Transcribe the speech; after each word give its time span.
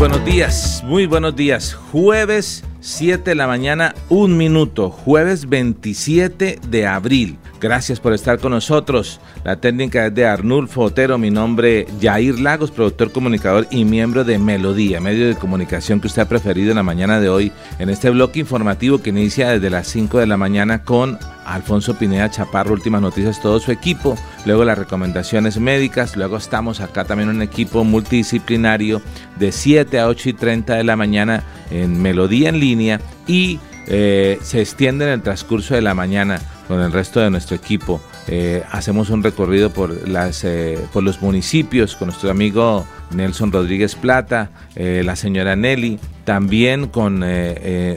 Buenos 0.00 0.24
días, 0.24 0.82
muy 0.86 1.04
buenos 1.04 1.36
días. 1.36 1.74
Jueves 1.74 2.64
7 2.80 3.22
de 3.22 3.34
la 3.34 3.46
mañana, 3.46 3.94
un 4.08 4.34
minuto. 4.38 4.88
Jueves 4.88 5.46
27 5.46 6.58
de 6.70 6.86
abril. 6.86 7.36
Gracias 7.60 8.00
por 8.00 8.14
estar 8.14 8.38
con 8.38 8.52
nosotros. 8.52 9.20
La 9.44 9.56
técnica 9.56 10.06
es 10.06 10.14
de 10.14 10.24
Arnulfo 10.24 10.80
Otero. 10.80 11.18
Mi 11.18 11.30
nombre 11.30 11.86
Jair 12.00 12.40
Lagos, 12.40 12.70
productor, 12.70 13.12
comunicador 13.12 13.66
y 13.70 13.84
miembro 13.84 14.24
de 14.24 14.38
Melodía, 14.38 14.98
medio 14.98 15.28
de 15.28 15.34
comunicación 15.34 16.00
que 16.00 16.06
usted 16.06 16.22
ha 16.22 16.28
preferido 16.28 16.70
en 16.70 16.76
la 16.76 16.82
mañana 16.82 17.20
de 17.20 17.28
hoy, 17.28 17.52
en 17.78 17.90
este 17.90 18.08
bloque 18.08 18.40
informativo 18.40 19.02
que 19.02 19.10
inicia 19.10 19.50
desde 19.50 19.68
las 19.68 19.88
5 19.88 20.20
de 20.20 20.26
la 20.26 20.38
mañana 20.38 20.84
con 20.84 21.18
Alfonso 21.44 21.98
Pineda 21.98 22.30
Chaparro, 22.30 22.72
últimas 22.72 23.02
noticias, 23.02 23.42
todo 23.42 23.60
su 23.60 23.72
equipo, 23.72 24.16
luego 24.46 24.64
las 24.64 24.78
recomendaciones 24.78 25.58
médicas, 25.58 26.16
luego 26.16 26.38
estamos 26.38 26.80
acá 26.80 27.04
también 27.04 27.28
un 27.28 27.42
equipo 27.42 27.84
multidisciplinario 27.84 29.02
de 29.38 29.52
7 29.52 29.98
a 30.00 30.08
8 30.08 30.30
y 30.30 30.32
30 30.32 30.76
de 30.76 30.84
la 30.84 30.96
mañana 30.96 31.44
en 31.70 32.00
Melodía 32.00 32.48
en 32.48 32.58
línea 32.58 33.00
y 33.26 33.60
eh, 33.86 34.38
se 34.40 34.62
extiende 34.62 35.04
en 35.04 35.10
el 35.10 35.22
transcurso 35.22 35.74
de 35.74 35.82
la 35.82 35.92
mañana 35.92 36.40
con 36.70 36.80
el 36.80 36.92
resto 36.92 37.18
de 37.18 37.30
nuestro 37.30 37.56
equipo. 37.56 38.00
Eh, 38.28 38.62
hacemos 38.70 39.10
un 39.10 39.22
recorrido 39.22 39.70
por, 39.70 40.08
las, 40.08 40.44
eh, 40.44 40.78
por 40.92 41.02
los 41.02 41.20
municipios 41.22 41.96
con 41.96 42.08
nuestro 42.08 42.30
amigo 42.30 42.86
Nelson 43.10 43.50
Rodríguez 43.50 43.96
Plata, 43.96 44.50
la 44.76 45.16
señora 45.16 45.56
Nelly, 45.56 45.98
también 46.24 46.86
con 46.86 47.24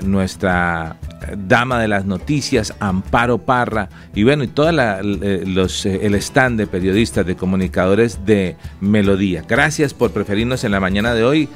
nuestra 0.03 0.97
dama 1.37 1.79
de 1.79 1.87
las 1.87 2.05
noticias, 2.05 2.73
Amparo 2.79 3.37
Parra, 3.39 3.89
y 4.13 4.23
bueno, 4.23 4.43
y 4.43 4.47
todo 4.47 4.69
eh, 4.69 5.01
eh, 5.21 5.99
el 6.01 6.15
stand 6.15 6.59
de 6.59 6.67
periodistas, 6.67 7.25
de 7.25 7.35
comunicadores 7.35 8.25
de 8.25 8.55
Melodía. 8.81 9.43
Gracias 9.47 9.93
por 9.93 10.11
preferirnos 10.11 10.63
en 10.63 10.71
la 10.71 10.79
mañana 10.79 11.13
de 11.13 11.23
hoy, 11.23 11.49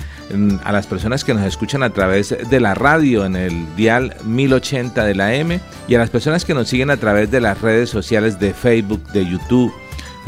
a 0.63 0.71
las 0.71 0.87
personas 0.87 1.23
que 1.23 1.33
nos 1.33 1.43
escuchan 1.43 1.83
a 1.83 1.91
través 1.91 2.35
de 2.49 2.59
la 2.59 2.73
radio 2.75 3.25
en 3.25 3.35
el 3.35 3.75
dial 3.75 4.15
1080 4.25 5.05
de 5.05 5.15
la 5.15 5.33
M, 5.35 5.59
y 5.87 5.95
a 5.95 5.99
las 5.99 6.09
personas 6.09 6.45
que 6.45 6.53
nos 6.53 6.67
siguen 6.67 6.89
a 6.89 6.97
través 6.97 7.31
de 7.31 7.41
las 7.41 7.61
redes 7.61 7.89
sociales 7.89 8.39
de 8.39 8.53
Facebook, 8.57 9.03
de 9.11 9.25
YouTube, 9.25 9.73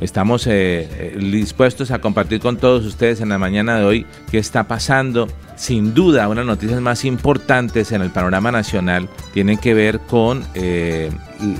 Estamos 0.00 0.46
eh, 0.46 0.88
eh, 0.90 1.18
dispuestos 1.20 1.90
a 1.90 1.98
compartir 1.98 2.40
con 2.40 2.56
todos 2.56 2.86
ustedes 2.86 3.20
en 3.20 3.28
la 3.28 3.36
mañana 3.36 3.78
de 3.78 3.84
hoy 3.84 4.06
qué 4.30 4.38
está 4.38 4.66
pasando. 4.66 5.28
Sin 5.54 5.92
duda, 5.92 6.28
una 6.28 6.40
de 6.40 6.46
las 6.46 6.56
noticias 6.56 6.80
más 6.80 7.04
importantes 7.04 7.92
en 7.92 8.00
el 8.00 8.08
panorama 8.08 8.50
nacional 8.52 9.06
tienen 9.34 9.58
que 9.58 9.74
ver 9.74 10.00
con 10.00 10.42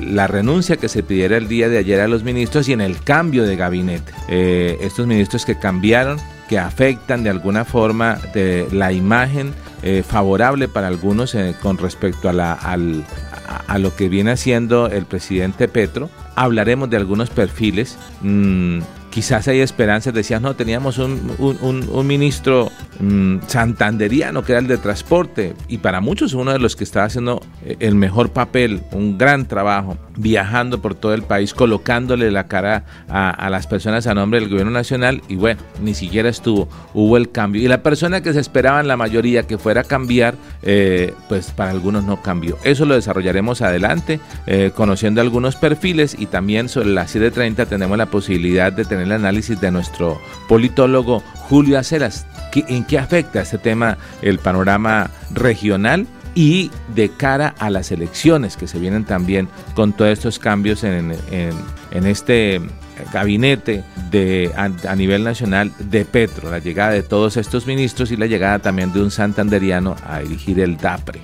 la 0.00 0.28
renuncia 0.28 0.78
que 0.78 0.88
se 0.88 1.02
pidiera 1.02 1.36
el 1.36 1.46
día 1.46 1.68
de 1.68 1.76
ayer 1.76 2.00
a 2.00 2.08
los 2.08 2.22
ministros 2.22 2.70
y 2.70 2.72
en 2.72 2.80
el 2.80 3.02
cambio 3.02 3.42
de 3.42 3.56
gabinete. 3.56 4.14
estos 4.80 5.06
ministros 5.06 5.44
que 5.44 5.58
cambiaron, 5.58 6.18
que 6.48 6.58
afectan 6.58 7.22
de 7.22 7.30
alguna 7.30 7.64
forma 7.64 8.18
de 8.34 8.66
la 8.72 8.92
imagen 8.92 9.52
favorable 10.06 10.66
para 10.66 10.88
algunos 10.88 11.36
con 11.62 11.78
respecto 11.78 12.28
a, 12.28 12.32
la, 12.32 12.52
a 12.54 13.78
lo 13.78 13.94
que 13.94 14.08
viene 14.08 14.32
haciendo 14.32 14.88
el 14.88 15.06
presidente 15.06 15.68
Petro 15.68 16.10
hablaremos 16.38 16.88
de 16.88 16.96
algunos 16.96 17.30
perfiles. 17.30 17.98
Mm, 18.22 18.80
quizás 19.18 19.48
hay 19.48 19.58
esperanzas. 19.58 20.14
Decías, 20.14 20.40
no, 20.40 20.54
teníamos 20.54 20.98
un, 20.98 22.06
ministro 22.06 22.70
mm, 23.00 23.38
santanderiano 23.48 24.44
que 24.44 24.52
era 24.52 24.60
el 24.60 24.68
de 24.68 24.78
transporte 24.78 25.56
y 25.66 25.78
para 25.78 26.00
muchos 26.00 26.34
uno 26.34 26.52
de 26.52 26.60
los 26.60 26.76
que 26.76 26.84
estaba 26.84 27.06
haciendo 27.06 27.42
eh, 27.64 27.74
el 27.80 27.96
mejor 27.96 28.30
papel, 28.30 28.80
un 28.92 29.18
gran 29.18 29.48
trabajo, 29.48 29.96
viajando 30.16 30.80
por 30.80 30.94
todo 30.94 31.14
el 31.14 31.22
país, 31.22 31.52
colocándole 31.52 32.30
la 32.30 32.46
cara 32.46 32.84
a, 33.08 33.50
las 33.50 33.66
personas 33.66 34.06
a 34.06 34.14
nombre 34.14 34.38
del 34.38 34.48
gobierno 34.48 34.70
nacional 34.70 35.20
y 35.28 35.34
bueno, 35.34 35.60
ni 35.82 35.94
siquiera 35.94 36.28
estuvo, 36.28 36.68
hubo 36.94 37.16
el 37.16 37.32
cambio. 37.32 37.60
Y 37.60 37.66
la 37.66 37.82
persona 37.82 38.20
que 38.20 38.32
se 38.32 38.38
esperaba 38.38 38.80
en 38.80 38.86
la 38.86 38.96
mayoría 38.96 39.42
que 39.48 39.58
fuera 39.58 39.80
a 39.80 39.84
cambiar, 39.84 40.36
eh, 40.62 41.12
pues 41.28 41.50
para 41.50 41.72
algunos 41.72 42.04
no 42.04 42.22
cambió. 42.22 42.56
Eso 42.62 42.84
lo 42.84 42.94
desarrollaremos 42.94 43.62
adelante, 43.62 44.20
eh, 44.46 44.70
conociendo 44.76 45.20
algunos 45.20 45.56
perfiles 45.56 46.14
y 46.16 46.26
también 46.26 46.68
sobre 46.68 46.90
las 46.90 47.16
7.30 47.16 47.66
tenemos 47.66 47.98
la 47.98 48.06
posibilidad 48.06 48.72
de 48.72 48.84
tener 48.84 49.07
el 49.08 49.20
análisis 49.20 49.60
de 49.60 49.70
nuestro 49.70 50.20
politólogo 50.48 51.20
Julio 51.48 51.78
Aceras. 51.78 52.26
¿En 52.54 52.84
qué 52.84 52.98
afecta 52.98 53.42
este 53.42 53.58
tema 53.58 53.98
el 54.22 54.38
panorama 54.38 55.10
regional? 55.32 56.06
y 56.34 56.70
de 56.94 57.08
cara 57.08 57.52
a 57.58 57.68
las 57.68 57.90
elecciones 57.90 58.56
que 58.56 58.68
se 58.68 58.78
vienen 58.78 59.04
también 59.04 59.48
con 59.74 59.92
todos 59.92 60.12
estos 60.12 60.38
cambios 60.38 60.84
en, 60.84 61.10
este 61.90 62.60
gabinete 63.12 63.82
de, 64.12 64.52
a, 64.56 64.94
nivel 64.94 65.24
nacional 65.24 65.72
de 65.80 66.04
Petro, 66.04 66.48
la 66.48 66.60
llegada 66.60 66.92
de 66.92 67.02
todos 67.02 67.36
estos 67.36 67.66
ministros 67.66 68.12
y 68.12 68.16
la 68.16 68.26
llegada 68.26 68.60
también 68.60 68.92
de 68.92 69.02
un 69.02 69.10
santanderiano 69.10 69.96
a 70.06 70.20
dirigir 70.20 70.60
el 70.60 70.76
DAPRE. 70.76 71.22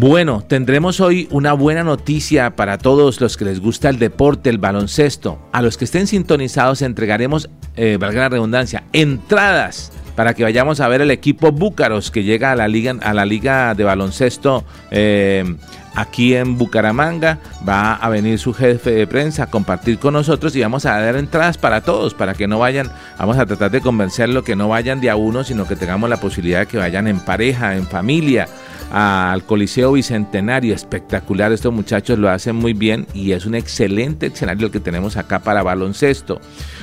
Bueno, 0.00 0.44
tendremos 0.46 1.00
hoy 1.00 1.26
una 1.32 1.54
buena 1.54 1.82
noticia 1.82 2.54
para 2.54 2.78
todos 2.78 3.20
los 3.20 3.36
que 3.36 3.44
les 3.44 3.58
gusta 3.58 3.88
el 3.88 3.98
deporte, 3.98 4.48
el 4.48 4.58
baloncesto. 4.58 5.40
A 5.50 5.60
los 5.60 5.76
que 5.76 5.86
estén 5.86 6.06
sintonizados 6.06 6.82
entregaremos, 6.82 7.50
eh, 7.74 7.96
valga 7.98 8.20
la 8.20 8.28
redundancia, 8.28 8.84
entradas 8.92 9.90
para 10.14 10.34
que 10.34 10.44
vayamos 10.44 10.78
a 10.78 10.86
ver 10.86 11.00
el 11.00 11.10
equipo 11.10 11.50
Búcaros 11.50 12.12
que 12.12 12.22
llega 12.22 12.52
a 12.52 12.54
la 12.54 12.68
liga, 12.68 12.94
a 13.02 13.12
la 13.12 13.26
liga 13.26 13.74
de 13.74 13.82
baloncesto 13.82 14.64
eh, 14.92 15.56
aquí 15.96 16.36
en 16.36 16.58
Bucaramanga. 16.58 17.40
Va 17.68 17.94
a 17.94 18.08
venir 18.08 18.38
su 18.38 18.54
jefe 18.54 18.92
de 18.92 19.08
prensa 19.08 19.42
a 19.42 19.46
compartir 19.50 19.98
con 19.98 20.14
nosotros 20.14 20.54
y 20.54 20.60
vamos 20.60 20.86
a 20.86 21.00
dar 21.00 21.16
entradas 21.16 21.58
para 21.58 21.80
todos, 21.80 22.14
para 22.14 22.34
que 22.34 22.46
no 22.46 22.60
vayan, 22.60 22.88
vamos 23.18 23.36
a 23.36 23.46
tratar 23.46 23.72
de 23.72 23.80
convencerlo 23.80 24.44
que 24.44 24.54
no 24.54 24.68
vayan 24.68 25.00
de 25.00 25.10
a 25.10 25.16
uno, 25.16 25.42
sino 25.42 25.66
que 25.66 25.74
tengamos 25.74 26.08
la 26.08 26.20
posibilidad 26.20 26.60
de 26.60 26.66
que 26.66 26.78
vayan 26.78 27.08
en 27.08 27.18
pareja, 27.18 27.74
en 27.74 27.84
familia 27.84 28.46
al 28.90 29.44
Coliseo 29.44 29.92
Bicentenario. 29.92 30.74
Espectacular, 30.74 31.52
estos 31.52 31.72
muchachos 31.72 32.18
lo 32.18 32.30
hacen 32.30 32.56
muy 32.56 32.72
bien 32.72 33.06
y 33.14 33.32
es 33.32 33.46
un 33.46 33.54
excelente 33.54 34.26
escenario 34.26 34.66
el 34.66 34.72
que 34.72 34.80
tenemos 34.80 35.16
acá 35.16 35.40
para 35.40 35.62
baloncesto. 35.62 36.40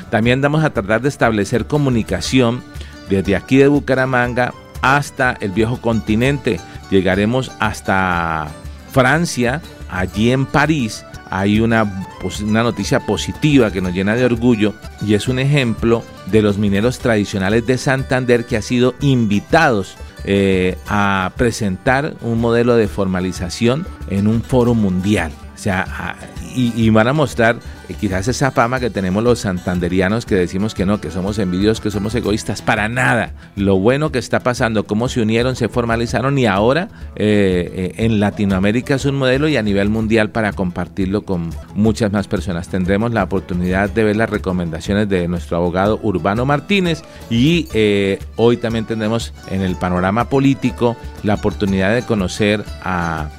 También 0.09 0.41
vamos 0.41 0.63
a 0.63 0.71
tratar 0.71 1.01
de 1.01 1.09
establecer 1.09 1.65
comunicación 1.65 2.63
desde 3.09 3.35
aquí 3.35 3.57
de 3.57 3.67
Bucaramanga 3.67 4.53
hasta 4.81 5.37
el 5.39 5.51
viejo 5.51 5.81
continente. 5.81 6.59
Llegaremos 6.91 7.51
hasta 7.59 8.47
Francia, 8.91 9.61
allí 9.89 10.31
en 10.31 10.45
París. 10.45 11.03
Hay 11.31 11.59
una, 11.59 12.07
una 12.43 12.63
noticia 12.63 12.99
positiva 12.99 13.71
que 13.71 13.81
nos 13.81 13.93
llena 13.93 14.15
de 14.15 14.25
orgullo 14.25 14.73
y 15.05 15.15
es 15.15 15.27
un 15.27 15.39
ejemplo 15.39 16.03
de 16.27 16.41
los 16.41 16.57
mineros 16.57 16.99
tradicionales 16.99 17.65
de 17.65 17.77
Santander 17.77 18.45
que 18.45 18.57
han 18.57 18.61
sido 18.61 18.93
invitados 19.01 19.97
eh, 20.27 20.77
a 20.87 21.31
presentar 21.37 22.15
un 22.21 22.41
modelo 22.41 22.75
de 22.75 22.87
formalización 22.87 23.85
en 24.09 24.27
un 24.27 24.41
foro 24.41 24.73
mundial. 24.73 25.31
O 25.53 25.57
sea, 25.57 26.17
y, 26.55 26.89
van 26.89 27.07
a 27.07 27.13
mostrar 27.13 27.59
quizás 27.93 28.27
esa 28.27 28.51
fama 28.51 28.79
que 28.79 28.89
tenemos 28.89 29.23
los 29.23 29.39
santanderianos 29.39 30.25
que 30.25 30.35
decimos 30.35 30.73
que 30.73 30.85
no, 30.85 30.99
que 30.99 31.11
somos 31.11 31.37
envidiosos, 31.39 31.81
que 31.81 31.91
somos 31.91 32.15
egoístas, 32.15 32.61
para 32.61 32.89
nada. 32.89 33.33
Lo 33.55 33.77
bueno 33.77 34.11
que 34.11 34.19
está 34.19 34.39
pasando, 34.39 34.85
cómo 34.85 35.07
se 35.09 35.21
unieron, 35.21 35.55
se 35.55 35.69
formalizaron 35.69 36.37
y 36.37 36.45
ahora 36.45 36.89
eh, 37.15 37.93
eh, 37.97 38.05
en 38.05 38.19
Latinoamérica 38.19 38.95
es 38.95 39.05
un 39.05 39.15
modelo 39.15 39.47
y 39.47 39.57
a 39.57 39.63
nivel 39.63 39.89
mundial 39.89 40.29
para 40.31 40.53
compartirlo 40.53 41.23
con 41.23 41.49
muchas 41.75 42.11
más 42.11 42.27
personas. 42.27 42.67
Tendremos 42.67 43.11
la 43.13 43.23
oportunidad 43.23 43.89
de 43.89 44.03
ver 44.03 44.15
las 44.15 44.29
recomendaciones 44.29 45.07
de 45.07 45.27
nuestro 45.27 45.57
abogado 45.57 45.99
Urbano 46.01 46.45
Martínez 46.45 47.03
y 47.29 47.67
hoy 48.35 48.57
también 48.57 48.85
tendremos 48.85 49.33
en 49.49 49.61
el 49.61 49.75
panorama 49.75 50.29
político 50.29 50.95
la 51.23 51.35
oportunidad 51.35 51.93
de 51.93 52.03
conocer 52.03 52.63
a 52.83 53.29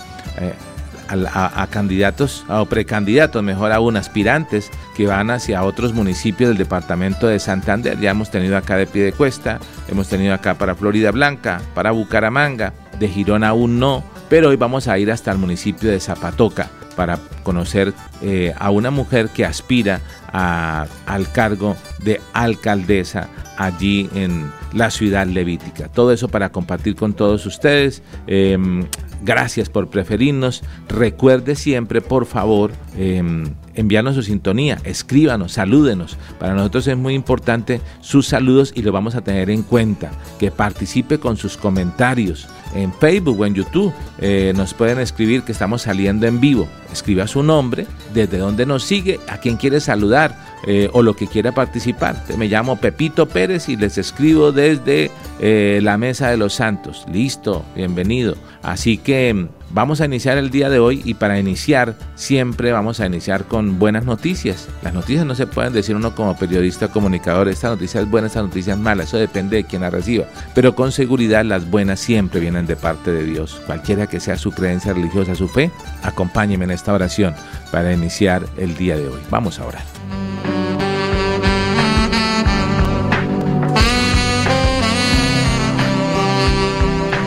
a, 1.09 1.67
candidatos 1.71 2.45
o 2.49 2.67
precandidatos, 2.67 3.43
mejor 3.43 3.73
aún 3.73 3.97
aspirantes 3.97 4.71
que 4.97 5.07
van 5.07 5.31
hacia 5.31 5.65
otros 5.65 5.93
municipios 5.93 6.49
del 6.49 6.59
departamento 6.59 7.27
de 7.27 7.39
Santander. 7.39 7.99
Ya 8.01 8.11
hemos 8.11 8.31
tenido 8.31 8.57
acá 8.57 8.77
de 8.77 8.87
Piedecuesta, 8.87 9.59
hemos 9.89 10.09
tenido 10.09 10.35
acá 10.35 10.55
para 10.55 10.75
Florida 10.75 11.11
Blanca, 11.11 11.61
para 11.75 11.91
Bucaramanga, 11.91 12.73
de 12.99 13.09
Girón 13.09 13.45
aún 13.45 13.79
no, 13.79 14.05
pero 14.29 14.49
hoy 14.49 14.57
vamos 14.57 14.89
a 14.89 14.99
ir 14.99 15.11
hasta 15.11 15.31
el 15.31 15.39
municipio 15.39 15.91
de 15.91 16.01
Zapatoca 16.01 16.69
para 16.97 17.19
conocer 17.43 17.93
eh, 18.23 18.55
a 18.59 18.71
una 18.71 18.91
mujer 18.91 19.29
que 19.29 19.45
aspira 19.45 20.01
al 20.33 21.31
cargo 21.33 21.77
de 22.03 22.21
alcaldesa 22.33 23.29
allí 23.57 24.11
en 24.15 24.51
la 24.77 24.91
ciudad 24.91 25.27
levítica. 25.27 25.89
Todo 25.89 26.13
eso 26.13 26.29
para 26.29 26.51
compartir 26.51 26.95
con 26.95 27.15
todos 27.15 27.47
ustedes. 27.47 28.03
Em, 28.27 28.85
Gracias 29.23 29.69
por 29.69 29.89
preferirnos. 29.89 30.63
Recuerde 30.89 31.57
siempre, 31.57 32.01
por 32.01 32.27
favor, 32.27 32.73
em, 32.97 33.45
enviarnos 33.77 34.17
su 34.17 34.23
sintonía, 34.23 34.79
escríbanos, 34.85 35.53
salúdenos. 35.53 36.17
Para 36.39 36.55
nosotros 36.55 36.87
es 36.89 36.97
muy 36.97 37.15
importante 37.15 37.81
sus 38.01 38.27
saludos 38.27 38.73
y 38.75 38.83
lo 38.83 38.93
vamos 38.93 39.15
a 39.15 39.23
tener 39.23 39.51
en 39.51 39.63
cuenta. 39.63 40.11
Que 40.39 40.51
participe 40.51 41.19
con 41.19 41.37
sus 41.37 41.57
comentarios 41.57 42.49
en 42.75 42.93
Facebook 42.93 43.41
o 43.41 43.47
en 43.47 43.55
YouTube. 43.55 43.93
Eh, 44.19 44.53
nos 44.57 44.75
pueden 44.75 44.99
escribir 44.99 45.43
que 45.43 45.53
estamos 45.53 45.83
saliendo 45.83 46.27
en 46.27 46.41
vivo. 46.41 46.69
Escriba 46.93 47.27
su 47.27 47.43
nombre, 47.43 47.87
desde 48.15 48.39
dónde 48.39 48.67
nos 48.67 48.85
sigue, 48.85 49.21
a 49.29 49.39
quién 49.39 49.57
quiere 49.57 49.81
saludar 49.81 50.37
eh, 50.67 50.89
o 50.93 51.03
lo 51.03 51.15
que 51.15 51.27
quiera 51.27 51.53
participar. 51.53 52.23
Me 52.37 52.49
llamo 52.49 52.77
Pepito 52.77 53.27
Pérez 53.27 53.69
y 53.69 53.77
les 53.77 53.99
escribo 53.99 54.53
desde 54.53 55.11
eh, 55.41 55.81
la 55.83 55.99
Mesa 55.99 56.31
de 56.31 56.37
los 56.37 56.55
Santos. 56.55 57.05
Listo, 57.13 57.65
bienvenido. 57.75 58.37
Así 58.63 58.99
que 58.99 59.49
vamos 59.71 60.01
a 60.01 60.05
iniciar 60.05 60.39
el 60.39 60.51
día 60.51 60.69
de 60.71 60.79
hoy 60.79 61.03
y 61.05 61.15
para 61.15 61.39
iniciar 61.39 61.95
siempre 62.15 62.73
vamos 62.73 63.01
a 63.01 63.07
iniciar 63.07 63.45
con 63.45 63.79
buenas 63.79 64.05
noticias. 64.05 64.69
Las 64.83 64.95
noticias 64.95 65.27
no 65.27 65.35
se 65.35 65.47
pueden 65.47 65.73
decir 65.73 65.97
uno 65.97 66.15
como 66.15 66.37
periodista 66.37 66.89
comunicador, 66.89 67.49
esta 67.49 67.69
noticia 67.69 68.01
es 68.01 68.11
buena, 68.11 68.27
esta 68.29 68.43
noticia 68.43 68.75
es 68.75 68.79
mala, 68.79 69.05
eso 69.05 69.19
depende 69.19 69.57
de 69.57 69.65
quien 69.65 69.83
la 69.83 69.91
reciba. 69.91 70.27
Pero 70.55 70.75
con 70.75 70.93
seguridad 70.93 71.45
las 71.45 71.69
buenas 71.71 72.01
siempre 72.01 72.41
vienen 72.41 72.67
de 72.67 72.77
parte 72.77 73.13
de 73.13 73.25
Dios. 73.25 73.61
Cualquiera 73.67 74.07
que 74.07 74.21
sea 74.21 74.37
su 74.37 74.53
creencia 74.53 74.93
religiosa, 74.93 75.35
su 75.35 75.49
fe, 75.49 75.71
acompáñeme 76.03 76.65
en 76.65 76.71
esta 76.71 76.93
oración 76.93 77.35
para 77.71 77.93
iniciar 77.93 78.47
el 78.57 78.77
día 78.77 78.97
de 78.97 79.09
hoy. 79.09 79.21
Vamos 79.31 79.59
a 79.59 79.67
orar. 79.67 80.56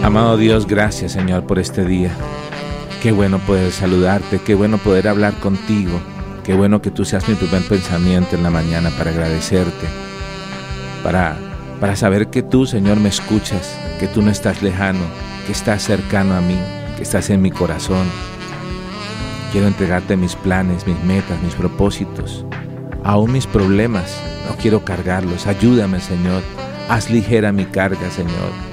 Amado 0.10 0.38
Dios, 0.38 0.66
gracias 0.66 1.12
Señor 1.12 1.46
por 1.46 1.60
este 1.60 1.86
día. 1.86 2.10
Qué 3.00 3.12
bueno 3.12 3.38
poder 3.38 3.72
saludarte, 3.72 4.40
qué 4.40 4.56
bueno 4.56 4.80
poder 4.80 5.08
hablar 5.08 5.36
contigo, 5.36 6.00
qué 6.44 6.56
bueno 6.56 6.82
que 6.82 6.90
tú 6.90 7.06
seas 7.06 7.30
mi 7.30 7.36
primer 7.36 7.62
pensamiento 7.68 8.36
en 8.36 8.42
la 8.42 8.50
mañana 8.50 8.90
para 8.98 9.12
agradecerte, 9.12 9.86
para, 11.04 11.38
para 11.80 11.96
saber 11.96 12.32
que 12.32 12.42
tú 12.42 12.66
Señor 12.66 13.00
me 13.00 13.10
escuchas, 13.10 13.78
que 14.00 14.08
tú 14.08 14.24
no 14.24 14.32
estás 14.32 14.64
lejano, 14.64 15.06
que 15.46 15.52
estás 15.52 15.84
cercano 15.84 16.34
a 16.34 16.42
mí, 16.42 16.58
que 16.98 17.04
estás 17.04 17.30
en 17.30 17.44
mi 17.44 17.52
corazón. 17.52 18.08
Quiero 19.52 19.68
entregarte 19.68 20.18
mis 20.18 20.36
planes, 20.36 20.88
mis 20.88 21.00
metas, 21.04 21.40
mis 21.44 21.54
propósitos, 21.54 22.46
aún 23.04 23.32
mis 23.32 23.46
problemas. 23.46 24.20
No 24.50 24.56
quiero 24.56 24.84
cargarlos. 24.84 25.46
Ayúdame 25.46 26.00
Señor, 26.00 26.42
haz 26.90 27.12
ligera 27.12 27.52
mi 27.52 27.66
carga 27.66 28.10
Señor 28.10 28.69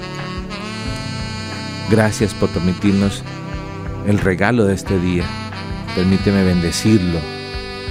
Gracias 1.90 2.34
por 2.34 2.48
permitirnos 2.50 3.22
el 4.06 4.18
regalo 4.18 4.64
de 4.64 4.74
este 4.74 4.98
día. 4.98 5.24
Permíteme 5.94 6.42
bendecirlo 6.42 7.18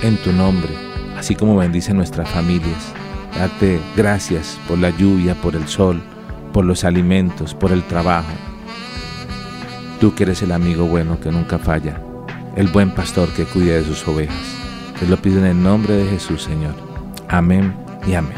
en 0.01 0.17
tu 0.17 0.33
nombre, 0.33 0.71
así 1.17 1.35
como 1.35 1.55
bendice 1.55 1.93
nuestras 1.93 2.29
familias. 2.29 2.93
Date 3.37 3.79
gracias 3.95 4.59
por 4.67 4.77
la 4.79 4.89
lluvia, 4.89 5.33
por 5.35 5.55
el 5.55 5.67
sol, 5.67 6.01
por 6.53 6.65
los 6.65 6.83
alimentos, 6.83 7.53
por 7.53 7.71
el 7.71 7.83
trabajo. 7.83 8.31
Tú 9.99 10.13
que 10.13 10.23
eres 10.23 10.41
el 10.41 10.51
amigo 10.51 10.85
bueno 10.85 11.19
que 11.19 11.31
nunca 11.31 11.57
falla, 11.57 12.01
el 12.55 12.67
buen 12.67 12.91
pastor 12.91 13.29
que 13.29 13.45
cuida 13.45 13.75
de 13.75 13.85
sus 13.85 14.05
ovejas. 14.07 14.55
Te 14.99 15.07
lo 15.07 15.17
pido 15.17 15.39
en 15.39 15.45
el 15.45 15.63
nombre 15.63 15.95
de 15.95 16.05
Jesús, 16.05 16.43
Señor. 16.43 16.75
Amén 17.29 17.73
y 18.07 18.13
amén. 18.13 18.37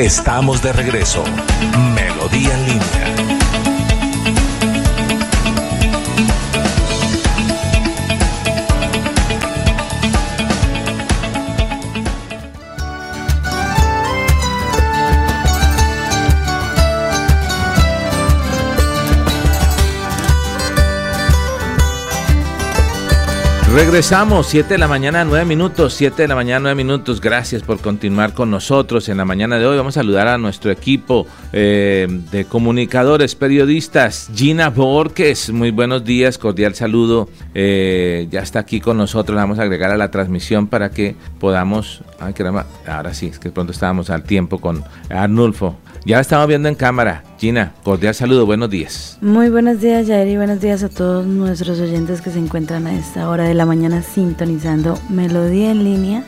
Estamos 0.00 0.62
de 0.62 0.72
regreso. 0.72 1.22
Melodía 1.94 2.54
en 2.54 2.66
línea. 2.66 3.29
Regresamos, 23.72 24.48
7 24.48 24.74
de 24.74 24.78
la 24.78 24.88
mañana, 24.88 25.24
9 25.24 25.44
minutos, 25.44 25.94
7 25.94 26.22
de 26.22 26.28
la 26.28 26.34
mañana, 26.34 26.58
9 26.58 26.74
minutos. 26.74 27.20
Gracias 27.20 27.62
por 27.62 27.78
continuar 27.78 28.34
con 28.34 28.50
nosotros 28.50 29.08
en 29.08 29.16
la 29.18 29.24
mañana 29.24 29.60
de 29.60 29.66
hoy. 29.66 29.76
Vamos 29.76 29.96
a 29.96 30.00
saludar 30.00 30.26
a 30.26 30.38
nuestro 30.38 30.72
equipo 30.72 31.24
eh, 31.52 32.08
de 32.32 32.46
comunicadores, 32.46 33.36
periodistas. 33.36 34.28
Gina 34.34 34.70
Borges, 34.70 35.50
muy 35.50 35.70
buenos 35.70 36.04
días, 36.04 36.36
cordial 36.36 36.74
saludo. 36.74 37.28
Eh, 37.54 38.26
ya 38.28 38.40
está 38.40 38.58
aquí 38.58 38.80
con 38.80 38.96
nosotros, 38.96 39.36
vamos 39.36 39.60
a 39.60 39.62
agregar 39.62 39.92
a 39.92 39.96
la 39.96 40.10
transmisión 40.10 40.66
para 40.66 40.90
que 40.90 41.14
podamos... 41.38 42.02
Ay, 42.18 42.34
ahora 42.88 43.14
sí, 43.14 43.28
es 43.28 43.38
que 43.38 43.52
pronto 43.52 43.72
estábamos 43.72 44.10
al 44.10 44.24
tiempo 44.24 44.58
con 44.58 44.82
Arnulfo. 45.08 45.76
Ya 46.04 46.16
la 46.16 46.22
estamos 46.22 46.46
viendo 46.46 46.68
en 46.68 46.74
cámara. 46.74 47.22
Gina, 47.38 47.72
cordial 47.82 48.14
saludo, 48.14 48.46
buenos 48.46 48.70
días. 48.70 49.18
Muy 49.20 49.50
buenos 49.50 49.80
días, 49.80 50.06
Jair, 50.06 50.28
y 50.28 50.36
buenos 50.36 50.60
días 50.60 50.82
a 50.82 50.88
todos 50.88 51.26
nuestros 51.26 51.78
oyentes 51.78 52.22
que 52.22 52.30
se 52.30 52.38
encuentran 52.38 52.86
a 52.86 52.94
esta 52.94 53.28
hora 53.28 53.44
de 53.44 53.54
la 53.54 53.66
mañana 53.66 54.02
sintonizando 54.02 54.98
Melodía 55.10 55.70
en 55.70 55.84
línea. 55.84 56.24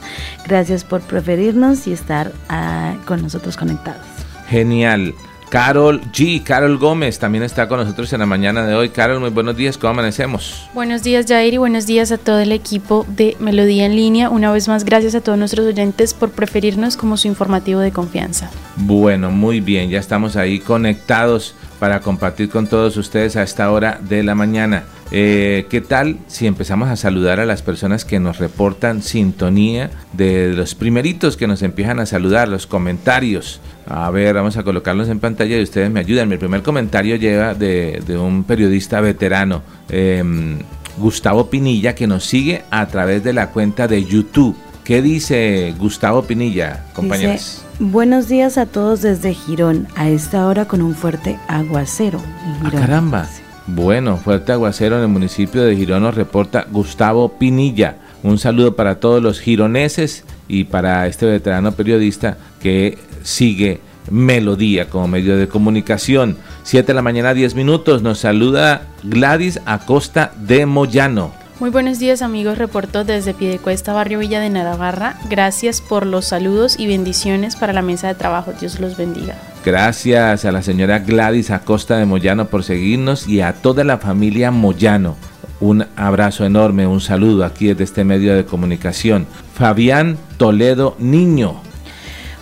Gracias 0.46 0.84
por 0.84 1.00
preferirnos 1.00 1.86
y 1.86 1.92
estar 1.92 2.32
ah, 2.50 2.96
con 3.06 3.22
nosotros 3.22 3.56
conectados. 3.56 4.04
Genial. 4.48 5.14
Carol 5.52 6.00
G, 6.12 6.42
Carol 6.42 6.78
Gómez 6.78 7.18
también 7.18 7.44
está 7.44 7.68
con 7.68 7.78
nosotros 7.78 8.10
en 8.14 8.20
la 8.20 8.24
mañana 8.24 8.66
de 8.66 8.74
hoy. 8.74 8.88
Carol, 8.88 9.20
muy 9.20 9.28
buenos 9.28 9.54
días, 9.54 9.76
¿cómo 9.76 9.90
amanecemos? 9.90 10.66
Buenos 10.72 11.02
días, 11.02 11.26
Jair, 11.28 11.52
y 11.52 11.58
buenos 11.58 11.84
días 11.84 12.10
a 12.10 12.16
todo 12.16 12.38
el 12.38 12.52
equipo 12.52 13.04
de 13.06 13.36
Melodía 13.38 13.84
en 13.84 13.94
línea. 13.94 14.30
Una 14.30 14.50
vez 14.50 14.66
más, 14.68 14.86
gracias 14.86 15.14
a 15.14 15.20
todos 15.20 15.36
nuestros 15.36 15.66
oyentes 15.66 16.14
por 16.14 16.30
preferirnos 16.30 16.96
como 16.96 17.18
su 17.18 17.28
informativo 17.28 17.80
de 17.80 17.92
confianza. 17.92 18.50
Bueno, 18.76 19.30
muy 19.30 19.60
bien, 19.60 19.90
ya 19.90 19.98
estamos 19.98 20.36
ahí 20.36 20.58
conectados 20.58 21.54
para 21.82 21.98
compartir 21.98 22.48
con 22.48 22.68
todos 22.68 22.96
ustedes 22.96 23.34
a 23.34 23.42
esta 23.42 23.68
hora 23.72 23.98
de 24.00 24.22
la 24.22 24.36
mañana. 24.36 24.84
Eh, 25.10 25.66
¿Qué 25.68 25.80
tal 25.80 26.20
si 26.28 26.46
empezamos 26.46 26.88
a 26.88 26.94
saludar 26.94 27.40
a 27.40 27.44
las 27.44 27.62
personas 27.62 28.04
que 28.04 28.20
nos 28.20 28.38
reportan 28.38 29.02
sintonía 29.02 29.90
de 30.12 30.52
los 30.52 30.76
primeritos 30.76 31.36
que 31.36 31.48
nos 31.48 31.60
empiezan 31.60 31.98
a 31.98 32.06
saludar, 32.06 32.46
los 32.46 32.68
comentarios? 32.68 33.60
A 33.84 34.08
ver, 34.12 34.32
vamos 34.32 34.56
a 34.56 34.62
colocarlos 34.62 35.08
en 35.08 35.18
pantalla 35.18 35.58
y 35.58 35.62
ustedes 35.64 35.90
me 35.90 35.98
ayudan. 35.98 36.28
Mi 36.28 36.36
primer 36.36 36.62
comentario 36.62 37.16
lleva 37.16 37.52
de, 37.54 38.00
un 38.16 38.44
periodista 38.44 39.00
veterano, 39.00 39.62
em, 39.88 40.60
Gustavo 40.98 41.50
Pinilla, 41.50 41.96
que 41.96 42.06
nos 42.06 42.24
sigue 42.24 42.62
a 42.70 42.86
través 42.86 43.24
de 43.24 43.32
la 43.32 43.50
cuenta 43.50 43.88
de 43.88 44.04
YouTube. 44.04 44.56
¿Qué 44.84 45.00
dice 45.00 45.74
Gustavo 45.78 46.22
Pinilla, 46.22 46.84
compañeros? 46.92 47.62
buenos 47.78 48.28
días 48.28 48.58
a 48.58 48.66
todos 48.66 49.02
desde 49.02 49.32
Girón, 49.32 49.86
a 49.94 50.08
esta 50.08 50.46
hora 50.46 50.66
con 50.66 50.82
un 50.82 50.96
fuerte 50.96 51.38
aguacero. 51.46 52.20
Ah, 52.64 52.70
caramba! 52.70 53.28
Bueno, 53.68 54.16
fuerte 54.16 54.50
aguacero 54.50 54.96
en 54.96 55.02
el 55.02 55.08
municipio 55.08 55.62
de 55.62 55.76
Girón 55.76 56.02
nos 56.02 56.16
reporta 56.16 56.66
Gustavo 56.68 57.38
Pinilla. 57.38 57.96
Un 58.24 58.38
saludo 58.38 58.74
para 58.74 58.98
todos 58.98 59.22
los 59.22 59.40
gironeses 59.40 60.24
y 60.48 60.64
para 60.64 61.06
este 61.06 61.26
veterano 61.26 61.72
periodista 61.72 62.36
que 62.60 62.98
sigue 63.22 63.80
Melodía 64.10 64.90
como 64.90 65.06
medio 65.06 65.36
de 65.36 65.46
comunicación. 65.46 66.36
7 66.64 66.88
de 66.88 66.94
la 66.94 67.02
mañana, 67.02 67.34
10 67.34 67.54
minutos. 67.54 68.02
Nos 68.02 68.18
saluda 68.18 68.88
Gladys 69.04 69.60
Acosta 69.64 70.32
de 70.36 70.66
Moyano. 70.66 71.41
Muy 71.62 71.70
buenos 71.70 72.00
días 72.00 72.22
amigos, 72.22 72.58
reporto 72.58 73.04
desde 73.04 73.34
Piedecuesta, 73.34 73.92
Barrio 73.92 74.18
Villa 74.18 74.40
de 74.40 74.50
Navarra. 74.50 75.14
Gracias 75.30 75.80
por 75.80 76.06
los 76.06 76.26
saludos 76.26 76.76
y 76.76 76.88
bendiciones 76.88 77.54
para 77.54 77.72
la 77.72 77.82
mesa 77.82 78.08
de 78.08 78.16
trabajo. 78.16 78.52
Dios 78.58 78.80
los 78.80 78.96
bendiga. 78.96 79.36
Gracias 79.64 80.44
a 80.44 80.50
la 80.50 80.60
señora 80.64 80.98
Gladys 80.98 81.52
Acosta 81.52 81.98
de 81.98 82.04
Moyano 82.04 82.46
por 82.46 82.64
seguirnos 82.64 83.28
y 83.28 83.42
a 83.42 83.52
toda 83.52 83.84
la 83.84 83.98
familia 83.98 84.50
Moyano. 84.50 85.14
Un 85.60 85.86
abrazo 85.94 86.44
enorme, 86.44 86.88
un 86.88 87.00
saludo 87.00 87.44
aquí 87.44 87.68
desde 87.68 87.84
este 87.84 88.02
medio 88.02 88.34
de 88.34 88.44
comunicación. 88.44 89.28
Fabián 89.54 90.18
Toledo 90.38 90.96
Niño. 90.98 91.60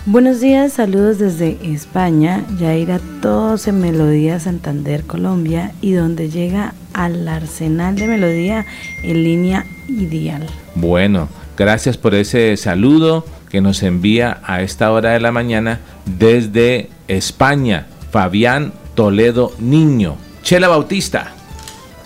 Buenos 0.07 0.40
días, 0.40 0.73
saludos 0.73 1.19
desde 1.19 1.59
España, 1.62 2.42
Yaira 2.59 2.99
todos 3.21 3.69
en 3.69 3.83
Melodía 3.83 4.40
Santander, 4.40 5.04
Colombia, 5.04 5.75
y 5.83 5.92
donde 5.92 6.30
llega 6.30 6.73
al 6.95 7.28
arsenal 7.28 7.97
de 7.97 8.09
melodía 8.09 8.64
en 9.02 9.23
línea 9.23 9.66
ideal. 9.88 10.47
Bueno, 10.75 11.28
gracias 11.54 11.99
por 11.99 12.14
ese 12.14 12.57
saludo 12.57 13.26
que 13.50 13.61
nos 13.61 13.83
envía 13.83 14.40
a 14.42 14.62
esta 14.62 14.90
hora 14.90 15.11
de 15.11 15.21
la 15.21 15.33
mañana 15.33 15.80
desde 16.07 16.88
España, 17.07 17.87
Fabián 18.11 18.73
Toledo 18.95 19.52
Niño. 19.59 20.16
Chela 20.42 20.69
Bautista. 20.69 21.35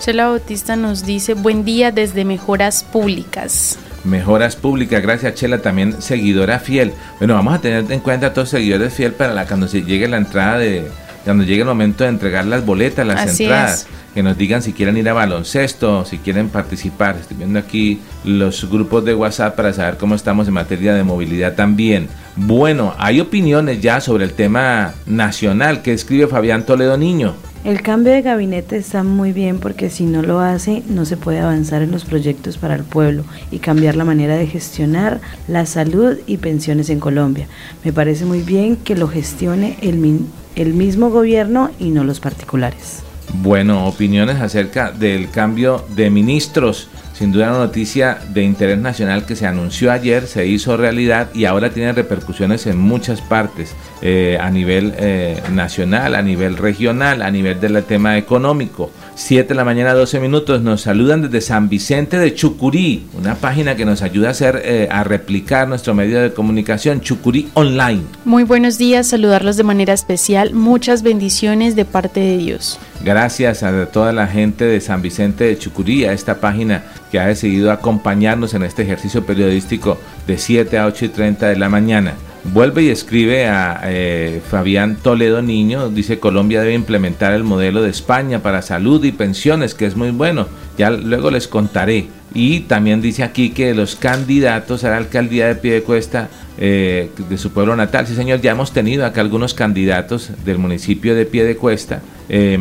Chela 0.01 0.27
Bautista 0.27 0.75
nos 0.75 1.07
dice, 1.07 1.35
buen 1.35 1.65
día 1.65 1.93
desde 1.93 2.25
Mejoras 2.25 2.83
Públicas. 2.83 3.79
Mejoras 4.05 4.57
Públicas, 4.57 5.03
gracias 5.03 5.35
Chela, 5.35 5.59
también 5.59 6.01
seguidora 6.01 6.59
fiel. 6.59 6.93
Bueno, 7.19 7.35
vamos 7.35 7.55
a 7.55 7.61
tener 7.61 7.91
en 7.91 8.01
cuenta 8.01 8.29
a 8.29 8.33
todos 8.33 8.51
seguidores 8.51 8.93
fiel 8.93 9.13
para 9.13 9.33
la, 9.33 9.47
cuando 9.47 9.67
se 9.69 9.83
llegue 9.83 10.07
la 10.09 10.19
entrada 10.19 10.59
de, 10.59 10.89
cuando 11.25 11.45
llegue 11.45 11.63
el 11.63 11.69
momento 11.69 12.05
de 12.05 12.11
entregar 12.11 12.45
las 12.45 12.65
boletas, 12.65 13.07
las 13.07 13.41
entradas 13.41 13.87
que 14.13 14.23
nos 14.23 14.39
digan 14.39 14.63
si 14.63 14.73
quieren 14.73 14.97
ir 14.97 15.09
a 15.09 15.13
baloncesto, 15.13 16.05
si 16.05 16.19
quieren 16.19 16.49
participar. 16.49 17.17
Estoy 17.17 17.39
viendo 17.39 17.59
aquí 17.59 18.01
los 18.25 18.71
grupos 18.71 19.05
de 19.05 19.15
WhatsApp 19.15 19.57
para 19.57 19.73
saber 19.73 19.97
cómo 19.97 20.15
estamos 20.15 20.47
en 20.47 20.55
materia 20.55 20.95
de 20.95 21.03
movilidad 21.03 21.55
también. 21.55 22.09
Bueno, 22.37 22.95
hay 22.99 23.21
opiniones 23.21 23.81
ya 23.81 24.01
sobre 24.01 24.25
el 24.25 24.35
tema 24.35 24.95
nacional 25.07 25.83
que 25.83 25.93
escribe 25.93 26.29
Fabián 26.29 26.65
Toledo 26.65 26.97
Niño. 26.97 27.35
El 27.65 27.81
cambio 27.81 28.13
de 28.13 28.21
gabinete 28.21 28.77
está 28.77 29.03
muy 29.03 29.33
bien 29.33 29.59
porque 29.59 29.89
si 29.89 30.05
no 30.05 30.21
lo 30.21 30.41
hace 30.41 30.83
no 30.87 31.07
se 31.07 31.17
puede 31.17 31.41
avanzar 31.41 31.81
en 31.81 31.93
los 31.93 32.05
proyectos 32.05 32.59
para 32.59 32.75
el 32.75 32.85
pueblo 32.85 33.25
y 33.51 33.59
cambiar 33.59 33.97
la 33.97 34.05
manera 34.05 34.37
de 34.37 34.47
gestionar 34.47 35.23
la 35.49 35.65
salud 35.65 36.19
y 36.27 36.37
pensiones 36.37 36.91
en 36.91 37.01
Colombia. 37.01 37.47
Me 37.83 37.91
parece 37.91 38.27
muy 38.27 38.43
bien 38.43 38.77
que 38.77 38.95
lo 38.95 39.09
gestione 39.09 39.79
el, 39.81 40.27
el 40.57 40.75
mismo 40.75 41.09
gobierno 41.09 41.71
y 41.79 41.89
no 41.89 42.05
los 42.05 42.21
particulares. 42.21 43.03
Bueno, 43.33 43.87
opiniones 43.87 44.43
acerca 44.43 44.93
del 44.93 45.31
cambio 45.31 45.87
de 45.97 46.11
ministros. 46.11 46.91
Sin 47.15 47.31
duda 47.31 47.51
una 47.51 47.59
noticia 47.59 48.19
de 48.31 48.43
interés 48.43 48.79
nacional 48.79 49.25
que 49.25 49.37
se 49.37 49.47
anunció 49.47 49.93
ayer, 49.93 50.27
se 50.27 50.49
hizo 50.49 50.77
realidad 50.77 51.29
y 51.33 51.45
ahora 51.45 51.71
tiene 51.71 51.93
repercusiones 51.93 52.67
en 52.67 52.77
muchas 52.77 53.21
partes, 53.21 53.73
eh, 54.03 54.37
a 54.41 54.51
nivel 54.51 54.93
eh, 54.99 55.41
nacional, 55.53 56.17
a 56.17 56.23
nivel 56.23 56.57
regional, 56.57 57.23
a 57.23 57.31
nivel 57.31 57.61
del 57.61 57.85
tema 57.85 58.19
económico. 58.19 58.91
7 59.15 59.49
de 59.49 59.55
la 59.55 59.65
mañana, 59.65 59.95
12 59.95 60.19
minutos. 60.19 60.63
Nos 60.63 60.81
saludan 60.81 61.23
desde 61.23 61.41
San 61.41 61.69
Vicente 61.69 62.19
de 62.19 62.35
Chucurí, 62.35 63.05
una 63.17 63.37
página 63.37 63.77
que 63.77 63.85
nos 63.85 64.03
ayuda 64.03 64.29
a 64.29 64.31
hacer, 64.33 64.61
eh, 64.65 64.89
a 64.91 65.05
replicar 65.05 65.69
nuestro 65.69 65.95
medio 65.95 66.21
de 66.21 66.33
comunicación, 66.33 67.01
Chucurí 67.01 67.49
Online. 67.55 68.03
Muy 68.25 68.43
buenos 68.43 68.77
días, 68.77 69.07
saludarlos 69.07 69.57
de 69.57 69.63
manera 69.63 69.93
especial. 69.93 70.53
Muchas 70.53 71.05
bendiciones 71.05 71.77
de 71.77 71.85
parte 71.85 72.19
de 72.19 72.39
Dios. 72.39 72.81
Gracias 73.05 73.63
a 73.63 73.87
toda 73.87 74.13
la 74.13 74.27
gente 74.27 74.65
de 74.65 74.81
San 74.81 75.01
Vicente 75.01 75.45
de 75.45 75.59
Chucurí, 75.59 76.07
a 76.07 76.13
esta 76.13 76.41
página 76.41 76.83
que 77.15 77.21
ha 77.21 77.29
decidido 77.29 77.71
acompañarnos 77.71 78.55
en 78.55 78.65
este 78.65 78.83
ejercicio 78.83 79.25
periodístico 79.25 79.99
de 80.27 80.37
7 80.37 80.79
a 80.79 80.87
8 80.87 81.05
y 81.05 81.09
30 81.11 81.47
de 81.47 81.55
la 81.55 81.69
mañana. 81.69 82.15
Vuelve 82.43 82.83
y 82.83 82.89
escribe 82.89 83.47
a 83.47 83.83
eh, 83.85 84.43
Fabián 84.51 84.97
Toledo 85.01 85.41
Niño, 85.41 85.91
dice 85.91 86.19
Colombia 86.19 86.61
debe 86.61 86.75
implementar 86.75 87.33
el 87.33 87.45
modelo 87.45 87.83
de 87.83 87.91
España 87.91 88.41
para 88.41 88.63
salud 88.63 89.05
y 89.05 89.13
pensiones, 89.13 89.77
que 89.77 89.87
es 89.87 89.95
muy 89.95 90.11
bueno. 90.11 90.49
Ya 90.77 90.91
luego 90.91 91.31
les 91.31 91.49
contaré. 91.49 92.07
Y 92.35 92.61
también 92.61 93.01
dice 93.01 93.23
aquí 93.23 93.51
que 93.51 93.75
los 93.75 93.95
candidatos 93.95 94.83
a 94.85 94.91
la 94.91 94.97
alcaldía 94.97 95.47
de 95.47 95.55
Piedecuesta 95.55 96.29
eh, 96.59 97.11
de 97.29 97.39
su 97.39 97.53
pueblo 97.53 97.77
natal, 97.77 98.07
sí 98.07 98.15
señor, 98.15 98.41
ya 98.41 98.53
hemos 98.53 98.73
tenido 98.73 99.07
acá 99.07 99.21
algunos 99.21 99.55
candidatos 99.55 100.31
del 100.45 100.59
municipio 100.59 101.15
de 101.15 101.27
Piedecuesta. 101.27 102.01
Eh, 102.29 102.59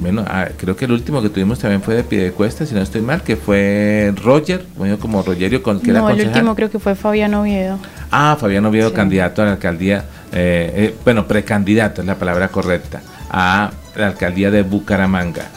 bueno, 0.00 0.24
ah, 0.26 0.48
creo 0.56 0.76
que 0.76 0.86
el 0.86 0.92
último 0.92 1.20
que 1.20 1.28
tuvimos 1.28 1.58
también 1.58 1.82
fue 1.82 1.94
de 1.94 2.04
Piedecuesta, 2.04 2.64
si 2.64 2.74
no 2.74 2.80
estoy 2.80 3.02
mal, 3.02 3.22
que 3.22 3.36
fue 3.36 4.12
Roger, 4.22 4.64
bueno, 4.76 4.98
como 4.98 5.22
Rogerio, 5.22 5.62
con, 5.62 5.80
que 5.80 5.92
no, 5.92 6.08
el 6.08 6.26
último 6.26 6.54
creo 6.54 6.70
que 6.70 6.78
fue 6.78 6.94
Fabián 6.94 7.34
Oviedo. 7.34 7.78
Ah, 8.10 8.36
Fabián 8.40 8.64
Oviedo, 8.64 8.92
candidato 8.92 9.42
a 9.42 9.46
la 9.46 9.52
alcaldía, 9.52 10.04
eh, 10.32 10.72
eh, 10.74 10.94
bueno, 11.04 11.26
precandidato 11.26 12.00
es 12.00 12.06
la 12.06 12.16
palabra 12.16 12.48
correcta, 12.48 13.02
a 13.30 13.70
la 13.96 14.06
alcaldía 14.06 14.50
de 14.50 14.62
Bucaramanga. 14.62 15.48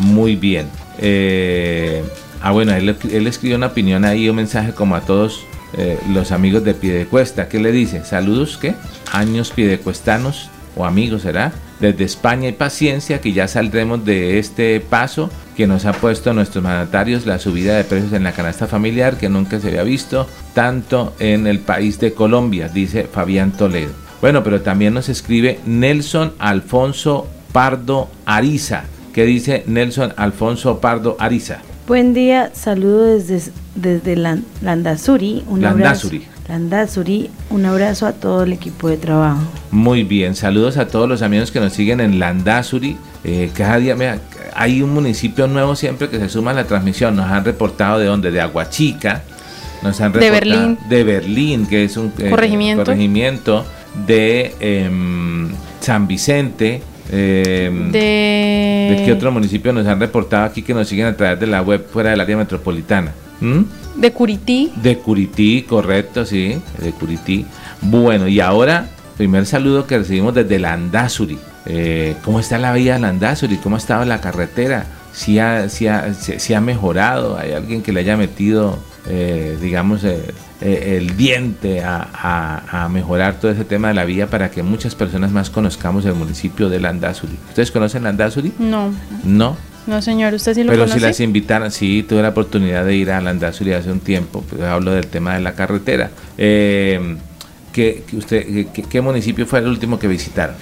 Muy 0.00 0.36
bien. 0.36 0.66
Eh, 0.98 2.02
ah, 2.42 2.52
bueno, 2.52 2.72
él, 2.74 2.88
escribió 3.26 3.56
una 3.56 3.68
opinión 3.68 4.04
ahí, 4.04 4.28
un 4.28 4.36
mensaje 4.36 4.72
como 4.72 4.96
a 4.96 5.00
todos 5.00 5.44
los 6.08 6.32
amigos 6.32 6.64
de 6.64 6.72
Piedecuesta. 6.72 7.48
¿Qué 7.48 7.60
le 7.60 7.70
dice? 7.70 8.02
Saludos, 8.04 8.56
¿qué? 8.56 8.74
Años 9.12 9.50
piedecuestanos 9.50 10.48
o 10.76 10.84
amigos, 10.84 11.22
¿será? 11.22 11.52
Desde 11.80 12.04
España 12.04 12.48
y 12.48 12.52
paciencia 12.52 13.20
que 13.20 13.32
ya 13.32 13.48
saldremos 13.48 14.04
de 14.04 14.38
este 14.38 14.80
paso 14.80 15.30
que 15.56 15.66
nos 15.66 15.86
ha 15.86 15.92
puesto 15.92 16.32
nuestros 16.34 16.62
mandatarios 16.62 17.26
la 17.26 17.38
subida 17.38 17.76
de 17.76 17.84
precios 17.84 18.12
en 18.12 18.24
la 18.24 18.32
canasta 18.32 18.66
familiar 18.66 19.16
que 19.16 19.28
nunca 19.28 19.58
se 19.58 19.68
había 19.68 19.82
visto 19.82 20.28
tanto 20.54 21.14
en 21.18 21.46
el 21.46 21.60
país 21.60 21.98
de 21.98 22.12
Colombia, 22.12 22.68
dice 22.68 23.08
Fabián 23.10 23.52
Toledo. 23.52 23.92
Bueno, 24.20 24.44
pero 24.44 24.60
también 24.60 24.94
nos 24.94 25.08
escribe 25.08 25.60
Nelson 25.66 26.34
Alfonso 26.38 27.26
Pardo 27.52 28.10
Ariza. 28.26 28.84
¿Qué 29.16 29.24
dice 29.24 29.62
Nelson 29.66 30.12
Alfonso 30.18 30.78
Pardo 30.78 31.16
Ariza? 31.18 31.62
Buen 31.88 32.12
día, 32.12 32.50
saludo 32.52 33.06
desde, 33.16 33.50
desde 33.74 34.14
Landazuri. 34.14 35.42
Un 35.48 35.62
Landazuri. 35.62 36.26
Landazuri, 36.46 37.30
un 37.48 37.64
abrazo 37.64 38.06
a 38.06 38.12
todo 38.12 38.42
el 38.42 38.52
equipo 38.52 38.90
de 38.90 38.98
trabajo. 38.98 39.40
Muy 39.70 40.04
bien, 40.04 40.36
saludos 40.36 40.76
a 40.76 40.88
todos 40.88 41.08
los 41.08 41.22
amigos 41.22 41.50
que 41.50 41.60
nos 41.60 41.72
siguen 41.72 42.02
en 42.02 42.18
Landazuri. 42.18 42.98
Eh, 43.24 43.50
cada 43.54 43.78
día, 43.78 43.96
hay 44.54 44.82
un 44.82 44.92
municipio 44.92 45.46
nuevo 45.46 45.76
siempre 45.76 46.10
que 46.10 46.18
se 46.18 46.28
suma 46.28 46.50
a 46.50 46.54
la 46.54 46.64
transmisión. 46.64 47.16
Nos 47.16 47.30
han 47.30 47.42
reportado 47.42 47.98
de 47.98 48.04
dónde, 48.04 48.30
de 48.30 48.42
Aguachica. 48.42 49.22
Nos 49.82 49.98
han 50.02 50.12
de 50.12 50.30
Berlín. 50.30 50.78
De 50.90 51.04
Berlín, 51.04 51.66
que 51.66 51.84
es 51.84 51.96
un 51.96 52.12
eh, 52.18 52.28
corregimiento. 52.28 53.64
de 54.06 54.54
em, 54.60 55.48
San 55.80 56.06
Vicente. 56.06 56.82
Em, 57.10 57.92
de... 57.92 57.98
de... 57.98 59.02
qué 59.04 59.12
otro 59.12 59.30
municipio 59.30 59.72
nos 59.72 59.86
han 59.86 60.00
reportado 60.00 60.44
aquí 60.44 60.62
que 60.62 60.74
nos 60.74 60.88
siguen 60.88 61.06
a 61.06 61.16
través 61.16 61.40
de 61.40 61.46
la 61.46 61.62
web 61.62 61.86
fuera 61.90 62.10
del 62.10 62.20
área 62.20 62.36
metropolitana? 62.36 63.12
¿Mm? 63.40 63.62
De 63.96 64.12
Curití. 64.12 64.72
De 64.76 64.98
Curití, 64.98 65.62
correcto, 65.62 66.24
sí, 66.24 66.60
de 66.78 66.92
Curití. 66.92 67.46
Bueno, 67.80 68.28
y 68.28 68.40
ahora, 68.40 68.88
primer 69.16 69.46
saludo 69.46 69.86
que 69.86 69.98
recibimos 69.98 70.34
desde 70.34 70.58
Landazuri. 70.58 71.38
Eh, 71.66 72.14
¿Cómo 72.24 72.40
está 72.40 72.58
la 72.58 72.72
vía 72.72 72.94
de 72.94 73.00
Landazuri? 73.00 73.56
¿Cómo 73.56 73.76
ha 73.76 73.78
estado 73.78 74.04
la 74.04 74.20
carretera? 74.20 74.86
Si 75.12 75.38
ha, 75.38 75.68
si 75.68 75.86
ha, 75.86 76.12
si 76.14 76.54
ha 76.54 76.60
mejorado? 76.60 77.38
¿Hay 77.38 77.52
alguien 77.52 77.82
que 77.82 77.92
le 77.92 78.00
haya 78.00 78.16
metido, 78.16 78.78
eh, 79.08 79.56
digamos, 79.60 80.04
eh, 80.04 80.32
el 80.60 81.16
diente 81.16 81.82
a, 81.84 82.88
mejorar 82.90 83.38
todo 83.38 83.50
ese 83.50 83.64
tema 83.64 83.88
de 83.88 83.94
la 83.94 84.04
vía 84.04 84.28
para 84.28 84.50
que 84.50 84.62
muchas 84.62 84.94
personas 84.94 85.30
más 85.32 85.50
conozcamos 85.50 86.04
el 86.04 86.14
municipio 86.14 86.68
de 86.68 86.80
Landazuri? 86.80 87.36
¿Ustedes 87.48 87.70
conocen 87.70 88.04
Landazuri? 88.04 88.52
No. 88.58 88.92
¿No? 89.24 89.56
No, 89.86 90.02
señor, 90.02 90.34
usted 90.34 90.54
sí 90.54 90.64
lo 90.64 90.70
Pero 90.70 90.82
conoce. 90.82 90.98
si 90.98 91.06
las 91.06 91.20
invitaran, 91.20 91.70
sí, 91.70 92.04
tuve 92.08 92.22
la 92.22 92.30
oportunidad 92.30 92.84
de 92.84 92.96
ir 92.96 93.10
a 93.10 93.20
Landazuri 93.20 93.72
hace 93.72 93.92
un 93.92 94.00
tiempo, 94.00 94.44
pues 94.48 94.62
hablo 94.62 94.92
del 94.92 95.06
tema 95.06 95.34
de 95.34 95.40
la 95.40 95.52
carretera. 95.52 96.10
Eh, 96.36 97.16
¿qué, 97.72 98.02
qué 98.08 98.16
usted, 98.16 98.66
qué, 98.72 98.82
qué 98.82 99.00
municipio 99.00 99.46
fue 99.46 99.60
el 99.60 99.68
último 99.68 99.98
que 99.98 100.08
visitaron? 100.08 100.56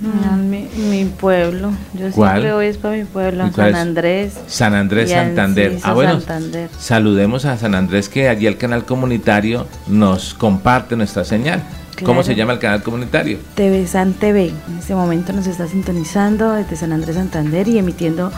No, 0.00 0.36
mi, 0.36 0.68
mi 0.76 1.04
pueblo. 1.06 1.72
Yo 1.94 2.10
¿Cuál? 2.12 2.32
siempre 2.32 2.52
voy 2.54 2.66
es 2.66 2.76
para 2.78 2.96
mi 2.96 3.04
pueblo, 3.04 3.46
¿Y 3.46 3.50
cuál 3.50 3.72
San? 3.72 3.88
Andrés. 3.88 4.34
San 4.46 4.74
Andrés, 4.74 5.10
Santander. 5.10 5.72
Enciso, 5.72 5.88
Ah, 5.88 5.92
bueno, 5.94 6.20
Santander. 6.20 6.70
saludemos 6.78 7.44
a 7.44 7.56
San 7.56 7.74
Andrés 7.74 8.08
que 8.08 8.28
allí 8.28 8.46
el 8.46 8.56
canal 8.56 8.84
comunitario 8.84 9.66
nos 9.88 10.34
comparte 10.34 10.94
nuestra 10.96 11.24
señal. 11.24 11.62
¿Cómo 12.04 12.20
Claro. 12.20 12.22
se 12.22 12.34
llama 12.36 12.52
el 12.52 12.60
canal 12.60 12.80
comunitario? 12.84 13.38
TV 13.56 13.84
San 13.88 14.12
TV. 14.12 14.52
En 14.68 14.78
este 14.78 14.94
momento 14.94 15.32
nos 15.32 15.48
está 15.48 15.66
sintonizando 15.66 16.52
desde 16.52 16.76
San 16.76 16.92
Andrés 16.92 17.16
Santander 17.16 17.66
y 17.66 17.78
emitiendo 17.78 18.30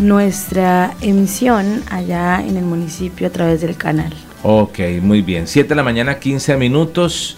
nuestra 0.00 0.92
emisión 1.00 1.82
allá 1.90 2.42
en 2.44 2.56
el 2.56 2.64
municipio 2.64 3.28
a 3.28 3.30
través 3.30 3.60
del 3.60 3.76
canal. 3.76 4.12
Ok, 4.42 4.78
muy 5.00 5.22
bien. 5.22 5.46
7 5.46 5.68
de 5.70 5.74
la 5.76 5.82
mañana, 5.84 6.18
15 6.18 6.56
minutos. 6.56 7.36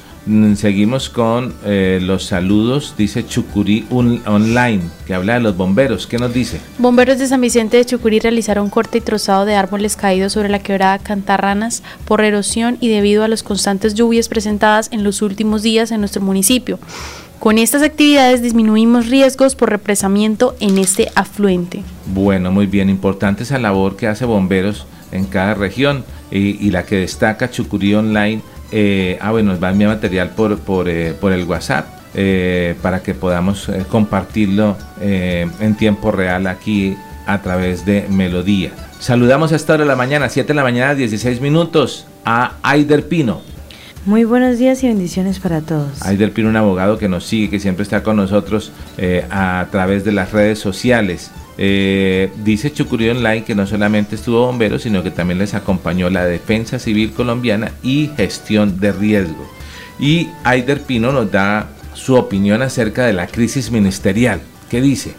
Seguimos 0.57 1.09
con 1.09 1.55
eh, 1.65 2.01
los 2.03 2.25
saludos. 2.25 2.95
Dice 2.99 3.25
Chucurí 3.25 3.87
Un- 3.91 4.21
Online, 4.27 4.81
que 5.07 5.15
habla 5.15 5.35
de 5.35 5.41
los 5.41 5.57
bomberos. 5.57 6.09
¿Qué 6.09 6.19
nos 6.19 6.35
dice? 6.35 6.61
Bomberos 6.79 7.21
de 7.21 7.29
San 7.29 7.41
Vicente 7.41 7.77
de 7.77 7.85
Chucurí 7.85 8.19
realizaron 8.19 8.69
corte 8.69 8.99
y 8.99 9.01
trozado 9.03 9.45
de 9.45 9.55
árboles 9.55 9.95
caídos 9.95 10.33
sobre 10.33 10.49
la 10.49 10.59
quebrada 10.59 10.99
Cantarranas 10.99 11.85
por 12.07 12.23
erosión 12.23 12.77
y 12.81 12.89
debido 12.89 13.23
a 13.23 13.29
las 13.29 13.45
constantes 13.45 13.95
lluvias 13.95 14.29
presentadas 14.29 14.89
en 14.91 15.05
los 15.05 15.23
últimos 15.23 15.63
días 15.63 15.93
en 15.93 16.01
nuestro 16.01 16.23
municipio. 16.23 16.81
Con 17.39 17.59
estas 17.59 17.83
actividades 17.83 18.43
disminuimos 18.43 19.07
riesgos 19.07 19.55
por 19.55 19.71
represamiento 19.71 20.57
en 20.59 20.79
este 20.79 21.09
afluente. 21.15 21.83
Bueno, 22.07 22.51
muy 22.51 22.67
bien. 22.67 22.91
Importante 22.91 23.45
esa 23.45 23.59
labor 23.61 23.95
que 23.97 24.09
hace 24.09 24.25
bomberos 24.25 24.87
en 25.13 25.27
cada 25.27 25.55
región 25.55 26.05
y, 26.33 26.67
y 26.67 26.71
la 26.73 26.85
que 26.85 26.97
destaca 26.97 27.49
Chucurí 27.49 27.95
Online. 27.95 28.43
Eh, 28.73 29.19
ah, 29.21 29.31
bueno, 29.31 29.53
nos 29.53 29.63
va 29.63 29.69
a 29.69 29.73
enviar 29.73 29.91
material 29.91 30.31
por, 30.31 30.59
por, 30.59 30.89
eh, 30.89 31.15
por 31.21 31.33
el 31.33 31.45
WhatsApp. 31.45 31.87
eh, 32.19 32.75
para 32.81 33.03
que 33.03 33.13
podamos 33.13 33.71
compartirlo 33.91 34.75
en 35.01 35.75
tiempo 35.77 36.11
real 36.11 36.47
aquí 36.47 36.97
a 37.27 37.43
través 37.43 37.85
de 37.85 38.07
Melodía. 38.09 38.71
Saludamos 39.01 39.53
a 39.53 39.57
esta 39.57 39.75
hora 39.75 39.85
de 39.85 39.89
la 39.89 39.97
mañana, 39.97 40.31
7 40.31 40.49
de 40.49 40.55
la 40.55 40.63
mañana, 40.63 40.95
16 40.95 41.43
minutos, 41.43 42.07
a 42.25 42.53
Aider 42.63 43.07
Pino. 43.07 43.43
Muy 44.07 44.23
buenos 44.25 44.59
días 44.59 44.83
y 44.85 44.87
bendiciones 44.87 45.41
para 45.41 45.61
todos. 45.61 46.01
Aider 46.01 46.33
Pino, 46.33 46.49
un 46.49 46.57
abogado 46.57 46.97
que 46.97 47.09
nos 47.09 47.25
sigue, 47.27 47.51
que 47.51 47.59
siempre 47.59 47.83
está 47.83 48.05
con 48.05 48.17
nosotros 48.17 48.71
eh, 48.99 49.27
a 49.31 49.67
través 49.73 50.05
de 50.05 50.13
las 50.13 50.33
redes 50.33 50.61
sociales. 50.61 51.33
Eh, 51.59 52.31
dice 52.45 52.73
Chucurí 52.73 53.09
Online 53.09 53.43
que 53.45 53.55
no 53.55 53.67
solamente 53.67 54.17
estuvo 54.17 54.47
bombero, 54.47 54.79
sino 54.79 55.03
que 55.03 55.11
también 55.11 55.39
les 55.39 55.55
acompañó 55.55 56.11
la 56.11 56.25
Defensa 56.27 56.79
Civil 56.79 57.13
Colombiana 57.13 57.73
y 57.83 58.11
Gestión 58.17 58.79
de 58.79 58.93
Riesgo. 58.93 59.51
Y 59.99 60.29
Aider 60.45 60.83
Pino 60.83 61.13
nos 61.13 61.31
da 61.33 61.71
su 61.95 62.15
opinión 62.15 62.63
acerca 62.63 63.07
de 63.07 63.15
la 63.15 63.27
crisis 63.27 63.71
ministerial. 63.71 64.41
¿Qué 64.71 64.81
dice? 64.81 65.15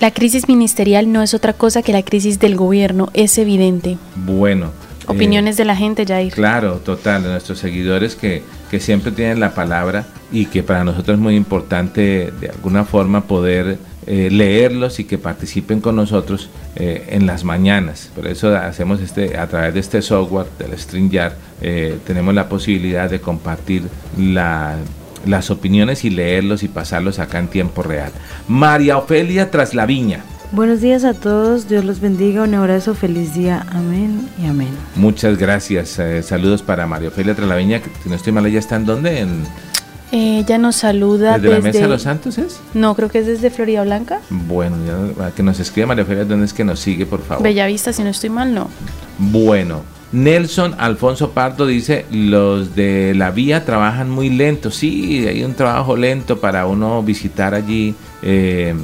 La 0.00 0.10
crisis 0.10 0.48
ministerial 0.48 1.10
no 1.10 1.22
es 1.22 1.32
otra 1.32 1.52
cosa 1.52 1.82
que 1.82 1.92
la 1.92 2.02
crisis 2.02 2.38
del 2.38 2.56
gobierno, 2.56 3.08
es 3.14 3.38
evidente. 3.38 3.96
Bueno. 4.16 4.66
eh, 4.66 5.04
Opiniones 5.06 5.56
de 5.56 5.64
la 5.64 5.76
gente, 5.76 6.04
Jair. 6.04 6.32
Claro, 6.32 6.78
total, 6.84 7.22
de 7.22 7.30
nuestros 7.30 7.60
seguidores 7.60 8.14
que, 8.16 8.42
que 8.70 8.80
siempre 8.80 9.12
tienen 9.12 9.40
la 9.40 9.54
palabra 9.54 10.04
y 10.32 10.46
que 10.46 10.62
para 10.62 10.84
nosotros 10.84 11.16
es 11.16 11.22
muy 11.22 11.36
importante 11.36 12.32
de 12.40 12.48
alguna 12.50 12.84
forma 12.84 13.22
poder 13.22 13.78
eh, 14.06 14.28
leerlos 14.30 14.98
y 15.00 15.04
que 15.04 15.18
participen 15.18 15.80
con 15.80 15.96
nosotros 15.96 16.48
eh, 16.76 17.06
en 17.10 17.26
las 17.26 17.44
mañanas. 17.44 18.10
Por 18.14 18.26
eso 18.26 18.54
hacemos 18.56 19.00
este, 19.00 19.36
a 19.38 19.46
través 19.46 19.74
de 19.74 19.80
este 19.80 20.02
software, 20.02 20.46
del 20.58 20.76
StreamYard, 20.78 21.34
eh, 21.60 21.98
tenemos 22.06 22.34
la 22.34 22.48
posibilidad 22.48 23.08
de 23.10 23.20
compartir 23.20 23.82
la- 24.18 24.76
las 25.24 25.50
opiniones 25.52 26.04
y 26.04 26.10
leerlos 26.10 26.64
y 26.64 26.68
pasarlos 26.68 27.20
acá 27.20 27.38
en 27.38 27.46
tiempo 27.48 27.82
real. 27.84 28.10
María 28.48 28.98
Ofelia 28.98 29.50
Traslaviña. 29.52 30.24
Buenos 30.50 30.80
días 30.82 31.04
a 31.04 31.14
todos, 31.14 31.68
Dios 31.68 31.84
los 31.84 32.00
bendiga, 32.00 32.42
un 32.42 32.52
abrazo, 32.54 32.94
feliz 32.94 33.32
día, 33.34 33.64
amén 33.70 34.28
y 34.42 34.46
amén. 34.46 34.68
Muchas 34.96 35.38
gracias. 35.38 35.98
eh, 35.98 36.22
saludos 36.22 36.60
para 36.60 36.86
María 36.86 37.08
Ofelia 37.08 37.34
Traslaviña, 37.34 37.80
que 37.80 37.88
si 38.02 38.08
no 38.10 38.16
estoy 38.16 38.32
mal, 38.34 38.44
ella 38.44 38.58
está 38.58 38.76
en 38.76 38.84
dónde? 38.84 39.20
En, 39.20 39.44
Ella 40.14 40.58
nos 40.58 40.76
saluda 40.76 41.38
¿Desde 41.38 41.48
la 41.48 41.54
desde... 41.56 41.68
Mesa 41.68 41.78
de 41.80 41.88
los 41.88 42.02
Santos 42.02 42.36
es? 42.36 42.60
No, 42.74 42.94
creo 42.94 43.08
que 43.08 43.20
es 43.20 43.26
desde 43.26 43.48
Florida 43.48 43.82
Blanca. 43.82 44.20
Bueno, 44.28 44.76
ya, 45.16 45.30
que 45.30 45.42
nos 45.42 45.58
escriba 45.58 45.88
María 45.88 46.04
Ofelia, 46.04 46.26
¿dónde 46.26 46.44
es 46.44 46.52
que 46.52 46.64
nos 46.64 46.80
sigue, 46.80 47.06
por 47.06 47.22
favor? 47.22 47.42
Bellavista, 47.42 47.94
si 47.94 48.02
no 48.02 48.10
estoy 48.10 48.28
mal, 48.28 48.52
no. 48.52 48.68
Bueno, 49.18 49.82
Nelson 50.12 50.74
Alfonso 50.78 51.30
Pardo 51.30 51.66
dice, 51.66 52.04
los 52.10 52.76
de 52.76 53.14
la 53.14 53.30
vía 53.30 53.64
trabajan 53.64 54.10
muy 54.10 54.28
lento. 54.28 54.70
Sí, 54.70 55.26
hay 55.26 55.42
un 55.42 55.54
trabajo 55.54 55.96
lento 55.96 56.38
para 56.38 56.66
uno 56.66 57.02
visitar 57.02 57.54
allí 57.54 57.94
eh, 58.22 58.74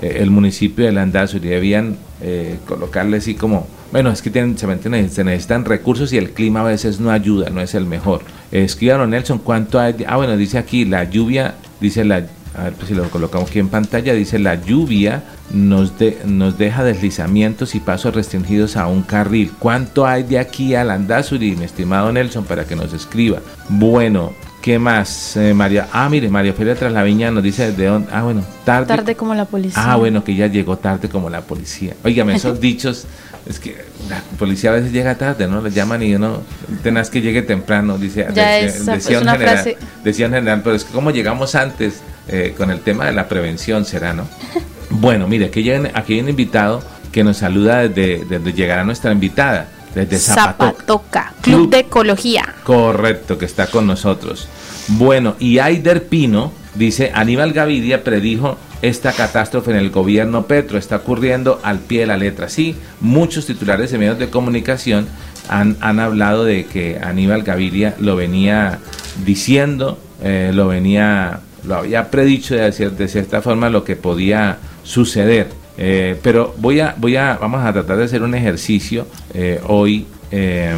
eh, 0.00 0.16
el 0.20 0.30
municipio 0.30 0.86
de 0.86 0.92
Landazuri. 0.92 1.48
Debían 1.48 1.98
eh, 2.22 2.58
colocarle 2.66 3.18
así 3.18 3.34
como, 3.34 3.66
bueno, 3.92 4.10
es 4.10 4.22
que 4.22 4.30
tienen, 4.30 4.56
se, 4.58 4.66
se 5.10 5.24
necesitan 5.24 5.64
recursos 5.64 6.12
y 6.12 6.18
el 6.18 6.30
clima 6.30 6.60
a 6.62 6.64
veces 6.64 6.98
no 6.98 7.10
ayuda, 7.10 7.50
no 7.50 7.60
es 7.60 7.74
el 7.74 7.86
mejor. 7.86 8.22
Escríbanos, 8.50 9.08
Nelson, 9.08 9.38
¿cuánto 9.38 9.78
hay? 9.78 9.94
Ah, 10.08 10.16
bueno, 10.16 10.36
dice 10.36 10.58
aquí, 10.58 10.84
la 10.84 11.04
lluvia, 11.04 11.54
dice 11.80 12.04
la... 12.04 12.26
A 12.54 12.64
ver 12.64 12.74
pues, 12.74 12.88
si 12.88 12.94
lo 12.94 13.08
colocamos 13.08 13.48
aquí 13.48 13.60
en 13.60 13.68
pantalla, 13.68 14.12
dice 14.12 14.38
la 14.38 14.56
lluvia 14.56 15.22
nos, 15.54 15.98
de- 15.98 16.18
nos 16.26 16.58
deja 16.58 16.84
deslizamientos 16.84 17.74
y 17.74 17.80
pasos 17.80 18.14
restringidos 18.14 18.76
a 18.76 18.88
un 18.88 19.00
carril. 19.02 19.50
¿Cuánto 19.58 20.06
hay 20.06 20.22
de 20.24 20.38
aquí 20.38 20.74
a 20.74 20.84
Landazuri, 20.84 21.56
mi 21.56 21.64
estimado 21.64 22.12
Nelson, 22.12 22.44
para 22.44 22.66
que 22.66 22.76
nos 22.76 22.92
escriba? 22.92 23.38
Bueno, 23.70 24.34
¿qué 24.60 24.78
más? 24.78 25.34
Eh, 25.38 25.54
María, 25.54 25.88
ah, 25.94 26.10
mire, 26.10 26.28
María 26.28 26.52
Feria 26.52 26.74
tras 26.74 26.92
la 26.92 27.02
viña 27.02 27.30
nos 27.30 27.42
dice 27.42 27.72
de 27.72 27.86
dónde. 27.86 28.08
Ah, 28.12 28.22
bueno, 28.22 28.42
tarde. 28.66 28.86
Tarde 28.86 29.14
como 29.14 29.34
la 29.34 29.46
policía. 29.46 29.82
Ah, 29.90 29.96
bueno, 29.96 30.22
que 30.22 30.34
ya 30.34 30.46
llegó 30.46 30.76
tarde 30.76 31.08
como 31.08 31.30
la 31.30 31.40
policía. 31.40 31.94
Óigame, 32.04 32.34
esos 32.34 32.60
dichos, 32.60 33.06
es 33.48 33.58
que 33.58 33.84
la 34.08 34.20
policía 34.38 34.70
a 34.70 34.74
veces 34.74 34.92
llega 34.92 35.16
tarde, 35.16 35.46
¿no? 35.48 35.60
Le 35.60 35.70
llaman 35.70 36.02
y 36.02 36.14
uno, 36.14 36.42
tenaz 36.82 37.10
que 37.10 37.20
llegue 37.20 37.42
temprano, 37.42 37.98
dice, 37.98 38.24
decía, 38.24 38.58
es- 38.60 38.86
decía 38.86 39.18
un 39.18 39.26
general, 39.26 39.54
frase. 39.56 39.76
decía 40.04 40.26
un 40.26 40.32
general, 40.32 40.60
pero 40.62 40.76
es 40.76 40.84
que 40.84 40.92
como 40.92 41.10
llegamos 41.10 41.54
antes 41.54 42.00
eh, 42.28 42.54
con 42.56 42.70
el 42.70 42.80
tema 42.80 43.06
de 43.06 43.12
la 43.12 43.28
prevención, 43.28 43.84
será, 43.84 44.12
¿no? 44.12 44.26
Bueno, 44.94 45.26
mire, 45.26 45.46
aquí, 45.46 45.68
aquí 45.70 46.12
hay 46.14 46.20
un 46.20 46.28
invitado 46.28 46.82
que 47.10 47.24
nos 47.24 47.38
saluda 47.38 47.88
desde, 47.88 48.24
desde 48.26 48.52
llegará 48.52 48.84
nuestra 48.84 49.10
invitada, 49.10 49.66
desde 49.94 50.18
Zapatoca. 50.18 50.64
Zapatoca, 50.70 51.32
Club 51.40 51.56
Club. 51.60 51.70
de 51.70 51.78
Ecología. 51.80 52.54
Correcto, 52.62 53.38
que 53.38 53.46
está 53.46 53.66
con 53.68 53.86
nosotros. 53.86 54.48
Bueno, 54.88 55.36
y 55.38 55.58
Aider 55.58 56.06
Pino 56.08 56.52
dice, 56.74 57.12
Aníbal 57.14 57.52
Gaviria 57.52 58.04
predijo 58.04 58.58
esta 58.82 59.12
catástrofe 59.12 59.70
en 59.70 59.76
el 59.76 59.90
gobierno 59.90 60.46
Petro, 60.46 60.76
está 60.76 60.96
ocurriendo 60.96 61.60
al 61.62 61.78
pie 61.78 62.00
de 62.00 62.06
la 62.06 62.16
letra. 62.16 62.48
Sí, 62.48 62.74
muchos 63.00 63.46
titulares 63.46 63.92
de 63.92 63.98
medios 63.98 64.18
de 64.18 64.28
comunicación 64.28 65.06
han, 65.48 65.76
han 65.80 66.00
hablado 66.00 66.44
de 66.44 66.64
que 66.66 66.98
Aníbal 67.00 67.42
Gaviria 67.42 67.94
lo 68.00 68.16
venía 68.16 68.80
diciendo, 69.24 69.98
eh, 70.22 70.50
lo 70.52 70.66
venía, 70.68 71.40
lo 71.64 71.76
había 71.76 72.10
predicho 72.10 72.56
de, 72.56 72.70
de 72.70 73.08
cierta 73.08 73.40
forma 73.40 73.70
lo 73.70 73.84
que 73.84 73.94
podía 73.96 74.58
suceder. 74.82 75.48
Eh, 75.78 76.16
pero 76.22 76.54
voy 76.58 76.80
a, 76.80 76.94
voy 76.98 77.16
a, 77.16 77.38
vamos 77.40 77.64
a 77.64 77.72
tratar 77.72 77.96
de 77.96 78.04
hacer 78.04 78.22
un 78.22 78.34
ejercicio 78.34 79.06
eh, 79.32 79.60
hoy 79.66 80.06
eh, 80.30 80.74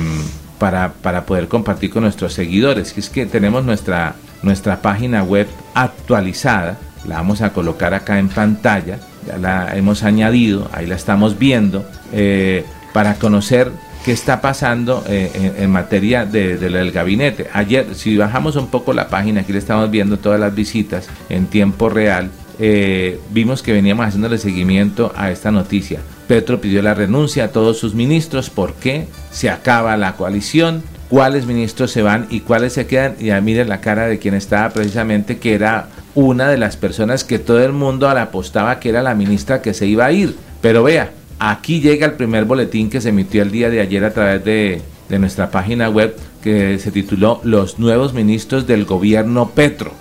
para, 0.58 0.92
para 0.92 1.26
poder 1.26 1.48
compartir 1.48 1.90
con 1.90 2.02
nuestros 2.02 2.32
seguidores. 2.32 2.96
Es 2.96 3.10
que 3.10 3.26
tenemos 3.26 3.64
nuestra, 3.64 4.14
nuestra 4.42 4.82
página 4.82 5.22
web 5.22 5.46
actualizada, 5.74 6.78
la 7.06 7.16
vamos 7.16 7.42
a 7.42 7.52
colocar 7.52 7.94
acá 7.94 8.18
en 8.18 8.28
pantalla, 8.28 8.98
ya 9.26 9.38
la 9.38 9.76
hemos 9.76 10.02
añadido, 10.02 10.68
ahí 10.72 10.86
la 10.86 10.96
estamos 10.96 11.38
viendo, 11.38 11.84
eh, 12.12 12.64
para 12.92 13.14
conocer 13.14 13.70
qué 14.04 14.12
está 14.12 14.40
pasando 14.40 15.02
eh, 15.08 15.54
en, 15.58 15.70
materia 15.70 16.26
de, 16.26 16.58
del 16.58 16.92
gabinete. 16.92 17.48
Ayer, 17.52 17.94
si 17.94 18.16
bajamos 18.16 18.56
un 18.56 18.68
poco 18.68 18.92
la 18.92 19.08
página, 19.08 19.40
aquí 19.40 19.52
le 19.52 19.58
estamos 19.58 19.90
viendo 19.90 20.18
todas 20.18 20.38
las 20.38 20.54
visitas 20.54 21.08
en 21.30 21.46
tiempo 21.46 21.88
real, 21.88 22.30
eh, 22.58 23.18
vimos 23.30 23.62
que 23.62 23.72
veníamos 23.72 24.06
haciéndole 24.06 24.38
seguimiento 24.38 25.12
a 25.16 25.30
esta 25.30 25.50
noticia. 25.50 26.00
Petro 26.26 26.60
pidió 26.60 26.82
la 26.82 26.94
renuncia 26.94 27.44
a 27.44 27.48
todos 27.48 27.78
sus 27.78 27.94
ministros. 27.94 28.50
¿Por 28.50 28.74
qué? 28.74 29.06
Se 29.30 29.50
acaba 29.50 29.96
la 29.96 30.16
coalición. 30.16 30.82
¿Cuáles 31.08 31.46
ministros 31.46 31.92
se 31.92 32.02
van 32.02 32.26
y 32.30 32.40
cuáles 32.40 32.72
se 32.72 32.86
quedan? 32.86 33.16
Y 33.20 33.26
ya 33.26 33.40
miren 33.40 33.68
la 33.68 33.80
cara 33.80 34.06
de 34.06 34.18
quien 34.18 34.34
estaba 34.34 34.70
precisamente, 34.70 35.38
que 35.38 35.54
era 35.54 35.88
una 36.14 36.48
de 36.48 36.58
las 36.58 36.76
personas 36.76 37.24
que 37.24 37.38
todo 37.38 37.62
el 37.62 37.72
mundo 37.72 38.12
le 38.12 38.20
apostaba 38.20 38.80
que 38.80 38.88
era 38.88 39.02
la 39.02 39.14
ministra 39.14 39.62
que 39.62 39.74
se 39.74 39.86
iba 39.86 40.06
a 40.06 40.12
ir. 40.12 40.34
Pero 40.60 40.82
vea, 40.82 41.12
aquí 41.38 41.80
llega 41.80 42.06
el 42.06 42.14
primer 42.14 42.46
boletín 42.46 42.90
que 42.90 43.00
se 43.00 43.10
emitió 43.10 43.42
el 43.42 43.50
día 43.50 43.70
de 43.70 43.80
ayer 43.80 44.04
a 44.04 44.14
través 44.14 44.44
de, 44.44 44.82
de 45.14 45.20
nuestra 45.20 45.50
página 45.50 45.88
web 45.88 46.16
que 46.42 46.78
se 46.78 46.90
tituló 46.90 47.40
Los 47.44 47.78
nuevos 47.78 48.12
ministros 48.12 48.66
del 48.66 48.84
gobierno 48.84 49.50
Petro. 49.50 49.92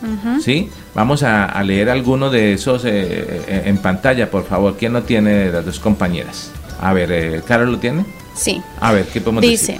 ¿Sí? 0.42 0.70
Vamos 0.96 1.24
a, 1.24 1.62
leer 1.64 1.90
alguno 1.90 2.30
de 2.30 2.54
esos 2.54 2.84
eh, 2.86 2.90
eh, 3.48 3.64
en 3.66 3.78
pantalla, 3.78 4.30
por 4.30 4.46
favor. 4.46 4.76
¿Quién 4.78 4.94
lo 4.94 5.04
tiene 5.04 5.52
las 5.52 5.66
dos 5.66 5.80
compañeras? 5.80 6.52
A 6.82 6.94
ver, 6.94 7.12
eh, 7.12 7.42
¿Carol 7.48 7.72
lo 7.72 7.78
tiene? 7.78 8.06
Sí. 8.36 8.62
A 8.82 8.92
ver, 8.92 9.06
¿qué 9.06 9.22
podemos 9.22 9.42
decir? 9.44 9.60
Dice, 9.60 9.80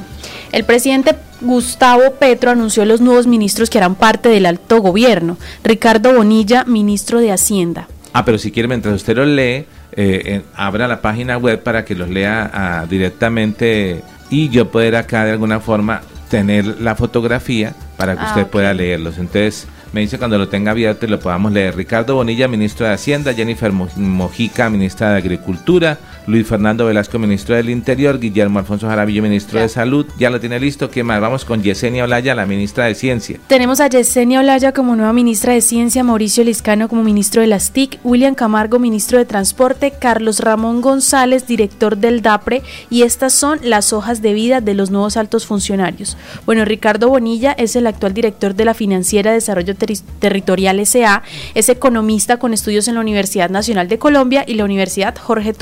el 0.52 0.64
presidente 0.64 1.16
Gustavo 1.42 2.14
Petro 2.20 2.52
anunció 2.52 2.86
los 2.86 3.02
nuevos 3.02 3.26
ministros 3.26 3.72
que 3.72 3.80
harán 3.80 3.96
parte 3.96 4.30
del 4.30 4.46
alto 4.46 4.82
gobierno. 4.82 5.38
Ricardo 5.64 6.14
Bonilla, 6.14 6.64
ministro 6.66 7.20
de 7.20 7.32
Hacienda. 7.32 7.88
Ah, 8.14 8.24
pero 8.24 8.38
si 8.38 8.52
quiere, 8.52 8.68
mientras 8.68 8.94
usted 8.94 9.18
lo 9.18 9.26
lee, 9.26 9.66
eh, 9.94 10.44
abra 10.56 10.88
la 10.88 11.02
página 11.02 11.38
web 11.38 11.64
para 11.64 11.84
que 11.84 11.96
los 11.96 12.10
lea 12.10 12.50
ah, 12.54 12.86
directamente 12.88 14.04
y 14.30 14.50
yo 14.50 14.72
poder 14.72 14.96
acá 14.96 15.26
de 15.26 15.32
alguna 15.32 15.60
forma 15.60 16.02
tener 16.30 16.82
la 16.82 16.96
fotografía 16.96 17.74
para 17.98 18.16
que 18.16 18.22
ah, 18.22 18.28
usted 18.30 18.48
pueda 18.48 18.74
leerlos. 18.74 19.18
Entonces, 19.18 19.68
me 19.94 20.02
dice 20.02 20.18
cuando 20.18 20.40
lo 20.40 20.50
tenga 20.50 20.72
abierto 20.72 21.06
y 21.06 21.10
lo 21.10 21.20
podamos 21.20 21.52
leer. 21.52 21.76
Ricardo 21.76 22.16
Bonilla, 22.16 22.48
ministro 22.48 22.88
de 22.88 22.94
Hacienda, 22.94 23.34
Jennifer 23.34 23.72
Mojica, 23.72 24.70
ministra 24.70 25.12
de 25.12 25.18
Agricultura, 25.18 26.00
Luis 26.26 26.48
Fernando 26.48 26.88
Velasco, 26.88 27.20
ministro 27.20 27.56
del 27.56 27.70
Interior, 27.70 28.20
Guillermo 28.20 28.58
Alfonso 28.58 28.88
Jarabillo, 28.88 29.22
ministro 29.22 29.60
de 29.60 29.70
Salud. 29.70 30.08
Ya 30.18 30.32
lo 30.32 30.40
tiene 30.40 30.60
listo. 30.60 30.90
¿Qué 30.90 31.04
más? 31.04 31.22
Vamos 31.22 31.46
con 31.46 31.62
Yesenia 31.62 32.06
Olaya, 32.06 32.34
la 32.34 32.48
ministra 32.48 32.86
de 32.86 32.96
Ciencia. 32.96 33.40
Tenemos 33.46 33.80
a 33.80 33.88
Yesenia 33.88 34.40
Olaya 34.40 34.72
como 34.72 34.96
nueva 34.96 35.14
ministra 35.14 35.54
de 35.54 35.62
Ciencia, 35.62 36.04
Mauricio 36.04 36.44
Liscano 36.44 36.90
como 36.90 37.04
ministro 37.04 37.42
de 37.42 37.48
las 37.48 37.72
TIC, 37.72 38.00
William 38.04 38.34
Camargo, 38.34 38.80
ministro 38.80 39.20
de 39.20 39.26
Transporte, 39.26 39.94
Carlos 40.00 40.40
Ramón 40.40 40.82
González, 40.82 41.46
director 41.46 41.98
del 41.98 42.24
DAPRE, 42.24 42.64
y 42.90 43.04
estas 43.04 43.34
son 43.34 43.60
las 43.62 43.94
hojas 43.94 44.24
de 44.24 44.34
vida 44.34 44.60
de 44.60 44.74
los 44.74 44.90
nuevos 44.90 45.18
altos 45.18 45.46
funcionarios. 45.46 46.18
Bueno, 46.48 46.66
Ricardo 46.66 47.10
Bonilla 47.10 47.52
es 47.52 47.76
el 47.76 47.86
actual 47.86 48.16
director 48.16 48.56
de 48.56 48.66
la 48.66 48.74
Financiera 48.74 49.30
de 49.30 49.36
Desarrollo 49.36 49.76
Territorial 50.20 50.86
SA, 50.86 51.24
es 51.54 51.70
economista 51.70 52.38
con 52.38 52.54
estudios 52.54 52.88
en 52.88 52.96
la 52.96 53.02
Universidad 53.02 53.50
Nacional 53.50 53.88
de 53.88 54.00
Colombia 54.00 54.44
y 54.48 54.56
la 54.56 54.66
Universidad 54.66 55.16
Jorge 55.18 55.54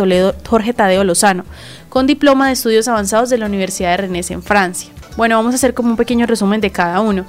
Jorge 0.48 0.74
Tadeo 0.74 1.04
Lozano, 1.04 1.46
con 1.90 2.08
diploma 2.08 2.48
de 2.48 2.54
estudios 2.54 2.88
avanzados 2.88 3.30
de 3.30 3.38
la 3.38 3.46
Universidad 3.46 3.92
de 3.92 3.98
Rennes 3.98 4.32
en 4.32 4.44
Francia. 4.44 4.92
Bueno, 5.18 5.36
vamos 5.36 5.54
a 5.54 5.56
hacer 5.56 5.74
como 5.74 5.90
un 5.90 5.98
pequeño 5.98 6.26
resumen 6.26 6.62
de 6.62 6.72
cada 6.72 7.02
uno. 7.02 7.26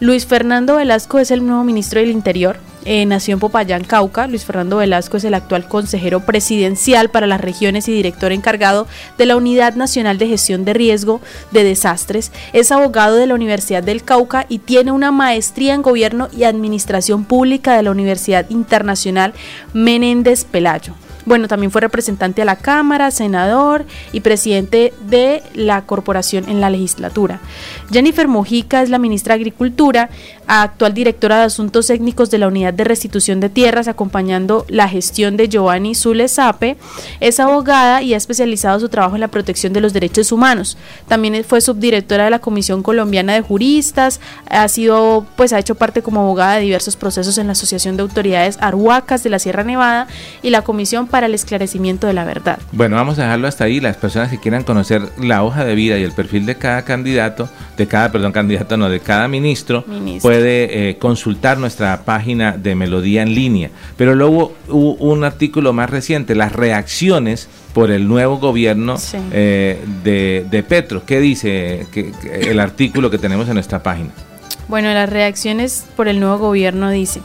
Luis 0.00 0.26
Fernando 0.26 0.76
Velasco 0.76 1.18
es 1.18 1.30
el 1.30 1.44
nuevo 1.44 1.64
ministro 1.64 2.00
del 2.00 2.10
Interior. 2.10 2.58
Eh, 2.84 3.06
nació 3.06 3.34
en 3.34 3.40
Popayán, 3.40 3.84
Cauca. 3.84 4.26
Luis 4.26 4.44
Fernando 4.44 4.76
Velasco 4.76 5.16
es 5.16 5.24
el 5.24 5.34
actual 5.34 5.66
consejero 5.66 6.20
presidencial 6.20 7.08
para 7.08 7.26
las 7.26 7.40
regiones 7.40 7.88
y 7.88 7.92
director 7.92 8.32
encargado 8.32 8.86
de 9.16 9.26
la 9.26 9.36
Unidad 9.36 9.74
Nacional 9.74 10.18
de 10.18 10.28
Gestión 10.28 10.64
de 10.64 10.74
Riesgo 10.74 11.20
de 11.50 11.64
Desastres. 11.64 12.30
Es 12.52 12.70
abogado 12.72 13.16
de 13.16 13.26
la 13.26 13.34
Universidad 13.34 13.82
del 13.82 14.04
Cauca 14.04 14.44
y 14.48 14.58
tiene 14.58 14.92
una 14.92 15.12
maestría 15.12 15.74
en 15.74 15.82
Gobierno 15.82 16.28
y 16.36 16.44
Administración 16.44 17.24
Pública 17.24 17.74
de 17.74 17.82
la 17.82 17.90
Universidad 17.90 18.50
Internacional 18.50 19.32
Menéndez 19.72 20.44
Pelayo. 20.44 20.94
Bueno, 21.26 21.48
también 21.48 21.70
fue 21.70 21.80
representante 21.80 22.42
a 22.42 22.44
la 22.44 22.56
Cámara, 22.56 23.10
senador 23.10 23.86
y 24.12 24.20
presidente 24.20 24.92
de 25.08 25.42
la 25.54 25.86
corporación 25.86 26.48
en 26.48 26.60
la 26.60 26.68
legislatura. 26.68 27.40
Jennifer 27.90 28.28
Mojica 28.28 28.82
es 28.82 28.90
la 28.90 28.98
ministra 28.98 29.34
de 29.34 29.40
Agricultura, 29.40 30.10
actual 30.46 30.94
directora 30.94 31.38
de 31.38 31.44
Asuntos 31.44 31.86
Técnicos 31.86 32.30
de 32.30 32.38
la 32.38 32.48
Unidad 32.48 32.74
de 32.74 32.84
Restitución 32.84 33.40
de 33.40 33.48
Tierras, 33.48 33.88
acompañando 33.88 34.64
la 34.68 34.88
gestión 34.88 35.36
de 35.36 35.48
Giovanni 35.48 35.94
Zule 35.94 36.28
Sape. 36.28 36.76
Es 37.20 37.40
abogada 37.40 38.02
y 38.02 38.14
ha 38.14 38.16
especializado 38.16 38.80
su 38.80 38.88
trabajo 38.88 39.16
en 39.16 39.20
la 39.20 39.28
protección 39.28 39.72
de 39.72 39.80
los 39.80 39.92
derechos 39.92 40.32
humanos. 40.32 40.76
También 41.08 41.44
fue 41.44 41.60
subdirectora 41.60 42.24
de 42.24 42.30
la 42.30 42.38
Comisión 42.38 42.82
Colombiana 42.82 43.34
de 43.34 43.40
Juristas, 43.40 44.20
ha 44.48 44.68
sido, 44.68 45.26
pues 45.36 45.52
ha 45.52 45.58
hecho 45.58 45.74
parte 45.74 46.02
como 46.02 46.20
abogada 46.20 46.54
de 46.54 46.62
diversos 46.62 46.96
procesos 46.96 47.38
en 47.38 47.46
la 47.46 47.52
Asociación 47.52 47.96
de 47.96 48.02
Autoridades 48.02 48.58
Arhuacas 48.60 49.22
de 49.22 49.30
la 49.30 49.38
Sierra 49.38 49.64
Nevada 49.64 50.06
y 50.42 50.50
la 50.50 50.62
Comisión 50.62 51.06
para 51.06 51.26
el 51.26 51.34
esclarecimiento 51.34 52.06
de 52.06 52.12
la 52.12 52.24
verdad. 52.24 52.58
Bueno, 52.72 52.96
vamos 52.96 53.18
a 53.18 53.22
dejarlo 53.22 53.48
hasta 53.48 53.64
ahí. 53.64 53.80
Las 53.80 53.96
personas 53.96 54.30
que 54.30 54.38
quieran 54.38 54.64
conocer 54.64 55.02
la 55.18 55.42
hoja 55.42 55.64
de 55.64 55.74
vida 55.74 55.98
y 55.98 56.02
el 56.02 56.12
perfil 56.12 56.46
de 56.46 56.56
cada 56.56 56.82
candidato, 56.82 57.48
de 57.76 57.86
cada, 57.86 58.12
perdón, 58.12 58.32
candidato, 58.32 58.76
no, 58.76 58.88
de 58.88 59.00
cada 59.00 59.28
ministro, 59.28 59.84
puede 60.34 60.90
eh, 60.90 60.98
consultar 60.98 61.58
nuestra 61.58 62.04
página 62.04 62.52
de 62.52 62.74
Melodía 62.74 63.22
en 63.22 63.34
línea. 63.34 63.70
Pero 63.96 64.16
luego 64.16 64.52
hubo 64.68 64.94
un 64.94 65.22
artículo 65.22 65.72
más 65.72 65.90
reciente, 65.90 66.34
las 66.34 66.52
reacciones 66.52 67.48
por 67.72 67.92
el 67.92 68.08
nuevo 68.08 68.38
gobierno 68.38 68.96
eh, 69.30 69.78
de, 70.02 70.44
de, 70.50 70.62
Petro. 70.64 71.04
¿Qué 71.06 71.20
dice 71.20 71.86
que, 71.92 72.12
el 72.42 72.58
artículo 72.58 73.10
que 73.10 73.18
tenemos 73.18 73.46
en 73.46 73.54
nuestra 73.54 73.82
página? 73.82 74.10
Bueno, 74.66 74.92
las 74.92 75.08
reacciones 75.08 75.84
por 75.94 76.08
el 76.08 76.18
nuevo 76.18 76.38
gobierno 76.38 76.90
dice. 76.90 77.20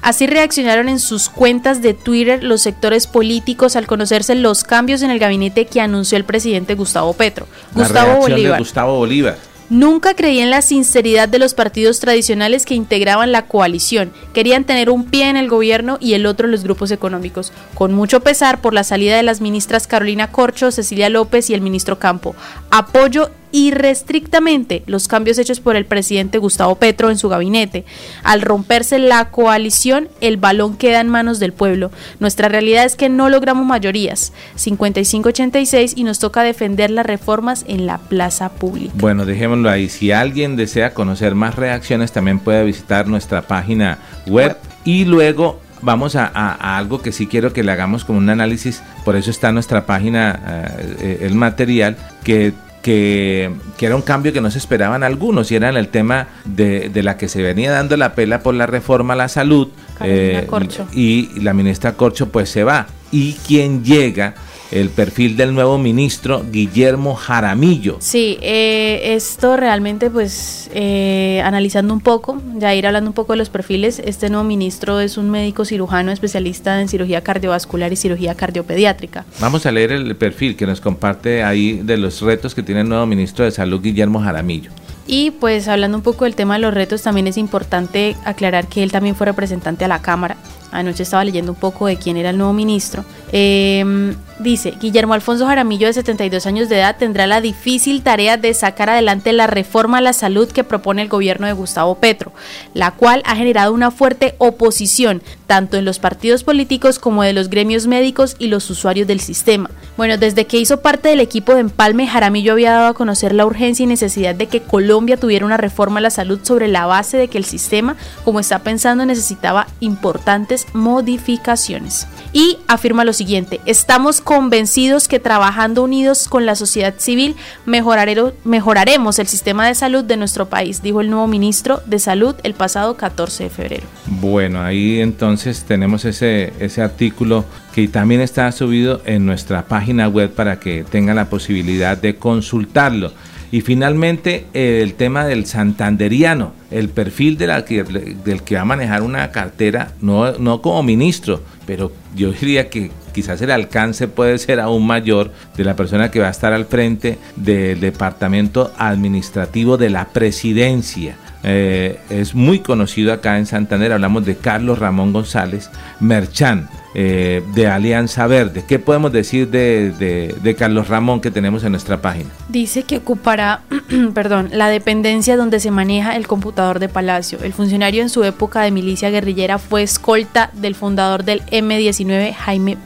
Así 0.00 0.28
reaccionaron 0.28 0.88
en 0.88 1.00
sus 1.00 1.30
cuentas 1.30 1.82
de 1.82 1.94
Twitter 1.94 2.44
los 2.44 2.62
sectores 2.62 3.08
políticos 3.08 3.74
al 3.74 3.88
conocerse 3.88 4.36
los 4.36 4.62
cambios 4.62 5.02
en 5.02 5.10
el 5.10 5.18
gabinete 5.18 5.66
que 5.66 5.80
anunció 5.80 6.16
el 6.16 6.24
presidente 6.24 6.74
Gustavo 6.74 7.12
Petro. 7.14 7.48
Gustavo 7.74 8.18
Bolívar. 8.18 8.60
Gustavo 8.60 8.98
Bolívar. 8.98 9.51
Nunca 9.72 10.12
creí 10.12 10.40
en 10.40 10.50
la 10.50 10.60
sinceridad 10.60 11.30
de 11.30 11.38
los 11.38 11.54
partidos 11.54 11.98
tradicionales 11.98 12.66
que 12.66 12.74
integraban 12.74 13.32
la 13.32 13.46
coalición. 13.46 14.12
Querían 14.34 14.64
tener 14.64 14.90
un 14.90 15.06
pie 15.06 15.30
en 15.30 15.38
el 15.38 15.48
gobierno 15.48 15.96
y 15.98 16.12
el 16.12 16.26
otro 16.26 16.44
en 16.44 16.52
los 16.52 16.62
grupos 16.62 16.90
económicos. 16.90 17.54
Con 17.72 17.94
mucho 17.94 18.20
pesar 18.20 18.60
por 18.60 18.74
la 18.74 18.84
salida 18.84 19.16
de 19.16 19.22
las 19.22 19.40
ministras 19.40 19.86
Carolina 19.86 20.30
Corcho, 20.30 20.70
Cecilia 20.70 21.08
López 21.08 21.48
y 21.48 21.54
el 21.54 21.62
ministro 21.62 21.98
Campo. 21.98 22.36
Apoyo 22.70 23.30
irrestrictamente 23.52 24.82
los 24.86 25.08
cambios 25.08 25.38
hechos 25.38 25.60
por 25.60 25.76
el 25.76 25.84
presidente 25.84 26.38
Gustavo 26.38 26.74
Petro 26.76 27.10
en 27.10 27.18
su 27.18 27.28
gabinete. 27.28 27.84
Al 28.24 28.42
romperse 28.42 28.98
la 28.98 29.30
coalición, 29.30 30.08
el 30.20 30.36
balón 30.36 30.76
queda 30.76 31.00
en 31.00 31.08
manos 31.08 31.38
del 31.38 31.52
pueblo. 31.52 31.90
Nuestra 32.18 32.48
realidad 32.48 32.84
es 32.84 32.96
que 32.96 33.08
no 33.08 33.28
logramos 33.28 33.66
mayorías, 33.66 34.32
55-86, 34.56 35.92
y 35.96 36.04
nos 36.04 36.18
toca 36.18 36.42
defender 36.42 36.90
las 36.90 37.06
reformas 37.06 37.64
en 37.68 37.86
la 37.86 37.98
plaza 37.98 38.50
pública. 38.50 38.94
Bueno, 38.96 39.24
dejémoslo 39.24 39.70
ahí. 39.70 39.88
Si 39.88 40.10
alguien 40.12 40.56
desea 40.56 40.94
conocer 40.94 41.34
más 41.34 41.54
reacciones, 41.54 42.12
también 42.12 42.38
puede 42.38 42.64
visitar 42.64 43.06
nuestra 43.06 43.42
página 43.42 43.98
web. 44.26 44.56
y 44.84 45.04
luego 45.04 45.60
vamos 45.82 46.16
a, 46.16 46.76
algo 46.76 47.02
que 47.02 47.12
sí 47.12 47.26
quiero 47.26 47.52
que 47.52 47.62
le 47.62 47.72
hagamos 47.72 48.04
como 48.04 48.18
un 48.18 48.30
análisis, 48.30 48.82
por 49.04 49.16
eso 49.16 49.30
está 49.30 49.52
nuestra 49.52 49.84
página 49.84 50.40
eh, 50.78 50.96
eh, 51.00 51.18
el 51.22 51.34
material, 51.34 51.96
que 52.24 52.54
que, 52.82 53.50
era 53.80 53.96
un 53.96 54.02
cambio 54.02 54.32
que 54.32 54.40
no 54.40 54.50
se 54.50 54.58
esperaban 54.58 55.02
algunos 55.02 55.50
y 55.50 55.56
era 55.56 55.68
en 55.68 55.76
el 55.76 55.88
tema 55.88 56.28
de, 56.44 56.88
de, 56.88 57.02
la 57.02 57.16
que 57.16 57.28
se 57.28 57.42
venía 57.42 57.72
dando 57.72 57.96
la 57.96 58.14
pela 58.14 58.42
por 58.42 58.54
la 58.54 58.66
reforma 58.66 59.14
a 59.14 59.16
la 59.16 59.28
salud 59.28 59.68
eh, 60.00 60.46
y 60.92 61.40
la 61.40 61.54
ministra 61.54 61.94
Corcho 61.94 62.28
pues 62.28 62.50
se 62.50 62.64
va. 62.64 62.86
Y 63.10 63.34
quien 63.46 63.84
llega 63.84 64.34
el 64.72 64.88
perfil 64.88 65.36
del 65.36 65.54
nuevo 65.54 65.78
ministro 65.78 66.44
Guillermo 66.50 67.14
Jaramillo. 67.14 67.98
Sí, 68.00 68.38
eh, 68.40 69.14
esto 69.14 69.56
realmente 69.56 70.10
pues 70.10 70.70
eh, 70.74 71.40
analizando 71.44 71.94
un 71.94 72.00
poco, 72.00 72.40
ya 72.56 72.74
ir 72.74 72.86
hablando 72.86 73.10
un 73.10 73.14
poco 73.14 73.34
de 73.34 73.36
los 73.36 73.50
perfiles, 73.50 74.00
este 74.04 74.30
nuevo 74.30 74.44
ministro 74.44 75.00
es 75.00 75.16
un 75.16 75.30
médico 75.30 75.64
cirujano 75.64 76.10
especialista 76.10 76.80
en 76.80 76.88
cirugía 76.88 77.22
cardiovascular 77.22 77.92
y 77.92 77.96
cirugía 77.96 78.34
cardiopediátrica. 78.34 79.24
Vamos 79.40 79.66
a 79.66 79.72
leer 79.72 79.92
el 79.92 80.16
perfil 80.16 80.56
que 80.56 80.66
nos 80.66 80.80
comparte 80.80 81.44
ahí 81.44 81.80
de 81.82 81.98
los 81.98 82.20
retos 82.22 82.54
que 82.54 82.62
tiene 82.62 82.80
el 82.80 82.88
nuevo 82.88 83.06
ministro 83.06 83.44
de 83.44 83.50
Salud 83.50 83.82
Guillermo 83.82 84.20
Jaramillo. 84.20 84.70
Y 85.06 85.32
pues 85.32 85.68
hablando 85.68 85.98
un 85.98 86.02
poco 86.02 86.24
del 86.24 86.34
tema 86.34 86.54
de 86.54 86.60
los 86.60 86.72
retos, 86.72 87.02
también 87.02 87.26
es 87.26 87.36
importante 87.36 88.16
aclarar 88.24 88.68
que 88.68 88.82
él 88.82 88.92
también 88.92 89.16
fue 89.16 89.26
representante 89.26 89.84
a 89.84 89.88
la 89.88 90.00
Cámara. 90.00 90.36
Anoche 90.70 91.02
estaba 91.02 91.24
leyendo 91.24 91.52
un 91.52 91.58
poco 91.58 91.86
de 91.86 91.96
quién 91.96 92.16
era 92.16 92.30
el 92.30 92.38
nuevo 92.38 92.52
ministro. 92.52 93.04
Eh, 93.32 94.14
Dice, 94.42 94.74
Guillermo 94.80 95.14
Alfonso 95.14 95.46
Jaramillo, 95.46 95.86
de 95.86 95.92
72 95.92 96.46
años 96.46 96.68
de 96.68 96.78
edad, 96.78 96.96
tendrá 96.98 97.28
la 97.28 97.40
difícil 97.40 98.02
tarea 98.02 98.36
de 98.36 98.52
sacar 98.54 98.90
adelante 98.90 99.32
la 99.32 99.46
reforma 99.46 99.98
a 99.98 100.00
la 100.00 100.12
salud 100.12 100.50
que 100.50 100.64
propone 100.64 101.02
el 101.02 101.08
gobierno 101.08 101.46
de 101.46 101.52
Gustavo 101.52 101.94
Petro, 101.94 102.32
la 102.74 102.90
cual 102.90 103.22
ha 103.24 103.36
generado 103.36 103.72
una 103.72 103.92
fuerte 103.92 104.34
oposición, 104.38 105.22
tanto 105.46 105.76
en 105.76 105.84
los 105.84 106.00
partidos 106.00 106.42
políticos 106.42 106.98
como 106.98 107.22
de 107.22 107.32
los 107.32 107.50
gremios 107.50 107.86
médicos 107.86 108.34
y 108.36 108.48
los 108.48 108.68
usuarios 108.68 109.06
del 109.06 109.20
sistema. 109.20 109.70
Bueno, 109.96 110.16
desde 110.16 110.46
que 110.46 110.58
hizo 110.58 110.80
parte 110.80 111.10
del 111.10 111.20
equipo 111.20 111.54
de 111.54 111.60
Empalme, 111.60 112.08
Jaramillo 112.08 112.52
había 112.52 112.72
dado 112.72 112.86
a 112.88 112.94
conocer 112.94 113.34
la 113.34 113.46
urgencia 113.46 113.84
y 113.84 113.86
necesidad 113.86 114.34
de 114.34 114.46
que 114.46 114.62
Colombia 114.62 115.18
tuviera 115.18 115.46
una 115.46 115.58
reforma 115.58 115.98
a 115.98 116.02
la 116.02 116.10
salud 116.10 116.40
sobre 116.42 116.66
la 116.66 116.86
base 116.86 117.16
de 117.16 117.28
que 117.28 117.38
el 117.38 117.44
sistema, 117.44 117.96
como 118.24 118.40
está 118.40 118.60
pensando, 118.60 119.06
necesitaba 119.06 119.68
importantes 119.78 120.66
modificaciones. 120.72 122.08
Y 122.32 122.58
afirma 122.66 123.04
lo 123.04 123.12
siguiente, 123.12 123.60
estamos 123.66 124.20
convencidos 124.34 125.08
que 125.08 125.20
trabajando 125.20 125.82
unidos 125.84 126.26
con 126.26 126.46
la 126.46 126.54
sociedad 126.54 126.94
civil 126.96 127.36
mejoraremos 127.66 129.18
el 129.18 129.26
sistema 129.26 129.66
de 129.66 129.74
salud 129.74 130.04
de 130.04 130.16
nuestro 130.16 130.48
país, 130.48 130.82
dijo 130.82 131.02
el 131.02 131.10
nuevo 131.10 131.26
ministro 131.26 131.82
de 131.84 131.98
Salud 131.98 132.34
el 132.42 132.54
pasado 132.54 132.96
14 132.96 133.44
de 133.44 133.50
febrero. 133.50 133.82
Bueno, 134.06 134.62
ahí 134.62 135.00
entonces 135.00 135.64
tenemos 135.64 136.06
ese, 136.06 136.54
ese 136.60 136.80
artículo 136.80 137.44
que 137.74 137.86
también 137.88 138.22
está 138.22 138.50
subido 138.52 139.02
en 139.04 139.26
nuestra 139.26 139.66
página 139.66 140.08
web 140.08 140.30
para 140.32 140.58
que 140.58 140.82
tengan 140.82 141.16
la 141.16 141.28
posibilidad 141.28 141.98
de 141.98 142.16
consultarlo. 142.16 143.12
Y 143.50 143.60
finalmente 143.60 144.46
el 144.54 144.94
tema 144.94 145.26
del 145.26 145.44
santanderiano, 145.44 146.54
el 146.70 146.88
perfil 146.88 147.36
de 147.36 147.46
la 147.48 147.60
del 147.60 148.42
que 148.44 148.54
va 148.54 148.62
a 148.62 148.64
manejar 148.64 149.02
una 149.02 149.30
cartera, 149.30 149.92
no, 150.00 150.38
no 150.38 150.62
como 150.62 150.82
ministro, 150.82 151.42
pero 151.66 151.92
yo 152.16 152.32
diría 152.32 152.70
que 152.70 152.90
quizás 153.12 153.40
el 153.42 153.50
alcance 153.50 154.08
puede 154.08 154.38
ser 154.38 154.60
aún 154.60 154.86
mayor 154.86 155.30
de 155.56 155.64
la 155.64 155.76
persona 155.76 156.10
que 156.10 156.20
va 156.20 156.28
a 156.28 156.30
estar 156.30 156.52
al 156.52 156.66
frente 156.66 157.18
del 157.36 157.80
departamento 157.80 158.72
administrativo 158.78 159.76
de 159.76 159.90
la 159.90 160.08
presidencia. 160.08 161.16
Eh, 161.44 161.98
es 162.08 162.34
muy 162.34 162.60
conocido 162.60 163.12
acá 163.12 163.38
en 163.38 163.46
Santander, 163.46 163.92
hablamos 163.92 164.24
de 164.24 164.36
Carlos 164.36 164.78
Ramón 164.78 165.12
González 165.12 165.70
Merchán, 166.00 166.68
eh, 166.94 167.42
de 167.54 167.66
Alianza 167.66 168.26
Verde. 168.26 168.64
¿Qué 168.66 168.78
podemos 168.78 169.12
decir 169.12 169.48
de, 169.48 170.56
Carlos 170.58 170.88
Ramón 170.88 171.20
que 171.20 171.30
tenemos 171.30 171.64
en 171.64 171.72
nuestra 171.72 172.00
página? 172.00 172.30
Dice 172.48 172.84
que 172.84 172.98
ocupará, 172.98 173.62
perdón, 174.14 174.50
la 174.52 174.68
dependencia 174.68 175.36
donde 175.36 175.58
se 175.58 175.70
maneja 175.70 176.16
el 176.16 176.26
computador 176.26 176.78
de 176.78 176.88
Palacio. 176.88 177.38
El 177.42 177.52
funcionario 177.52 178.02
en 178.02 178.08
su 178.08 178.22
época 178.24 178.62
de 178.62 178.70
milicia 178.70 179.10
guerrillera 179.10 179.58
fue 179.58 179.82
escolta 179.82 180.50
del 180.52 180.74
fundador 180.74 181.24
del 181.24 181.42
M19, 181.46 182.34
Jaime, 182.34 182.76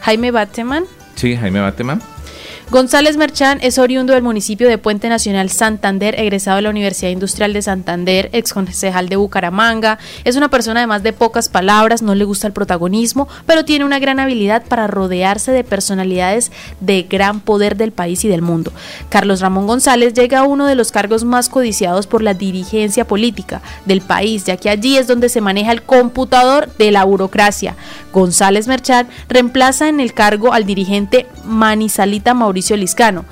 Jaime 0.00 0.30
Bateman. 0.30 0.84
Sí, 1.16 1.36
Jaime 1.36 1.60
Bateman 1.60 2.00
González 2.70 3.16
Merchán 3.16 3.60
es 3.62 3.78
oriundo 3.78 4.12
del 4.12 4.22
municipio 4.22 4.68
de 4.68 4.76
Puente 4.76 5.08
Nacional 5.08 5.48
Santander, 5.48 6.20
egresado 6.20 6.56
de 6.56 6.62
la 6.62 6.68
Universidad 6.68 7.10
Industrial 7.10 7.54
de 7.54 7.62
Santander, 7.62 8.28
ex 8.34 8.52
concejal 8.52 9.08
de 9.08 9.16
Bucaramanga. 9.16 9.98
Es 10.24 10.36
una 10.36 10.50
persona 10.50 10.80
además 10.80 11.02
de 11.02 11.14
pocas 11.14 11.48
palabras, 11.48 12.02
no 12.02 12.14
le 12.14 12.26
gusta 12.26 12.46
el 12.46 12.52
protagonismo, 12.52 13.26
pero 13.46 13.64
tiene 13.64 13.86
una 13.86 13.98
gran 13.98 14.20
habilidad 14.20 14.66
para 14.66 14.86
rodearse 14.86 15.50
de 15.50 15.64
personalidades 15.64 16.52
de 16.80 17.04
gran 17.04 17.40
poder 17.40 17.74
del 17.74 17.92
país 17.92 18.22
y 18.26 18.28
del 18.28 18.42
mundo. 18.42 18.70
Carlos 19.08 19.40
Ramón 19.40 19.66
González 19.66 20.12
llega 20.12 20.40
a 20.40 20.44
uno 20.44 20.66
de 20.66 20.74
los 20.74 20.92
cargos 20.92 21.24
más 21.24 21.48
codiciados 21.48 22.06
por 22.06 22.22
la 22.22 22.34
dirigencia 22.34 23.06
política 23.06 23.62
del 23.86 24.02
país, 24.02 24.44
ya 24.44 24.58
que 24.58 24.68
allí 24.68 24.98
es 24.98 25.06
donde 25.06 25.30
se 25.30 25.40
maneja 25.40 25.72
el 25.72 25.80
computador 25.80 26.68
de 26.76 26.90
la 26.90 27.04
burocracia. 27.04 27.76
González 28.12 28.68
Merchán 28.68 29.08
reemplaza 29.30 29.88
en 29.88 30.00
el 30.00 30.12
cargo 30.12 30.52
al 30.52 30.66
dirigente 30.66 31.26
Manizalita 31.44 32.34
Mauricio 32.34 32.57
Mauricio 32.58 32.76
Liscano, 32.76 33.24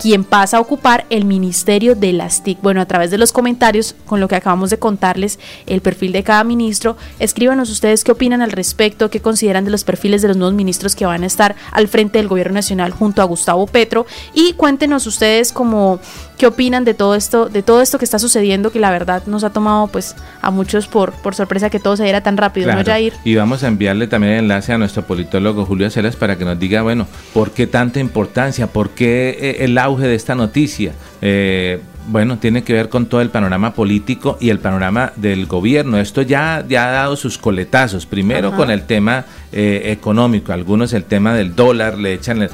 quien 0.00 0.24
pasa 0.24 0.56
a 0.56 0.60
ocupar 0.60 1.04
el 1.10 1.26
ministerio 1.26 1.94
de 1.94 2.14
las 2.14 2.42
TIC. 2.42 2.60
Bueno, 2.62 2.80
a 2.80 2.86
través 2.86 3.10
de 3.10 3.18
los 3.18 3.32
comentarios, 3.32 3.94
con 4.06 4.18
lo 4.18 4.28
que 4.28 4.36
acabamos 4.36 4.70
de 4.70 4.78
contarles, 4.78 5.38
el 5.66 5.82
perfil 5.82 6.12
de 6.12 6.22
cada 6.22 6.42
ministro, 6.42 6.96
escríbanos 7.18 7.70
ustedes 7.70 8.02
qué 8.02 8.12
opinan 8.12 8.40
al 8.40 8.50
respecto, 8.50 9.10
qué 9.10 9.20
consideran 9.20 9.66
de 9.66 9.70
los 9.70 9.84
perfiles 9.84 10.22
de 10.22 10.28
los 10.28 10.38
nuevos 10.38 10.54
ministros 10.54 10.96
que 10.96 11.04
van 11.04 11.22
a 11.22 11.26
estar 11.26 11.54
al 11.70 11.86
frente 11.86 12.18
del 12.18 12.28
gobierno 12.28 12.54
nacional 12.54 12.92
junto 12.92 13.20
a 13.20 13.26
Gustavo 13.26 13.66
Petro 13.66 14.06
y 14.32 14.54
cuéntenos 14.54 15.06
ustedes 15.06 15.52
como 15.52 16.00
qué 16.40 16.46
opinan 16.46 16.86
de 16.86 16.94
todo 16.94 17.14
esto, 17.14 17.50
de 17.50 17.62
todo 17.62 17.82
esto 17.82 17.98
que 17.98 18.06
está 18.06 18.18
sucediendo, 18.18 18.72
que 18.72 18.80
la 18.80 18.90
verdad 18.90 19.22
nos 19.26 19.44
ha 19.44 19.50
tomado 19.50 19.88
pues 19.88 20.16
a 20.40 20.50
muchos 20.50 20.88
por, 20.88 21.12
por 21.12 21.34
sorpresa 21.34 21.68
que 21.68 21.78
todo 21.78 21.98
se 21.98 22.04
diera 22.04 22.22
tan 22.22 22.38
rápido, 22.38 22.72
¿no, 22.74 22.82
Jair? 22.82 23.12
Y 23.24 23.34
vamos 23.34 23.62
a 23.62 23.68
enviarle 23.68 24.06
también 24.06 24.32
el 24.32 24.38
enlace 24.40 24.72
a 24.72 24.78
nuestro 24.78 25.02
politólogo 25.02 25.66
Julio 25.66 25.90
Celas 25.90 26.16
para 26.16 26.38
que 26.38 26.46
nos 26.46 26.58
diga, 26.58 26.80
bueno, 26.80 27.06
¿por 27.34 27.50
qué 27.50 27.66
tanta 27.66 28.00
importancia? 28.00 28.68
¿Por 28.68 28.88
qué 28.90 29.36
eh, 29.38 29.64
el 29.64 29.76
auge 29.90 30.06
de 30.06 30.14
esta 30.14 30.34
noticia? 30.34 30.92
Eh, 31.20 31.80
bueno, 32.10 32.38
tiene 32.38 32.64
que 32.64 32.72
ver 32.72 32.88
con 32.88 33.06
todo 33.06 33.20
el 33.20 33.30
panorama 33.30 33.74
político 33.74 34.36
y 34.40 34.50
el 34.50 34.58
panorama 34.58 35.12
del 35.16 35.46
gobierno. 35.46 35.98
Esto 35.98 36.22
ya, 36.22 36.64
ya 36.68 36.88
ha 36.88 36.90
dado 36.92 37.16
sus 37.16 37.38
coletazos. 37.38 38.06
Primero 38.06 38.56
con 38.56 38.70
el 38.70 38.82
tema 38.82 39.26
eh, 39.52 39.82
económico, 39.86 40.52
algunos 40.52 40.92
el 40.92 41.04
tema 41.04 41.34
del 41.34 41.54
dólar 41.54 41.98
le 41.98 42.14
echan, 42.14 42.42
eh, 42.42 42.48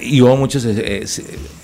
y 0.00 0.22
hubo 0.22 0.36
muchos 0.36 0.64
eh, 0.64 1.04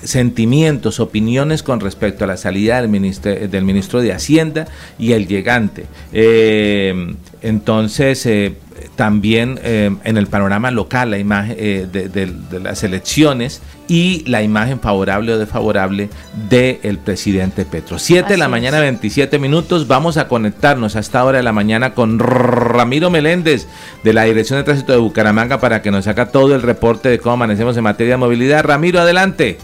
sentimientos, 0.03 1.01
opiniones 1.01 1.63
con 1.63 1.81
respecto 1.81 2.25
a 2.25 2.27
la 2.27 2.37
salida 2.37 2.81
del 2.81 2.91
ministro, 2.91 3.35
del 3.35 3.65
ministro 3.65 4.03
de 4.03 4.13
Hacienda 4.13 4.67
y 4.99 5.13
el 5.13 5.27
llegante. 5.27 5.87
entonces, 7.41 8.29
también 8.97 9.61
eh, 9.63 9.95
en 10.05 10.17
el 10.17 10.27
panorama 10.27 10.71
local 10.71 11.11
la 11.11 11.19
imagen 11.19 11.57
eh, 11.59 11.87
de, 11.91 12.61
las 12.61 12.83
elecciones 12.85 13.63
y 13.87 14.25
la 14.27 14.43
imagen 14.43 14.81
favorable 14.81 15.33
o 15.33 15.39
desfavorable 15.39 16.11
del 16.49 16.99
presidente 16.99 17.65
Petro. 17.65 17.99
7 17.99 18.29
de 18.29 18.37
la 18.37 18.49
mañana, 18.49 18.81
27 18.81 19.39
minutos. 19.39 19.87
Vamos 19.87 20.17
a 20.17 20.29
conectarnos 20.29 20.97
a 20.97 21.01
esta 21.01 21.25
hora 21.25 21.39
de 21.39 21.45
la 21.45 21.53
mañana 21.53 21.95
con 21.95 22.19
Ramiro 22.19 23.11
Meléndez 23.11 23.67
de 24.05 24.13
la 24.13 24.25
Dirección 24.25 24.59
de 24.59 24.65
Tránsito 24.65 24.93
de 24.93 24.99
Bucaramanga 24.99 25.59
para 25.59 25.81
que 25.83 25.91
nos 25.91 26.07
haga 26.07 26.31
todo 26.31 26.55
el 26.55 26.63
reporte 26.63 27.09
de 27.09 27.19
cómo 27.19 27.35
amanecemos 27.35 27.77
en 27.77 27.85
materia 27.85 28.15
de 28.15 28.19
movilidad. 28.19 28.65
Ramiro, 28.65 29.01
adelante. 29.01 29.59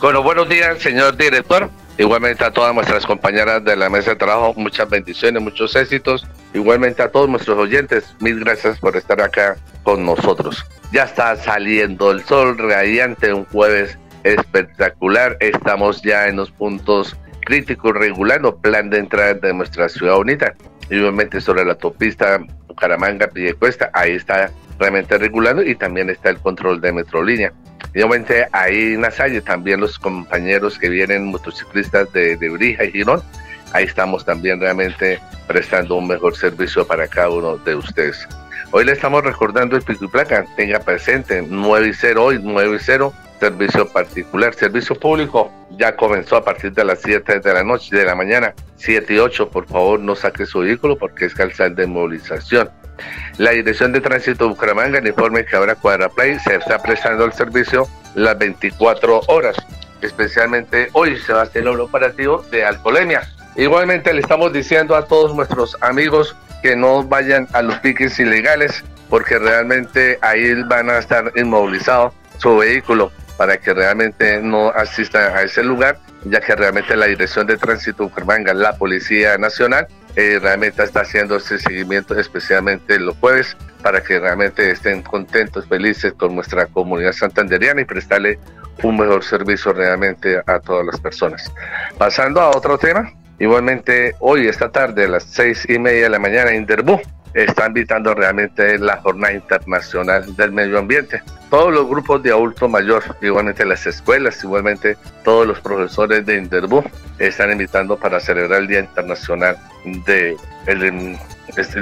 Bueno, 0.00 0.22
buenos 0.22 0.48
días, 0.48 0.78
señor 0.78 1.16
director. 1.16 1.70
Igualmente 1.98 2.44
a 2.44 2.52
todas 2.52 2.72
nuestras 2.72 3.04
compañeras 3.04 3.64
de 3.64 3.74
la 3.74 3.90
mesa 3.90 4.10
de 4.10 4.16
trabajo, 4.16 4.54
muchas 4.56 4.88
bendiciones, 4.88 5.42
muchos 5.42 5.74
éxitos. 5.74 6.24
Igualmente 6.58 7.04
a 7.04 7.08
todos 7.08 7.28
nuestros 7.28 7.56
oyentes, 7.56 8.16
mil 8.18 8.40
gracias 8.40 8.80
por 8.80 8.96
estar 8.96 9.20
acá 9.20 9.56
con 9.84 10.04
nosotros. 10.04 10.66
Ya 10.90 11.04
está 11.04 11.36
saliendo 11.36 12.10
el 12.10 12.24
sol 12.24 12.58
radiante, 12.58 13.32
un 13.32 13.44
jueves 13.44 13.96
espectacular. 14.24 15.36
Estamos 15.38 16.02
ya 16.02 16.26
en 16.26 16.34
los 16.34 16.50
puntos 16.50 17.16
críticos 17.44 17.94
regulando 17.94 18.56
plan 18.56 18.90
de 18.90 18.98
entrada 18.98 19.34
de 19.34 19.54
nuestra 19.54 19.88
ciudad 19.88 20.16
bonita. 20.16 20.52
Igualmente 20.90 21.40
sobre 21.40 21.64
la 21.64 21.74
autopista 21.74 22.40
Bucaramanga, 22.66 23.28
Pillecuesta, 23.28 23.92
ahí 23.94 24.16
está 24.16 24.50
realmente 24.80 25.16
regulando 25.16 25.62
y 25.62 25.76
también 25.76 26.10
está 26.10 26.30
el 26.30 26.38
control 26.38 26.80
de 26.80 26.90
Metrolínea. 26.90 27.52
Obviamente 27.94 28.48
ahí 28.50 28.94
en 28.94 29.02
la 29.02 29.12
también 29.44 29.78
los 29.78 29.96
compañeros 29.96 30.76
que 30.76 30.88
vienen 30.88 31.26
motociclistas 31.26 32.12
de, 32.12 32.36
de 32.36 32.48
Brija 32.48 32.84
y 32.84 32.90
Girón, 32.90 33.22
ahí 33.72 33.84
estamos 33.84 34.24
también 34.24 34.60
realmente 34.60 35.20
prestando 35.46 35.96
un 35.96 36.08
mejor 36.08 36.36
servicio 36.36 36.86
para 36.86 37.08
cada 37.08 37.30
uno 37.30 37.56
de 37.58 37.74
ustedes. 37.74 38.26
Hoy 38.70 38.84
le 38.84 38.92
estamos 38.92 39.24
recordando 39.24 39.76
el 39.76 39.82
pico 39.82 40.04
y 40.04 40.08
placa, 40.08 40.44
tenga 40.56 40.78
presente 40.80 41.44
9 41.48 41.88
y 41.88 41.94
0 41.94 42.24
hoy, 42.24 42.40
9 42.42 42.76
y 42.76 42.78
0, 42.78 43.14
servicio 43.40 43.88
particular, 43.88 44.54
servicio 44.54 44.94
público, 44.94 45.50
ya 45.70 45.96
comenzó 45.96 46.36
a 46.36 46.44
partir 46.44 46.72
de 46.72 46.84
las 46.84 47.00
7 47.00 47.40
de 47.40 47.54
la 47.54 47.64
noche, 47.64 47.96
de 47.96 48.04
la 48.04 48.14
mañana, 48.14 48.54
7 48.76 49.14
y 49.14 49.18
8, 49.18 49.48
por 49.48 49.66
favor 49.66 50.00
no 50.00 50.14
saque 50.14 50.44
su 50.44 50.60
vehículo 50.60 50.98
porque 50.98 51.26
es 51.26 51.34
calzar 51.34 51.74
de 51.74 51.86
movilización. 51.86 52.70
La 53.38 53.52
Dirección 53.52 53.92
de 53.92 54.00
Tránsito 54.00 54.44
de 54.44 54.50
Bucaramanga 54.50 54.98
informe 55.06 55.44
que 55.44 55.56
ahora 55.56 55.76
Cuadraplay 55.76 56.38
se 56.40 56.56
está 56.56 56.82
prestando 56.82 57.24
el 57.24 57.32
servicio 57.32 57.86
las 58.14 58.36
24 58.36 59.20
horas. 59.28 59.56
Especialmente 60.02 60.88
hoy 60.92 61.16
se 61.16 61.32
va 61.32 61.40
a 61.40 61.42
hacer 61.44 61.62
el 61.62 61.80
operativo 61.80 62.44
de 62.50 62.64
alcoholemia. 62.64 63.22
Igualmente 63.58 64.14
le 64.14 64.20
estamos 64.20 64.52
diciendo 64.52 64.94
a 64.94 65.04
todos 65.06 65.34
nuestros 65.34 65.76
amigos 65.80 66.36
que 66.62 66.76
no 66.76 67.02
vayan 67.02 67.48
a 67.52 67.60
los 67.60 67.76
piques 67.80 68.16
ilegales 68.20 68.84
porque 69.10 69.36
realmente 69.36 70.16
ahí 70.22 70.62
van 70.62 70.88
a 70.88 70.98
estar 70.98 71.32
inmovilizados 71.34 72.14
su 72.36 72.56
vehículo 72.56 73.10
para 73.36 73.56
que 73.56 73.74
realmente 73.74 74.40
no 74.40 74.68
asistan 74.70 75.36
a 75.36 75.42
ese 75.42 75.64
lugar, 75.64 75.98
ya 76.24 76.40
que 76.40 76.54
realmente 76.54 76.94
la 76.94 77.06
Dirección 77.06 77.48
de 77.48 77.56
Tránsito 77.56 78.04
Bucaramanga, 78.04 78.54
la 78.54 78.76
Policía 78.76 79.36
Nacional, 79.38 79.88
eh, 80.14 80.38
realmente 80.40 80.84
está 80.84 81.00
haciendo 81.00 81.34
ese 81.36 81.58
seguimiento 81.58 82.16
especialmente 82.16 82.96
los 83.00 83.16
jueves 83.16 83.56
para 83.82 84.00
que 84.00 84.20
realmente 84.20 84.70
estén 84.70 85.02
contentos, 85.02 85.66
felices 85.66 86.12
con 86.12 86.36
nuestra 86.36 86.66
comunidad 86.66 87.10
santanderiana 87.10 87.80
y 87.80 87.86
prestarle 87.86 88.38
un 88.84 88.98
mejor 88.98 89.24
servicio 89.24 89.72
realmente 89.72 90.40
a 90.46 90.60
todas 90.60 90.86
las 90.86 91.00
personas. 91.00 91.52
Pasando 91.98 92.40
a 92.40 92.50
otro 92.50 92.78
tema, 92.78 93.12
igualmente 93.38 94.14
hoy, 94.20 94.48
esta 94.48 94.70
tarde, 94.70 95.04
a 95.04 95.08
las 95.08 95.24
seis 95.24 95.66
y 95.68 95.78
media 95.78 96.04
de 96.04 96.10
la 96.10 96.18
mañana, 96.18 96.52
en 96.52 96.66
Derbú, 96.66 97.00
está 97.34 97.66
invitando 97.66 98.14
realmente 98.14 98.78
la 98.78 98.96
Jornada 98.98 99.34
Internacional 99.34 100.34
del 100.36 100.52
Medio 100.52 100.78
Ambiente. 100.78 101.22
Todos 101.50 101.72
los 101.72 101.88
grupos 101.88 102.22
de 102.22 102.30
adulto 102.30 102.68
mayor, 102.68 103.02
igualmente 103.22 103.64
las 103.64 103.86
escuelas, 103.86 104.42
igualmente 104.42 104.96
todos 105.24 105.46
los 105.46 105.60
profesores 105.60 106.26
de 106.26 106.36
Interbú 106.36 106.84
están 107.18 107.50
invitando 107.52 107.96
para 107.96 108.20
celebrar 108.20 108.60
el 108.60 108.68
Día 108.68 108.80
Internacional 108.80 109.56
de 110.06 110.36
el, 110.66 111.16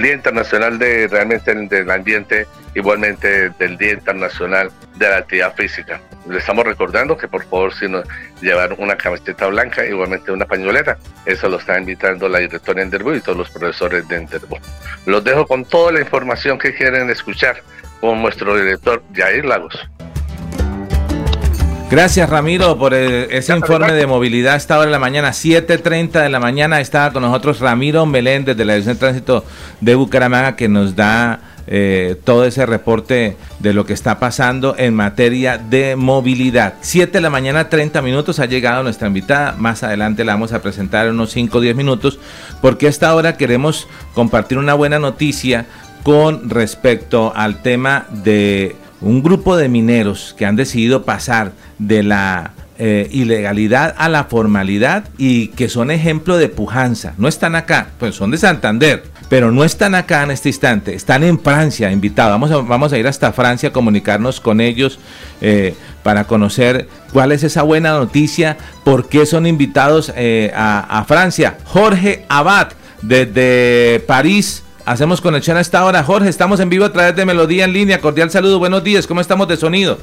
Día 0.01 0.13
Internacional 0.15 0.79
de 0.79 1.09
realmente 1.09 1.53
del 1.53 1.91
ambiente, 1.91 2.47
igualmente 2.75 3.51
del 3.59 3.77
Día 3.77 3.95
Internacional 3.95 4.71
de 4.97 5.09
la 5.09 5.19
Actividad 5.19 5.55
Física. 5.55 6.01
Le 6.29 6.39
estamos 6.39 6.65
recordando 6.65 7.17
que 7.17 7.29
por 7.29 7.45
favor 7.45 7.73
si 7.75 7.89
nos 7.89 8.05
llevar 8.41 8.75
una 8.79 8.97
camiseta 8.97 9.47
blanca, 9.47 9.85
igualmente 9.87 10.33
una 10.33 10.45
pañoleta. 10.45 10.99
Eso 11.25 11.49
lo 11.49 11.59
está 11.59 11.79
invitando 11.79 12.29
la 12.29 12.39
directora 12.39 12.85
de 12.85 13.17
y 13.17 13.21
todos 13.21 13.39
los 13.39 13.51
profesores 13.51 14.07
de 14.09 14.21
Interbú. 14.21 14.57
Los 15.07 15.23
dejo 15.23 15.47
con 15.47 15.65
toda 15.65 15.93
la 15.93 16.01
información 16.01 16.59
que 16.59 16.75
quieren 16.75 17.11
escuchar 17.11 17.63
con 18.01 18.21
nuestro 18.23 18.57
director 18.57 19.03
Jair 19.15 19.45
Lagos. 19.45 19.79
Gracias 21.89 22.29
Ramiro 22.29 22.77
por 22.77 22.95
ese 22.95 23.55
informe 23.55 23.93
de 23.93 24.09
movilidad 24.09 24.55
a 24.55 24.57
esta 24.57 24.77
hora 24.77 24.87
de 24.87 24.91
la 24.91 24.99
mañana, 24.99 25.31
7.30 25.31 26.21
de 26.21 26.29
la 26.29 26.41
mañana. 26.41 26.81
Estaba 26.81 27.13
con 27.13 27.23
nosotros 27.23 27.61
Ramiro 27.61 28.05
Meléndez 28.07 28.57
de 28.57 28.65
la 28.65 28.73
Dirección 28.73 28.97
de 28.97 29.01
Tránsito 29.01 29.45
de 29.81 29.95
Bucaramanga 29.95 30.57
que 30.57 30.69
nos 30.69 30.97
da 30.97 31.39
eh, 31.67 32.17
todo 32.25 32.45
ese 32.45 32.65
reporte 32.67 33.37
de 33.59 33.73
lo 33.73 33.87
que 33.87 33.93
está 33.93 34.19
pasando 34.19 34.75
en 34.79 34.95
materia 34.95 35.59
de 35.59 35.97
movilidad. 35.97 36.75
7 36.81 37.13
de 37.13 37.21
la 37.21 37.31
mañana, 37.31 37.69
30 37.69 38.03
minutos, 38.03 38.39
ha 38.39 38.47
llegado 38.47 38.83
nuestra 38.83 39.09
invitada. 39.09 39.55
Más 39.59 39.83
adelante 39.83 40.25
la 40.25 40.35
vamos 40.35 40.53
a 40.53 40.63
presentar 40.63 41.07
en 41.07 41.15
unos 41.15 41.33
5 41.33 41.59
o 41.59 41.61
10 41.61 41.77
minutos, 41.77 42.19
porque 42.61 42.87
a 42.87 42.91
esta 42.91 43.15
hora 43.15 43.37
queremos 43.37 43.89
compartir 44.15 44.59
una 44.59 44.75
buena 44.75 44.99
noticia 44.99 45.67
con 46.03 46.49
respecto 46.49 47.33
al 47.35 47.63
tema 47.63 48.07
de 48.11 48.77
un 49.01 49.23
grupo 49.23 49.57
de 49.57 49.69
mineros 49.69 50.35
que 50.39 50.47
han 50.47 50.57
decidido 50.57 51.05
pasar 51.05 51.53
de 51.79 52.03
la 52.03 52.53
eh, 52.79 53.09
ilegalidad 53.11 53.95
a 53.97 54.09
la 54.09 54.25
formalidad 54.25 55.09
y 55.17 55.49
que 55.49 55.69
son 55.69 55.91
ejemplo 55.91 56.37
de 56.37 56.49
pujanza. 56.49 57.15
No 57.17 57.27
están 57.27 57.55
acá, 57.55 57.89
pues 57.99 58.15
son 58.15 58.31
de 58.31 58.39
Santander, 58.39 59.03
pero 59.29 59.51
no 59.51 59.65
están 59.65 59.95
acá 59.95 60.23
en 60.23 60.31
este 60.31 60.49
instante, 60.49 60.95
están 60.95 61.25
en 61.25 61.39
Francia 61.39 61.91
invitados. 61.91 62.33
Vamos 62.33 62.51
a, 62.51 62.57
vamos 62.59 62.93
a 62.93 62.99
ir 62.99 63.07
hasta 63.07 63.33
Francia 63.33 63.71
a 63.71 63.73
comunicarnos 63.73 64.41
con 64.41 64.61
ellos 64.61 64.99
eh, 65.41 65.75
para 66.03 66.25
conocer 66.25 66.89
cuál 67.13 67.33
es 67.33 67.43
esa 67.43 67.63
buena 67.63 67.93
noticia, 67.93 68.57
por 68.85 69.09
qué 69.09 69.27
son 69.27 69.47
invitados 69.47 70.13
eh, 70.17 70.53
a, 70.55 71.01
a 71.01 71.05
Francia. 71.05 71.59
Jorge 71.65 72.25
Abad, 72.29 72.69
desde 73.03 74.01
París. 74.07 74.63
Hacemos 74.85 75.21
conexión 75.21 75.57
a 75.57 75.61
esta 75.61 75.85
hora. 75.85 76.05
Jorge, 76.05 76.29
estamos 76.29 76.61
en 76.61 76.69
vivo 76.69 76.85
a 76.85 76.93
través 76.93 77.17
de 77.17 77.27
Melodía 77.27 77.65
en 77.65 77.73
línea. 77.73 78.01
Cordial 78.01 78.31
saludo, 78.31 78.61
buenos 78.61 78.85
días. 78.85 79.05
¿Cómo 79.09 79.21
estamos 79.21 79.49
de 79.49 79.57
sonido? 79.57 79.99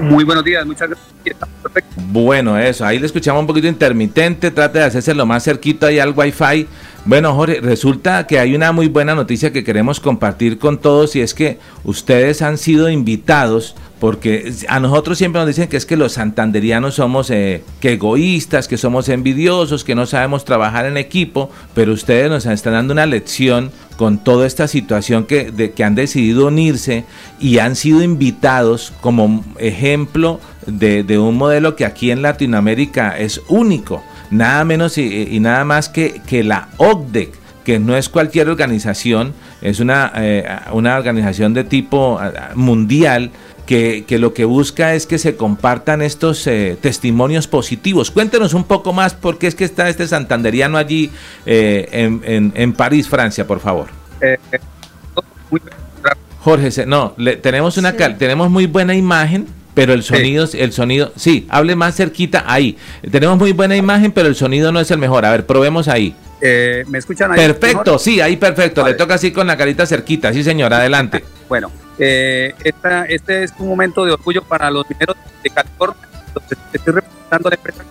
Muy 0.00 0.22
buenos 0.22 0.44
días, 0.44 0.64
muchas 0.64 0.88
gracias. 0.88 1.50
Perfecto. 1.60 1.96
Bueno, 1.96 2.56
eso, 2.56 2.86
ahí 2.86 3.00
le 3.00 3.06
escuchamos 3.06 3.40
un 3.40 3.48
poquito 3.48 3.66
intermitente. 3.66 4.52
Trate 4.52 4.78
de 4.78 4.84
hacerse 4.84 5.14
lo 5.14 5.26
más 5.26 5.42
cerquito 5.42 5.84
ahí 5.86 5.98
al 5.98 6.12
Wi-Fi. 6.16 6.68
Bueno, 7.06 7.34
Jorge, 7.34 7.60
resulta 7.62 8.26
que 8.26 8.38
hay 8.38 8.54
una 8.54 8.72
muy 8.72 8.88
buena 8.88 9.14
noticia 9.14 9.52
que 9.52 9.64
queremos 9.64 10.00
compartir 10.00 10.58
con 10.58 10.78
todos 10.78 11.16
y 11.16 11.22
es 11.22 11.32
que 11.32 11.58
ustedes 11.82 12.42
han 12.42 12.58
sido 12.58 12.90
invitados 12.90 13.74
porque 14.00 14.52
a 14.68 14.80
nosotros 14.80 15.16
siempre 15.16 15.40
nos 15.40 15.48
dicen 15.48 15.68
que 15.68 15.76
es 15.76 15.86
que 15.86 15.96
los 15.96 16.12
santanderianos 16.12 16.94
somos 16.94 17.30
eh, 17.30 17.62
que 17.80 17.92
egoístas, 17.92 18.68
que 18.68 18.76
somos 18.76 19.08
envidiosos, 19.08 19.82
que 19.82 19.94
no 19.94 20.06
sabemos 20.06 20.44
trabajar 20.44 20.86
en 20.86 20.96
equipo, 20.98 21.50
pero 21.74 21.92
ustedes 21.92 22.30
nos 22.30 22.46
están 22.46 22.74
dando 22.74 22.92
una 22.92 23.06
lección 23.06 23.70
con 23.96 24.22
toda 24.22 24.46
esta 24.46 24.68
situación 24.68 25.24
que, 25.24 25.50
de, 25.50 25.72
que 25.72 25.84
han 25.84 25.94
decidido 25.94 26.46
unirse 26.46 27.04
y 27.38 27.58
han 27.58 27.76
sido 27.76 28.02
invitados 28.02 28.92
como 29.00 29.44
ejemplo 29.58 30.40
de, 30.66 31.02
de 31.02 31.18
un 31.18 31.36
modelo 31.36 31.76
que 31.76 31.84
aquí 31.84 32.10
en 32.10 32.22
Latinoamérica 32.22 33.18
es 33.18 33.42
único, 33.48 34.02
nada 34.30 34.64
menos 34.64 34.98
y, 34.98 35.28
y 35.30 35.40
nada 35.40 35.64
más 35.64 35.88
que, 35.88 36.20
que 36.26 36.44
la 36.44 36.68
OCDE 36.76 37.32
que 37.64 37.78
no 37.78 37.94
es 37.94 38.08
cualquier 38.08 38.48
organización, 38.48 39.34
es 39.60 39.80
una, 39.80 40.12
eh, 40.16 40.48
una 40.72 40.96
organización 40.96 41.52
de 41.52 41.62
tipo 41.64 42.18
eh, 42.22 42.32
mundial 42.54 43.30
que, 43.70 44.04
que, 44.04 44.18
lo 44.18 44.34
que 44.34 44.44
busca 44.44 44.94
es 44.94 45.06
que 45.06 45.18
se 45.18 45.36
compartan 45.36 46.02
estos 46.02 46.44
eh, 46.48 46.76
testimonios 46.80 47.46
positivos. 47.46 48.10
Cuéntenos 48.10 48.54
un 48.54 48.64
poco 48.64 48.92
más 48.92 49.14
por 49.14 49.38
qué 49.38 49.46
es 49.46 49.54
que 49.54 49.64
está 49.64 49.88
este 49.88 50.08
santanderiano 50.08 50.76
allí 50.76 51.10
eh, 51.46 51.88
en, 51.92 52.20
en, 52.24 52.52
en, 52.56 52.72
París, 52.72 53.08
Francia, 53.08 53.46
por 53.46 53.60
favor. 53.60 53.86
Eh, 54.20 54.38
Jorge, 56.40 56.86
no, 56.86 57.14
le, 57.16 57.36
tenemos 57.36 57.76
una 57.76 57.92
sí. 57.92 57.96
tenemos 58.18 58.50
muy 58.50 58.66
buena 58.66 58.94
imagen, 58.94 59.46
pero 59.74 59.92
el 59.92 60.02
sonido, 60.02 60.46
sí. 60.46 60.58
el 60.60 60.72
sonido, 60.72 61.12
sí, 61.16 61.46
hable 61.48 61.76
más 61.76 61.96
cerquita 61.96 62.44
ahí. 62.46 62.76
Tenemos 63.10 63.38
muy 63.38 63.52
buena 63.52 63.76
imagen, 63.76 64.12
pero 64.12 64.28
el 64.28 64.34
sonido 64.34 64.72
no 64.72 64.80
es 64.80 64.90
el 64.90 64.98
mejor. 64.98 65.24
A 65.24 65.30
ver, 65.30 65.46
probemos 65.46 65.88
ahí. 65.88 66.14
Eh, 66.40 66.84
¿Me 66.88 66.98
escuchan 66.98 67.32
ahí? 67.32 67.38
Perfecto, 67.38 67.82
mejor? 67.84 68.00
sí, 68.00 68.20
ahí 68.20 68.36
perfecto. 68.36 68.82
Vale. 68.82 68.92
Le 68.92 68.98
toca 68.98 69.14
así 69.14 69.30
con 69.32 69.46
la 69.46 69.56
carita 69.56 69.86
cerquita. 69.86 70.32
Sí, 70.32 70.42
señor, 70.42 70.72
adelante. 70.72 71.24
bueno, 71.48 71.70
eh, 71.98 72.54
esta, 72.64 73.04
este 73.04 73.44
es 73.44 73.52
un 73.58 73.68
momento 73.68 74.04
de 74.04 74.12
orgullo 74.12 74.42
para 74.42 74.70
los 74.70 74.88
mineros 74.88 75.16
de 75.42 75.50
California. 75.50 76.08
Estoy 76.72 76.94
representando 76.94 77.50
la 77.50 77.56
empresa. 77.56 77.84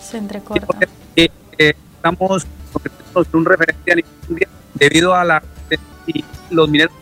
Se 0.00 0.18
entrecorta. 0.18 0.78
Eh, 1.16 1.30
estamos 1.58 2.46
convirtiéndonos 2.72 3.28
en 3.32 3.38
un 3.38 3.44
referente 3.44 3.92
a 3.92 3.94
nivel 3.94 4.10
mundial 4.28 4.50
debido 4.74 5.14
a 5.14 5.24
la 5.24 5.42
y 6.06 6.24
los 6.50 6.68
mineros 6.68 6.92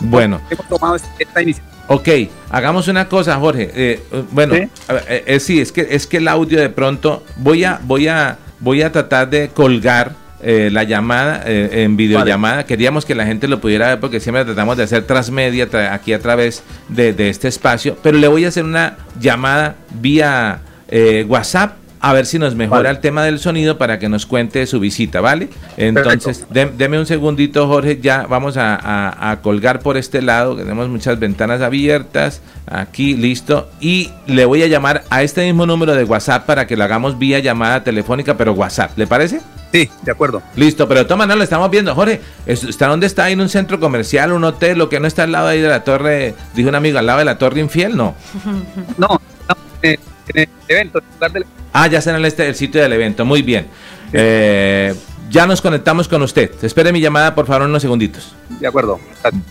bueno 0.00 0.40
hemos 0.50 0.68
tomado 0.68 0.96
esta 0.96 1.42
iniciativa 1.42 1.74
Ok, 1.88 2.08
hagamos 2.50 2.88
una 2.88 3.08
cosa, 3.08 3.36
Jorge. 3.36 3.70
Eh, 3.72 4.02
bueno, 4.32 4.56
¿Sí? 4.56 4.62
Eh, 4.88 5.22
eh, 5.24 5.38
sí, 5.38 5.60
es 5.60 5.70
que 5.70 5.86
es 5.88 6.08
que 6.08 6.16
el 6.16 6.26
audio 6.26 6.58
de 6.60 6.68
pronto 6.68 7.22
voy 7.36 7.62
a 7.62 7.80
voy 7.84 8.08
a 8.08 8.38
voy 8.58 8.82
a 8.82 8.90
tratar 8.90 9.30
de 9.30 9.50
colgar 9.50 10.12
eh, 10.42 10.68
la 10.70 10.82
llamada 10.82 11.42
eh, 11.46 11.84
en 11.84 11.96
videollamada. 11.96 12.56
Vale. 12.56 12.66
Queríamos 12.66 13.06
que 13.06 13.14
la 13.14 13.24
gente 13.24 13.48
lo 13.48 13.60
pudiera 13.60 13.88
ver 13.88 14.00
porque 14.00 14.20
siempre 14.20 14.44
tratamos 14.44 14.76
de 14.76 14.82
hacer 14.82 15.04
transmedia 15.04 15.68
tra 15.68 15.94
aquí 15.94 16.12
a 16.12 16.20
través 16.20 16.62
de, 16.88 17.12
de, 17.14 17.30
este 17.30 17.48
espacio. 17.48 17.96
Pero 18.02 18.18
le 18.18 18.28
voy 18.28 18.44
a 18.44 18.48
hacer 18.48 18.64
una 18.64 18.98
llamada 19.18 19.76
vía 19.98 20.60
eh, 20.88 21.24
WhatsApp 21.26 21.76
a 22.08 22.12
ver 22.12 22.24
si 22.24 22.38
nos 22.38 22.54
mejora 22.54 22.82
vale. 22.82 22.90
el 22.90 22.98
tema 23.00 23.24
del 23.24 23.40
sonido 23.40 23.78
para 23.78 23.98
que 23.98 24.08
nos 24.08 24.26
cuente 24.26 24.64
su 24.66 24.78
visita, 24.78 25.20
¿vale? 25.20 25.48
Entonces, 25.76 26.46
de, 26.50 26.66
deme 26.66 27.00
un 27.00 27.06
segundito, 27.06 27.66
Jorge, 27.66 27.98
ya 28.00 28.26
vamos 28.28 28.56
a, 28.56 28.76
a, 28.76 29.32
a, 29.32 29.40
colgar 29.42 29.80
por 29.80 29.96
este 29.96 30.22
lado, 30.22 30.54
tenemos 30.54 30.88
muchas 30.88 31.18
ventanas 31.18 31.62
abiertas, 31.62 32.42
aquí, 32.66 33.14
listo, 33.14 33.68
y 33.80 34.12
le 34.26 34.44
voy 34.44 34.62
a 34.62 34.68
llamar 34.68 35.02
a 35.10 35.24
este 35.24 35.44
mismo 35.44 35.66
número 35.66 35.96
de 35.96 36.04
WhatsApp 36.04 36.46
para 36.46 36.68
que 36.68 36.76
lo 36.76 36.84
hagamos 36.84 37.18
vía 37.18 37.40
llamada 37.40 37.82
telefónica, 37.82 38.36
pero 38.36 38.52
WhatsApp, 38.52 38.96
¿le 38.96 39.08
parece? 39.08 39.40
Sí, 39.72 39.90
de 40.02 40.12
acuerdo. 40.12 40.42
Listo, 40.54 40.86
pero 40.86 41.06
toma, 41.06 41.26
no 41.26 41.34
lo 41.34 41.42
estamos 41.42 41.68
viendo. 41.70 41.92
Jorge, 41.92 42.20
¿está 42.46 42.86
dónde 42.86 43.08
está? 43.08 43.30
¿En 43.30 43.40
un 43.40 43.48
centro 43.48 43.80
comercial, 43.80 44.32
un 44.32 44.44
hotel, 44.44 44.78
lo 44.78 44.88
que 44.88 45.00
no 45.00 45.08
está 45.08 45.24
al 45.24 45.32
lado 45.32 45.48
ahí 45.48 45.60
de 45.60 45.68
la 45.68 45.82
torre? 45.82 46.34
Dijo 46.54 46.68
un 46.68 46.76
amigo, 46.76 47.00
al 47.00 47.06
lado 47.06 47.18
de 47.18 47.24
la 47.24 47.36
torre 47.36 47.60
infiel, 47.60 47.96
¿no? 47.96 48.14
No, 48.96 49.08
no 49.48 50.15
en 50.28 50.40
el 50.40 50.48
evento, 50.68 50.98
en 50.98 51.04
lugar 51.14 51.32
del 51.32 51.46
Ah, 51.72 51.88
ya 51.88 51.98
en 51.98 52.16
el, 52.16 52.24
este, 52.24 52.48
el 52.48 52.54
sitio 52.54 52.80
del 52.80 52.92
evento. 52.94 53.24
Muy 53.24 53.42
bien. 53.42 53.66
Eh, 54.12 54.94
ya 55.30 55.46
nos 55.46 55.60
conectamos 55.60 56.08
con 56.08 56.22
usted. 56.22 56.50
Espere 56.62 56.92
mi 56.92 57.00
llamada, 57.00 57.34
por 57.34 57.46
favor, 57.46 57.68
unos 57.68 57.82
segunditos. 57.82 58.34
De 58.60 58.66
acuerdo. 58.66 58.98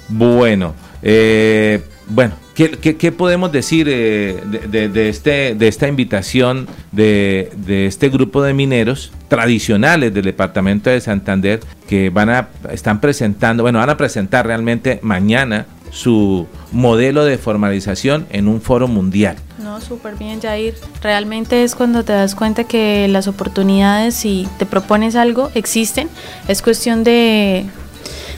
Bueno, 0.09 0.73
eh, 1.03 1.81
bueno, 2.07 2.33
¿qué, 2.55 2.71
qué, 2.71 2.95
qué, 2.97 3.11
podemos 3.11 3.51
decir 3.51 3.87
eh, 3.89 4.41
de, 4.45 4.59
de, 4.67 4.89
de, 4.89 5.09
este, 5.09 5.53
de 5.53 5.67
esta 5.67 5.87
invitación 5.87 6.67
de, 6.91 7.51
de 7.57 7.85
este 7.85 8.09
grupo 8.09 8.41
de 8.41 8.53
mineros 8.53 9.11
tradicionales 9.27 10.13
del 10.13 10.25
departamento 10.25 10.89
de 10.89 11.01
Santander 11.01 11.59
que 11.87 12.09
van 12.09 12.29
a 12.29 12.47
están 12.71 13.01
presentando, 13.01 13.63
bueno, 13.63 13.79
van 13.79 13.89
a 13.89 13.97
presentar 13.97 14.47
realmente 14.47 14.99
mañana 15.03 15.67
su 15.95 16.45
modelo 16.73 17.23
de 17.23 17.37
formalización 17.37 18.27
en 18.29 18.49
un 18.49 18.61
foro 18.61 18.87
mundial? 18.89 19.37
No, 19.63 19.79
súper 19.79 20.15
bien, 20.15 20.41
Jair. 20.41 20.75
Realmente 21.01 21.63
es 21.63 21.73
cuando 21.73 22.03
te 22.03 22.11
das 22.11 22.35
cuenta 22.35 22.65
que 22.65 23.07
las 23.07 23.27
oportunidades, 23.27 24.13
si 24.13 24.45
te 24.59 24.65
propones 24.65 25.15
algo, 25.15 25.51
existen. 25.55 26.09
Es 26.49 26.61
cuestión 26.61 27.05
de, 27.05 27.65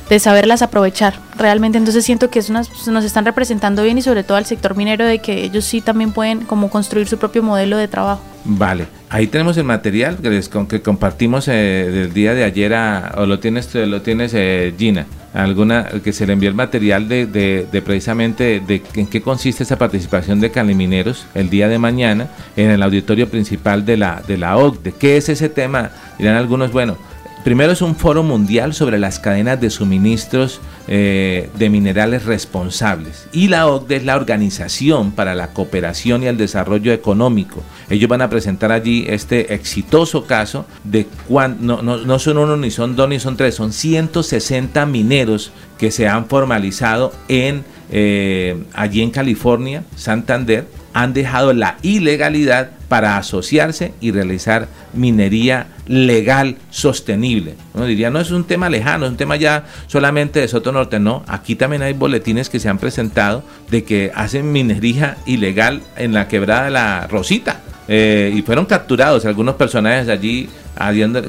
de 0.09 0.19
saberlas 0.19 0.61
aprovechar. 0.61 1.15
Realmente 1.37 1.77
entonces 1.77 2.05
siento 2.05 2.29
que 2.29 2.39
es 2.39 2.49
unas, 2.49 2.87
nos 2.87 3.03
están 3.03 3.25
representando 3.25 3.83
bien 3.83 3.97
y 3.97 4.01
sobre 4.01 4.23
todo 4.23 4.37
al 4.37 4.45
sector 4.45 4.75
minero 4.75 5.05
de 5.05 5.19
que 5.19 5.43
ellos 5.43 5.65
sí 5.65 5.81
también 5.81 6.11
pueden 6.11 6.41
como 6.41 6.69
construir 6.69 7.07
su 7.07 7.17
propio 7.17 7.43
modelo 7.43 7.77
de 7.77 7.87
trabajo. 7.87 8.21
Vale, 8.45 8.87
ahí 9.09 9.27
tenemos 9.27 9.57
el 9.57 9.65
material 9.65 10.17
que, 10.17 10.41
que 10.69 10.81
compartimos 10.81 11.47
eh, 11.49 11.51
del 11.91 12.13
día 12.13 12.33
de 12.33 12.45
ayer 12.45 12.73
a, 12.73 13.13
o 13.17 13.25
lo 13.25 13.39
tienes, 13.39 13.75
lo 13.75 14.01
tienes 14.01 14.31
eh, 14.33 14.73
Gina, 14.77 15.05
alguna 15.33 15.89
que 16.01 16.13
se 16.13 16.25
le 16.25 16.33
envió 16.33 16.47
el 16.47 16.55
material 16.55 17.09
de, 17.09 17.25
de, 17.25 17.67
de, 17.69 17.81
precisamente 17.81 18.61
de 18.65 18.81
en 18.95 19.07
qué 19.07 19.21
consiste 19.21 19.63
esa 19.63 19.77
participación 19.77 20.39
de 20.39 20.49
calimineros 20.49 21.25
el 21.35 21.49
día 21.49 21.67
de 21.67 21.77
mañana 21.77 22.27
en 22.55 22.71
el 22.71 22.81
auditorio 22.81 23.29
principal 23.29 23.85
de 23.85 23.97
la, 23.97 24.23
de 24.25 24.37
la 24.37 24.55
OCDE. 24.55 24.93
¿Qué 24.93 25.17
es 25.17 25.27
ese 25.27 25.49
tema? 25.49 25.91
Dirán 26.17 26.37
algunos, 26.37 26.71
bueno, 26.71 26.97
Primero 27.43 27.71
es 27.71 27.81
un 27.81 27.95
foro 27.95 28.23
mundial 28.23 28.73
sobre 28.73 28.99
las 28.99 29.19
cadenas 29.19 29.61
de 29.61 29.69
suministros 29.69 30.59
eh, 30.87 31.49
de 31.57 31.69
minerales 31.69 32.25
responsables. 32.25 33.27
Y 33.31 33.47
la 33.47 33.67
OCDE 33.67 33.97
es 33.97 34.05
la 34.05 34.15
Organización 34.15 35.11
para 35.11 35.35
la 35.35 35.53
Cooperación 35.53 36.23
y 36.23 36.27
el 36.27 36.37
Desarrollo 36.37 36.91
Económico. 36.91 37.63
Ellos 37.89 38.09
van 38.09 38.21
a 38.21 38.29
presentar 38.29 38.71
allí 38.71 39.05
este 39.07 39.53
exitoso 39.53 40.25
caso 40.25 40.65
de 40.83 41.07
cuán, 41.27 41.57
no, 41.61 41.81
no, 41.81 41.97
no 41.97 42.19
son 42.19 42.37
uno, 42.37 42.57
ni 42.57 42.71
son 42.71 42.95
dos, 42.95 43.07
ni 43.07 43.19
son 43.19 43.37
tres, 43.37 43.55
son 43.55 43.71
160 43.71 44.85
mineros 44.85 45.51
que 45.77 45.91
se 45.91 46.07
han 46.07 46.25
formalizado 46.27 47.13
en, 47.27 47.63
eh, 47.91 48.61
allí 48.73 49.01
en 49.01 49.11
California, 49.11 49.83
Santander, 49.95 50.67
han 50.97 51.13
dejado 51.13 51.53
la 51.53 51.77
ilegalidad 51.83 52.71
para 52.89 53.17
asociarse 53.17 53.93
y 54.01 54.11
realizar 54.11 54.67
minería 54.93 55.67
legal 55.85 56.57
sostenible. 56.71 57.53
Uno 57.75 57.85
diría, 57.85 58.09
no 58.09 58.19
es 58.19 58.31
un 58.31 58.45
tema 58.45 58.67
lejano, 58.67 59.05
es 59.05 59.11
un 59.11 59.17
tema 59.17 59.35
ya 59.35 59.65
solamente 59.85 60.39
de 60.39 60.47
Soto 60.47 60.71
Norte, 60.71 60.99
no. 60.99 61.23
Aquí 61.27 61.55
también 61.55 61.83
hay 61.83 61.93
boletines 61.93 62.49
que 62.49 62.59
se 62.59 62.67
han 62.67 62.79
presentado 62.79 63.43
de 63.69 63.83
que 63.83 64.11
hacen 64.15 64.51
minería 64.51 65.17
ilegal 65.27 65.83
en 65.97 66.13
la 66.13 66.27
quebrada 66.27 66.65
de 66.65 66.71
la 66.71 67.05
Rosita. 67.05 67.59
Eh, 67.87 68.33
y 68.35 68.41
fueron 68.41 68.65
capturados 68.65 69.25
algunos 69.25 69.53
personajes 69.53 70.09
allí 70.09 70.49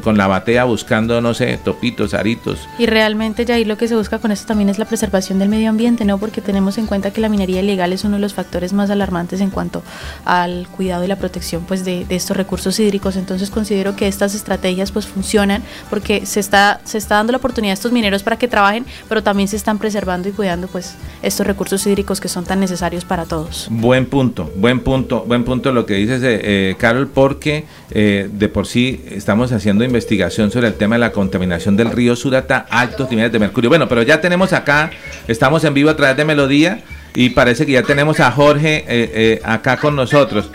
con 0.03 0.16
la 0.16 0.26
batea 0.26 0.64
buscando, 0.64 1.20
no 1.20 1.34
sé, 1.34 1.59
topitos, 1.62 2.14
aritos. 2.14 2.68
Y 2.78 2.86
realmente, 2.86 3.44
ya 3.44 3.55
ahí 3.55 3.64
lo 3.64 3.76
que 3.76 3.88
se 3.88 3.96
busca 3.96 4.18
con 4.18 4.32
esto 4.32 4.46
también 4.46 4.68
es 4.68 4.78
la 4.78 4.84
preservación 4.84 5.38
del 5.38 5.49
medio 5.49 5.70
ambiente, 5.70 6.05
¿no? 6.05 6.18
Porque 6.18 6.40
tenemos 6.40 6.78
en 6.78 6.86
cuenta 6.86 7.12
que 7.12 7.20
la 7.20 7.28
minería 7.28 7.61
ilegal 7.61 7.92
es 7.92 8.05
uno 8.05 8.16
de 8.16 8.20
los 8.20 8.34
factores 8.34 8.72
más 8.72 8.90
alarmantes 8.90 9.40
en 9.40 9.51
cuanto 9.51 9.82
al 10.24 10.68
cuidado 10.68 11.05
y 11.05 11.09
la 11.09 11.16
protección 11.16 11.64
pues, 11.66 11.84
de, 11.84 12.07
estos 12.09 12.36
recursos 12.36 12.78
hídricos. 12.78 13.16
Entonces 13.16 13.51
considero 13.51 13.96
que 13.96 14.09
estas 14.09 14.34
estrategias 14.34 14.92
pues 14.92 15.07
funcionan 15.07 15.62
porque 15.90 16.26
se 16.26 16.40
está, 16.40 16.80
se 16.84 16.99
está 16.99 17.16
dando 17.16 17.32
la 17.32 17.38
oportunidad 17.38 17.72
a 17.72 17.74
estos 17.74 17.92
mineros 17.92 18.22
para 18.22 18.38
que 18.38 18.49
trabajen, 18.49 18.84
pero 19.09 19.22
también 19.22 19.49
se 19.49 19.57
están 19.57 19.78
preservando 19.78 20.28
y 20.28 20.32
cuidando 20.32 20.68
pues 20.68 20.96
estos 21.22 21.46
recursos 21.46 21.86
hídricos 21.86 22.20
que 22.20 22.28
son 22.28 22.44
tan 22.44 22.61
necesarios 22.61 23.05
para 23.05 23.24
todos. 23.24 23.68
Buen 23.70 24.07
punto, 24.07 24.51
buen 24.57 24.80
punto, 24.80 25.24
buen 25.26 25.44
punto 25.44 25.72
lo 25.72 25.86
que 25.86 25.94
dices, 25.94 26.22
eh, 26.22 26.40
eh 26.42 26.76
Carol, 26.78 27.09
porque 27.09 27.64
eh, 27.91 28.28
de 28.30 28.49
por 28.49 28.66
sí 28.66 29.05
estamos 29.11 29.53
haciendo 29.53 29.84
investigación 29.84 30.51
sobre 30.51 30.68
el 30.68 30.74
tema 30.74 30.97
de 30.97 31.01
la 31.01 31.12
contaminación 31.12 31.76
del 31.76 31.91
río 31.91 32.16
Surata, 32.16 32.66
altos 32.70 33.11
niveles 33.11 33.32
de 33.32 33.39
mercurio. 33.39 33.70
Bueno, 33.70 33.89
pero 33.89 34.03
ya 34.03 34.20
tenemos 34.20 34.53
acá, 34.53 34.91
estamos 35.26 35.64
en 35.64 35.74
vivo 35.74 35.91
a 35.91 35.97
través 35.97 36.16
de 36.16 36.24
Melodía 36.24 36.82
y 37.14 37.30
parece 37.30 37.66
que 37.66 37.72
ya 37.72 37.82
tenemos 37.82 38.20
a 38.20 38.30
Jorge 38.30 38.84
eh, 38.86 39.41
acá 39.45 39.76
con 39.76 39.97
nosotros. 39.97 40.51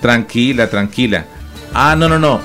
Tranquila, 0.00 0.68
tranquila. 0.68 1.26
Ah, 1.72 1.94
no, 1.96 2.08
no, 2.08 2.18
no. 2.18 2.40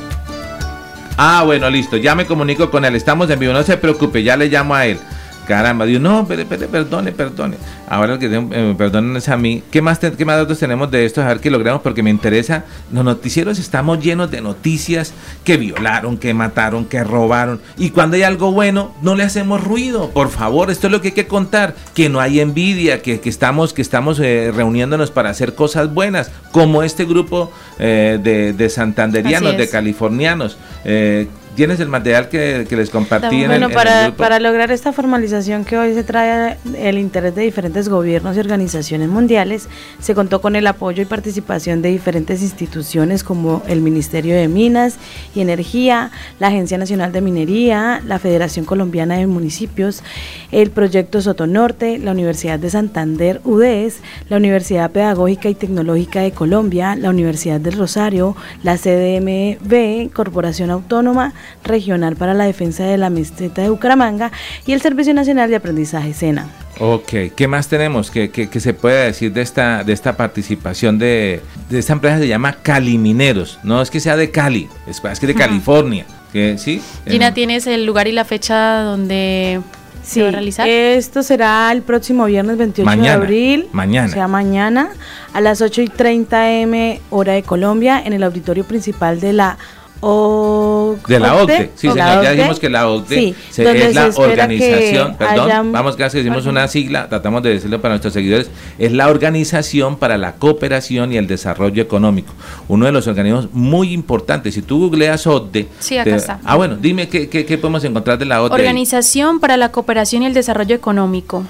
Ah, 1.18 1.44
bueno, 1.46 1.70
listo, 1.70 1.96
ya 1.96 2.14
me 2.14 2.26
comunico 2.26 2.70
con 2.70 2.84
él, 2.84 2.96
estamos 2.96 3.30
en 3.30 3.40
vivo, 3.40 3.54
no 3.54 3.64
se 3.64 3.78
preocupe, 3.78 4.22
ya 4.22 4.36
le 4.36 4.50
llamo 4.50 4.76
a 4.76 4.86
él. 4.86 5.00
Caramba, 5.46 5.86
Dios, 5.86 6.02
no, 6.02 6.28
perdone, 6.28 7.12
perdone. 7.12 7.58
Ahora 7.88 8.18
que 8.18 8.26
eh, 8.26 8.76
perdonen 8.78 9.16
es 9.16 9.30
a 9.30 9.38
mí. 9.38 9.62
¿Qué 9.72 9.82
más, 9.82 10.00
¿Qué 10.00 10.26
más 10.26 10.38
datos 10.38 10.60
tenemos 10.60 10.90
de 10.90 11.06
esto? 11.06 11.22
A 11.22 11.28
ver 11.28 11.40
qué 11.40 11.52
logramos, 11.52 11.82
porque 11.82 12.02
me 12.02 12.10
interesa. 12.10 12.66
Los 12.92 13.06
noticieros 13.06 13.60
estamos 13.60 14.04
llenos 14.04 14.32
de 14.32 14.42
noticias 14.42 15.14
que 15.44 15.58
violaron, 15.58 16.18
que 16.18 16.34
mataron, 16.34 16.86
que 16.86 17.04
robaron. 17.04 17.62
Y 17.78 17.92
cuando 17.92 18.16
hay 18.16 18.24
algo 18.24 18.52
bueno, 18.52 18.94
no 19.02 19.16
le 19.16 19.24
hacemos 19.24 19.64
ruido. 19.64 20.10
Por 20.10 20.30
favor, 20.30 20.72
esto 20.72 20.88
es 20.88 20.92
lo 20.92 21.02
que 21.02 21.10
hay 21.10 21.14
que 21.14 21.28
contar. 21.28 21.76
Que 21.94 22.10
no 22.10 22.20
hay 22.20 22.40
envidia, 22.40 23.02
que, 23.02 23.22
estamos, 23.24 23.74
que 23.74 23.82
estamos 23.82 24.20
eh, 24.20 24.52
reuniéndonos 24.54 25.12
para 25.12 25.30
hacer 25.30 25.54
cosas 25.54 25.94
buenas, 25.94 26.32
como 26.52 26.82
este 26.82 27.06
grupo 27.06 27.52
eh, 27.78 28.20
de, 28.22 28.54
de, 28.54 28.70
santanderianos, 28.70 29.58
de 29.58 29.70
californianos. 29.70 30.58
Eh, 30.86 31.28
¿Tienes 31.56 31.80
el 31.80 31.88
material 31.88 32.28
que, 32.28 32.68
les 32.70 32.90
compartí 32.90 33.44
en, 33.44 33.52
el, 33.52 33.72
para, 33.72 34.14
para 34.16 34.40
lograr 34.40 34.72
esta 34.72 34.92
formalización 34.92 35.64
que 35.64 35.78
hoy 35.78 35.94
se 35.94 36.04
trae 36.04 36.58
el 36.78 36.98
interés 36.98 37.34
de 37.34 37.44
diferentes 37.44 37.88
gobiernos 37.88 38.36
y 38.36 38.40
organizaciones 38.40 39.08
mundiales, 39.08 39.70
se 40.00 40.14
contó 40.14 40.42
con 40.42 40.56
el 40.58 40.68
apoyo 40.68 41.02
y 41.02 41.06
participación 41.06 41.82
de 41.82 41.90
diferentes 41.90 42.42
instituciones 42.42 43.24
como 43.24 43.64
el 43.68 43.82
Ministerio 43.82 44.36
de 44.36 44.50
Minas 44.50 44.98
y 45.34 45.42
Energía, 45.42 46.12
la 46.40 46.48
Agencia 46.48 46.78
Nacional 46.78 47.14
de 47.14 47.22
Minería, 47.22 48.02
la 48.06 48.20
Federación 48.20 48.66
Colombiana 48.66 49.16
de 49.16 49.28
Municipios, 49.28 50.04
el 50.52 50.72
Proyecto 50.72 51.22
Sotonorte, 51.22 52.00
la 52.00 52.12
Universidad 52.12 52.60
de 52.60 52.70
Santander 52.70 53.40
UDES, 53.46 54.00
la 54.30 54.38
Universidad 54.38 54.92
Pedagógica 54.92 55.50
y 55.50 55.56
Tecnológica 55.56 56.20
de 56.20 56.32
Colombia, 56.32 56.96
la 56.96 57.10
Universidad 57.10 57.62
del 57.62 57.78
Rosario, 57.78 58.36
la 58.62 58.78
CDMB, 58.78 60.12
Corporación 60.12 60.70
Autónoma, 60.70 61.34
Regional 61.64 62.16
para 62.16 62.34
la 62.34 62.46
Defensa 62.46 62.84
de 62.84 62.98
la 62.98 63.10
Meseta 63.10 63.62
de 63.62 63.70
Bucaramanga 63.70 64.32
y 64.66 64.74
el 64.74 64.82
Servicio 64.82 65.14
Nacional 65.14 65.50
de 65.50 65.56
Aprendizaje 65.56 66.14
SENA. 66.14 66.48
Ok, 66.80 67.14
¿qué 67.36 67.48
más 67.48 67.70
tenemos 67.70 68.12
que, 68.12 68.30
que, 68.30 68.60
se 68.60 68.74
puede 68.74 69.06
decir 69.06 69.32
de 69.32 69.42
esta, 69.42 69.84
de 69.84 69.94
esta 69.94 70.18
participación 70.18 71.00
de, 71.00 71.42
de, 71.70 71.80
esta 71.80 71.94
empresa? 71.94 72.20
Se 72.20 72.28
llama 72.28 72.58
Cali 72.62 72.98
Mineros, 72.98 73.60
no 73.64 73.82
es 73.82 73.90
que 73.90 74.02
sea 74.02 74.18
de 74.18 74.30
Cali, 74.30 74.68
es, 74.86 75.02
es 75.04 75.20
que 75.20 75.28
de 75.28 75.36
California. 75.36 76.06
Que, 76.34 76.58
¿sí? 76.58 76.82
Gina, 77.08 77.34
¿tienes 77.34 77.66
el 77.66 77.86
lugar 77.86 78.10
y 78.10 78.12
la 78.12 78.26
fecha 78.26 78.82
donde 78.82 79.62
se 80.04 80.22
va 80.22 80.28
a 80.28 80.32
realizar? 80.32 80.68
Esto 80.68 81.24
será 81.24 81.72
el 81.72 81.82
próximo 81.82 82.26
viernes 82.26 82.58
28 82.58 83.02
de 83.02 83.10
abril. 83.10 83.68
Mañana. 83.72 84.10
O 84.10 84.12
sea, 84.12 84.28
mañana 84.28 84.90
a 85.32 85.40
las 85.40 85.62
8 85.62 85.82
y 85.82 85.88
30 85.88 86.52
m 86.60 87.00
hora 87.10 87.34
de 87.34 87.44
Colombia 87.44 88.02
en 88.04 88.12
el 88.12 88.24
auditorio 88.24 88.66
principal 88.66 89.22
de 89.22 89.32
la 89.32 89.58
de 90.02 91.20
la 91.20 91.36
OCDE, 91.36 91.72
sí, 91.76 91.90
señor, 91.90 92.24
ya 92.24 92.32
dijimos 92.32 92.60
que 92.60 92.70
la 92.70 92.88
OCDE 92.90 93.36
es 93.58 93.96
la 93.96 94.08
organización, 94.16 95.16
perdón, 95.18 95.72
vamos 95.72 95.96
que 95.96 96.04
decimos 96.04 96.46
una 96.46 96.68
sigla, 96.68 97.10
tratamos 97.10 97.42
de 97.44 97.52
decirlo 97.52 97.82
para 97.82 97.94
nuestros 97.94 98.14
seguidores, 98.14 98.50
es 98.78 98.92
la 98.92 99.08
Organización 99.08 99.98
para 99.98 100.18
la 100.18 100.36
Cooperación 100.36 101.14
y 101.14 101.18
el 101.18 101.28
Desarrollo 101.28 101.82
Económico, 101.82 102.34
uno 102.68 102.86
de 102.86 102.92
los 102.92 103.08
organismos 103.08 103.50
muy 103.54 103.94
importantes. 103.94 104.54
Si 104.54 104.62
tú 104.62 104.80
googleas 104.80 105.26
OCDE, 105.26 105.68
sí, 105.80 105.98
acá 105.98 106.16
está. 106.16 106.40
ah, 106.44 106.56
bueno, 106.56 106.76
dime 106.76 107.08
qué, 107.08 107.28
qué, 107.30 107.58
podemos 107.58 107.84
encontrar 107.84 108.18
de 108.18 108.26
la 108.26 108.44
OCDE. 108.44 108.54
Organización 108.56 109.40
para 109.40 109.58
la 109.58 109.72
Cooperación 109.72 110.24
y 110.24 110.28
el 110.28 110.34
Desarrollo 110.34 110.76
Económico. 110.76 111.44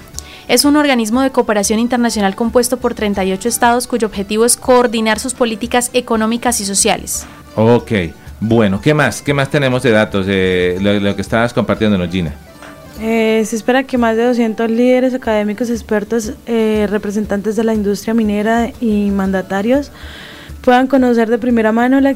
Es 0.48 0.64
un 0.64 0.76
organismo 0.76 1.22
de 1.22 1.30
cooperación 1.30 1.80
internacional 1.80 2.36
compuesto 2.36 2.76
por 2.76 2.94
38 2.94 3.48
estados 3.48 3.88
cuyo 3.88 4.06
objetivo 4.06 4.44
es 4.44 4.56
coordinar 4.56 5.18
sus 5.18 5.34
políticas 5.34 5.90
económicas 5.92 6.60
y 6.60 6.64
sociales. 6.64 7.26
Ok. 7.56 7.92
Bueno, 8.40 8.80
¿qué 8.80 8.92
más? 8.92 9.22
¿Qué 9.22 9.32
más 9.32 9.50
tenemos 9.50 9.82
de 9.82 9.90
datos 9.90 10.26
de 10.26 10.78
lo, 10.80 11.16
que 11.16 11.22
estabas 11.22 11.52
compartiendo, 11.52 11.98
Gina? 12.08 12.34
Eh, 13.00 13.42
se 13.46 13.56
espera 13.56 13.84
que 13.84 13.98
más 13.98 14.16
de 14.16 14.24
200 14.24 14.70
líderes 14.70 15.14
académicos, 15.14 15.70
expertos, 15.70 16.32
eh, 16.46 16.86
representantes 16.90 17.56
de 17.56 17.64
la 17.64 17.74
industria 17.74 18.14
minera 18.14 18.70
y 18.80 19.10
mandatarios 19.10 19.90
puedan 20.62 20.86
conocer 20.86 21.28
de 21.28 21.38
primera 21.38 21.72
mano 21.72 22.00
la, 22.00 22.14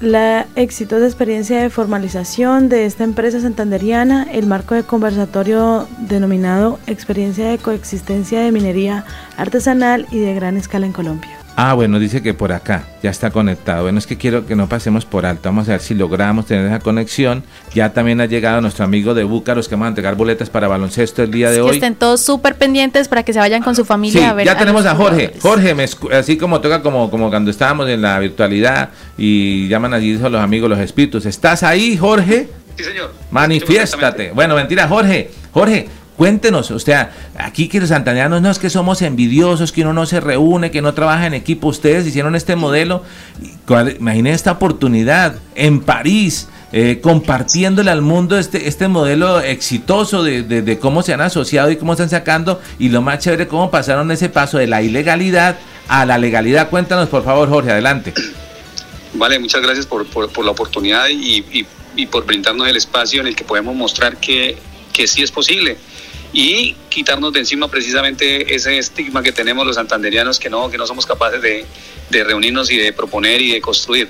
la 0.00 0.46
exitosa 0.56 1.04
experiencia 1.06 1.60
de 1.60 1.70
formalización 1.70 2.68
de 2.68 2.86
esta 2.86 3.04
empresa 3.04 3.40
santanderiana, 3.40 4.26
el 4.32 4.46
marco 4.46 4.74
de 4.74 4.82
conversatorio 4.82 5.86
denominado 6.00 6.78
Experiencia 6.86 7.48
de 7.48 7.58
Coexistencia 7.58 8.40
de 8.40 8.50
Minería 8.50 9.04
Artesanal 9.36 10.06
y 10.10 10.18
de 10.18 10.34
Gran 10.34 10.56
Escala 10.56 10.86
en 10.86 10.92
Colombia. 10.92 11.37
Ah, 11.60 11.74
bueno, 11.74 11.98
dice 11.98 12.22
que 12.22 12.34
por 12.34 12.52
acá 12.52 12.84
ya 13.02 13.10
está 13.10 13.32
conectado. 13.32 13.82
Bueno, 13.82 13.98
es 13.98 14.06
que 14.06 14.16
quiero 14.16 14.46
que 14.46 14.54
no 14.54 14.68
pasemos 14.68 15.04
por 15.04 15.26
alto. 15.26 15.48
Vamos 15.48 15.68
a 15.68 15.72
ver 15.72 15.80
si 15.80 15.92
logramos 15.92 16.46
tener 16.46 16.64
esa 16.66 16.78
conexión. 16.78 17.42
Ya 17.74 17.92
también 17.92 18.20
ha 18.20 18.26
llegado 18.26 18.60
nuestro 18.60 18.84
amigo 18.84 19.12
de 19.12 19.24
Búcaros 19.24 19.66
que 19.66 19.74
vamos 19.74 19.86
a 19.86 19.88
entregar 19.88 20.14
boletas 20.14 20.50
para 20.50 20.68
baloncesto 20.68 21.24
el 21.24 21.32
día 21.32 21.50
de 21.50 21.60
hoy. 21.60 21.70
Que 21.70 21.76
estén 21.78 21.96
todos 21.96 22.20
súper 22.20 22.54
pendientes 22.54 23.08
para 23.08 23.24
que 23.24 23.32
se 23.32 23.40
vayan 23.40 23.60
con 23.64 23.74
su 23.74 23.84
familia 23.84 24.30
a 24.30 24.34
ver. 24.34 24.46
Ya 24.46 24.56
tenemos 24.56 24.86
a 24.86 24.94
Jorge. 24.94 25.32
Jorge, 25.40 25.74
así 26.12 26.36
como 26.38 26.60
toca 26.60 26.80
como, 26.80 27.10
como 27.10 27.28
cuando 27.28 27.50
estábamos 27.50 27.88
en 27.88 28.02
la 28.02 28.20
virtualidad 28.20 28.90
y 29.16 29.66
llaman 29.66 29.94
allí 29.94 30.16
los 30.16 30.40
amigos, 30.40 30.70
los 30.70 30.78
espíritus. 30.78 31.26
¿Estás 31.26 31.64
ahí, 31.64 31.96
Jorge? 31.96 32.48
Sí, 32.76 32.84
señor. 32.84 33.12
Manifiéstate. 33.32 34.30
Bueno, 34.30 34.54
mentira, 34.54 34.86
Jorge. 34.86 35.32
Jorge, 35.50 35.88
Cuéntenos, 36.18 36.72
o 36.72 36.80
sea, 36.80 37.12
aquí 37.36 37.68
que 37.68 37.78
los 37.78 37.90
santandereanos 37.90 38.42
no 38.42 38.50
es 38.50 38.58
que 38.58 38.70
somos 38.70 39.02
envidiosos, 39.02 39.70
que 39.70 39.82
uno 39.82 39.92
no 39.92 40.04
se 40.04 40.18
reúne, 40.18 40.72
que 40.72 40.82
no 40.82 40.92
trabaja 40.92 41.28
en 41.28 41.32
equipo. 41.32 41.68
Ustedes 41.68 42.04
hicieron 42.08 42.34
este 42.34 42.56
modelo. 42.56 43.04
Imaginen 44.00 44.34
esta 44.34 44.50
oportunidad 44.50 45.36
en 45.54 45.78
París, 45.78 46.48
eh, 46.72 46.98
compartiéndole 47.00 47.92
al 47.92 48.02
mundo 48.02 48.36
este, 48.36 48.66
este 48.66 48.88
modelo 48.88 49.38
exitoso 49.38 50.24
de, 50.24 50.78
cómo 50.80 51.04
se 51.04 51.14
han 51.14 51.20
asociado 51.20 51.70
y 51.70 51.76
cómo 51.76 51.92
están 51.92 52.10
sacando. 52.10 52.60
Y 52.80 52.88
lo 52.88 53.00
más 53.00 53.20
chévere, 53.20 53.46
cómo 53.46 53.70
pasaron 53.70 54.10
ese 54.10 54.28
paso 54.28 54.58
de 54.58 54.66
la 54.66 54.82
ilegalidad 54.82 55.56
a 55.86 56.04
la 56.04 56.18
legalidad. 56.18 56.68
Cuéntanos, 56.68 57.08
por 57.08 57.22
favor, 57.22 57.48
Jorge, 57.48 57.70
adelante. 57.70 58.12
Vale, 59.14 59.38
muchas 59.38 59.62
gracias 59.62 59.86
por, 59.86 60.04
la 60.44 60.50
oportunidad 60.50 61.06
y, 61.08 61.64
por 62.10 62.26
brindarnos 62.26 62.66
el 62.66 62.76
espacio 62.76 63.20
en 63.20 63.28
el 63.28 63.36
que 63.36 63.44
podemos 63.44 63.76
mostrar 63.76 64.16
que, 64.16 64.58
que 64.92 65.06
sí 65.06 65.22
es 65.22 65.30
posible 65.30 65.76
y 66.32 66.74
quitarnos 66.88 67.32
de 67.32 67.40
encima 67.40 67.68
precisamente 67.68 68.54
ese 68.54 68.78
estigma 68.78 69.22
que 69.22 69.32
tenemos 69.32 69.66
los 69.66 69.76
santanderianos 69.76 70.38
que 70.38 70.50
no, 70.50 70.70
que 70.70 70.78
no 70.78 70.86
somos 70.86 71.06
capaces 71.06 71.40
de, 71.40 71.64
de 72.10 72.24
reunirnos 72.24 72.70
y 72.70 72.76
de 72.76 72.92
proponer 72.92 73.40
y 73.40 73.52
de 73.52 73.60
construir. 73.60 74.08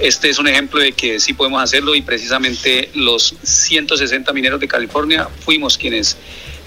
Este 0.00 0.30
es 0.30 0.38
un 0.38 0.48
ejemplo 0.48 0.80
de 0.80 0.92
que 0.92 1.20
sí 1.20 1.34
podemos 1.34 1.62
hacerlo 1.62 1.94
y 1.94 2.02
precisamente 2.02 2.90
los 2.94 3.34
160 3.42 4.32
mineros 4.32 4.58
de 4.58 4.66
California 4.66 5.28
fuimos 5.44 5.76
quienes 5.76 6.16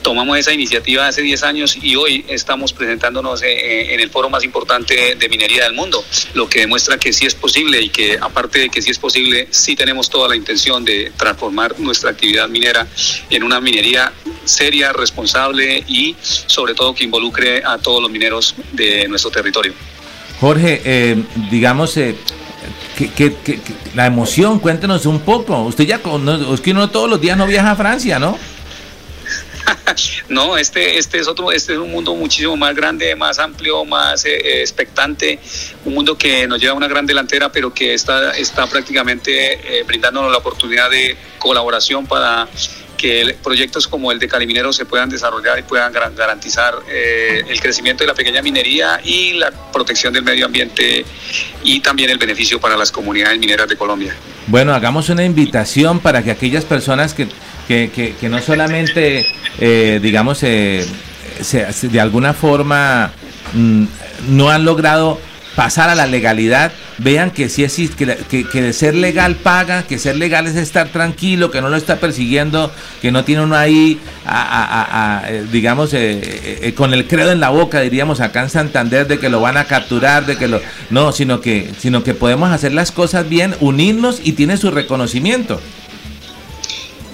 tomamos 0.06 0.38
esa 0.38 0.54
iniciativa 0.54 1.08
hace 1.08 1.24
10 1.24 1.42
años 1.42 1.80
y 1.82 1.96
hoy 1.96 2.24
estamos 2.28 2.74
presentándonos 2.74 3.42
eh, 3.42 3.48
eh, 3.48 3.94
en 3.96 4.00
el 4.00 4.12
foro 4.12 4.30
más 4.30 4.44
importante 4.44 5.16
de 5.16 5.30
minería 5.30 5.64
del 5.64 5.74
mundo, 5.74 6.06
lo 6.36 6.48
que 6.48 6.60
demuestra 6.60 7.00
que 7.00 7.12
sí 7.12 7.26
es 7.26 7.34
posible 7.34 7.82
y 7.82 7.90
que 7.90 8.20
aparte 8.22 8.60
de 8.60 8.70
que 8.70 8.84
sí 8.84 8.92
es 8.92 9.00
posible, 9.00 9.48
sí 9.50 9.76
tenemos 9.76 10.08
toda 10.12 10.30
la 10.30 10.36
intención 10.36 10.86
de 10.86 11.12
transformar 11.18 11.80
nuestra 11.80 12.12
actividad 12.12 12.48
minera 12.48 12.86
en 13.32 13.42
una 13.42 13.60
minería 13.60 14.14
seria, 14.44 14.94
responsable 14.94 15.84
y 15.88 16.16
sobre 16.22 16.76
todo 16.76 16.94
que 16.94 17.04
involucre 17.04 17.64
a 17.66 17.80
todos 17.80 18.00
los 18.00 18.12
mineros 18.12 18.54
de 18.74 19.08
nuestro 19.08 19.32
territorio. 19.32 19.74
Jorge, 20.40 20.84
eh, 20.86 21.24
digamos, 21.50 21.96
que, 21.96 22.16
la 23.96 24.06
emoción, 24.06 24.60
cuéntenos 24.60 25.08
un 25.08 25.22
poco. 25.22 25.64
Usted 25.64 25.86
ya, 25.86 26.00
es 26.54 26.62
que 26.62 26.72
uno 26.72 26.92
todos 26.92 27.10
los 27.10 27.20
días 27.20 27.36
no 27.36 27.48
viaja 27.48 27.72
a 27.72 27.76
Francia, 27.76 28.20
¿no? 28.20 28.38
no, 30.30 30.58
este, 30.58 30.98
este 30.98 31.20
es 31.20 31.28
otro, 31.28 31.52
este 31.52 31.74
es 31.74 31.80
un 31.80 31.92
mundo 31.92 32.16
muchísimo 32.16 32.56
más 32.58 32.76
grande, 32.76 33.16
más 33.16 33.40
amplio, 33.40 33.86
más 33.86 34.26
eh, 34.26 34.62
expectante, 34.62 35.40
un 35.86 35.94
mundo 35.94 36.18
que 36.18 36.48
nos 36.48 36.60
lleva 36.60 36.74
a 36.74 36.78
una 36.78 36.88
gran 36.88 37.06
delantera, 37.06 37.52
pero 37.52 37.74
que 37.74 37.94
está, 37.94 38.32
está 38.38 38.68
prácticamente 38.68 39.80
eh, 39.80 39.84
brindándonos 39.84 40.32
la 40.32 40.38
oportunidad 40.38 40.90
de 40.90 41.18
colaboración 41.40 42.06
para 42.06 42.48
que 42.96 43.36
proyectos 43.44 43.88
como 43.88 44.12
el 44.12 44.20
de 44.20 44.28
Caliminero 44.28 44.72
se 44.74 44.86
puedan 44.86 45.10
desarrollar 45.10 45.60
y 45.60 45.64
puedan 45.64 45.92
garantizar 45.92 46.76
eh, 46.90 47.44
el 47.48 47.60
crecimiento 47.60 48.04
de 48.04 48.08
la 48.08 48.14
pequeña 48.14 48.42
minería 48.42 49.00
y 49.04 49.34
la 49.34 49.52
protección 49.52 50.14
del 50.14 50.24
medio 50.24 50.46
ambiente 50.46 51.06
y 51.64 51.82
también 51.82 52.10
el 52.10 52.18
beneficio 52.18 52.60
para 52.60 52.78
las 52.78 52.92
comunidades 52.92 53.38
mineras 53.38 53.68
de 53.68 53.76
Colombia. 53.76 54.16
Bueno, 54.48 54.74
hagamos 54.74 55.10
una 55.10 55.26
invitación 55.26 56.00
para 56.00 56.24
que 56.24 56.32
aquellas 56.32 56.66
personas 56.66 57.14
que, 57.14 57.28
que, 57.68 58.16
que, 58.20 58.30
no 58.30 58.42
solamente, 58.42 59.26
eh, 59.60 60.00
digamos, 60.02 60.44
eh, 60.44 60.86
de 61.82 62.00
alguna 62.00 62.34
forma 62.34 63.12
mm, 63.54 63.86
no 64.30 64.50
han 64.50 64.66
logrado 64.66 65.20
pasar 65.56 65.90
a 65.90 65.96
la 65.96 66.06
legalidad, 66.06 66.72
vean 66.98 67.32
que 67.32 67.50
sí 67.50 67.64
existe, 67.64 68.18
que, 68.30 68.48
que, 68.48 68.62
de 68.62 68.74
ser 68.74 68.94
legal 68.94 69.36
paga, 69.36 69.84
que 69.84 69.98
ser 69.98 70.18
legal 70.18 70.48
es 70.48 70.56
estar 70.56 70.90
tranquilo, 70.90 71.50
que 71.50 71.62
no 71.62 71.70
lo 71.70 71.78
está 71.78 71.98
persiguiendo, 71.98 72.72
que 73.02 73.12
no 73.12 73.24
tiene 73.24 73.44
uno 73.44 73.56
ahí, 73.56 74.00
a, 74.26 75.24
eh, 75.28 75.46
digamos, 75.52 75.94
eh, 75.94 76.60
eh, 76.62 76.74
con 76.74 76.94
el 76.94 77.08
credo 77.08 77.32
en 77.32 77.40
la 77.40 77.50
boca, 77.50 77.80
diríamos 77.80 78.20
acá 78.20 78.44
en 78.44 78.50
Santander, 78.50 79.08
de 79.08 79.18
que 79.18 79.30
lo 79.30 79.40
van 79.40 79.58
a 79.58 79.66
capturar, 79.66 80.26
de 80.26 80.38
que 80.38 80.48
lo... 80.48 80.62
No, 80.90 81.12
sino 81.12 81.40
que, 81.40 81.72
sino 81.80 82.04
que 82.04 82.14
podemos 82.14 82.52
hacer 82.52 82.74
las 82.74 82.92
cosas 82.92 83.28
bien, 83.30 83.56
unirnos 83.62 84.20
y 84.24 84.34
tiene 84.34 84.58
su 84.58 84.72
reconocimiento. 84.72 85.62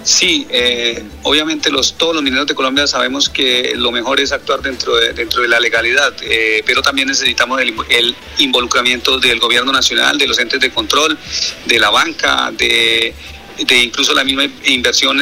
Sí, 0.04 0.48
eh, 0.50 1.04
obviamente 1.24 1.70
los, 1.70 1.94
todos 1.94 2.16
los 2.16 2.24
mineros 2.24 2.48
de 2.48 2.56
Colombia 2.56 2.88
sabemos 2.88 3.30
que 3.30 3.74
lo 3.76 3.92
mejor 3.92 4.20
es 4.20 4.32
actuar 4.32 4.62
dentro 4.62 4.96
de, 4.96 5.14
dentro 5.14 5.44
de 5.44 5.48
la 5.48 5.60
legalidad, 5.60 6.14
eh, 6.22 6.64
pero 6.66 6.82
también 6.82 7.08
necesitamos 7.08 7.62
el, 7.62 8.16
involucramiento 8.40 9.20
del 9.20 9.40
gobierno 9.40 9.72
nacional, 9.72 10.18
de 10.18 10.28
los 10.28 10.40
entes 10.40 10.60
de 10.60 10.72
control, 10.72 11.18
de 11.66 11.80
la 11.80 11.92
banca, 11.92 12.52
de, 12.52 13.14
incluso 13.84 14.16
la 14.16 14.24
misma 14.24 14.46
inversión 14.66 15.22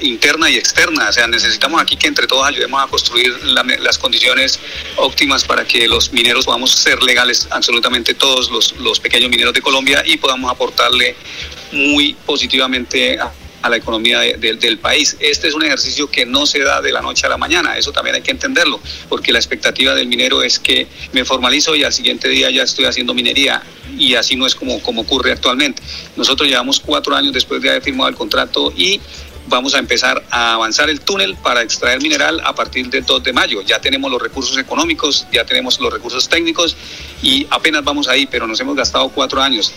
interna 0.00 0.48
y 0.48 0.56
externa. 0.56 1.10
O 1.10 1.12
sea, 1.12 1.26
necesitamos 1.26 1.82
aquí 1.82 1.96
que 1.96 2.06
entre 2.06 2.26
todos 2.26 2.46
ayudemos 2.46 2.82
a 2.82 2.86
construir 2.86 3.38
las 3.44 3.98
condiciones 3.98 4.58
óptimas 4.96 5.44
para 5.44 5.66
que 5.66 5.86
los 5.86 6.12
mineros 6.12 6.46
podamos 6.46 6.70
ser 6.70 7.02
legales, 7.02 7.48
absolutamente 7.50 8.14
todos 8.14 8.50
los, 8.50 8.72
los 8.78 8.98
pequeños 8.98 9.28
mineros 9.28 9.52
de 9.52 9.60
Colombia, 9.60 10.02
y 10.06 10.16
podamos 10.16 10.50
aportarle 10.50 11.16
muy 11.72 12.14
positivamente 12.24 13.18
a 13.20 13.30
a 13.66 13.70
la 13.70 13.76
economía 13.76 14.20
del 14.20 14.78
país. 14.78 15.16
Este 15.20 15.48
es 15.48 15.54
un 15.54 15.64
ejercicio 15.64 16.10
que 16.10 16.24
no 16.24 16.46
se 16.46 16.60
da 16.60 16.80
de 16.80 16.92
la 16.92 17.02
noche 17.02 17.26
a 17.26 17.28
la 17.28 17.36
mañana, 17.36 17.76
eso 17.76 17.92
también 17.92 18.16
hay 18.16 18.22
que 18.22 18.30
entenderlo, 18.30 18.80
porque 19.08 19.32
la 19.32 19.38
expectativa 19.38 19.94
del 19.94 20.06
minero 20.06 20.42
es 20.42 20.58
que 20.58 20.86
me 21.12 21.24
formalizo 21.24 21.74
y 21.74 21.84
al 21.84 21.92
siguiente 21.92 22.28
día 22.28 22.50
ya 22.50 22.62
estoy 22.62 22.86
haciendo 22.86 23.14
minería 23.14 23.62
y 23.98 24.14
así 24.14 24.36
no 24.36 24.46
es 24.46 24.54
como, 24.54 24.80
como 24.82 25.02
ocurre 25.02 25.32
actualmente. 25.32 25.82
Nosotros 26.16 26.48
llevamos 26.48 26.80
cuatro 26.80 27.14
años 27.14 27.32
después 27.32 27.60
de 27.60 27.70
haber 27.70 27.82
firmado 27.82 28.08
el 28.08 28.16
contrato 28.16 28.72
y 28.76 29.00
vamos 29.48 29.74
a 29.74 29.78
empezar 29.78 30.24
a 30.30 30.54
avanzar 30.54 30.90
el 30.90 31.00
túnel 31.00 31.36
para 31.36 31.62
extraer 31.62 32.02
mineral 32.02 32.40
a 32.44 32.54
partir 32.54 32.88
del 32.88 33.04
2 33.04 33.22
de 33.22 33.32
mayo. 33.32 33.62
Ya 33.62 33.80
tenemos 33.80 34.10
los 34.10 34.20
recursos 34.20 34.56
económicos, 34.58 35.26
ya 35.32 35.44
tenemos 35.44 35.80
los 35.80 35.92
recursos 35.92 36.28
técnicos 36.28 36.76
y 37.22 37.46
apenas 37.50 37.84
vamos 37.84 38.08
ahí, 38.08 38.26
pero 38.26 38.46
nos 38.46 38.60
hemos 38.60 38.76
gastado 38.76 39.08
cuatro 39.08 39.42
años. 39.42 39.72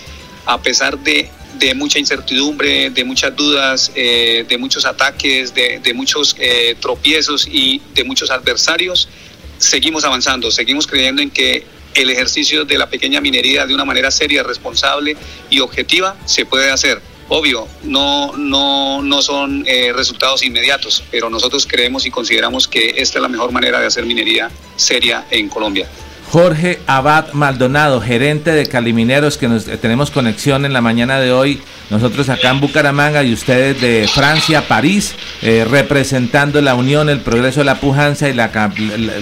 A 0.46 0.62
pesar 0.62 0.98
de 0.98 1.30
de 1.60 1.74
mucha 1.74 2.00
incertidumbre, 2.00 2.90
de 2.90 3.04
muchas 3.04 3.36
dudas, 3.36 3.92
eh, 3.96 4.46
de 4.48 4.58
muchos 4.58 4.86
ataques, 4.86 5.54
de, 5.54 5.94
muchos 5.94 6.36
eh, 6.40 6.76
tropiezos 6.80 7.48
y 7.52 7.82
de 7.94 8.04
muchos 8.04 8.32
adversarios, 8.32 9.10
seguimos 9.58 10.06
avanzando, 10.06 10.52
seguimos 10.52 10.88
creyendo 10.88 11.22
en 11.22 11.30
que 11.30 11.66
el 11.96 12.10
ejercicio 12.10 12.66
de 12.66 12.78
la 12.78 12.90
pequeña 12.90 13.20
minería 13.20 13.66
de 13.66 13.74
una 13.74 13.84
manera 13.84 14.12
seria, 14.12 14.44
responsable 14.44 15.18
y 15.50 15.60
objetiva 15.60 16.16
se 16.26 16.46
puede 16.46 16.72
hacer. 16.72 17.02
Obvio, 17.28 17.68
no, 17.84 18.36
no, 18.38 19.04
no 19.04 19.22
son 19.22 19.64
eh, 19.68 19.92
resultados 19.94 20.44
inmediatos, 20.44 21.04
pero 21.12 21.30
nosotros 21.30 21.68
creemos 21.68 22.06
y 22.06 22.12
consideramos 22.12 22.68
que 22.68 22.96
esta 22.98 23.20
es 23.20 23.22
la 23.22 23.28
mejor 23.28 23.52
manera 23.52 23.80
de 23.80 23.88
hacer 23.88 24.06
minería 24.06 24.50
seria 24.78 25.26
en 25.30 25.50
Colombia. 25.50 25.88
Jorge 26.32 26.80
Abad 26.86 27.34
Maldonado, 27.34 28.02
gerente 28.02 28.52
de 28.52 28.68
Calimineros, 28.68 29.38
que 29.38 29.48
nos, 29.48 29.66
tenemos 29.66 30.12
conexión 30.12 30.64
en 30.64 30.74
la 30.74 30.82
mañana 30.82 31.20
de 31.20 31.32
hoy, 31.32 31.60
nosotros 31.90 32.30
acá 32.30 32.52
en 32.52 32.60
Bucaramanga 32.60 33.24
y 33.24 33.34
ustedes 33.34 33.82
de 33.82 34.08
Francia, 34.08 34.68
París, 34.68 35.16
eh, 35.42 35.66
representando 35.68 36.62
la 36.62 36.76
unión, 36.76 37.10
el 37.10 37.22
progreso, 37.22 37.64
la 37.64 37.76
pujanza 37.76 38.30
y 38.30 38.34
la, 38.34 38.52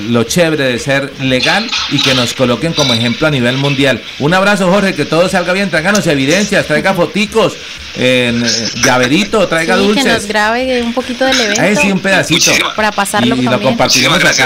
lo 0.10 0.24
chévere 0.24 0.66
de 0.66 0.80
ser 0.80 1.14
legal 1.22 1.70
y 1.92 2.00
que 2.00 2.14
nos 2.14 2.34
coloquen 2.34 2.74
como 2.74 2.94
ejemplo 2.94 3.28
a 3.28 3.32
nivel 3.32 3.56
mundial. 3.56 4.02
Un 4.20 4.34
abrazo, 4.34 4.70
Jorge, 4.70 4.94
que 4.94 5.06
todo 5.06 5.30
salga 5.30 5.54
bien, 5.54 5.70
tráiganos 5.70 6.06
evidencias, 6.08 6.68
traiga 6.68 6.94
foticos, 6.94 7.56
eh, 7.96 8.44
llaverito, 8.84 9.48
traiga 9.48 9.78
dulces. 9.78 10.04
Que 10.04 10.12
nos 10.12 10.26
grabe 10.26 10.82
un 10.84 10.94
poquito 10.94 11.24
del 11.24 11.40
evento. 11.40 11.62
Ahí 11.62 11.76
sí, 11.78 11.90
un 11.90 12.00
pedacito. 12.00 12.52
Para 12.76 12.92
pasarlo 12.92 13.34
y, 13.34 13.44
lo 13.44 13.62
compartimos 13.62 14.24
acá. 14.26 14.46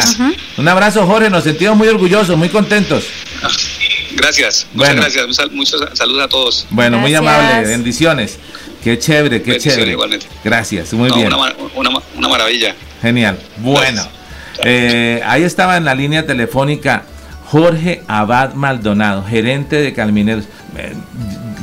Un 0.57 0.68
abrazo, 0.68 1.07
Jorge, 1.07 1.32
nos 1.32 1.43
sentimos 1.43 1.76
muy 1.76 1.88
orgullosos, 1.88 2.38
muy 2.38 2.51
contentos. 2.52 3.06
Gracias, 4.14 4.68
muchas 4.74 4.95
gracias. 4.95 5.52
Muchos 5.52 5.82
saludos 5.93 6.24
a 6.24 6.28
todos. 6.28 6.68
Bueno, 6.70 6.99
muy 6.99 7.14
amable, 7.16 7.68
bendiciones. 7.68 8.39
Qué 8.84 8.97
chévere, 8.97 9.41
qué 9.41 9.58
chévere. 9.58 9.97
Gracias, 10.43 10.93
muy 10.93 11.12
bien. 11.12 11.30
Una, 11.76 12.30
maravilla. 12.30 12.76
Genial. 13.02 13.39
Bueno, 13.58 14.08
eh, 14.64 15.22
ahí 15.26 15.43
estaba 15.43 15.78
en 15.78 15.86
la 15.86 15.95
línea 15.95 16.26
telefónica 16.26 17.06
Jorge 17.45 18.04
Abad 18.08 18.54
Maldonado, 18.54 19.24
gerente 19.24 19.76
de 19.78 19.93
Calmineros. 19.93 20.45
Eh, 20.78 20.93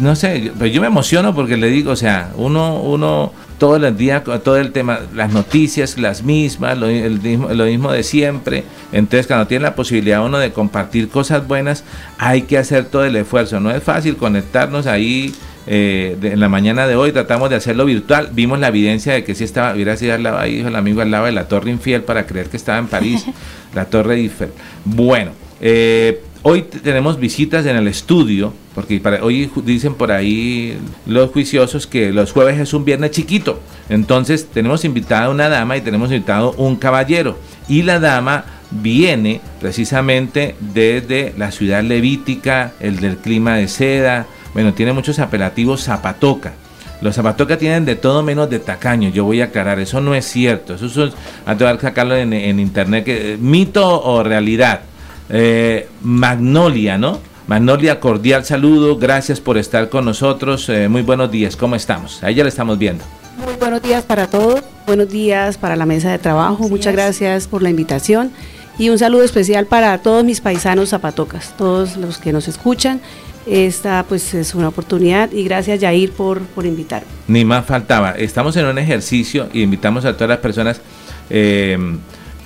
no 0.01 0.15
sé, 0.17 0.53
pero 0.59 0.67
yo 0.67 0.81
me 0.81 0.87
emociono 0.87 1.35
porque 1.35 1.57
le 1.57 1.69
digo, 1.69 1.93
o 1.93 1.97
sea, 1.97 2.31
uno, 2.37 2.81
uno 2.81 3.33
todo 3.59 3.77
el 3.77 3.97
día, 3.97 4.23
todo 4.23 4.57
el 4.57 4.73
tema, 4.73 5.01
las 5.15 5.33
noticias, 5.33 5.99
las 5.99 6.23
mismas, 6.23 6.79
lo, 6.79 6.87
mismo, 6.87 7.93
de 7.93 8.03
siempre. 8.03 8.65
Entonces, 8.93 9.27
cuando 9.27 9.47
tiene 9.47 9.65
la 9.65 9.75
posibilidad 9.75 10.25
uno 10.25 10.39
de 10.39 10.53
compartir 10.53 11.09
cosas 11.09 11.47
buenas, 11.47 11.85
hay 12.19 12.43
que 12.43 12.57
hacer 12.57 12.87
todo 12.87 13.05
el 13.05 13.17
esfuerzo. 13.17 13.61
No 13.61 13.71
es 13.71 13.83
fácil 13.83 14.17
conectarnos 14.17 14.87
ahí. 14.87 15.35
Eh, 15.71 16.17
en 16.23 16.41
la 16.41 16.49
mañana 16.49 16.87
de 16.87 16.97
hoy 16.97 17.13
tratamos 17.13 17.51
de 17.51 17.57
hacerlo 17.57 17.85
virtual. 17.85 18.31
Vimos 18.33 18.59
la 18.59 18.69
evidencia 18.69 19.13
de 19.13 19.23
que 19.25 19.35
sí 19.35 19.45
estaba, 19.45 19.75
hubiera 19.75 19.97
sido 19.97 20.15
al 20.15 20.23
lado 20.23 20.39
ahí, 20.39 20.57
dijo 20.57 20.69
el 20.69 20.77
amigo 20.77 21.03
al 21.03 21.11
lado 21.11 21.27
de 21.27 21.33
la 21.33 21.47
Torre 21.47 21.71
Infiel 21.71 22.03
para 22.03 22.27
creer 22.27 22.49
que 22.49 22.57
estaba 22.57 22.79
en 22.79 22.87
París, 22.87 23.27
la 23.75 23.85
Torre 23.85 24.15
Eiffel. 24.15 24.49
Bueno, 24.87 25.33
eh, 25.61 26.23
Hoy 26.43 26.63
tenemos 26.63 27.19
visitas 27.19 27.67
en 27.67 27.75
el 27.75 27.89
estudio, 27.89 28.53
porque 28.75 29.01
para, 29.01 29.25
hoy 29.25 29.51
dicen 29.65 29.95
por 29.95 30.13
ahí 30.13 30.79
los 31.05 31.31
juiciosos 31.31 31.89
que 31.89 32.13
los 32.13 32.31
jueves 32.31 32.61
es 32.61 32.73
un 32.73 32.85
viernes 32.85 33.11
chiquito. 33.11 33.61
Entonces 33.89 34.47
tenemos 34.47 34.85
invitada 34.85 35.31
una 35.31 35.49
dama 35.49 35.77
y 35.77 35.81
tenemos 35.81 36.13
invitado 36.13 36.53
un 36.53 36.77
caballero. 36.77 37.37
Y 37.69 37.83
la 37.83 37.99
dama 37.99 38.45
viene 38.71 39.41
precisamente 39.61 40.55
desde 40.61 41.35
la 41.37 41.51
ciudad 41.51 41.83
levítica, 41.83 42.73
el 42.79 43.01
del 43.01 43.17
clima 43.17 43.57
de 43.57 43.67
seda. 43.67 44.27
Bueno, 44.55 44.75
tiene 44.75 44.93
muchos 44.93 45.19
apelativos 45.19 45.83
zapatoca. 45.83 46.53
Los 47.01 47.17
zapatoca 47.17 47.59
tienen 47.59 47.85
de 47.85 47.97
todo 47.97 48.23
menos 48.23 48.49
de 48.49 48.61
tacaño. 48.61 49.11
Yo 49.11 49.25
voy 49.25 49.41
a 49.41 49.47
aclarar, 49.47 49.81
eso 49.81 50.01
no 50.01 50.15
es 50.15 50.25
cierto. 50.25 50.75
Eso 50.75 51.05
es, 51.05 51.15
a 51.47 51.79
sacarlo 51.81 52.17
en, 52.17 52.33
en 52.33 52.61
internet. 52.61 53.05
Que, 53.05 53.37
mito 53.41 54.03
o 54.05 54.23
realidad. 54.23 54.83
Eh, 55.31 55.89
Magnolia, 56.03 56.99
¿no? 56.99 57.21
Magnolia, 57.47 57.99
cordial 57.99 58.45
saludo, 58.45 58.99
gracias 58.99 59.41
por 59.41 59.57
estar 59.57 59.89
con 59.89 60.05
nosotros. 60.05 60.69
Eh, 60.69 60.89
muy 60.89 61.03
buenos 61.03 61.31
días, 61.31 61.57
¿cómo 61.57 61.77
estamos? 61.77 62.23
Ahí 62.23 62.35
ya 62.35 62.43
la 62.43 62.51
estamos 62.51 62.79
viendo. 62.79 63.05
Muy 63.43 63.55
buenos 63.55 63.83
días 63.83 64.05
para 64.05 64.27
todos, 64.27 64.63
buenos 64.87 65.09
días 65.09 65.57
para 65.57 65.77
la 65.77 65.87
mesa 65.87 66.11
de 66.11 66.19
trabajo, 66.19 66.69
muchas 66.69 66.93
gracias 66.93 67.47
por 67.47 67.63
la 67.63 67.71
invitación 67.71 68.33
y 68.79 68.91
un 68.91 68.99
saludo 68.99 69.23
especial 69.23 69.67
para 69.67 69.97
todos 69.99 70.25
mis 70.25 70.41
paisanos 70.41 70.91
zapatocas, 70.91 71.55
todos 71.57 71.97
los 71.97 72.19
que 72.19 72.33
nos 72.33 72.49
escuchan. 72.49 73.01
Esta 73.47 74.05
pues 74.07 74.35
es 74.35 74.55
una 74.55 74.69
oportunidad 74.69 75.33
y 75.33 75.43
gracias 75.43 75.81
Yair 75.81 76.13
por, 76.13 76.41
por 76.41 76.67
invitarme. 76.67 77.07
Ni 77.29 77.47
más 77.47 77.65
faltaba, 77.65 78.11
estamos 78.11 78.57
en 78.57 78.67
un 78.67 78.79
ejercicio 78.79 79.49
y 79.55 79.63
invitamos 79.63 80.05
a 80.05 80.13
todas 80.13 80.29
las 80.29 80.39
personas 80.39 80.83
eh, 81.31 81.79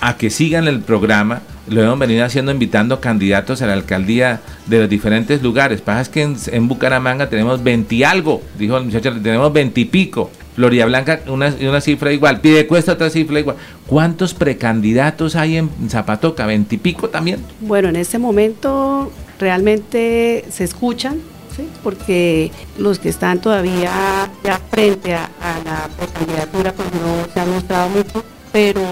a 0.00 0.16
que 0.16 0.30
sigan 0.30 0.68
el 0.68 0.80
programa 0.80 1.42
lo 1.68 1.82
hemos 1.82 1.98
venido 1.98 2.24
haciendo 2.24 2.52
invitando 2.52 3.00
candidatos 3.00 3.62
a 3.62 3.66
la 3.66 3.74
alcaldía 3.74 4.40
de 4.66 4.80
los 4.80 4.88
diferentes 4.88 5.42
lugares. 5.42 5.80
Pasa 5.80 6.00
es 6.00 6.08
que 6.08 6.22
en, 6.22 6.68
Bucaramanga 6.68 7.28
tenemos 7.28 7.62
20 7.62 8.04
algo, 8.04 8.42
dijo 8.58 8.76
el 8.76 8.84
muchacho, 8.84 9.12
tenemos 9.20 9.52
20 9.52 9.80
y 9.80 9.84
pico. 9.84 10.30
Blanca, 10.56 11.20
una, 11.28 11.54
una 11.62 11.80
cifra 11.80 12.12
igual. 12.12 12.40
Pide 12.40 12.66
cuesta 12.66 12.92
otra 12.92 13.08
cifra 13.08 13.40
igual. 13.40 13.56
¿Cuántos 13.86 14.34
precandidatos 14.34 15.34
hay 15.34 15.56
en 15.56 15.70
Zapatoca? 15.88 16.46
¿20 16.46 16.66
y 16.72 16.76
pico 16.76 17.08
también? 17.08 17.40
Bueno, 17.60 17.88
en 17.88 17.96
este 17.96 18.18
momento 18.18 19.10
realmente 19.38 20.44
se 20.50 20.64
escuchan, 20.64 21.20
¿sí? 21.56 21.66
porque 21.82 22.50
los 22.76 22.98
que 22.98 23.08
están 23.08 23.40
todavía 23.40 24.30
ya 24.44 24.60
frente 24.70 25.14
a, 25.14 25.30
la 25.64 25.88
precandidatura 25.96 26.72
pues 26.72 26.88
no 26.92 27.32
se 27.32 27.40
han 27.40 27.50
mostrado 27.50 27.88
mucho 27.88 28.24
pero 28.52 28.82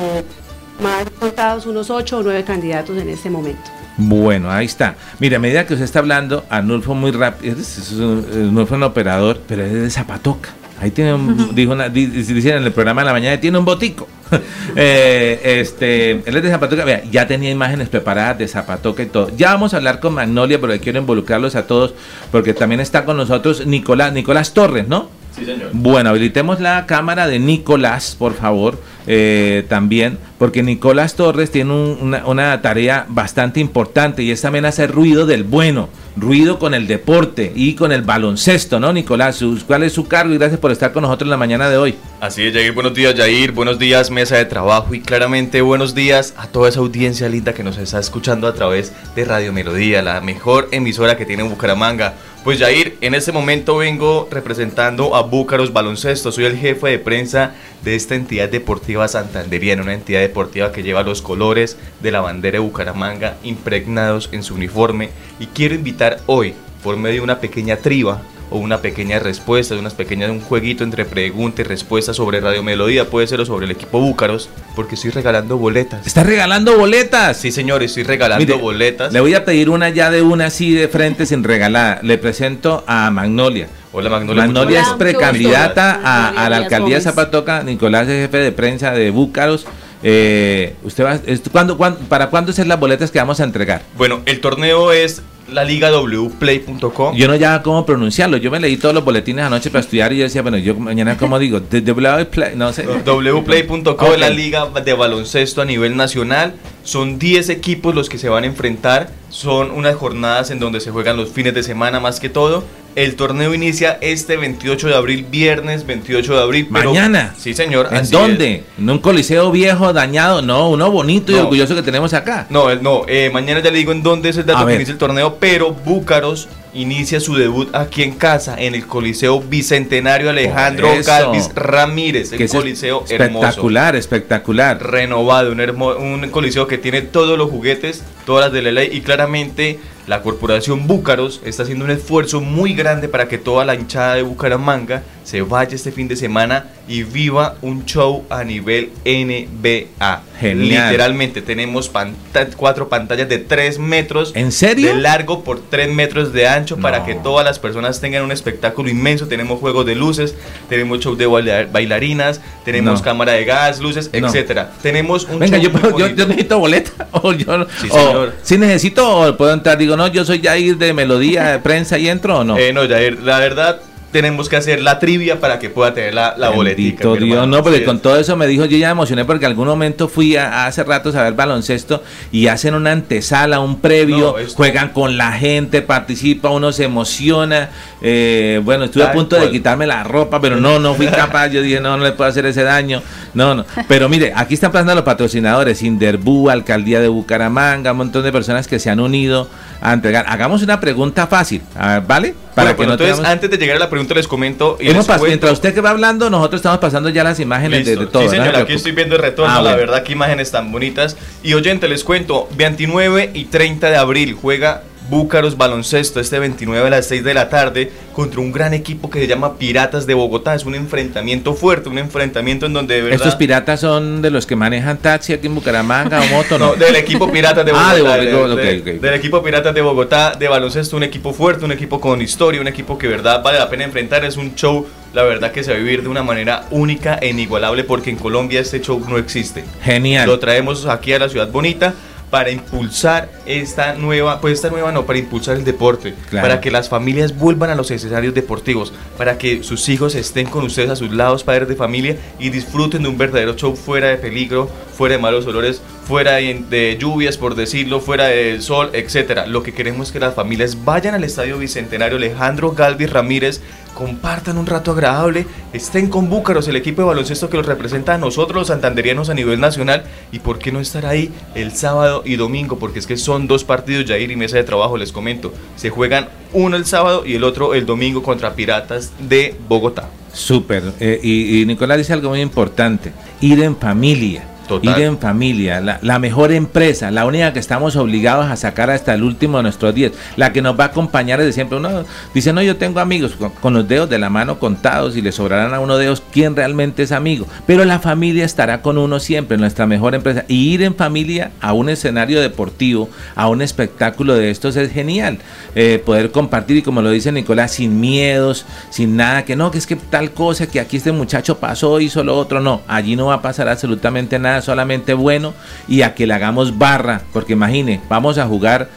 más 0.80 1.04
contados 1.18 1.66
unos 1.66 1.90
ocho 1.90 2.18
o 2.18 2.22
nueve 2.22 2.44
candidatos 2.44 2.96
en 2.98 3.08
este 3.08 3.30
momento. 3.30 3.70
Bueno, 3.96 4.50
ahí 4.50 4.66
está. 4.66 4.96
Mira, 5.18 5.36
a 5.36 5.40
medida 5.40 5.66
que 5.66 5.74
usted 5.74 5.84
está 5.84 5.98
hablando, 5.98 6.44
Anulfo 6.48 6.94
muy 6.94 7.10
rápido, 7.10 7.54
Anulfo 7.54 8.74
es 8.74 8.78
un 8.78 8.82
operador, 8.82 9.40
pero 9.46 9.64
es 9.64 9.72
de 9.72 9.90
Zapatoca. 9.90 10.50
Ahí 10.80 10.90
tiene 10.90 11.12
un, 11.12 11.54
dijo 11.54 11.72
una, 11.72 11.90
dicen 11.90 12.56
en 12.56 12.64
el 12.64 12.72
programa 12.72 13.02
de 13.02 13.06
la 13.06 13.12
mañana, 13.12 13.38
tiene 13.38 13.58
un 13.58 13.66
botico. 13.66 14.08
eh, 14.76 15.58
este, 15.60 16.12
él 16.12 16.36
es 16.36 16.42
de 16.42 16.48
Zapatoca, 16.48 16.84
vea, 16.84 17.02
ya 17.10 17.26
tenía 17.26 17.50
imágenes 17.50 17.90
preparadas 17.90 18.38
de 18.38 18.48
Zapatoca 18.48 19.02
y 19.02 19.06
todo. 19.06 19.30
Ya 19.36 19.52
vamos 19.52 19.74
a 19.74 19.76
hablar 19.76 20.00
con 20.00 20.14
Magnolia, 20.14 20.58
porque 20.58 20.80
quiero 20.80 20.98
involucrarlos 20.98 21.54
a 21.54 21.66
todos, 21.66 21.92
porque 22.32 22.54
también 22.54 22.80
está 22.80 23.04
con 23.04 23.18
nosotros 23.18 23.66
Nicolás, 23.66 24.14
Nicolás 24.14 24.54
Torres, 24.54 24.88
¿no? 24.88 25.19
Señor. 25.34 25.70
Bueno, 25.72 26.10
habilitemos 26.10 26.60
la 26.60 26.86
cámara 26.86 27.26
de 27.26 27.38
Nicolás, 27.38 28.16
por 28.18 28.34
favor, 28.34 28.80
eh, 29.06 29.64
también, 29.68 30.18
porque 30.38 30.62
Nicolás 30.62 31.14
Torres 31.14 31.50
tiene 31.50 31.72
una, 31.72 32.26
una, 32.26 32.60
tarea 32.62 33.06
bastante 33.08 33.60
importante 33.60 34.22
y 34.22 34.30
es 34.30 34.40
también 34.40 34.64
hacer 34.64 34.90
ruido 34.90 35.26
del 35.26 35.44
bueno, 35.44 35.88
ruido 36.16 36.58
con 36.58 36.74
el 36.74 36.86
deporte 36.86 37.52
y 37.54 37.74
con 37.74 37.92
el 37.92 38.02
baloncesto, 38.02 38.80
¿no, 38.80 38.92
Nicolás? 38.92 39.44
¿Cuál 39.66 39.84
es 39.84 39.92
su 39.92 40.06
cargo? 40.06 40.34
Y 40.34 40.38
gracias 40.38 40.60
por 40.60 40.72
estar 40.72 40.92
con 40.92 41.02
nosotros 41.02 41.26
en 41.26 41.30
la 41.30 41.36
mañana 41.36 41.70
de 41.70 41.78
hoy. 41.78 41.94
Así 42.20 42.42
es, 42.42 42.52
Jair. 42.52 42.72
Buenos 42.72 42.94
días, 42.94 43.14
Jair. 43.14 43.52
Buenos 43.52 43.78
días, 43.78 44.10
mesa 44.10 44.36
de 44.36 44.44
trabajo. 44.44 44.94
Y 44.94 45.00
claramente 45.00 45.62
buenos 45.62 45.94
días 45.94 46.34
a 46.36 46.46
toda 46.46 46.68
esa 46.68 46.80
audiencia 46.80 47.28
linda 47.28 47.54
que 47.54 47.64
nos 47.64 47.78
está 47.78 47.98
escuchando 47.98 48.46
a 48.46 48.54
través 48.54 48.92
de 49.14 49.24
Radio 49.24 49.52
Melodía, 49.52 50.02
la 50.02 50.20
mejor 50.20 50.68
emisora 50.72 51.16
que 51.16 51.26
tiene 51.26 51.42
en 51.42 51.50
Bucaramanga. 51.50 52.14
Pues 52.42 52.58
Jair, 52.58 52.96
en 53.02 53.14
este 53.14 53.32
momento 53.32 53.76
vengo 53.76 54.26
representando 54.30 55.14
a 55.14 55.20
Búcaros 55.20 55.74
Baloncesto. 55.74 56.32
Soy 56.32 56.46
el 56.46 56.56
jefe 56.56 56.88
de 56.88 56.98
prensa 56.98 57.52
de 57.84 57.94
esta 57.94 58.14
entidad 58.14 58.48
deportiva 58.48 59.06
santanderiana, 59.08 59.82
una 59.82 59.92
entidad 59.92 60.20
deportiva 60.20 60.72
que 60.72 60.82
lleva 60.82 61.02
los 61.02 61.20
colores 61.20 61.76
de 62.00 62.10
la 62.10 62.22
bandera 62.22 62.54
de 62.54 62.60
Bucaramanga 62.60 63.36
impregnados 63.42 64.30
en 64.32 64.42
su 64.42 64.54
uniforme. 64.54 65.10
Y 65.38 65.48
quiero 65.48 65.74
invitar 65.74 65.99
hoy, 66.26 66.54
por 66.82 66.96
medio 66.96 67.16
de 67.16 67.20
una 67.22 67.40
pequeña 67.40 67.76
triba, 67.76 68.22
o 68.50 68.58
una 68.58 68.78
pequeña 68.78 69.18
respuesta, 69.20 69.76
unas 69.76 69.94
pequeñas, 69.94 70.30
un 70.30 70.40
jueguito 70.40 70.82
entre 70.82 71.04
pregunta 71.04 71.62
y 71.62 71.64
respuesta 71.64 72.12
sobre 72.12 72.40
Radio 72.40 72.62
Melodía, 72.62 73.08
puede 73.08 73.26
ser 73.26 73.40
o 73.40 73.46
sobre 73.46 73.66
el 73.66 73.72
equipo 73.72 74.00
Búcaros, 74.00 74.50
porque 74.74 74.96
estoy 74.96 75.12
regalando 75.12 75.56
boletas. 75.56 76.06
¿Está 76.06 76.24
regalando 76.24 76.76
boletas? 76.76 77.36
Sí, 77.36 77.52
señores, 77.52 77.92
estoy 77.92 78.02
regalando 78.02 78.58
boletas. 78.58 79.12
Le 79.12 79.20
voy 79.20 79.34
a 79.34 79.44
pedir 79.44 79.70
una 79.70 79.88
ya 79.90 80.10
de 80.10 80.22
una 80.22 80.46
así 80.46 80.72
de 80.72 80.88
frente 80.88 81.26
sin 81.26 81.44
regalar. 81.44 82.00
Le 82.02 82.18
presento 82.18 82.82
a 82.86 83.10
Magnolia. 83.10 83.68
Hola 83.92 84.10
Magnolia. 84.10 84.44
Magnolia 84.44 84.80
es 84.82 84.88
precandidata 84.98 86.00
a, 86.02 86.28
a, 86.44 86.50
la 86.50 86.56
alcaldía 86.56 86.96
de 86.96 87.02
Zapatoca. 87.02 87.62
Nicolás 87.62 88.08
es 88.08 88.26
jefe 88.26 88.38
de 88.38 88.52
prensa 88.52 88.92
de 88.92 89.10
Búcaros. 89.10 89.66
Eh, 90.02 90.76
usted 90.82 91.04
va, 91.04 91.20
es, 91.26 91.42
¿cuándo, 91.52 91.76
cuándo, 91.76 92.00
¿Para 92.08 92.30
cuándo 92.30 92.52
ser 92.52 92.66
las 92.66 92.80
boletas 92.80 93.10
que 93.10 93.18
vamos 93.18 93.40
a 93.40 93.44
entregar? 93.44 93.82
Bueno, 93.96 94.22
el 94.26 94.40
torneo 94.40 94.92
es 94.92 95.22
la 95.52 95.64
liga 95.64 95.90
wplay.com. 95.90 97.14
Yo 97.14 97.28
no 97.28 97.36
ya 97.36 97.62
cómo 97.62 97.84
pronunciarlo. 97.84 98.36
Yo 98.36 98.50
me 98.50 98.60
leí 98.60 98.76
todos 98.76 98.94
los 98.94 99.04
boletines 99.04 99.44
anoche 99.44 99.70
para 99.70 99.80
estudiar 99.80 100.12
y 100.12 100.18
yo 100.18 100.24
decía, 100.24 100.42
bueno, 100.42 100.58
yo 100.58 100.74
mañana 100.74 101.16
cómo 101.16 101.38
digo, 101.38 101.60
wplay, 101.60 102.56
no 102.56 102.72
sé. 102.72 102.86
wplay.com 102.86 103.86
okay. 103.86 104.12
es 104.12 104.20
la 104.20 104.30
liga 104.30 104.66
de 104.66 104.92
baloncesto 104.92 105.62
a 105.62 105.64
nivel 105.64 105.96
nacional. 105.96 106.54
Son 106.82 107.18
10 107.18 107.50
equipos 107.50 107.94
los 107.94 108.08
que 108.08 108.18
se 108.18 108.28
van 108.28 108.44
a 108.44 108.46
enfrentar. 108.46 109.10
Son 109.28 109.70
unas 109.70 109.94
jornadas 109.96 110.50
en 110.50 110.58
donde 110.58 110.80
se 110.80 110.90
juegan 110.90 111.16
los 111.16 111.30
fines 111.30 111.54
de 111.54 111.62
semana 111.62 112.00
más 112.00 112.20
que 112.20 112.28
todo. 112.28 112.64
El 112.96 113.14
torneo 113.14 113.54
inicia 113.54 113.98
este 114.00 114.36
28 114.36 114.88
de 114.88 114.94
abril, 114.96 115.26
viernes 115.30 115.86
28 115.86 116.34
de 116.34 116.42
abril. 116.42 116.68
Pero, 116.72 116.90
Mañana. 116.92 117.34
Sí, 117.38 117.54
señor. 117.54 117.88
¿En 117.92 118.10
dónde? 118.10 118.54
Es. 118.56 118.62
¿En 118.78 118.90
un 118.90 118.98
coliseo 118.98 119.50
viejo, 119.52 119.92
dañado? 119.92 120.42
No, 120.42 120.68
uno 120.70 120.90
bonito 120.90 121.30
y 121.30 121.36
orgulloso 121.36 121.74
que 121.76 121.82
tenemos 121.82 122.12
acá. 122.14 122.46
No, 122.50 122.74
no, 122.76 123.02
eh, 123.06 123.30
mañana 123.32 123.60
ya 123.60 123.70
le 123.70 123.78
digo 123.78 123.92
en 123.92 124.02
dónde 124.02 124.30
es 124.30 124.36
el 124.38 124.42
A 124.42 124.46
dato 124.46 124.60
que 124.60 124.64
ver. 124.66 124.74
inicia 124.76 124.92
el 124.92 124.98
torneo, 124.98 125.36
pero 125.38 125.72
Búcaros 125.72 126.48
inicia 126.72 127.18
su 127.20 127.34
debut 127.34 127.74
aquí 127.74 128.02
en 128.02 128.12
casa, 128.12 128.54
en 128.58 128.74
el 128.74 128.86
Coliseo 128.86 129.40
Bicentenario 129.40 130.30
Alejandro. 130.30 130.88
Galvis 131.04 131.50
Ramírez, 131.54 132.32
el 132.32 132.38
Que 132.38 132.44
es 132.44 132.52
Coliseo 132.52 133.04
hermoso. 133.08 133.14
espectacular, 133.46 133.96
espectacular. 133.96 134.82
Renovado, 134.90 135.52
un, 135.52 135.60
hermo- 135.60 135.96
un 135.96 136.28
coliseo 136.30 136.66
que 136.66 136.78
tiene 136.78 137.02
todos 137.02 137.36
los 137.36 137.50
juguetes, 137.50 138.02
todas 138.24 138.46
las 138.46 138.52
de 138.52 138.62
la 138.62 138.70
ley 138.72 138.88
y 138.92 139.00
claramente 139.00 139.78
la 140.06 140.22
corporación 140.22 140.86
Búcaros 140.86 141.40
está 141.44 141.62
haciendo 141.64 141.84
un 141.84 141.90
esfuerzo 141.90 142.40
muy 142.40 142.74
grande 142.74 143.08
para 143.08 143.28
que 143.28 143.38
toda 143.38 143.64
la 143.64 143.74
hinchada 143.74 144.14
de 144.14 144.22
Bucaramanga 144.22 145.02
se 145.30 145.42
vaya 145.42 145.76
este 145.76 145.92
fin 145.92 146.08
de 146.08 146.16
semana 146.16 146.66
y 146.88 147.04
viva 147.04 147.54
un 147.62 147.84
show 147.84 148.24
a 148.30 148.42
nivel 148.42 148.90
NBA. 149.04 150.22
Genial. 150.40 150.86
Literalmente 150.86 151.42
tenemos 151.42 151.88
panta- 151.88 152.48
cuatro 152.56 152.88
pantallas 152.88 153.28
de 153.28 153.38
3 153.38 153.78
metros 153.78 154.32
¿En 154.34 154.50
serio? 154.50 154.88
de 154.94 155.00
largo 155.00 155.44
por 155.44 155.60
3 155.60 155.92
metros 155.92 156.32
de 156.32 156.48
ancho 156.48 156.78
para 156.78 157.04
que 157.04 157.14
todas 157.14 157.44
las 157.44 157.58
personas 157.58 158.00
tengan 158.00 158.24
un 158.24 158.32
espectáculo 158.32 158.88
inmenso. 158.88 159.28
Tenemos 159.28 159.60
juegos 159.60 159.86
de 159.86 159.94
luces, 159.94 160.34
tenemos 160.68 160.98
show 161.00 161.14
de 161.14 161.26
baila- 161.28 161.66
bailarinas, 161.70 162.40
tenemos 162.64 163.00
No. 163.00 163.04
cámara 163.04 163.32
de 163.32 163.44
gas, 163.44 163.78
luces, 163.78 164.10
No. 164.18 164.26
etcétera. 164.26 164.72
Tenemos 164.82 165.24
un 165.26 165.38
Venga, 165.38 165.58
show 165.60 165.70
yo, 165.72 165.98
yo, 165.98 166.06
yo 166.08 166.26
necesito 166.26 166.58
boleta. 166.58 166.90
O 167.22 167.32
yo, 167.32 167.66
Sí, 167.80 167.88
o 167.90 168.28
si 168.42 168.56
necesito, 168.56 169.06
o 169.20 169.36
puedo 169.36 169.52
entrar. 169.52 169.76
Digo, 169.76 169.94
no, 169.96 170.06
yo 170.08 170.24
soy 170.24 170.40
Jair 170.40 170.76
de 170.78 170.92
Melodía, 170.94 171.48
de 171.52 171.58
prensa 171.58 171.98
y 171.98 172.08
entro 172.08 172.38
o 172.38 172.44
no. 172.44 172.56
Eh, 172.56 172.72
no, 172.72 172.88
Jair, 172.88 173.20
la 173.22 173.38
verdad 173.38 173.80
tenemos 174.12 174.48
que 174.48 174.56
hacer 174.56 174.82
la 174.82 174.98
trivia 174.98 175.38
para 175.40 175.58
que 175.58 175.70
pueda 175.70 175.94
tener 175.94 176.14
la, 176.14 176.34
la 176.36 176.50
boletica. 176.50 177.06
Dios, 177.14 177.46
no, 177.46 177.62
porque 177.62 177.78
Sí, 177.78 177.84
con 177.84 178.00
todo 178.00 178.18
eso 178.18 178.36
me 178.36 178.46
dijo, 178.46 178.64
yo 178.64 178.76
ya 178.76 178.88
me 178.88 178.92
emocioné 178.92 179.24
porque 179.24 179.46
algún 179.46 179.68
momento 179.68 180.08
fui 180.08 180.36
a, 180.36 180.64
a 180.64 180.66
hace 180.66 180.82
rato 180.84 181.10
a 181.16 181.22
ver 181.22 181.34
baloncesto 181.34 182.02
y 182.32 182.48
hacen 182.48 182.74
una 182.74 182.92
antesala, 182.92 183.60
un 183.60 183.80
previo, 183.80 184.32
No, 184.32 184.38
esto- 184.38 184.54
juegan 184.56 184.88
con 184.90 185.16
la 185.16 185.32
gente, 185.32 185.82
participa, 185.82 186.48
uno 186.50 186.72
se 186.72 186.84
emociona. 186.84 187.70
eh, 188.02 188.60
bueno, 188.64 188.84
estuve 188.84 189.04
a 189.04 189.12
punto 189.12 189.36
de 189.36 189.50
quitarme 189.50 189.86
la 189.86 190.02
ropa, 190.02 190.40
pero 190.40 190.56
no, 190.56 190.78
no 190.78 190.94
fui 190.94 191.06
capaz. 191.06 191.48
Yo 191.48 191.62
dije, 191.62 191.80
no, 191.80 191.96
no 191.96 192.04
le 192.04 192.12
puedo 192.12 192.28
hacer 192.28 192.46
ese 192.46 192.62
daño. 192.62 193.02
No, 193.34 193.54
no. 193.54 193.64
Pero 193.88 194.08
mire, 194.08 194.32
aquí 194.34 194.54
están 194.54 194.72
pasando 194.72 194.94
los 194.94 195.04
patrocinadores, 195.04 195.82
Inderbú, 195.82 196.50
Alcaldía 196.50 197.00
de 197.00 197.08
Bucaramanga, 197.08 197.92
un 197.92 197.98
montón 197.98 198.22
de 198.24 198.32
personas 198.32 198.66
que 198.66 198.78
se 198.78 198.90
han 198.90 198.98
unido 199.00 199.48
a 199.80 199.92
entregar. 199.92 200.24
Hagamos 200.28 200.62
una 200.62 200.80
pregunta 200.80 201.26
fácil, 201.26 201.62
a 201.76 201.94
ver, 201.94 202.02
¿vale? 202.06 202.34
Bueno, 202.56 202.76
pues 202.76 202.88
entonces, 202.90 203.16
tengamos- 203.16 203.32
antes 203.32 203.50
de 203.50 203.56
llegar 203.56 203.76
a 203.76 203.78
la 203.80 203.88
pregunta 203.88 203.99
les 204.08 204.26
comento 204.28 204.76
y 204.80 204.84
les 204.84 205.06
cuento- 205.06 205.24
mientras 205.26 205.52
usted 205.52 205.74
que 205.74 205.80
va 205.80 205.90
hablando, 205.90 206.30
nosotros 206.30 206.60
estamos 206.60 206.78
pasando 206.78 207.08
ya 207.08 207.22
las 207.24 207.40
imágenes 207.40 207.84
de, 207.86 207.96
de 207.96 208.06
todo. 208.06 208.22
Sí, 208.22 208.28
señor, 208.30 208.54
se 208.54 208.60
aquí 208.62 208.72
estoy 208.74 208.92
viendo 208.92 209.16
el 209.16 209.22
retorno, 209.22 209.52
Ah, 209.52 209.56
la 209.56 209.62
bueno. 209.70 209.76
verdad, 209.78 210.02
qué 210.02 210.12
imágenes 210.12 210.50
tan 210.50 210.70
bonitas. 210.72 211.16
Y 211.42 211.54
oyente, 211.54 211.88
les 211.88 212.04
cuento, 212.04 212.48
29 212.56 213.30
y 213.34 213.44
30 213.46 213.90
de 213.90 213.96
abril 213.96 214.36
juega 214.40 214.82
Búcaros 215.10 215.56
Baloncesto 215.56 216.20
este 216.20 216.38
29 216.38 216.86
a 216.86 216.90
las 216.90 217.06
6 217.08 217.24
de 217.24 217.34
la 217.34 217.48
tarde 217.48 217.90
contra 218.14 218.40
un 218.40 218.52
gran 218.52 218.72
equipo 218.74 219.10
que 219.10 219.18
se 219.20 219.26
llama 219.26 219.58
Piratas 219.58 220.06
de 220.06 220.14
Bogotá. 220.14 220.54
Es 220.54 220.64
un 220.64 220.74
enfrentamiento 220.76 221.54
fuerte, 221.54 221.88
un 221.88 221.98
enfrentamiento 221.98 222.66
en 222.66 222.72
donde 222.72 222.94
de 222.94 223.02
verdad... 223.02 223.16
Estos 223.18 223.34
piratas 223.34 223.80
son 223.80 224.22
de 224.22 224.30
los 224.30 224.46
que 224.46 224.54
manejan 224.56 224.98
taxi 224.98 225.32
aquí 225.32 225.48
en 225.48 225.54
Bucaramanga 225.56 226.20
o 226.20 226.26
moto, 226.26 226.58
¿no? 226.58 226.70
No, 226.70 226.74
del 226.76 226.94
equipo 226.94 227.30
Piratas 227.30 227.64
de 227.66 227.72
Ah, 227.74 227.94
Bogotá. 227.98 228.16
de 228.18 228.26
de- 228.26 228.32
Bogotá, 228.34 228.54
de- 228.62 228.78
ok, 228.80 228.86
ok. 228.96 229.00
Del 229.02 229.14
equipo 229.14 229.42
Piratas 229.42 229.74
de 229.74 229.80
Bogotá 229.82 230.34
de 230.38 230.46
baloncesto, 230.48 230.96
un 230.96 231.02
equipo 231.02 231.32
fuerte, 231.32 231.64
un 231.64 231.72
equipo 231.72 232.00
con 232.00 232.22
historia, 232.22 232.60
un 232.60 232.68
equipo 232.68 232.96
que 232.96 233.08
verdad 233.08 233.42
vale 233.42 233.58
la 233.58 233.68
pena 233.68 233.84
enfrentar. 233.84 234.24
Es 234.24 234.36
un 234.36 234.54
show, 234.54 234.86
la 235.12 235.24
verdad, 235.24 235.50
que 235.50 235.64
se 235.64 235.70
va 235.72 235.76
a 235.76 235.80
vivir 235.80 236.02
de 236.02 236.08
una 236.08 236.22
manera 236.22 236.66
única 236.70 237.16
e 237.20 237.28
inigualable 237.30 237.82
porque 237.82 238.10
en 238.10 238.16
Colombia 238.16 238.60
este 238.60 238.80
show 238.80 239.02
no 239.08 239.18
existe. 239.18 239.64
Genial. 239.82 240.28
Lo 240.28 240.38
traemos 240.38 240.86
aquí 240.86 241.12
a 241.12 241.18
la 241.18 241.28
ciudad 241.28 241.48
bonita 241.50 241.94
para 242.30 242.50
impulsar 242.50 243.28
esta 243.44 243.94
nueva, 243.94 244.40
pues 244.40 244.54
esta 244.54 244.70
nueva 244.70 244.92
no, 244.92 245.04
para 245.04 245.18
impulsar 245.18 245.56
el 245.56 245.64
deporte, 245.64 246.14
Claro. 246.30 246.46
para 246.46 246.60
que 246.60 246.70
las 246.70 246.88
familias 246.88 247.36
vuelvan 247.36 247.70
a 247.70 247.74
los 247.74 247.90
escenarios 247.90 248.34
deportivos, 248.34 248.92
para 249.18 249.36
que 249.36 249.62
sus 249.64 249.88
hijos 249.88 250.14
estén 250.14 250.46
con 250.46 250.64
ustedes 250.64 250.90
a 250.90 250.96
sus 250.96 251.10
lados, 251.12 251.42
padres 251.42 251.68
de 251.68 251.74
familia, 251.76 252.16
y 252.38 252.50
disfruten 252.50 253.02
de 253.02 253.08
un 253.08 253.18
verdadero 253.18 253.54
show 253.54 253.74
fuera 253.74 254.08
de 254.08 254.16
peligro, 254.16 254.70
fuera 254.96 255.16
de 255.16 255.20
malos 255.22 255.46
olores, 255.46 255.82
fuera 256.10 256.38
de, 256.38 256.96
lluvias, 256.98 257.38
por 257.38 257.54
decirlo, 257.54 258.00
fuera 258.00 258.24
del 258.24 258.62
sol, 258.62 258.90
etcétera. 258.94 259.46
Lo 259.46 259.62
que 259.62 259.72
queremos 259.72 260.08
es 260.08 260.12
que 260.12 260.18
las 260.18 260.34
familias 260.34 260.84
vayan 260.84 261.14
al 261.14 261.22
Estadio 261.22 261.56
Bicentenario 261.56 262.16
Alejandro 262.16 262.72
Galvis 262.72 263.12
Ramírez, 263.12 263.60
compartan 263.94 264.58
un 264.58 264.66
rato 264.66 264.90
agradable, 264.90 265.46
estén 265.72 266.08
con 266.08 266.28
Búcaros, 266.28 266.66
el 266.66 266.74
equipo 266.74 267.02
de 267.02 267.06
baloncesto 267.06 267.48
que 267.48 267.58
los 267.58 267.66
representa 267.66 268.14
a 268.14 268.18
nosotros 268.18 268.56
los 268.56 268.66
santanderianos 268.66 269.30
a 269.30 269.34
nivel 269.34 269.60
nacional, 269.60 270.02
y 270.32 270.40
por 270.40 270.58
qué 270.58 270.72
no 270.72 270.80
estar 270.80 271.06
ahí 271.06 271.30
el 271.54 271.76
sábado 271.76 272.24
y 272.26 272.34
domingo, 272.34 272.76
porque 272.80 272.98
es 272.98 273.06
que 273.06 273.16
son 273.16 273.46
dos 273.46 273.62
partidos, 273.62 274.06
Jair 274.06 274.32
y 274.32 274.34
mesa 274.34 274.56
de 274.56 274.64
trabajo, 274.64 274.96
les 274.96 275.12
comento, 275.12 275.54
se 275.76 275.90
juegan 275.90 276.28
uno 276.52 276.76
el 276.76 276.86
sábado 276.86 277.22
y 277.24 277.36
el 277.36 277.44
otro 277.44 277.72
el 277.72 277.86
domingo 277.86 278.24
contra 278.24 278.54
Piratas 278.54 279.12
de 279.20 279.54
Bogotá. 279.68 280.08
Súper. 280.32 280.82
Eh, 280.98 281.20
y 281.22 281.64
Nicolás 281.66 281.98
dice 281.98 282.12
algo 282.12 282.30
muy 282.30 282.40
importante, 282.40 283.12
ir 283.40 283.62
en 283.62 283.76
familia. 283.76 284.49
Ir 284.82 285.02
en 285.02 285.18
familia, 285.18 285.80
la, 285.80 286.18
mejor 286.18 286.52
empresa, 286.52 287.10
la 287.10 287.24
única 287.24 287.52
que 287.52 287.58
estamos 287.58 287.96
obligados 287.96 288.46
a 288.46 288.56
sacar 288.56 288.90
hasta 288.90 289.14
el 289.14 289.22
último 289.22 289.56
de 289.56 289.64
nuestros 289.64 289.94
días, 289.94 290.12
la 290.36 290.52
que 290.52 290.62
nos 290.62 290.78
va 290.78 290.84
a 290.84 290.86
acompañar 290.88 291.38
desde 291.38 291.52
siempre. 291.52 291.78
Uno 291.78 292.04
dice, 292.34 292.52
no, 292.52 292.62
yo 292.62 292.76
tengo 292.76 293.00
amigos 293.00 293.32
con, 293.32 293.50
con 293.50 293.74
los 293.74 293.88
dedos 293.88 294.08
de 294.08 294.18
la 294.18 294.30
mano 294.30 294.58
contados 294.58 295.16
y 295.16 295.22
le 295.22 295.32
sobrarán 295.32 295.74
a 295.74 295.80
uno 295.80 295.96
dedos 295.96 296.22
quién 296.32 296.54
realmente 296.54 297.02
es 297.02 297.12
amigo. 297.12 297.46
Pero 297.66 297.84
la 297.84 297.98
familia 297.98 298.44
estará 298.44 298.82
con 298.82 298.98
uno 298.98 299.20
siempre, 299.20 299.56
nuestra 299.56 299.86
mejor 299.86 300.14
empresa. 300.14 300.44
Y 300.48 300.72
ir 300.72 300.82
en 300.82 300.94
familia 300.94 301.50
a 301.60 301.72
un 301.72 301.88
escenario 301.88 302.40
deportivo, 302.40 303.08
a 303.34 303.48
un 303.48 303.62
espectáculo 303.62 304.34
de 304.34 304.50
estos 304.50 304.76
es 304.76 304.92
genial. 304.92 305.38
Eh, 305.74 306.02
poder 306.04 306.30
compartir 306.30 306.78
y 306.78 306.82
como 306.82 307.02
lo 307.02 307.10
dice 307.10 307.32
Nicolás, 307.32 307.72
sin 307.72 308.00
miedos, 308.00 308.66
sin 308.90 309.16
nada, 309.16 309.44
que 309.44 309.56
no, 309.56 309.70
que 309.70 309.78
es 309.78 309.86
que 309.86 309.96
tal 309.96 310.32
cosa, 310.32 310.66
que 310.66 310.80
aquí 310.80 310.96
este 310.96 311.12
muchacho 311.12 311.58
pasó, 311.58 312.00
hizo 312.00 312.24
lo 312.24 312.36
otro. 312.36 312.60
No, 312.60 312.82
allí 312.88 313.16
no 313.16 313.26
va 313.26 313.34
a 313.34 313.42
pasar 313.42 313.68
absolutamente 313.68 314.38
nada, 314.38 314.59
solamente 314.60 315.14
bueno 315.14 315.54
y 315.88 316.02
a 316.02 316.14
que 316.14 316.26
le 316.26 316.34
hagamos 316.34 316.78
barra. 316.78 317.22
Porque 317.32 317.52
imagine, 317.54 318.00
vamos 318.08 318.38
a 318.38 318.46
jugar 318.46 318.88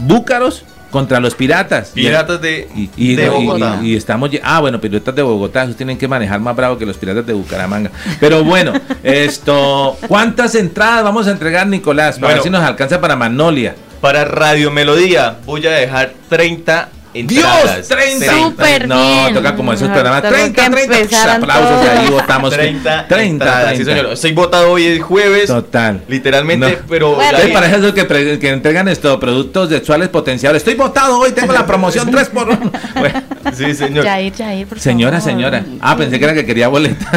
búcaros 0.00 0.64
contra 0.92 1.18
los 1.18 1.34
piratas. 1.34 1.90
Piratas 1.90 2.40
de, 2.40 2.68
y, 2.96 3.16
Bogotá. 3.16 3.80
Y, 3.82 3.96
estamos. 3.96 4.30
Ah, 4.44 4.60
bueno, 4.60 4.80
piratas 4.80 5.14
de 5.14 5.22
Bogotá, 5.22 5.64
esos 5.64 5.76
tienen 5.76 5.98
que 5.98 6.06
manejar 6.06 6.38
más 6.38 6.54
bravo 6.54 6.78
que 6.78 6.86
los 6.86 6.96
piratas 6.96 7.26
de 7.26 7.32
Bucaramanga. 7.32 7.90
Pero 8.20 8.44
bueno, 8.44 8.72
esto. 9.02 9.96
¿Cuántas 10.06 10.54
entradas 10.54 11.02
vamos 11.02 11.26
a 11.26 11.32
entregar, 11.32 11.66
Nicolás? 11.66 12.20
Para 12.20 12.34
ver 12.34 12.42
si 12.42 12.50
nos 12.50 12.62
alcanza 12.62 13.00
para 13.00 13.16
Magnolia. 13.16 13.74
Para 14.00 14.24
Radio 14.24 14.70
Melodía, 14.70 15.38
voy 15.46 15.64
a 15.66 15.70
dejar 15.70 16.12
30 16.28 16.88
Dios, 17.14 17.88
30. 17.88 18.32
Super 18.36 18.88
no, 18.88 19.28
toca 19.34 19.54
como 19.54 19.72
esos 19.72 19.88
programas. 19.88 20.22
30, 20.22 20.70
30. 20.70 21.34
Aplausos 21.34 21.88
ahí 21.88 22.08
votamos. 22.10 22.50
30, 22.52 23.06
30, 23.08 23.76
Sí, 23.76 23.84
señor. 23.84 24.06
Estoy 24.12 24.32
votado 24.32 24.72
hoy 24.72 24.86
el 24.86 25.00
jueves. 25.02 25.46
Total. 25.46 26.02
Literalmente, 26.08 26.78
pero. 26.88 27.14
Bueno, 27.14 27.38
para 27.52 27.66
eso 27.74 27.92
que, 27.94 28.38
que 28.38 28.48
entregan 28.48 28.88
estos 28.88 29.18
productos 29.18 29.68
sexuales 29.68 30.08
potenciales. 30.08 30.60
Estoy 30.60 30.74
votado 30.74 31.18
hoy, 31.18 31.32
tengo 31.32 31.52
la 31.52 31.66
promoción 31.66 32.10
3 32.10 32.28
por 32.30 32.48
1. 32.48 32.72
Bueno, 33.02 33.22
sí, 33.56 33.74
señor. 33.74 34.04
Yair, 34.04 34.32
Yair, 34.34 34.66
por 34.66 34.78
Señora, 34.78 35.18
favor. 35.18 35.32
señora. 35.32 35.64
Ah, 35.80 35.96
pensé 35.96 36.18
que 36.18 36.24
era 36.24 36.34
que 36.34 36.46
quería 36.46 36.68
boleta. 36.68 37.10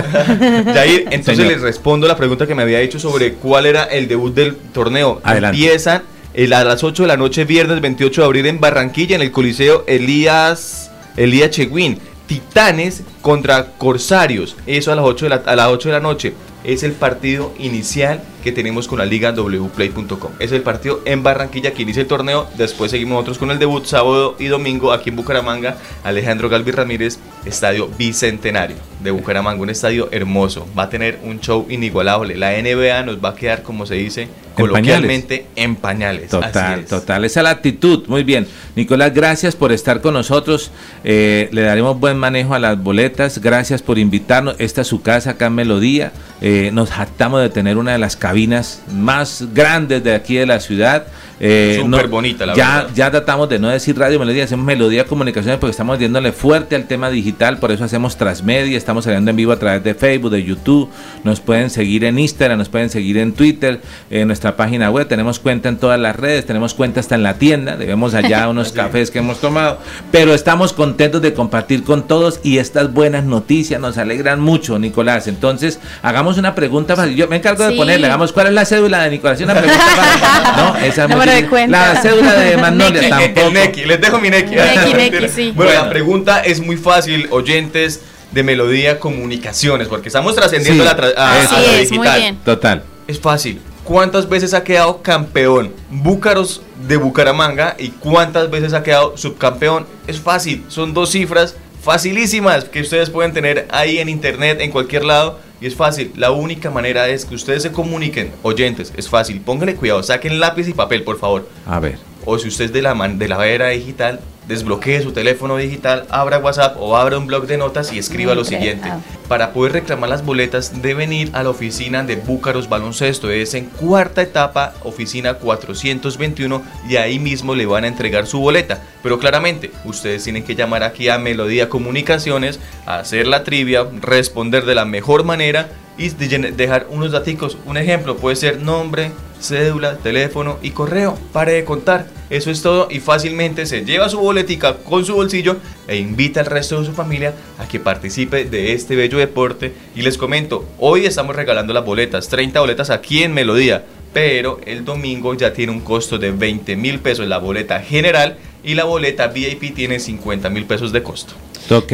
Yair, 0.74 1.08
entonces 1.12 1.46
les 1.46 1.62
respondo 1.62 2.08
la 2.08 2.16
pregunta 2.16 2.48
que 2.48 2.56
me 2.56 2.64
había 2.64 2.80
hecho 2.80 3.00
sobre 3.00 3.34
cuál 3.34 3.66
era 3.66 3.84
el 3.84 4.08
debut 4.08 4.34
del 4.34 4.56
torneo. 4.56 5.22
Adelante. 5.24 5.58
Empiezan 5.58 6.02
a 6.38 6.63
las 6.63 6.83
8 6.83 7.03
de 7.03 7.07
la 7.07 7.17
noche, 7.17 7.45
viernes 7.45 7.79
28 7.79 8.21
de 8.21 8.25
abril 8.25 8.45
en 8.45 8.59
Barranquilla, 8.59 9.15
en 9.15 9.21
el 9.21 9.31
Coliseo 9.31 9.86
Elías, 9.88 10.91
Elías 11.15 11.49
Cheguín. 11.49 11.99
Titanes 12.27 13.03
contra 13.21 13.77
Corsarios, 13.77 14.57
eso 14.65 14.91
a 14.91 14.95
las 14.95 15.05
8 15.05 15.25
de 15.25 15.29
la, 15.29 15.36
a 15.36 15.55
las 15.55 15.67
8 15.67 15.89
de 15.89 15.93
la 15.93 15.99
noche. 16.01 16.33
Es 16.63 16.83
el 16.83 16.91
partido 16.91 17.53
inicial 17.59 18.21
que 18.46 18.52
tenemos 18.52 18.88
con 18.88 19.00
la 19.00 19.06
liga 19.06 19.32
wplay.com. 19.32 20.32
Es 20.38 20.52
el 20.52 20.62
partido 20.62 21.02
en 21.06 21.24
Barranquilla 21.24 21.74
que 21.74 21.82
inicia 21.82 22.02
el 22.02 22.08
torneo. 22.08 22.48
Después 22.56 22.91
seguimos 22.91 23.16
nosotros 23.16 23.39
con 23.39 23.50
el 23.50 23.58
debut 23.58 23.86
sábado 23.86 24.36
y 24.38 24.46
domingo 24.46 24.93
aquí 24.93 25.10
en 25.10 25.16
Bucaramanga. 25.16 25.78
Alejandro 26.04 26.48
Galvi 26.48 26.70
Ramírez, 26.70 27.18
Estadio 27.43 27.89
Bicentenario 27.98 28.78
de 29.00 29.12
Bucaramanga, 29.12 29.62
un 29.62 29.72
estadio 29.72 30.10
hermoso. 30.12 30.68
Va 30.78 30.84
a 30.84 30.89
tener 30.89 31.20
un 31.24 31.39
show 31.39 31.66
inigualable. 31.70 32.36
La 32.36 32.52
NBA 32.52 33.04
nos 33.04 33.18
va 33.24 33.30
a 33.30 33.36
quedar, 33.36 33.64
como 33.64 33.86
se 33.86 33.96
dice, 33.96 34.28
coloquialmente 34.56 35.48
en 35.56 35.76
pañales. 35.76 36.30
Total, 36.30 36.86
total. 36.86 37.26
Esa 37.26 37.39
es 37.39 37.43
la 37.43 37.50
actitud. 37.50 38.06
Muy 38.08 38.24
bien. 38.24 38.48
Nicolás, 38.76 39.14
gracias 39.14 39.56
por 39.56 39.72
estar 39.72 40.02
con 40.02 40.14
nosotros. 40.14 40.72
Eh, 41.04 41.50
le 41.52 41.62
daremos 41.62 42.00
buen 42.00 42.18
manejo 42.18 42.54
a 42.54 42.60
las 42.60 42.82
boletas. 42.82 43.39
Gracias 43.39 43.82
por 43.82 43.98
invitarnos. 43.98 44.56
Esta 44.60 44.82
es 44.82 44.88
su 44.88 45.02
casa 45.02 45.32
acá 45.32 45.48
en 45.48 45.56
Melodía. 45.56 46.12
Eh, 46.41 46.70
nos 46.74 46.91
jactamos 46.91 47.41
de 47.41 47.50
tener 47.50 47.78
una 47.78 47.93
de 47.93 47.98
las 47.98 48.16
cabinas 48.36 48.81
más 48.91 49.45
grandes 49.53 50.03
de 50.03 50.13
aquí 50.13 50.36
de 50.36 50.45
la 50.45 50.59
ciudad. 50.59 51.07
Eh, 51.39 51.79
Súper 51.81 52.07
bonita, 52.07 52.45
la 52.45 52.55
ya, 52.55 52.75
verdad. 52.77 52.91
Ya 52.95 53.11
tratamos 53.11 53.49
de 53.49 53.59
no 53.59 53.69
decir 53.69 53.97
radio 53.97 54.19
melodía, 54.19 54.45
hacemos 54.45 54.65
melodía 54.65 55.05
comunicaciones 55.05 55.59
porque 55.59 55.71
estamos 55.71 55.99
diéndole 55.99 56.31
fuerte 56.31 56.75
al 56.75 56.86
tema 56.86 57.09
digital, 57.09 57.57
por 57.57 57.71
eso 57.71 57.83
hacemos 57.83 58.15
transmedia, 58.15 58.77
estamos 58.77 59.03
saliendo 59.03 59.31
en 59.31 59.38
vivo 59.38 59.51
a 59.51 59.59
través 59.59 59.83
de 59.83 59.95
Facebook, 59.95 60.31
de 60.31 60.43
YouTube, 60.43 60.89
nos 61.23 61.41
pueden 61.41 61.69
seguir 61.69 62.05
en 62.05 62.19
Instagram, 62.19 62.57
nos 62.57 62.69
pueden 62.69 62.89
seguir 62.89 63.17
en 63.17 63.33
Twitter, 63.33 63.81
en 64.09 64.27
nuestra 64.27 64.55
página 64.55 64.89
web, 64.89 65.07
tenemos 65.07 65.39
cuenta 65.39 65.67
en 65.67 65.77
todas 65.77 65.99
las 65.99 66.15
redes, 66.15 66.45
tenemos 66.45 66.73
cuenta 66.73 67.01
hasta 67.01 67.15
en 67.15 67.23
la 67.23 67.33
tienda, 67.33 67.75
debemos 67.75 68.13
allá 68.13 68.47
unos 68.55 68.71
cafés 68.71 69.11
que 69.11 69.19
hemos 69.19 69.41
tomado, 69.41 69.79
pero 70.11 70.33
estamos 70.33 70.71
contentos 70.71 71.21
de 71.21 71.33
compartir 71.33 71.83
con 71.83 72.07
todos 72.07 72.39
y 72.43 72.59
estas 72.59 72.93
buenas 72.93 73.25
noticias 73.25 73.81
nos 73.81 73.97
alegran 73.97 74.39
mucho, 74.39 74.79
Nicolás. 74.79 75.27
Entonces, 75.27 75.79
hagamos 76.01 76.38
una 76.38 76.55
pregunta 76.55 76.95
fácil. 76.95 77.15
Yo 77.15 77.27
me 77.27 77.38
encargo 77.38 77.65
de 77.65 77.75
ponerle, 77.75 78.07
hagamos 78.07 78.31
cuál 78.31 78.47
es 78.47 78.53
la 78.53 78.65
cédula 78.65 79.03
de 79.03 79.11
Nicolás. 79.11 79.39
Y 79.41 79.43
Una 79.43 79.53
pregunta 79.55 79.83
fácil. 79.83 80.63
No, 80.63 80.75
esa 80.86 81.03
es 81.05 81.09
muy 81.09 81.24
Número 81.26 81.32
de 81.32 81.36
difícil. 81.38 81.49
cuenta. 81.49 81.93
La 81.93 82.01
cédula 82.01 82.34
de 82.34 82.57
Magnolia 82.57 83.01
El 83.01 83.09
tampoco. 83.09 83.51
Neki, 83.51 83.86
les 83.86 84.01
dejo 84.01 84.19
mi 84.19 84.30
Neki. 84.30 84.55
Neki, 84.55 84.93
Neki, 84.93 85.30
sí. 85.30 85.53
Bueno, 85.55 85.73
la 85.73 85.89
pregunta 85.89 86.39
es 86.41 86.59
muy 86.61 86.78
fácil, 86.78 87.28
oyentes 87.32 88.01
de 88.32 88.43
Melodía 88.43 88.99
Comunicaciones, 88.99 89.88
porque 89.88 90.09
estamos 90.09 90.36
trascendiendo 90.36 90.84
Sí, 90.84 90.89
la 90.89 90.97
tra- 90.97 91.13
a, 91.17 91.41
eso 91.41 91.55
a 91.55 91.59
Así 91.59 91.67
lo 91.67 91.73
es, 91.73 91.91
muy 91.91 91.99
digital. 91.99 92.19
bien. 92.19 92.38
Total. 92.43 92.84
Es 93.07 93.19
fácil. 93.19 93.61
¿Cuántas 93.84 94.28
veces 94.28 94.53
ha 94.55 94.63
quedado 94.63 95.01
campeón 95.03 95.71
Búcaros 95.91 96.61
de 96.88 96.97
Bucaramanga 96.97 97.76
y 97.78 97.89
cuántas 97.89 98.49
veces 98.49 98.73
ha 98.73 98.82
quedado 98.84 99.15
subcampeón? 99.15 99.86
Es 100.07 100.19
fácil, 100.19 100.65
son 100.69 100.93
dos 100.93 101.11
cifras 101.11 101.55
facilísimas 101.84 102.65
que 102.65 102.82
ustedes 102.82 103.09
pueden 103.11 103.32
tener 103.32 103.67
ahí 103.71 103.99
en 103.99 104.09
internet, 104.09 104.59
en 104.61 104.71
cualquier 104.71 105.05
lado. 105.05 105.39
Y 105.62 105.68
es 105.68 105.76
fácil, 105.76 106.12
la 106.16 106.32
única 106.32 106.70
manera 106.70 107.08
es 107.08 107.26
que 107.26 107.36
ustedes 107.36 107.64
se 107.64 107.72
comuniquen, 107.72 108.32
oyentes, 108.43 108.93
es 108.97 109.08
fácil, 109.10 109.39
pónganle 109.41 109.76
cuidado, 109.76 110.03
saquen 110.03 110.39
lápiz 110.39 110.68
y 110.68 110.74
papel, 110.74 111.03
por 111.03 111.18
favor. 111.18 111.47
A 111.66 111.80
ver. 111.80 111.97
O 112.26 112.38
si 112.38 112.47
usted 112.49 112.66
es 112.66 112.74
de 112.74 112.82
la, 112.82 112.93
man- 112.93 113.18
de 113.20 113.28
la 113.28 113.47
era 113.47 113.70
digital, 113.70 114.20
desbloquee 114.48 115.02
su 115.02 115.12
teléfono 115.12 115.58
digital, 115.58 116.06
abra 116.10 116.39
WhatsApp 116.39 116.78
o 116.80 116.98
abra 116.98 117.18
un 117.18 117.28
blog 117.28 117.48
de 117.48 117.58
notas 117.58 117.91
y 117.91 118.00
escriba 118.00 118.36
lo 118.36 118.43
siguiente. 118.43 118.89
ah. 118.89 119.00
Para 119.28 119.54
poder 119.54 119.74
reclamar 119.74 120.10
las 120.10 120.24
boletas 120.24 120.82
deben 120.82 121.12
ir 121.12 121.32
a 121.34 121.43
la 121.43 121.50
oficina 121.50 122.04
de 122.04 122.16
Búcaros 122.16 122.70
Baloncesto. 122.70 123.32
Es 123.32 123.54
en 123.56 123.66
cuarta 123.66 124.22
etapa, 124.22 124.74
oficina 124.84 125.36
421 125.36 126.62
y 126.88 126.98
ahí 126.98 127.20
mismo 127.20 127.56
le 127.56 127.66
van 127.66 127.86
a 127.86 127.88
entregar 127.88 128.28
su 128.28 128.39
boleta. 128.39 128.82
Pero 129.02 129.20
claramente, 129.20 129.72
ustedes 129.84 130.24
tienen 130.24 130.43
que 130.43 130.56
llamar 130.56 130.84
aquí 130.84 131.10
a 131.10 131.18
Melodía 131.18 131.70
Comunicaciones, 131.70 132.60
hacer 132.86 133.28
la 133.28 133.43
trivia, 133.43 133.88
responder 134.02 134.66
de 134.66 134.76
la 134.76 134.86
mejor 134.86 135.24
manera 135.24 135.70
y 135.98 136.10
dejar 136.10 136.88
unos 136.89 137.12
daticos. 137.12 137.58
Un 137.66 137.78
ejemplo 137.78 138.18
puede 138.18 138.36
ser 138.36 138.60
nombre, 138.60 139.12
cédula, 139.48 139.98
teléfono 139.98 140.58
y 140.62 140.72
correo. 140.72 141.18
Pare 141.32 141.54
de 141.54 141.66
contar. 141.66 142.08
Eso 142.30 142.50
es 142.50 142.62
todo 142.62 142.88
y 142.89 143.00
fácilmente 143.00 143.66
se 143.66 143.86
lleva 143.86 144.10
su 144.10 144.20
boletica 144.20 144.78
con 144.78 145.06
su 145.06 145.14
bolsillo 145.14 145.58
e 145.88 145.98
invita 145.98 146.39
al 146.39 146.48
resto 146.48 146.80
de 146.80 146.88
su 146.88 146.93
familia 146.93 147.36
a 147.60 147.68
que 147.68 147.80
participe 147.80 148.46
de 148.46 148.74
este 148.74 148.96
bello 148.96 149.18
deporte. 149.18 149.74
Y 149.96 150.02
les 150.02 150.18
comento, 150.18 150.66
hoy 150.80 151.06
estamos 151.06 151.36
regalando 151.36 151.74
las 151.74 151.86
boletas, 151.86 152.28
30 152.28 152.60
boletas 152.60 152.89
aquí 152.89 153.24
en 153.24 153.34
Melodía, 153.34 153.84
pero 154.12 154.60
el 154.66 154.86
domingo 154.86 155.34
ya 155.36 155.54
tiene 155.54 155.72
un 155.72 155.82
costo 155.82 156.18
de 156.18 156.32
20 156.32 156.76
mil 156.78 157.00
pesos 157.00 157.28
la 157.28 157.38
boleta 157.38 157.82
general 157.82 158.38
y 158.66 158.76
la 158.76 158.84
boleta 158.84 159.28
VIP 159.28 159.74
tiene 159.76 159.99
50 159.99 160.49
mil 160.49 160.66
pesos 160.66 160.91
de 160.91 161.03
costo. 161.03 161.34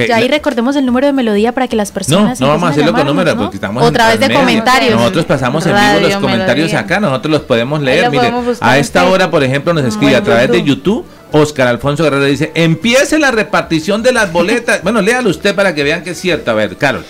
Ya 0.08 0.18
ahí 0.18 0.28
recordemos 0.28 0.76
el 0.76 0.86
número 0.86 1.08
de 1.08 1.14
melodía 1.14 1.54
para 1.54 1.68
que 1.68 1.76
las 1.78 1.90
No, 1.90 1.94
personas. 1.94 2.40
no 2.40 2.48
vamos 2.50 2.64
a 2.70 2.72
hacerlo 2.72 2.94
con 2.94 3.08
números 3.08 3.36
¿no? 3.36 3.44
porque 3.44 3.56
estamos 3.56 3.84
Otra 3.84 4.10
vez 4.10 4.20
de 4.20 4.34
comentarios. 4.34 4.96
Nosotros 4.96 5.26
pasamos 5.26 5.66
en 5.66 5.74
vivo 5.74 6.08
los 6.10 6.16
comentarios 6.18 6.68
Melodía. 6.68 6.80
acá, 6.80 7.00
nosotros 7.00 7.32
los 7.32 7.42
podemos 7.44 7.82
leer. 7.82 8.06
Lo 8.06 8.12
Mire, 8.12 8.22
podemos 8.24 8.46
buscar 8.46 8.70
a 8.70 8.78
esta 8.78 9.06
hora, 9.06 9.32
por 9.32 9.44
ejemplo, 9.44 9.74
nos 9.74 9.86
escribe 9.86 10.16
a 10.16 10.24
través 10.24 10.52
de 10.52 10.64
YouTube. 10.64 11.06
YouTube. 11.06 11.06
Oscar 11.34 11.70
Alfonso 11.70 12.04
Guerrero 12.04 12.26
dice, 12.26 12.52
empiece 12.56 13.18
la 13.18 13.32
repartición 13.32 14.04
de 14.04 14.12
las 14.12 14.34
boletas. 14.34 14.82
bueno, 14.84 15.02
léalo 15.02 15.30
usted 15.30 15.56
para 15.56 15.74
que 15.74 15.84
vean 15.84 16.04
que 16.04 16.10
es 16.12 16.20
cierto. 16.20 16.52
A 16.52 16.54
ver, 16.54 16.76
Carol. 16.76 17.06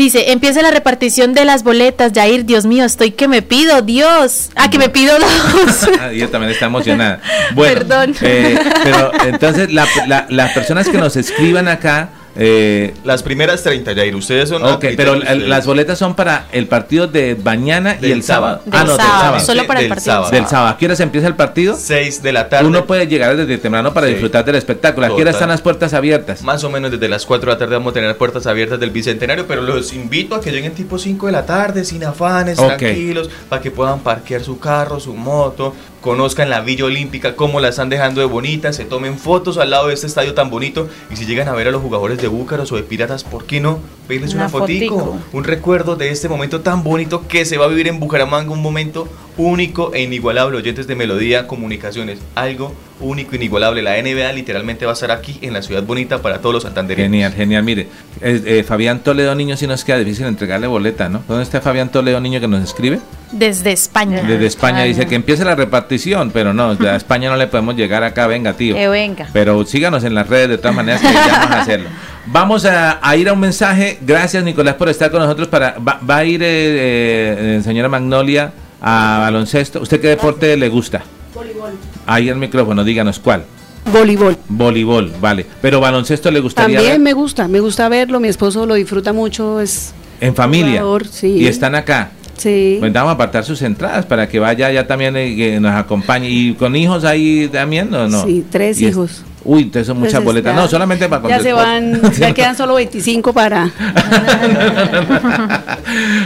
Dice, 0.00 0.32
empieza 0.32 0.62
la 0.62 0.70
repartición 0.70 1.34
de 1.34 1.44
las 1.44 1.62
boletas, 1.62 2.12
Jair, 2.14 2.46
Dios 2.46 2.64
mío, 2.64 2.86
estoy 2.86 3.10
que 3.10 3.28
me 3.28 3.42
pido, 3.42 3.82
Dios. 3.82 4.48
Ah, 4.56 4.70
que 4.70 4.78
me 4.78 4.88
pido 4.88 5.14
dos. 5.18 5.88
Ah, 6.00 6.10
ella 6.10 6.26
también 6.30 6.50
está 6.52 6.64
emocionada. 6.64 7.20
Bueno, 7.54 7.74
Perdón. 7.74 8.14
eh, 8.22 8.58
pero 8.82 9.12
entonces 9.26 9.70
la- 9.70 9.86
la- 10.06 10.24
las 10.30 10.52
personas 10.52 10.88
que 10.88 10.96
nos 10.96 11.16
escriban 11.16 11.68
acá, 11.68 12.08
eh, 12.36 12.94
Las 13.04 13.22
primeras 13.22 13.62
30, 13.62 13.94
Jair, 13.94 14.14
ustedes 14.14 14.48
son... 14.48 14.64
ok, 14.64 14.84
pero 14.96 15.14
ustedes- 15.14 15.30
el- 15.30 15.48
las 15.50 15.66
boletas 15.66 15.98
son 15.98 16.14
para 16.14 16.46
el 16.52 16.66
partido 16.68 17.06
de 17.06 17.36
mañana 17.42 17.96
y 17.98 18.02
Del 18.02 18.12
el 18.12 18.22
sábado. 18.22 18.60
sábado. 18.64 18.70
Ah, 18.70 18.84
no, 18.84 18.88
Del 18.90 18.96
del 18.96 19.06
sábado, 19.06 19.22
sábado. 19.24 19.44
solo 19.46 19.66
para 19.66 19.80
el 19.80 19.84
Del 19.84 19.88
partido. 19.90 20.12
sábado. 20.14 20.30
Del 20.30 20.46
sábado. 20.46 20.68
¿A 20.68 20.78
qué 20.78 20.86
hora 20.86 20.96
se 20.96 21.02
empieza 21.02 21.26
el 21.26 21.34
partido? 21.36 21.76
6 21.76 22.22
de 22.22 22.32
la 22.32 22.48
tarde. 22.48 22.66
Uno 22.68 22.84
puede 22.86 23.06
llegar 23.06 23.36
desde 23.36 23.58
temprano 23.58 23.92
para 23.92 24.06
Sí. 24.06 24.12
disfrutar 24.14 24.44
del 24.44 24.54
espectáculo. 24.56 25.06
¿A 25.06 25.16
qué 25.16 25.22
hora 25.22 25.30
están 25.32 25.48
las 25.48 25.60
puertas 25.60 25.92
abiertas? 25.94 26.42
Más 26.42 26.62
o 26.64 26.70
menos 26.70 26.90
desde 26.90 27.08
las 27.08 27.26
4 27.26 27.50
de 27.50 27.54
la 27.54 27.58
tarde 27.58 27.74
vamos 27.74 27.90
a 27.90 27.94
tener 27.94 28.16
puertas 28.16 28.46
abiertas 28.46 28.78
del 28.80 28.90
Bicentenario, 28.90 29.46
pero 29.46 29.62
los 29.62 29.92
invito 29.92 30.34
a 30.34 30.40
que 30.40 30.50
lleguen 30.52 30.72
tipo 30.74 30.98
5 30.98 31.26
de 31.26 31.32
la 31.32 31.44
tarde, 31.46 31.84
sin 31.84 32.04
afanes, 32.04 32.58
Ok. 32.58 32.76
tranquilos, 32.78 33.28
para 33.48 33.60
que 33.62 33.70
puedan 33.70 34.00
parquear 34.00 34.42
su 34.42 34.58
carro, 34.58 35.00
su 35.00 35.14
moto, 35.14 35.74
conozcan 36.00 36.48
la 36.50 36.60
Villa 36.60 36.84
Olímpica, 36.86 37.36
cómo 37.36 37.60
la 37.60 37.68
están 37.68 37.88
dejando 37.90 38.20
de 38.20 38.26
bonita, 38.26 38.72
se 38.72 38.84
tomen 38.84 39.18
fotos 39.18 39.58
al 39.58 39.70
lado 39.70 39.88
de 39.88 39.94
este 39.94 40.06
estadio 40.06 40.34
tan 40.34 40.50
bonito 40.50 40.88
y 41.10 41.16
si 41.16 41.26
llegan 41.26 41.48
a 41.48 41.52
ver 41.52 41.68
a 41.68 41.70
los 41.70 41.82
jugadores 41.82 42.18
de 42.20 42.28
Búcaros 42.28 42.72
o 42.72 42.76
de 42.76 42.82
Piratas, 42.82 43.24
¿por 43.24 43.44
qué 43.44 43.60
no 43.60 43.78
pedirles 44.08 44.32
una, 44.34 44.44
Una 44.44 44.48
fotico? 44.50 44.98
fotico. 44.98 45.18
Un 45.32 45.44
recuerdo 45.44 45.96
de 45.96 46.10
este 46.10 46.28
momento 46.28 46.60
tan 46.60 46.82
bonito 46.82 47.26
que 47.28 47.44
se 47.44 47.58
va 47.58 47.66
a 47.66 47.68
vivir 47.68 47.88
en 47.88 48.00
Bucaramanga, 48.00 48.50
un 48.50 48.62
momento 48.62 49.08
único 49.40 49.92
e 49.94 50.02
inigualable, 50.02 50.58
oyentes 50.58 50.86
de 50.86 50.94
Melodía 50.94 51.46
Comunicaciones, 51.46 52.20
algo 52.34 52.74
único 53.00 53.32
e 53.32 53.36
inigualable. 53.36 53.82
La 53.82 54.00
NBA 54.00 54.32
literalmente 54.32 54.84
va 54.84 54.92
a 54.92 54.94
estar 54.94 55.10
aquí 55.10 55.38
en 55.42 55.52
la 55.52 55.62
ciudad 55.62 55.82
bonita 55.82 56.20
para 56.20 56.40
todos 56.40 56.54
los 56.54 56.62
santandereños. 56.62 57.10
Genial, 57.10 57.32
genial. 57.32 57.62
Mire, 57.62 57.88
eh, 58.20 58.42
eh, 58.44 58.64
Fabián 58.66 59.00
Toledo 59.00 59.34
Niño 59.34 59.56
sí 59.56 59.66
nos 59.66 59.84
queda 59.84 59.98
difícil 59.98 60.26
entregarle 60.26 60.66
boleta, 60.66 61.08
¿no? 61.08 61.22
¿Dónde 61.26 61.42
está 61.42 61.60
Fabián 61.60 61.90
Toledo 61.90 62.20
Niño 62.20 62.40
que 62.40 62.48
nos 62.48 62.62
escribe? 62.62 63.00
Desde 63.32 63.72
España. 63.72 64.22
Desde 64.22 64.46
España 64.46 64.82
dice 64.82 65.06
que 65.06 65.14
empiece 65.14 65.44
la 65.44 65.54
repartición, 65.54 66.30
pero 66.30 66.52
no, 66.52 66.74
de 66.74 66.96
España 66.96 67.30
no 67.30 67.36
le 67.36 67.46
podemos 67.46 67.76
llegar 67.76 68.02
acá, 68.04 68.26
venga, 68.26 68.52
tío. 68.54 68.74
Que 68.74 68.88
venga. 68.88 69.28
Pero 69.32 69.64
síganos 69.64 70.04
en 70.04 70.14
las 70.14 70.28
redes 70.28 70.50
de 70.50 70.58
todas 70.58 70.74
maneras 70.74 71.00
que 71.00 71.12
ya 71.12 71.38
vamos 71.38 71.56
a 71.56 71.60
hacerlo. 71.62 71.88
Vamos 72.26 72.64
a, 72.66 73.00
a 73.02 73.16
ir 73.16 73.28
a 73.28 73.32
un 73.32 73.40
mensaje. 73.40 73.98
Gracias, 74.02 74.44
Nicolás, 74.44 74.74
por 74.74 74.88
estar 74.88 75.10
con 75.10 75.20
nosotros. 75.20 75.48
Para, 75.48 75.76
va, 75.78 75.98
va 76.08 76.18
a 76.18 76.24
ir, 76.24 76.42
eh, 76.42 77.56
eh, 77.56 77.60
señora 77.64 77.88
Magnolia, 77.88 78.52
a 78.80 79.18
baloncesto. 79.20 79.80
¿Usted 79.80 80.00
qué 80.00 80.08
deporte 80.08 80.56
le 80.56 80.68
gusta? 80.68 81.02
Voleibol. 81.34 81.72
Ahí 82.06 82.28
el 82.28 82.36
micrófono, 82.36 82.82
díganos 82.84 83.18
cuál. 83.18 83.44
Voleibol. 83.92 84.36
Voleibol, 84.48 85.12
vale. 85.20 85.46
Pero 85.62 85.80
baloncesto 85.80 86.30
le 86.30 86.40
gustaría 86.40 86.76
También 86.78 86.94
ver 86.94 87.00
me 87.00 87.12
gusta, 87.12 87.48
me 87.48 87.60
gusta 87.60 87.88
verlo, 87.88 88.20
mi 88.20 88.28
esposo 88.28 88.66
lo 88.66 88.74
disfruta 88.74 89.12
mucho, 89.12 89.60
es 89.60 89.92
en 90.20 90.34
familia. 90.34 90.80
jugador, 90.80 91.06
sí. 91.06 91.28
Y 91.28 91.46
están 91.46 91.74
acá. 91.74 92.10
sí. 92.36 92.76
Pues 92.78 92.92
vamos 92.92 93.10
a 93.10 93.14
apartar 93.14 93.44
sus 93.44 93.62
entradas 93.62 94.04
para 94.06 94.28
que 94.28 94.38
vaya 94.38 94.70
ya 94.70 94.86
también 94.86 95.16
y 95.16 95.36
que 95.36 95.60
nos 95.60 95.72
acompañe. 95.74 96.28
¿Y 96.28 96.54
con 96.54 96.76
hijos 96.76 97.04
ahí 97.04 97.48
también 97.50 97.92
o 97.94 98.06
no? 98.08 98.24
Sí, 98.24 98.44
tres 98.50 98.80
Y 98.80 98.86
hijos. 98.88 99.22
Uy, 99.42 99.62
entonces 99.62 99.86
son 99.86 99.98
muchas 99.98 100.22
boletas. 100.22 100.54
ya- 100.54 100.60
No, 100.60 100.68
solamente 100.68 101.08
para 101.08 101.28
Ya 101.28 101.40
se 101.40 101.52
van, 101.52 102.00
ya 102.12 102.34
quedan 102.34 102.56
solo 102.56 102.74
25 102.74 103.32
para 103.32 103.70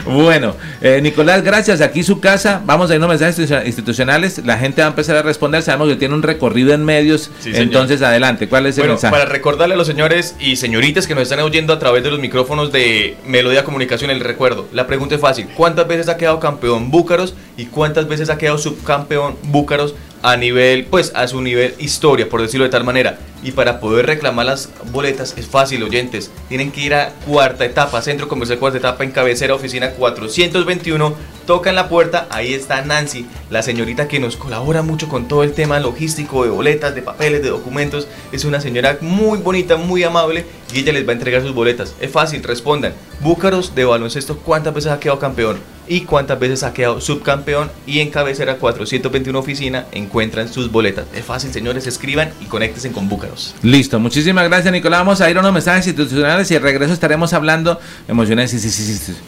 bueno, 0.07 0.55
eh, 0.81 1.01
Nicolás, 1.03 1.43
gracias. 1.43 1.81
Aquí 1.81 2.03
su 2.03 2.21
casa. 2.21 2.61
Vamos 2.65 2.91
a 2.91 2.97
ir 2.97 3.03
a 3.03 3.07
mensajes 3.07 3.39
institu- 3.39 3.67
institucionales. 3.67 4.41
La 4.45 4.59
gente 4.59 4.83
va 4.83 4.89
a 4.89 4.91
empezar 4.91 5.17
a 5.17 5.23
responder. 5.23 5.63
Sabemos 5.63 5.89
que 5.89 5.97
tiene 5.97 6.15
un 6.15 6.23
recorrido 6.23 6.73
en 6.75 6.85
medios. 6.85 7.31
Sí, 7.41 7.51
entonces, 7.55 8.03
adelante. 8.03 8.49
¿Cuál 8.49 8.67
es 8.67 8.77
el 8.77 8.83
Bueno, 8.83 8.95
mensaje? 8.95 9.13
para 9.13 9.25
recordarle 9.27 9.75
a 9.75 9.79
los 9.79 9.87
señores 9.87 10.35
y 10.41 10.57
señoritas 10.57 11.07
que 11.07 11.15
nos 11.15 11.25
están 11.25 11.41
oyendo 11.41 11.73
a 11.73 11.79
través 11.79 12.03
de 12.03 12.11
los 12.11 12.21
micrófonos 12.21 12.73
de 12.73 13.17
Melodía 13.27 13.65
Comunicación 13.65 14.11
el 14.11 14.21
recuerdo. 14.21 14.67
La 14.73 14.87
pregunta 14.87 15.15
es 15.15 15.21
fácil. 15.21 15.49
¿Cuántas 15.55 15.87
veces 15.89 16.09
ha 16.09 16.17
quedado 16.17 16.41
campeón 16.41 16.91
Búcaros 16.91 17.35
y 17.57 17.67
cuántas 17.67 18.09
veces 18.09 18.31
ha 18.31 18.39
quedado 18.39 18.59
subcampeón 18.59 19.37
Búcaros 19.45 19.95
a 20.25 20.39
nivel, 20.39 20.87
pues 20.87 21.13
a 21.15 21.29
su 21.29 21.43
nivel 21.43 21.75
historia, 21.79 22.31
por 22.31 22.41
decirlo 22.41 22.65
de 22.65 22.71
tal 22.71 22.83
manera? 22.83 23.19
Y 23.43 23.53
para 23.53 23.79
poder 23.79 24.07
reclamar 24.07 24.47
las 24.47 24.71
boletas 24.91 25.35
es 25.37 25.47
fácil, 25.47 25.83
oyentes. 25.83 26.31
Tienen 26.49 26.73
que 26.73 26.81
ir 26.81 26.95
a 26.95 27.11
cuarta 27.27 27.67
etapa, 27.67 28.01
Centro 28.01 28.27
Comercial 28.27 28.59
Cuarta 28.59 28.79
Etapa 28.79 29.05
en 29.05 29.11
cabecera, 29.11 29.55
oficina 29.55 29.91
421. 29.91 31.15
Tocan 31.47 31.75
la 31.75 31.91
puerta, 31.91 32.27
ahí 32.31 32.55
está 32.55 32.81
Nancy, 32.81 33.27
la 33.51 33.63
señorita 33.63 34.09
que 34.09 34.19
nos 34.19 34.39
colabora 34.39 34.81
mucho 34.81 35.11
con 35.11 35.29
todo 35.29 35.43
el 35.43 35.53
tema 35.53 35.79
logístico 35.79 36.43
de 36.45 36.51
boletas, 36.51 36.95
de 36.95 37.03
papeles, 37.03 37.43
de 37.43 37.51
documentos. 37.51 38.09
Es 38.33 38.47
una 38.47 38.63
señora 38.63 38.97
muy 39.03 39.37
bonita, 39.37 39.77
muy 39.77 40.05
amable 40.05 40.47
y 40.73 40.79
ella 40.79 40.95
les 40.95 41.07
va 41.07 41.11
a 41.11 41.17
entregar 41.17 41.43
sus 41.43 41.53
boletas. 41.53 41.95
Es 42.01 42.11
fácil, 42.11 42.43
respondan. 42.43 42.95
Búcaros 43.21 43.75
de 43.75 43.85
baloncesto, 43.85 44.39
¿cuántas 44.39 44.73
veces 44.73 44.91
ha 44.91 44.99
quedado 44.99 45.19
campeón? 45.19 45.74
Y 45.87 46.03
cuántas 46.03 46.39
veces 46.39 46.63
ha 46.63 46.73
quedado 46.73 47.01
subcampeón 47.01 47.71
y 47.87 48.01
en 48.01 48.11
cabecera 48.11 48.57
421 48.57 49.39
oficina 49.39 49.85
encuentran 49.93 50.53
sus 50.53 50.71
boletas. 50.73 51.05
Es 51.15 51.25
fácil, 51.25 51.53
señores, 51.53 51.87
escriban 51.87 52.31
y 52.41 52.47
conéctense 52.47 52.91
con 52.93 53.09
Búcaros. 53.09 53.55
Listo, 53.63 54.01
muchísimas 54.01 54.49
gracias 54.49 54.73
Nicolás. 54.73 55.01
Vamos 55.01 55.21
a 55.21 55.31
ir 55.31 55.37
a 55.37 55.41
unos 55.41 55.53
mensajes 55.53 55.87
institucionales 55.87 56.51
y 56.51 56.57
al 56.57 56.63
regreso 56.63 56.93
estaremos 56.93 57.33
hablando 57.35 57.79
emociones 58.09 58.53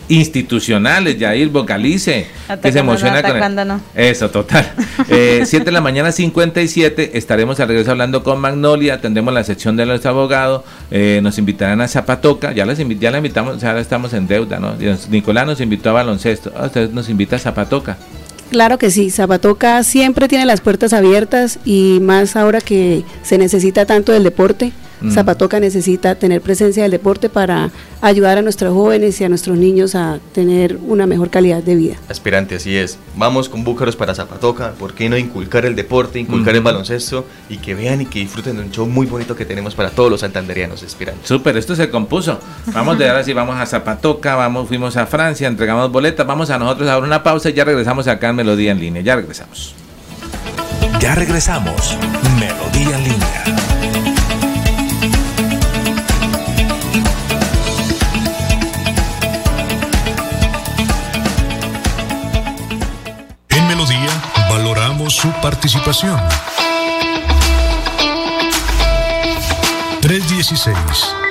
institucionales. 0.08 1.18
Yair, 1.18 1.48
vocalice. 1.50 2.26
Que 2.26 2.46
se 2.46 2.52
Atacando 2.52 2.74
no, 2.74 2.80
emociona 2.90 3.22
con 3.22 3.30
atacando 3.30 3.64
no. 3.64 3.80
Eso, 3.94 4.30
total. 4.30 4.72
Eh, 5.08 5.42
7 5.46 5.66
de 5.66 5.72
la 5.72 5.80
mañana 5.80 6.10
57 6.10 7.16
estaremos 7.16 7.60
al 7.60 7.68
regreso 7.68 7.90
hablando 7.92 8.22
con 8.24 8.40
Magnolia. 8.40 9.00
Tendremos 9.00 9.32
la 9.32 9.44
sección 9.44 9.76
de 9.76 9.86
nuestro 9.86 10.10
abogado. 10.10 10.64
eh, 10.90 11.20
nos 11.22 11.38
invitarán 11.38 11.80
a 11.80 11.86
Zapatoca. 11.88 12.52
Ya, 12.52 12.64
les 12.66 12.78
invi- 12.80 12.98
ya 12.98 13.10
la 13.10 13.18
invitamos, 13.18 13.60
ya 13.60 13.78
estamos 13.78 14.12
en 14.14 14.26
deuda, 14.26 14.58
¿no? 14.58 14.74
Nicolás 15.10 15.46
nos 15.46 15.60
invitó 15.60 15.90
a 15.90 15.92
baloncesto. 15.92 16.45
Ah, 16.54 16.66
usted 16.66 16.90
nos 16.90 17.08
invita 17.08 17.36
a 17.36 17.38
Zapatoca. 17.38 17.96
Claro 18.50 18.78
que 18.78 18.90
sí, 18.90 19.10
Zapatoca 19.10 19.82
siempre 19.82 20.28
tiene 20.28 20.46
las 20.46 20.60
puertas 20.60 20.92
abiertas 20.92 21.58
y 21.64 21.98
más 22.00 22.36
ahora 22.36 22.60
que 22.60 23.04
se 23.22 23.38
necesita 23.38 23.86
tanto 23.86 24.12
del 24.12 24.22
deporte. 24.22 24.72
Mm. 25.00 25.10
Zapatoca 25.10 25.60
necesita 25.60 26.14
tener 26.14 26.40
presencia 26.40 26.82
del 26.82 26.92
deporte 26.92 27.28
para 27.28 27.70
ayudar 28.00 28.38
a 28.38 28.42
nuestros 28.42 28.72
jóvenes 28.72 29.20
y 29.20 29.24
a 29.24 29.28
nuestros 29.28 29.58
niños 29.58 29.94
a 29.94 30.18
tener 30.32 30.78
una 30.86 31.06
mejor 31.06 31.30
calidad 31.30 31.62
de 31.62 31.74
vida. 31.74 31.96
Aspirante, 32.08 32.56
así 32.56 32.76
es. 32.76 32.98
Vamos 33.16 33.48
con 33.48 33.64
Búcaros 33.64 33.96
para 33.96 34.14
Zapatoca. 34.14 34.72
¿Por 34.72 34.94
qué 34.94 35.08
no 35.08 35.16
inculcar 35.16 35.64
el 35.66 35.76
deporte, 35.76 36.18
inculcar 36.18 36.54
el 36.54 36.62
baloncesto 36.62 37.26
y 37.48 37.58
que 37.58 37.74
vean 37.74 38.00
y 38.02 38.06
que 38.06 38.20
disfruten 38.20 38.56
de 38.56 38.62
un 38.62 38.70
show 38.70 38.86
muy 38.86 39.06
bonito 39.06 39.36
que 39.36 39.44
tenemos 39.44 39.74
para 39.74 39.90
todos 39.90 40.10
los 40.10 40.20
santanderianos 40.20 40.82
aspirantes? 40.82 41.26
Súper, 41.26 41.56
esto 41.56 41.76
se 41.76 41.90
compuso. 41.90 42.38
Vamos 42.72 42.98
de 42.98 43.08
ahora 43.08 43.24
sí, 43.24 43.32
vamos 43.32 43.56
a 43.56 43.66
Zapatoca, 43.66 44.34
vamos, 44.34 44.68
fuimos 44.68 44.96
a 44.96 45.06
Francia, 45.06 45.48
entregamos 45.48 45.90
boletas, 45.90 46.26
vamos 46.26 46.50
a 46.50 46.58
nosotros 46.58 46.88
a 46.88 46.98
una 46.98 47.22
pausa 47.22 47.50
y 47.50 47.52
ya 47.52 47.64
regresamos 47.64 48.08
acá 48.08 48.30
en 48.30 48.36
Melodía 48.36 48.72
en 48.72 48.80
línea. 48.80 49.02
Ya 49.02 49.16
regresamos. 49.16 49.74
Ya 51.00 51.14
regresamos. 51.14 51.96
Melodía 52.38 52.96
en 52.98 53.04
línea. 53.04 53.55
Su 65.10 65.30
participación. 65.40 66.20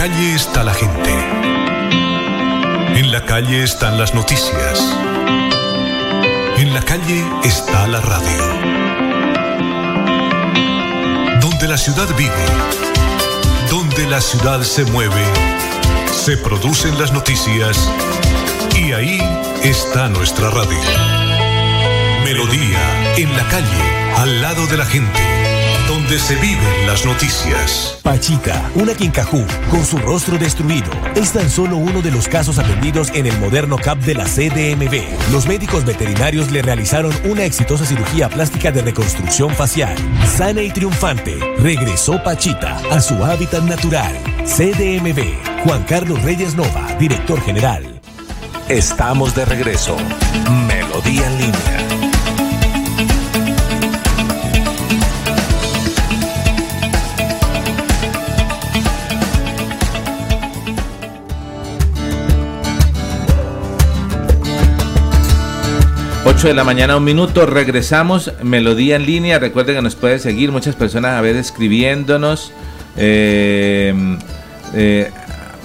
Calle 0.00 0.34
está 0.34 0.64
la 0.64 0.72
gente. 0.72 1.12
En 2.98 3.12
la 3.12 3.22
calle 3.26 3.62
están 3.62 3.98
las 3.98 4.14
noticias. 4.14 4.96
En 6.56 6.72
la 6.72 6.80
calle 6.80 7.22
está 7.44 7.86
la 7.86 8.00
radio. 8.00 8.42
Donde 11.42 11.68
la 11.68 11.76
ciudad 11.76 12.08
vive, 12.16 12.46
donde 13.68 14.06
la 14.06 14.22
ciudad 14.22 14.62
se 14.62 14.86
mueve, 14.86 15.22
se 16.10 16.38
producen 16.38 16.98
las 16.98 17.12
noticias 17.12 17.76
y 18.74 18.92
ahí 18.92 19.20
está 19.62 20.08
nuestra 20.08 20.48
radio. 20.48 20.80
Melodía, 22.24 23.16
en 23.18 23.36
la 23.36 23.46
calle, 23.48 23.82
al 24.16 24.40
lado 24.40 24.66
de 24.66 24.78
la 24.78 24.86
gente, 24.86 25.39
donde 25.90 26.20
se 26.20 26.36
viven 26.36 26.86
las 26.86 27.04
noticias. 27.04 27.98
Pachita, 28.04 28.70
una 28.76 28.94
quincajú, 28.94 29.44
con 29.72 29.84
su 29.84 29.98
rostro 29.98 30.38
destruido, 30.38 30.88
es 31.16 31.32
tan 31.32 31.50
solo 31.50 31.78
uno 31.78 32.00
de 32.00 32.12
los 32.12 32.28
casos 32.28 32.60
atendidos 32.60 33.10
en 33.12 33.26
el 33.26 33.36
moderno 33.40 33.76
CAP 33.76 33.98
de 33.98 34.14
la 34.14 34.24
CDMB. 34.24 35.32
Los 35.32 35.48
médicos 35.48 35.84
veterinarios 35.84 36.52
le 36.52 36.62
realizaron 36.62 37.12
una 37.24 37.42
exitosa 37.42 37.84
cirugía 37.84 38.28
plástica 38.28 38.70
de 38.70 38.82
reconstrucción 38.82 39.52
facial. 39.52 39.96
Sana 40.36 40.62
y 40.62 40.70
triunfante, 40.70 41.36
regresó 41.58 42.22
Pachita 42.22 42.80
a 42.92 43.00
su 43.00 43.24
hábitat 43.24 43.64
natural. 43.64 44.14
CDMB, 44.44 45.64
Juan 45.64 45.82
Carlos 45.88 46.22
Reyes 46.22 46.54
Nova, 46.54 46.86
director 47.00 47.42
general. 47.42 48.00
Estamos 48.68 49.34
de 49.34 49.44
regreso. 49.44 49.96
Melodía 50.68 51.26
en 51.26 51.38
línea. 51.38 51.79
8 66.30 66.46
de 66.46 66.54
la 66.54 66.62
mañana, 66.62 66.96
un 66.96 67.02
minuto, 67.02 67.44
regresamos, 67.44 68.30
Melodía 68.40 68.94
en 68.94 69.04
línea, 69.04 69.40
recuerden 69.40 69.74
que 69.74 69.82
nos 69.82 69.96
puede 69.96 70.20
seguir 70.20 70.52
muchas 70.52 70.76
personas 70.76 71.18
a 71.18 71.20
ver 71.20 71.34
escribiéndonos 71.34 72.52
eh, 72.96 73.92
eh, 74.72 75.10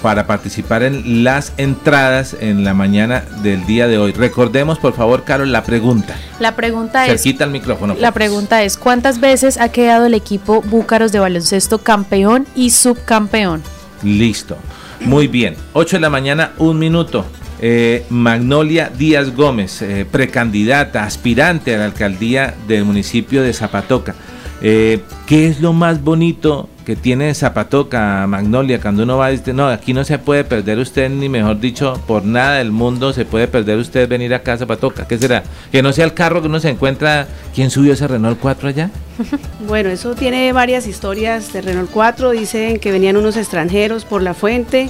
para 0.02 0.26
participar 0.26 0.82
en 0.82 1.24
las 1.24 1.54
entradas 1.58 2.36
en 2.40 2.64
la 2.64 2.74
mañana 2.74 3.24
del 3.44 3.68
día 3.68 3.88
de 3.88 4.00
hoy. 4.00 4.12
Recordemos, 4.12 4.80
por 4.80 4.94
favor, 4.94 5.24
Carol, 5.24 5.52
la 5.52 5.64
pregunta. 5.64 6.16
La 6.40 6.56
pregunta 6.56 7.06
es... 7.06 7.22
quita 7.22 7.44
el 7.44 7.52
micrófono. 7.52 7.96
La 8.00 8.12
pregunta 8.12 8.64
es, 8.64 8.76
¿cuántas 8.76 9.20
veces 9.20 9.60
ha 9.60 9.70
quedado 9.70 10.08
el 10.08 10.16
equipo 10.16 10.64
Búcaros 10.64 11.12
de 11.12 11.20
baloncesto 11.20 11.78
campeón 11.78 12.48
y 12.56 12.72
subcampeón? 12.72 13.62
Listo. 14.02 14.58
Muy 15.02 15.28
bien. 15.28 15.56
8 15.74 15.98
de 15.98 16.02
la 16.02 16.10
mañana, 16.10 16.54
un 16.58 16.80
minuto. 16.80 17.24
Eh, 17.62 18.06
Magnolia 18.10 18.92
Díaz 18.96 19.36
Gómez, 19.36 19.82
eh, 19.82 20.06
precandidata, 20.10 21.04
aspirante 21.04 21.74
a 21.74 21.80
la 21.80 21.86
alcaldía 21.86 22.54
del 22.68 22.84
municipio 22.84 23.44
de 23.44 23.54
Zapatoca. 23.54 24.16
Eh, 24.62 25.00
¿Qué 25.26 25.48
es 25.48 25.62
lo 25.62 25.74
más 25.74 26.04
bonito 26.04 26.70
que 26.86 26.96
tiene 26.96 27.34
Zapatoca, 27.34 28.26
Magnolia, 28.28 28.80
cuando 28.80 29.04
uno 29.04 29.18
va 29.18 29.32
y 29.32 29.38
dice, 29.38 29.54
no, 29.54 29.68
aquí 29.68 29.94
no 29.94 30.04
se 30.04 30.20
puede 30.20 30.44
perder 30.44 30.78
usted, 30.78 31.10
ni 31.10 31.30
mejor 31.30 31.60
dicho, 31.60 32.00
por 32.06 32.24
nada 32.24 32.58
del 32.58 32.72
mundo 32.72 33.12
se 33.12 33.26
puede 33.26 33.48
perder 33.48 33.80
usted 33.80 34.08
venir 34.08 34.34
acá 34.34 34.54
a 34.54 34.58
Zapatoca? 34.58 35.08
¿Qué 35.08 35.18
será? 35.18 35.44
Que 35.72 35.82
no 35.82 35.92
sea 35.92 36.06
el 36.06 36.14
carro 36.14 36.42
que 36.42 36.48
uno 36.48 36.60
se 36.60 36.70
encuentra, 36.70 37.28
¿quién 37.56 37.72
subió 37.72 37.94
ese 37.94 38.08
Renault 38.08 38.40
4 38.40 38.70
allá? 38.70 38.92
Bueno, 39.68 39.90
eso 39.90 40.14
tiene 40.14 40.54
varias 40.54 40.86
historias 40.86 41.52
de 41.54 41.62
Renault 41.62 41.90
4, 41.92 42.32
dicen 42.32 42.80
que 42.80 42.92
venían 42.92 43.18
unos 43.18 43.36
extranjeros 43.36 44.06
por 44.06 44.22
la 44.22 44.36
fuente 44.36 44.90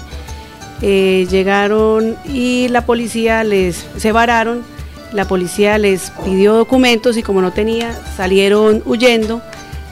eh, 0.82 1.28
llegaron 1.30 2.16
y 2.26 2.68
la 2.70 2.86
policía 2.86 3.44
les 3.44 3.86
se 3.98 4.12
vararon, 4.12 4.64
la 5.12 5.28
policía 5.28 5.78
les 5.78 6.12
pidió 6.24 6.54
documentos 6.54 7.18
y 7.18 7.24
como 7.24 7.42
no 7.42 7.54
tenía, 7.54 7.98
salieron 8.16 8.84
huyendo, 8.86 9.42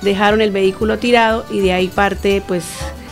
dejaron 0.01 0.41
el 0.41 0.51
vehículo 0.51 0.97
tirado 0.97 1.45
y 1.51 1.59
de 1.59 1.73
ahí 1.73 1.87
parte 1.87 2.41
pues 2.45 2.65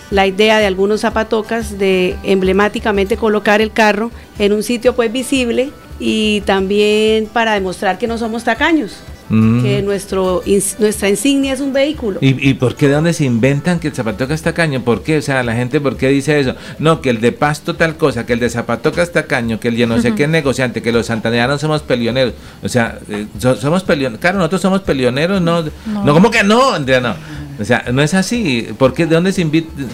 la 0.09 0.27
idea 0.27 0.59
de 0.59 0.65
algunos 0.65 1.01
zapatocas 1.01 1.77
de 1.79 2.17
emblemáticamente 2.23 3.15
colocar 3.15 3.61
el 3.61 3.71
carro 3.71 4.11
en 4.37 4.51
un 4.51 4.61
sitio 4.61 4.93
pues 4.93 5.11
visible 5.11 5.71
y 5.99 6.41
también 6.41 7.27
para 7.27 7.53
demostrar 7.53 7.97
que 7.97 8.07
no 8.07 8.17
somos 8.17 8.43
tacaños. 8.43 8.97
Mm. 9.31 9.63
que 9.63 9.81
nuestro, 9.81 10.43
nuestra 10.79 11.09
insignia 11.09 11.53
es 11.53 11.61
un 11.61 11.71
vehículo. 11.71 12.19
¿Y, 12.21 12.49
¿Y, 12.49 12.53
por 12.55 12.75
qué 12.75 12.87
de 12.87 12.95
dónde 12.95 13.13
se 13.13 13.23
inventan 13.23 13.79
que 13.79 13.87
el 13.87 13.95
Zapatoca 13.95 14.33
está 14.33 14.53
caño? 14.53 14.81
¿Por 14.81 15.03
qué? 15.03 15.17
O 15.17 15.21
sea, 15.21 15.41
la 15.41 15.53
gente, 15.53 15.79
¿por 15.79 15.95
qué 15.95 16.09
dice 16.09 16.39
eso? 16.39 16.55
No, 16.79 17.01
que 17.01 17.09
el 17.09 17.21
de 17.21 17.31
Pasto 17.31 17.75
tal 17.75 17.95
cosa, 17.95 18.25
que 18.25 18.33
el 18.33 18.39
de 18.39 18.49
Zapatoca 18.49 19.01
está 19.01 19.27
caño, 19.27 19.59
que 19.59 19.69
el 19.69 19.77
de 19.77 19.87
no 19.87 20.01
sé 20.01 20.13
qué 20.15 20.27
negociante, 20.27 20.81
que 20.81 20.91
los 20.91 21.05
santaneanos 21.05 21.61
somos 21.61 21.81
pelioneros. 21.81 22.33
O 22.61 22.69
sea, 22.69 22.99
eh, 23.09 23.25
somos 23.39 23.83
pelioneros. 23.83 24.19
Claro, 24.19 24.37
nosotros 24.37 24.61
somos 24.61 24.81
pelioneros, 24.81 25.41
no. 25.41 25.63
No, 25.85 26.13
¿cómo 26.13 26.29
que 26.29 26.43
no, 26.43 26.73
Andrea? 26.73 26.99
No. 26.99 27.15
O 27.59 27.63
sea, 27.63 27.85
no 27.91 28.01
es 28.01 28.13
así. 28.13 28.67
¿Por 28.77 28.93
qué? 28.93 29.05
¿De 29.05 29.15
dónde 29.15 29.31
se 29.31 29.47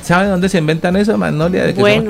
¿Sabe 0.03 0.25
de 0.25 0.31
dónde 0.31 0.49
se 0.49 0.57
inventan 0.57 0.95
eso, 0.95 1.17
Magnolia, 1.17 1.63
de 1.63 1.73
que 1.73 1.81
somos 1.81 2.05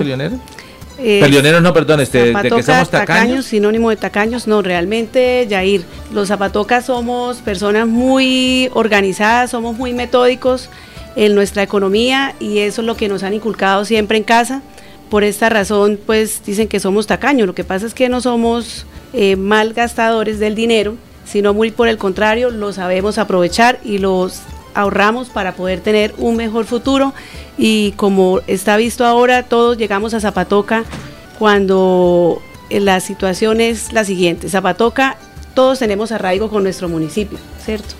Pelioneros 0.97 1.61
no, 1.61 1.73
perdón, 1.73 2.01
este, 2.01 2.33
de 2.33 2.49
que 2.49 2.63
somos 2.63 2.89
tacaños. 2.89 3.45
Sinónimo 3.45 3.89
de 3.89 3.97
tacaños, 3.97 4.47
no, 4.47 4.61
realmente, 4.61 5.45
Yair, 5.47 5.83
los 6.11 6.29
zapatocas 6.29 6.85
somos 6.87 7.37
personas 7.37 7.87
muy 7.87 8.69
organizadas, 8.73 9.51
somos 9.51 9.77
muy 9.77 9.93
metódicos 9.93 10.69
en 11.15 11.35
nuestra 11.35 11.63
economía 11.63 12.35
y 12.39 12.59
eso 12.59 12.81
es 12.81 12.87
lo 12.87 12.95
que 12.95 13.09
nos 13.09 13.23
han 13.23 13.33
inculcado 13.33 13.85
siempre 13.85 14.17
en 14.17 14.23
casa. 14.23 14.61
Por 15.09 15.23
esta 15.23 15.49
razón, 15.49 15.99
pues 16.05 16.41
dicen 16.45 16.67
que 16.67 16.79
somos 16.79 17.07
tacaños. 17.07 17.47
Lo 17.47 17.55
que 17.55 17.63
pasa 17.63 17.85
es 17.85 17.93
que 17.93 18.09
no 18.09 18.19
somos 18.19 18.85
eh, 19.13 19.35
mal 19.35 19.73
gastadores 19.73 20.39
del 20.39 20.55
dinero, 20.55 20.95
sino 21.25 21.53
muy 21.53 21.71
por 21.71 21.87
el 21.87 21.97
contrario, 21.97 22.49
lo 22.49 22.73
sabemos 22.73 23.17
aprovechar 23.17 23.79
y 23.83 23.99
los 23.99 24.41
ahorramos 24.78 25.30
para 25.30 25.53
poder 25.53 25.80
tener 25.80 26.13
un 26.19 26.36
mejor 26.36 26.65
futuro 26.65 27.13
y 27.57 27.93
como 27.93 28.41
está 28.45 28.78
visto 28.78 29.05
ahora, 29.05 29.41
todos 29.41 29.75
llegamos 29.75 30.13
a 30.13 30.19
Zapatoca 30.19 30.86
cuando 31.39 32.39
la 32.69 32.99
situación 32.99 33.59
es 33.59 33.91
la 33.91 34.03
siguiente. 34.03 34.49
Zapatoca, 34.49 35.17
todos 35.55 35.80
tenemos 35.80 36.11
arraigo 36.11 36.49
con 36.49 36.61
nuestro 36.61 36.89
municipio, 36.89 37.39
¿cierto? 37.59 37.95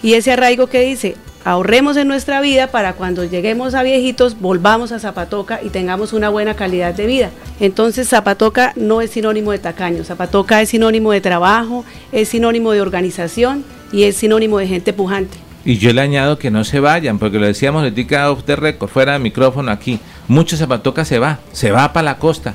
Y 0.00 0.14
ese 0.14 0.30
arraigo 0.30 0.68
que 0.68 0.82
dice, 0.82 1.16
ahorremos 1.44 1.96
en 1.96 2.06
nuestra 2.06 2.40
vida 2.40 2.68
para 2.68 2.92
cuando 2.92 3.24
lleguemos 3.24 3.74
a 3.74 3.82
viejitos 3.82 4.38
volvamos 4.38 4.92
a 4.92 5.00
Zapatoca 5.00 5.58
y 5.60 5.70
tengamos 5.70 6.12
una 6.12 6.28
buena 6.28 6.54
calidad 6.54 6.94
de 6.94 7.06
vida. 7.06 7.30
Entonces 7.58 8.08
Zapatoca 8.08 8.74
no 8.76 9.00
es 9.00 9.10
sinónimo 9.10 9.50
de 9.50 9.58
tacaño, 9.58 10.04
Zapatoca 10.04 10.62
es 10.62 10.68
sinónimo 10.68 11.10
de 11.10 11.20
trabajo, 11.20 11.84
es 12.12 12.28
sinónimo 12.28 12.70
de 12.70 12.80
organización 12.80 13.64
y 13.90 14.04
es 14.04 14.16
sinónimo 14.16 14.58
de 14.58 14.68
gente 14.68 14.92
pujante. 14.92 15.51
Y 15.64 15.78
yo 15.78 15.92
le 15.92 16.00
añado 16.00 16.38
que 16.38 16.50
no 16.50 16.64
se 16.64 16.80
vayan, 16.80 17.18
porque 17.18 17.38
lo 17.38 17.46
decíamos 17.46 17.84
ahorita 17.84 18.30
off 18.30 18.44
the 18.44 18.56
record, 18.56 18.90
fuera 18.90 19.12
de 19.12 19.18
micrófono 19.20 19.70
aquí. 19.70 20.00
Mucho 20.28 20.56
Zapatoca 20.56 21.04
se 21.04 21.18
va, 21.18 21.38
se 21.52 21.70
va 21.70 21.92
para 21.92 22.04
la 22.04 22.18
costa. 22.18 22.54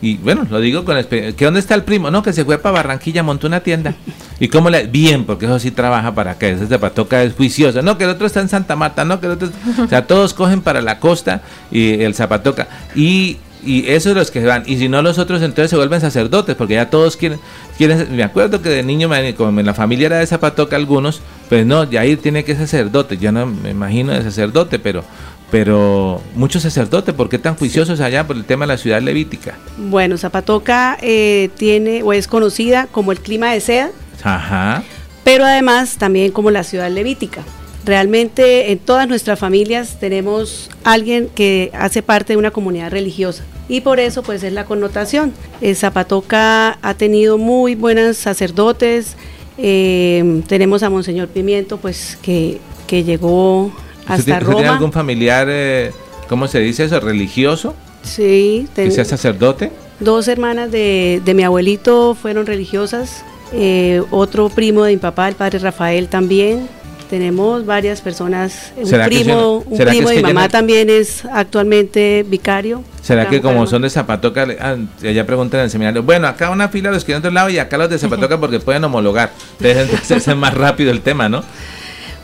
y 0.00 0.16
bueno, 0.16 0.46
lo 0.48 0.58
digo 0.60 0.86
con 0.86 1.02
que 1.04 1.34
dónde 1.38 1.60
está 1.60 1.74
el 1.74 1.84
primo, 1.84 2.10
no, 2.10 2.22
que 2.22 2.32
se 2.32 2.44
fue 2.46 2.58
para 2.58 2.76
Barranquilla, 2.76 3.22
montó 3.22 3.46
una 3.46 3.60
tienda. 3.60 3.94
¿Y 4.40 4.48
cómo 4.48 4.70
le 4.70 4.86
bien? 4.86 5.24
Porque 5.24 5.44
eso 5.44 5.58
sí 5.58 5.70
trabaja 5.70 6.14
para 6.14 6.38
que 6.38 6.52
ese 6.52 6.66
Zapatoca 6.66 7.22
es 7.22 7.34
juicioso. 7.34 7.82
No, 7.82 7.98
que 7.98 8.04
el 8.04 8.10
otro 8.10 8.26
está 8.26 8.40
en 8.40 8.48
Santa 8.48 8.74
Marta, 8.74 9.04
no, 9.04 9.20
que 9.20 9.26
el 9.26 9.32
otro, 9.32 9.50
o 9.84 9.88
sea, 9.88 10.06
todos 10.06 10.32
cogen 10.32 10.62
para 10.62 10.80
la 10.80 10.98
costa 10.98 11.42
y 11.70 12.02
el 12.02 12.14
Zapatoca 12.14 12.68
y 12.94 13.36
y 13.64 13.88
esos 13.90 14.14
los 14.14 14.30
que 14.30 14.44
van. 14.44 14.64
Y 14.66 14.76
si 14.76 14.88
no 14.88 15.02
los 15.02 15.18
otros, 15.18 15.42
entonces 15.42 15.70
se 15.70 15.76
vuelven 15.76 16.00
sacerdotes, 16.00 16.54
porque 16.56 16.74
ya 16.74 16.90
todos 16.90 17.16
quieren. 17.16 17.38
quieren 17.78 18.14
me 18.14 18.22
acuerdo 18.22 18.60
que 18.60 18.68
de 18.68 18.82
niño, 18.82 19.08
como 19.36 19.60
en 19.60 19.66
la 19.66 19.74
familia 19.74 20.06
era 20.06 20.18
de 20.18 20.26
Zapatoca 20.26 20.76
algunos, 20.76 21.20
pues 21.48 21.64
no, 21.66 21.88
ya 21.88 22.00
ahí 22.00 22.16
tiene 22.16 22.44
que 22.44 22.54
ser 22.54 22.66
sacerdote. 22.66 23.18
Yo 23.18 23.32
no 23.32 23.46
me 23.46 23.70
imagino 23.70 24.12
de 24.12 24.22
sacerdote, 24.22 24.78
pero 24.78 25.04
pero 25.50 26.22
muchos 26.34 26.62
sacerdotes, 26.62 27.14
¿por 27.14 27.28
qué 27.28 27.38
tan 27.38 27.56
juiciosos 27.56 28.00
allá 28.00 28.26
por 28.26 28.36
el 28.36 28.46
tema 28.46 28.64
de 28.64 28.68
la 28.68 28.78
ciudad 28.78 29.02
levítica? 29.02 29.58
Bueno, 29.76 30.16
Zapatoca 30.16 30.96
eh, 31.02 31.50
tiene 31.58 32.02
o 32.02 32.14
es 32.14 32.26
conocida 32.26 32.86
como 32.86 33.12
el 33.12 33.20
clima 33.20 33.52
de 33.52 33.60
seda, 33.60 33.90
Ajá. 34.22 34.82
pero 35.24 35.44
además 35.44 35.98
también 35.98 36.32
como 36.32 36.50
la 36.50 36.64
ciudad 36.64 36.90
levítica. 36.90 37.42
Realmente 37.84 38.72
en 38.72 38.78
todas 38.78 39.06
nuestras 39.08 39.38
familias 39.38 40.00
tenemos 40.00 40.70
alguien 40.84 41.28
que 41.34 41.70
hace 41.74 42.02
parte 42.02 42.32
de 42.32 42.38
una 42.38 42.50
comunidad 42.50 42.90
religiosa 42.90 43.44
y 43.68 43.80
por 43.80 44.00
eso 44.00 44.22
pues 44.22 44.42
es 44.42 44.52
la 44.52 44.64
connotación. 44.64 45.32
El 45.60 45.76
Zapatoca 45.76 46.78
ha 46.82 46.94
tenido 46.94 47.38
muy 47.38 47.74
buenos 47.74 48.16
sacerdotes, 48.16 49.16
eh, 49.58 50.42
tenemos 50.46 50.82
a 50.82 50.90
Monseñor 50.90 51.28
Pimiento 51.28 51.76
pues 51.76 52.18
que, 52.22 52.58
que 52.86 53.04
llegó 53.04 53.72
hasta 54.06 54.40
Roma. 54.40 54.56
¿Tiene 54.56 54.68
algún 54.68 54.92
familiar, 54.92 55.46
eh, 55.50 55.92
cómo 56.28 56.48
se 56.48 56.60
dice 56.60 56.84
eso, 56.84 57.00
religioso? 57.00 57.74
Sí. 58.02 58.66
¿Que 58.74 58.90
sea 58.90 59.04
sacerdote? 59.04 59.70
Dos 60.00 60.26
hermanas 60.26 60.72
de, 60.72 61.22
de 61.24 61.34
mi 61.34 61.44
abuelito 61.44 62.16
fueron 62.20 62.46
religiosas, 62.46 63.24
eh, 63.52 64.02
otro 64.10 64.48
primo 64.48 64.82
de 64.82 64.92
mi 64.92 64.98
papá, 64.98 65.28
el 65.28 65.36
padre 65.36 65.60
Rafael 65.60 66.08
también, 66.08 66.68
tenemos 67.12 67.66
varias 67.66 68.00
personas, 68.00 68.72
un 68.74 68.90
primo, 69.04 69.58
un 69.66 69.76
primo 69.76 70.08
de 70.08 70.16
mi 70.16 70.22
mamá 70.22 70.48
también 70.48 70.88
es 70.88 71.26
actualmente 71.26 72.24
vicario. 72.26 72.82
¿Será 73.02 73.28
que 73.28 73.42
como 73.42 73.66
son 73.66 73.82
de 73.82 73.90
Zapatoca, 73.90 74.46
ah, 74.58 74.76
ya 75.02 75.26
preguntan 75.26 75.60
en 75.60 75.64
el 75.64 75.70
seminario, 75.70 76.02
bueno, 76.02 76.26
acá 76.26 76.48
una 76.48 76.70
fila 76.70 76.90
los 76.90 77.04
que 77.04 77.12
de 77.12 77.18
otro 77.18 77.30
lado 77.30 77.50
y 77.50 77.58
acá 77.58 77.76
los 77.76 77.90
de 77.90 77.98
Zapatoca 77.98 78.40
porque 78.40 78.60
pueden 78.60 78.82
homologar, 78.84 79.30
entonces 79.60 80.26
es 80.26 80.36
más 80.36 80.54
rápido 80.54 80.90
el 80.90 81.02
tema, 81.02 81.28
¿no? 81.28 81.44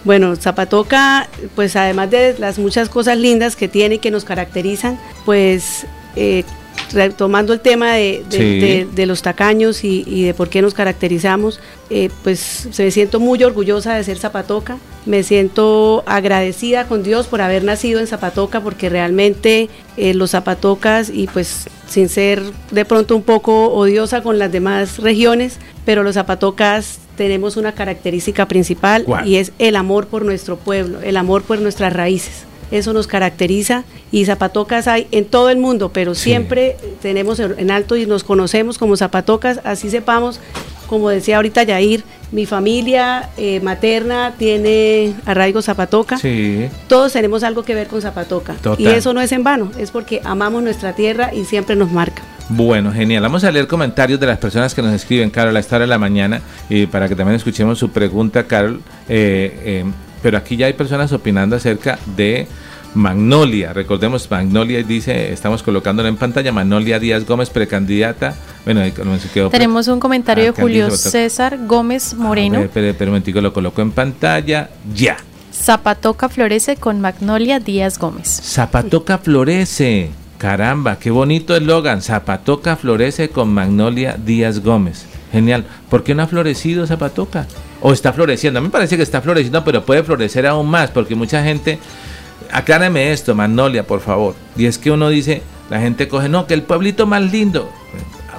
Bueno, 0.05 0.35
Zapatoca, 0.37 1.29
pues 1.55 1.77
además 1.77 2.11
de 2.11 2.37
las 2.39 2.59
muchas 2.59 2.89
cosas 2.89 3.19
lindas 3.19 3.57
que 3.57 3.69
tiene 3.69 3.97
y 3.97 3.99
que 3.99 4.11
nos 4.11 4.25
caracterizan, 4.25 4.99
pues 5.27 5.85
eh, 6.17 6.45
retomando 6.93 7.53
el 7.53 7.61
tema 7.61 7.95
de, 7.95 8.25
de- 8.31 8.37
Sí. 8.39 8.61
de- 8.61 8.89
de 8.95 9.07
los 9.07 9.23
tacaños 9.23 9.85
y, 9.85 10.05
y 10.07 10.25
de 10.25 10.35
por 10.35 10.49
qué 10.49 10.63
nos 10.63 10.75
caracterizamos, 10.75 11.61
eh, 11.91 12.11
pues 12.23 12.69
me 12.79 12.91
siento 12.91 13.21
muy 13.21 13.43
orgullosa 13.45 13.95
de 13.95 14.05
ser 14.05 14.19
zapatoca, 14.19 14.79
me 15.07 15.23
siento 15.23 16.03
agradecida 16.07 16.87
con 16.87 17.03
Dios 17.03 17.27
por 17.27 17.41
haber 17.41 17.65
nacido 17.65 18.01
en 18.01 18.07
Zapatoca, 18.07 18.61
porque 18.61 18.89
realmente 18.91 19.69
eh, 19.97 20.13
los 20.15 20.33
zapatocas, 20.33 21.09
y 21.11 21.27
pues 21.29 21.67
sin 21.89 22.09
ser 22.11 22.43
de 22.71 22.85
pronto 22.85 23.17
un 23.17 23.23
poco 23.23 23.69
odiosa 23.73 24.23
con 24.23 24.39
las 24.39 24.53
demás 24.53 24.99
regiones, 24.99 25.57
pero 25.87 26.03
los 26.03 26.15
zapatocas 26.15 26.99
tenemos 27.17 27.57
una 27.57 27.73
característica 27.73 28.47
principal 28.47 29.05
¿Cuál? 29.05 29.27
y 29.27 29.37
es 29.37 29.53
el 29.59 29.77
amor 29.77 30.07
por 30.09 30.25
nuestro 30.25 30.57
pueblo, 30.59 31.01
el 31.01 31.17
amor 31.17 31.43
por 31.43 31.59
nuestras 31.61 31.93
raíces. 31.93 32.45
Eso 32.71 32.93
nos 32.93 33.07
caracteriza 33.07 33.85
y 34.13 34.25
zapatocas 34.25 34.89
hay 34.89 35.07
en 35.11 35.25
todo 35.25 35.51
el 35.51 35.59
mundo, 35.59 35.91
pero 35.93 36.15
Sí. 36.15 36.25
siempre 36.31 36.77
tenemos 37.03 37.39
en 37.41 37.55
en 37.59 37.71
alto 37.71 37.97
y 37.97 38.07
nos 38.07 38.25
conocemos 38.25 38.79
como 38.79 38.97
zapatocas, 38.97 39.61
así 39.65 39.91
sepamos, 39.91 40.41
como 40.87 41.09
decía 41.11 41.37
ahorita 41.37 41.63
Yair, 41.65 42.03
mi 42.33 42.45
familia 42.47 43.31
eh, 43.39 43.61
materna 43.61 44.35
tiene 44.39 45.15
arraigo 45.27 45.63
zapatoca. 45.63 46.19
Sí. 46.19 46.69
Todos 46.89 47.13
tenemos 47.13 47.43
algo 47.43 47.63
que 47.63 47.75
ver 47.75 47.87
con 47.89 48.03
Zapatoca. 48.03 48.55
Total. 48.55 48.81
Y 48.85 48.89
eso 48.89 49.13
no 49.15 49.21
es 49.21 49.33
en 49.33 49.45
vano, 49.45 49.71
es 49.79 49.91
porque 49.91 50.21
amamos 50.25 50.63
nuestra 50.63 50.95
tierra 50.95 51.33
y 51.35 51.45
siempre 51.45 51.75
nos 51.77 51.91
marca. 51.91 52.23
Bueno, 52.51 52.93
genial. 52.93 53.23
Vamos 53.23 53.45
a 53.45 53.51
leer 53.51 53.67
comentarios 53.67 54.19
de 54.21 54.27
las 54.27 54.39
personas 54.39 54.75
que 54.75 54.81
nos 54.83 54.93
escriben, 54.95 55.29
Carol, 55.31 55.55
a 55.57 55.61
esta 55.61 55.77
hora 55.77 55.85
de 55.85 55.89
la 55.91 55.99
mañana, 55.99 56.41
y 56.71 56.87
para 56.87 57.09
que 57.09 57.15
también 57.15 57.37
escuchemos 57.37 57.79
su 57.79 57.91
pregunta, 57.91 58.45
Carol. 58.45 58.81
Eh, 59.09 59.61
eh, 59.65 59.85
pero 60.23 60.39
aquí 60.39 60.57
ya 60.57 60.67
hay 60.67 60.73
personas 60.73 61.13
opinando 61.13 61.57
acerca 61.57 61.99
de 62.17 62.47
Magnolia. 62.95 63.73
Recordemos, 63.73 64.31
Magnolia 64.31 64.83
dice, 64.83 65.33
estamos 65.33 65.63
colocándola 65.63 66.09
en 66.09 66.17
pantalla, 66.17 66.53
Magnolia 66.53 66.99
Díaz 66.99 67.27
Gómez, 67.27 67.51
precandidata. 67.51 68.35
Bueno, 68.65 68.83
se 68.83 69.29
quedó. 69.31 69.51
pre- 69.51 69.59
Tenemos 69.59 69.89
un 69.89 70.01
comentario 70.01 70.45
de 70.45 70.49
Alcaldía 70.51 70.85
Julio. 70.85 70.97
César 70.97 71.59
Gómez 71.67 72.15
Moreno. 72.15 72.59
Espere 72.61 72.91
un 72.99 73.07
momentico, 73.07 73.41
lo 73.41 73.53
coloco 73.53 73.83
en 73.83 73.93
pantalla. 73.93 74.71
Ya. 74.95 75.17
Zapatoca 75.53 76.29
florece 76.29 76.77
con 76.77 77.01
Magnolia 77.01 77.59
Díaz 77.61 77.99
Gómez. 77.99 78.29
Zapatoca 78.29 79.19
florece. 79.19 80.11
Caramba, 80.39 80.99
qué 81.01 81.11
bonito 81.11 81.57
eslogan. 81.57 82.01
Zapatoca 82.01 82.77
florece 82.77 83.29
con 83.31 83.53
Magnolia 83.53 84.17
Díaz 84.25 84.61
Gómez. 84.63 85.05
Genial. 85.33 85.65
¿Por 85.91 86.03
qué 86.05 86.15
no 86.15 86.23
ha 86.23 86.27
florecido 86.27 86.87
Zapatoca? 86.87 87.47
O 87.81 87.93
está 87.93 88.13
floreciendo. 88.13 88.59
A 88.59 88.61
mí 88.63 88.69
me 88.69 88.73
parece 88.73 88.97
que 88.97 89.03
está 89.03 89.21
floreciendo, 89.21 89.63
pero 89.65 89.85
puede 89.85 90.03
florecer 90.03 90.47
aún 90.47 90.69
más, 90.69 90.91
porque 90.91 91.15
mucha 91.15 91.43
gente. 91.45 91.79
Aclárame 92.51 93.13
esto, 93.13 93.35
Magnolia, 93.35 93.87
por 93.87 94.01
favor. 94.01 94.35
Y 94.57 94.65
es 94.67 94.79
que 94.79 94.91
uno 94.91 95.09
dice, 95.11 95.43
la 95.71 95.81
gente 95.81 96.09
coge, 96.09 96.29
no, 96.29 96.47
que 96.47 96.55
el 96.55 96.63
pueblito 96.63 97.07
más 97.07 97.23
lindo. 97.23 97.71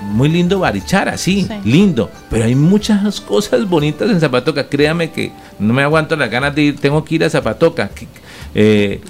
Muy 0.02 0.30
lindo 0.30 0.60
Barichara, 0.60 1.18
sí, 1.18 1.46
Sí. 1.48 1.70
lindo. 1.70 2.10
Pero 2.30 2.46
hay 2.46 2.56
muchas 2.56 3.20
cosas 3.22 3.68
bonitas 3.70 4.10
en 4.10 4.20
Zapatoca. 4.20 4.68
Créame 4.68 5.12
que 5.12 5.32
no 5.60 5.74
me 5.74 5.84
aguanto 5.84 6.16
las 6.16 6.32
ganas 6.32 6.56
de 6.56 6.62
ir. 6.64 6.80
Tengo 6.80 7.04
que 7.04 7.16
ir 7.16 7.24
a 7.26 7.30
Zapatoca. 7.30 7.92
Eh, 8.56 9.02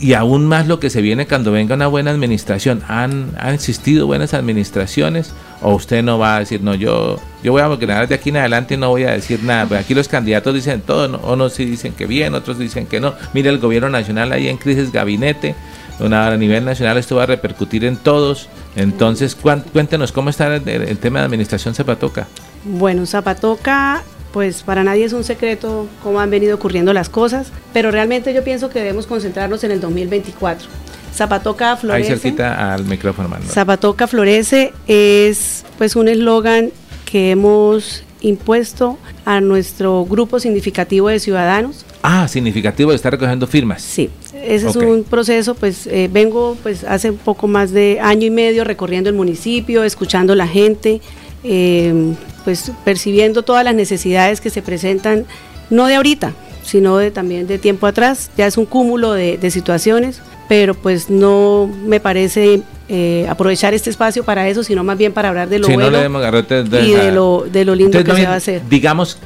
y 0.00 0.12
aún 0.12 0.46
más 0.46 0.68
lo 0.68 0.78
que 0.78 0.90
se 0.90 1.02
viene 1.02 1.26
cuando 1.26 1.50
venga 1.50 1.74
una 1.74 1.88
buena 1.88 2.10
administración. 2.10 2.82
¿Han, 2.86 3.32
han 3.38 3.54
existido 3.54 4.06
buenas 4.06 4.32
administraciones? 4.32 5.32
¿O 5.60 5.74
usted 5.74 6.04
no 6.04 6.18
va 6.18 6.36
a 6.36 6.38
decir, 6.40 6.62
no, 6.62 6.74
yo, 6.74 7.20
yo 7.42 7.52
voy 7.52 7.62
a 7.62 7.68
ganar 7.68 8.06
de 8.06 8.14
aquí 8.14 8.30
en 8.30 8.36
adelante 8.36 8.74
y 8.74 8.76
no 8.76 8.90
voy 8.90 9.04
a 9.04 9.10
decir 9.10 9.42
nada? 9.42 9.66
Pues 9.66 9.80
aquí 9.80 9.94
los 9.94 10.06
candidatos 10.06 10.54
dicen 10.54 10.82
todo, 10.82 11.08
¿no? 11.08 11.18
unos 11.18 11.54
sí 11.54 11.64
dicen 11.64 11.92
que 11.92 12.06
bien, 12.06 12.34
otros 12.34 12.58
dicen 12.58 12.86
que 12.86 13.00
no. 13.00 13.14
Mire, 13.34 13.50
el 13.50 13.58
gobierno 13.58 13.88
nacional 13.88 14.30
ahí 14.32 14.48
en 14.48 14.58
crisis 14.58 14.92
gabinete. 14.92 15.56
Una, 15.98 16.28
a 16.28 16.36
nivel 16.36 16.64
nacional 16.64 16.96
esto 16.96 17.16
va 17.16 17.24
a 17.24 17.26
repercutir 17.26 17.84
en 17.84 17.96
todos. 17.96 18.48
Entonces, 18.76 19.34
cuéntenos 19.34 20.12
cómo 20.12 20.30
está 20.30 20.54
el, 20.54 20.68
el 20.68 20.98
tema 20.98 21.18
de 21.18 21.24
administración 21.24 21.74
Zapatoca. 21.74 22.28
Bueno, 22.64 23.04
Zapatoca, 23.04 24.04
pues 24.38 24.62
para 24.62 24.84
nadie 24.84 25.04
es 25.04 25.12
un 25.12 25.24
secreto 25.24 25.88
cómo 26.00 26.20
han 26.20 26.30
venido 26.30 26.54
ocurriendo 26.54 26.92
las 26.92 27.08
cosas, 27.08 27.48
pero 27.72 27.90
realmente 27.90 28.32
yo 28.32 28.44
pienso 28.44 28.70
que 28.70 28.78
debemos 28.78 29.08
concentrarnos 29.08 29.64
en 29.64 29.72
el 29.72 29.80
2024. 29.80 30.68
Zapatoca 31.12 31.72
Ahí 31.72 31.78
florece. 31.80 32.08
cerquita 32.10 32.72
al 32.72 32.84
micrófono, 32.84 33.28
Manuel. 33.28 33.50
Zapatoca 33.50 34.06
Florece 34.06 34.72
es 34.86 35.64
pues 35.76 35.96
un 35.96 36.06
eslogan 36.06 36.70
que 37.04 37.32
hemos 37.32 38.04
impuesto 38.20 38.96
a 39.24 39.40
nuestro 39.40 40.04
grupo 40.04 40.38
significativo 40.38 41.08
de 41.08 41.18
ciudadanos. 41.18 41.84
Ah, 42.04 42.28
significativo 42.28 42.90
de 42.90 42.96
estar 42.96 43.10
recogiendo 43.10 43.48
firmas. 43.48 43.82
Sí, 43.82 44.08
ese 44.40 44.66
Ok. 44.68 44.70
es 44.70 44.76
un 44.76 45.02
proceso, 45.02 45.56
pues 45.56 45.88
eh, 45.88 46.08
vengo 46.12 46.56
pues 46.62 46.84
hace 46.84 47.10
un 47.10 47.16
poco 47.18 47.48
más 47.48 47.72
de 47.72 47.98
año 48.00 48.24
y 48.28 48.30
medio 48.30 48.62
recorriendo 48.62 49.10
el 49.10 49.16
municipio, 49.16 49.82
escuchando 49.82 50.36
la 50.36 50.46
gente, 50.46 51.00
eh, 51.44 52.14
pues 52.44 52.72
percibiendo 52.84 53.42
todas 53.42 53.64
las 53.64 53.74
necesidades 53.74 54.40
que 54.40 54.50
se 54.50 54.62
presentan, 54.62 55.24
no 55.70 55.86
de 55.86 55.96
ahorita, 55.96 56.32
sino 56.62 56.96
de, 56.98 57.10
también 57.10 57.46
de 57.46 57.58
tiempo 57.58 57.86
atrás, 57.86 58.30
ya 58.36 58.46
es 58.46 58.56
un 58.56 58.66
cúmulo 58.66 59.12
de, 59.12 59.38
de 59.38 59.50
situaciones, 59.50 60.20
pero 60.48 60.74
pues 60.74 61.10
no 61.10 61.70
me 61.86 62.00
parece 62.00 62.62
eh, 62.88 63.26
aprovechar 63.28 63.74
este 63.74 63.90
espacio 63.90 64.24
para 64.24 64.48
eso, 64.48 64.62
sino 64.64 64.82
más 64.84 64.96
bien 64.96 65.12
para 65.12 65.28
hablar 65.28 65.48
de 65.48 65.58
lo 65.58 65.66
Si 65.66 65.74
bueno 65.74 66.20
garrote, 66.20 66.60
y 66.60 66.92
de 66.92 67.12
lo, 67.12 67.44
de 67.50 67.64
lo 67.64 67.74
lindo 67.74 67.98
Entonces, 67.98 68.14
que 68.16 68.22
se 68.22 68.28
va 68.28 68.34
a 68.34 68.38
hacer. 68.38 68.62
Digamos, 68.68 69.18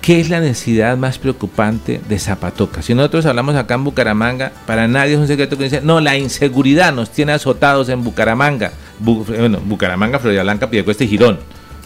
¿qué 0.00 0.18
es 0.20 0.30
la 0.30 0.40
necesidad 0.40 0.96
más 0.96 1.18
preocupante 1.18 2.00
de 2.08 2.18
Zapatoca? 2.18 2.80
Si 2.80 2.94
nosotros 2.94 3.26
hablamos 3.26 3.54
acá 3.54 3.74
en 3.74 3.84
Bucaramanga, 3.84 4.52
para 4.66 4.88
nadie 4.88 5.12
es 5.14 5.18
un 5.18 5.28
secreto 5.28 5.58
que 5.58 5.64
dice, 5.64 5.80
no, 5.82 6.00
la 6.00 6.16
inseguridad 6.16 6.92
nos 6.94 7.10
tiene 7.10 7.32
azotados 7.32 7.90
en 7.90 8.02
Bucaramanga. 8.02 8.72
Bu- 9.02 9.24
bueno, 9.26 9.60
Bucaramanga, 9.64 10.18
Florida 10.18 10.42
Blanca, 10.42 10.70
Piedecuesta 10.70 11.04
y 11.04 11.08
Girón. 11.08 11.38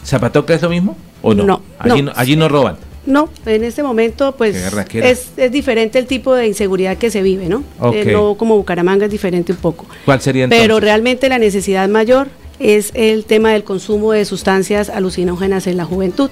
¿Zapatoca 0.07 0.55
es 0.55 0.63
lo 0.63 0.71
mismo 0.71 0.97
o 1.21 1.35
no? 1.35 1.45
No, 1.45 1.63
allí 1.79 2.03
no. 2.03 2.13
allí 2.15 2.37
no 2.37 2.49
roban. 2.49 2.77
No, 3.07 3.29
en 3.45 3.63
este 3.63 3.83
momento 3.83 4.35
pues 4.37 4.57
es, 4.57 5.31
es 5.37 5.53
diferente 5.53 5.99
el 5.99 6.07
tipo 6.07 6.35
de 6.35 6.49
inseguridad 6.49 6.97
que 6.97 7.11
se 7.11 7.23
vive, 7.23 7.49
¿no? 7.49 7.63
Ok. 7.79 7.95
Eh, 7.95 8.13
no 8.13 8.37
como 8.37 8.57
Bucaramanga 8.57 9.07
es 9.07 9.11
diferente 9.11 9.53
un 9.53 9.59
poco. 9.59 9.87
¿Cuál 10.05 10.21
sería 10.21 10.45
entonces? 10.45 10.65
Pero 10.65 10.81
realmente 10.81 11.29
la 11.29 11.39
necesidad 11.39 11.89
mayor 11.89 12.29
es 12.59 12.91
el 12.95 13.25
tema 13.25 13.51
del 13.51 13.65
consumo 13.65 14.13
de 14.13 14.25
sustancias 14.25 14.89
alucinógenas 14.89 15.67
en 15.67 15.77
la 15.77 15.85
juventud. 15.85 16.31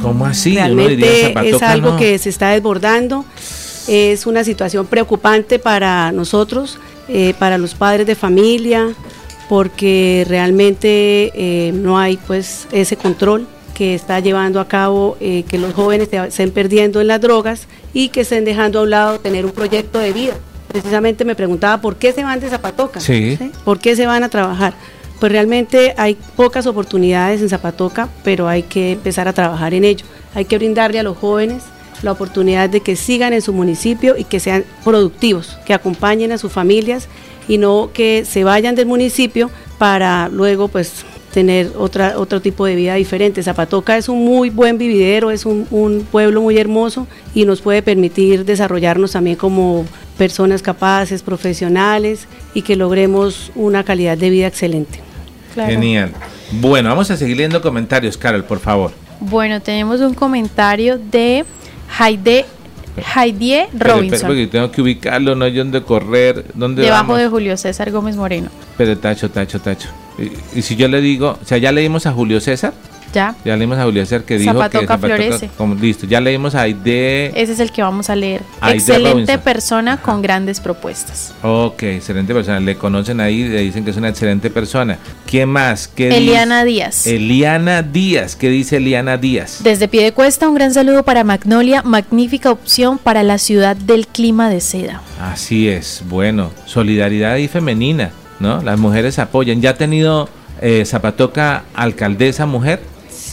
¿Cómo 0.00 0.26
así? 0.26 0.54
Realmente 0.54 1.34
es 1.44 1.62
algo 1.62 1.92
no. 1.92 1.96
que 1.96 2.18
se 2.18 2.28
está 2.28 2.50
desbordando, 2.50 3.24
es 3.88 4.26
una 4.26 4.44
situación 4.44 4.86
preocupante 4.86 5.58
para 5.58 6.12
nosotros, 6.12 6.78
eh, 7.08 7.34
para 7.38 7.58
los 7.58 7.74
padres 7.74 8.06
de 8.06 8.14
familia, 8.14 8.94
porque 9.48 10.24
realmente 10.28 11.32
eh, 11.34 11.72
no 11.72 11.98
hay 11.98 12.16
pues 12.16 12.66
ese 12.72 12.96
control 12.96 13.46
que 13.74 13.94
está 13.94 14.20
llevando 14.20 14.58
a 14.58 14.68
cabo 14.68 15.16
eh, 15.20 15.44
que 15.48 15.58
los 15.58 15.74
jóvenes 15.74 16.08
estén 16.10 16.50
perdiendo 16.50 17.00
en 17.00 17.08
las 17.08 17.20
drogas 17.20 17.68
y 17.92 18.08
que 18.08 18.22
estén 18.22 18.44
dejando 18.44 18.80
a 18.80 18.82
un 18.82 18.90
lado 18.90 19.20
tener 19.20 19.44
un 19.44 19.52
proyecto 19.52 19.98
de 19.98 20.12
vida. 20.12 20.34
Precisamente 20.68 21.24
me 21.24 21.34
preguntaba 21.34 21.80
por 21.80 21.96
qué 21.96 22.12
se 22.12 22.24
van 22.24 22.40
de 22.40 22.48
Zapatoca, 22.48 23.00
Sí. 23.00 23.38
¿Por 23.64 23.78
qué 23.78 23.94
se 23.94 24.06
van 24.06 24.24
a 24.24 24.28
trabajar? 24.28 24.74
Pues 25.20 25.30
realmente 25.30 25.94
hay 25.96 26.16
pocas 26.36 26.66
oportunidades 26.66 27.40
en 27.40 27.48
Zapatoca, 27.48 28.08
pero 28.24 28.48
hay 28.48 28.62
que 28.62 28.92
empezar 28.92 29.28
a 29.28 29.32
trabajar 29.32 29.74
en 29.74 29.84
ello. 29.84 30.04
Hay 30.34 30.44
que 30.46 30.58
brindarle 30.58 30.98
a 30.98 31.02
los 31.02 31.16
jóvenes 31.16 31.62
la 32.02 32.12
oportunidad 32.12 32.68
de 32.68 32.80
que 32.80 32.96
sigan 32.96 33.32
en 33.32 33.42
su 33.42 33.52
municipio 33.52 34.16
y 34.18 34.24
que 34.24 34.40
sean 34.40 34.64
productivos, 34.84 35.56
que 35.66 35.72
acompañen 35.74 36.32
a 36.32 36.38
sus 36.38 36.52
familias 36.52 37.08
y 37.48 37.58
no 37.58 37.90
que 37.92 38.24
se 38.24 38.44
vayan 38.44 38.74
del 38.74 38.86
municipio 38.86 39.50
para 39.78 40.28
luego 40.28 40.68
pues 40.68 41.04
tener 41.32 41.72
otra, 41.76 42.18
otro 42.18 42.40
tipo 42.40 42.64
de 42.64 42.74
vida 42.74 42.94
diferente. 42.94 43.42
Zapatoca 43.42 43.98
es 43.98 44.08
un 44.08 44.24
muy 44.24 44.48
buen 44.48 44.78
vividero, 44.78 45.30
es 45.30 45.44
un, 45.44 45.66
un 45.70 46.06
pueblo 46.10 46.40
muy 46.40 46.56
hermoso 46.56 47.06
y 47.34 47.44
nos 47.44 47.60
puede 47.60 47.82
permitir 47.82 48.46
desarrollarnos 48.46 49.12
también 49.12 49.36
como 49.36 49.84
personas 50.16 50.62
capaces, 50.62 51.22
profesionales 51.22 52.26
y 52.54 52.62
que 52.62 52.74
logremos 52.74 53.52
una 53.54 53.84
calidad 53.84 54.16
de 54.16 54.30
vida 54.30 54.46
excelente. 54.46 55.00
Claro. 55.52 55.72
Genial. 55.72 56.12
Bueno, 56.52 56.88
vamos 56.88 57.10
a 57.10 57.16
seguir 57.16 57.36
leyendo 57.36 57.60
comentarios, 57.60 58.16
Carol, 58.16 58.44
por 58.44 58.58
favor. 58.58 58.92
Bueno, 59.20 59.60
tenemos 59.60 60.00
un 60.00 60.14
comentario 60.14 60.98
de 60.98 61.44
Haide, 61.98 62.46
Espere, 63.02 63.68
Robinson, 63.74 64.26
porque 64.28 64.46
tengo 64.46 64.70
que 64.70 64.82
ubicarlo, 64.82 65.34
no 65.34 65.44
hay 65.44 65.54
dónde 65.54 65.82
correr, 65.82 66.44
dónde 66.54 66.82
debajo 66.82 67.02
vamos? 67.04 67.18
de 67.18 67.28
Julio 67.28 67.56
César 67.56 67.90
Gómez 67.90 68.16
Moreno. 68.16 68.48
Pero 68.76 68.96
tacho, 68.98 69.30
tacho, 69.30 69.60
tacho. 69.60 69.88
Y, 70.18 70.58
y 70.58 70.62
si 70.62 70.76
yo 70.76 70.88
le 70.88 71.00
digo, 71.00 71.38
o 71.40 71.44
sea, 71.44 71.58
ya 71.58 71.72
leímos 71.72 72.06
a 72.06 72.12
Julio 72.12 72.40
César, 72.40 72.72
Ya, 73.12 73.34
ya 73.44 73.56
leímos 73.56 73.78
a 73.78 73.84
Julio 73.84 74.04
César 74.04 74.24
que 74.24 74.36
dijo 74.38 74.52
Zapatoca 74.52 74.94
que 74.98 75.06
florece. 75.06 75.50
como- 75.56 75.74
listo, 75.74 76.06
ya 76.06 76.20
leímos 76.20 76.54
a 76.54 76.62
Aide. 76.62 77.28
ese 77.40 77.52
es 77.52 77.60
el 77.60 77.70
que 77.72 77.82
vamos 77.82 78.10
a 78.10 78.16
leer. 78.16 78.42
Excelente 78.68 79.10
Robinson. 79.12 79.40
persona 79.40 79.96
con 79.96 80.20
grandes 80.22 80.60
propuestas. 80.60 81.32
Ok, 81.42 81.82
excelente 81.84 82.34
persona. 82.34 82.60
Le 82.60 82.76
conocen 82.76 83.20
ahí, 83.20 83.44
le 83.44 83.60
dicen 83.62 83.84
que 83.84 83.90
es 83.90 83.96
una 83.96 84.08
excelente 84.08 84.50
persona. 84.50 84.98
¿Quién 85.26 85.48
más? 85.48 85.88
¿Qué 85.88 86.08
Eliana 86.16 86.64
dice? 86.64 86.76
Díaz. 86.76 87.06
Eliana 87.06 87.82
Díaz. 87.82 88.36
¿Qué 88.36 88.48
dice 88.50 88.76
Eliana 88.76 89.16
Díaz? 89.16 89.60
Desde 89.62 89.88
Piedecuesta, 89.88 90.48
un 90.48 90.54
gran 90.54 90.74
saludo 90.74 91.02
para 91.04 91.24
Magnolia, 91.24 91.82
magnífica 91.82 92.50
opción 92.50 92.98
para 92.98 93.22
la 93.22 93.38
ciudad 93.38 93.76
del 93.76 94.06
clima 94.06 94.50
de 94.50 94.60
seda. 94.60 95.00
Así 95.20 95.68
es, 95.68 96.02
bueno, 96.08 96.50
solidaridad 96.66 97.36
y 97.36 97.48
femenina, 97.48 98.10
¿no? 98.40 98.62
Las 98.62 98.78
mujeres 98.78 99.18
apoyan. 99.18 99.60
¿Ya 99.62 99.70
ha 99.70 99.74
tenido 99.76 100.28
eh, 100.60 100.84
Zapatoca, 100.86 101.64
alcaldesa 101.74 102.46
mujer. 102.46 102.80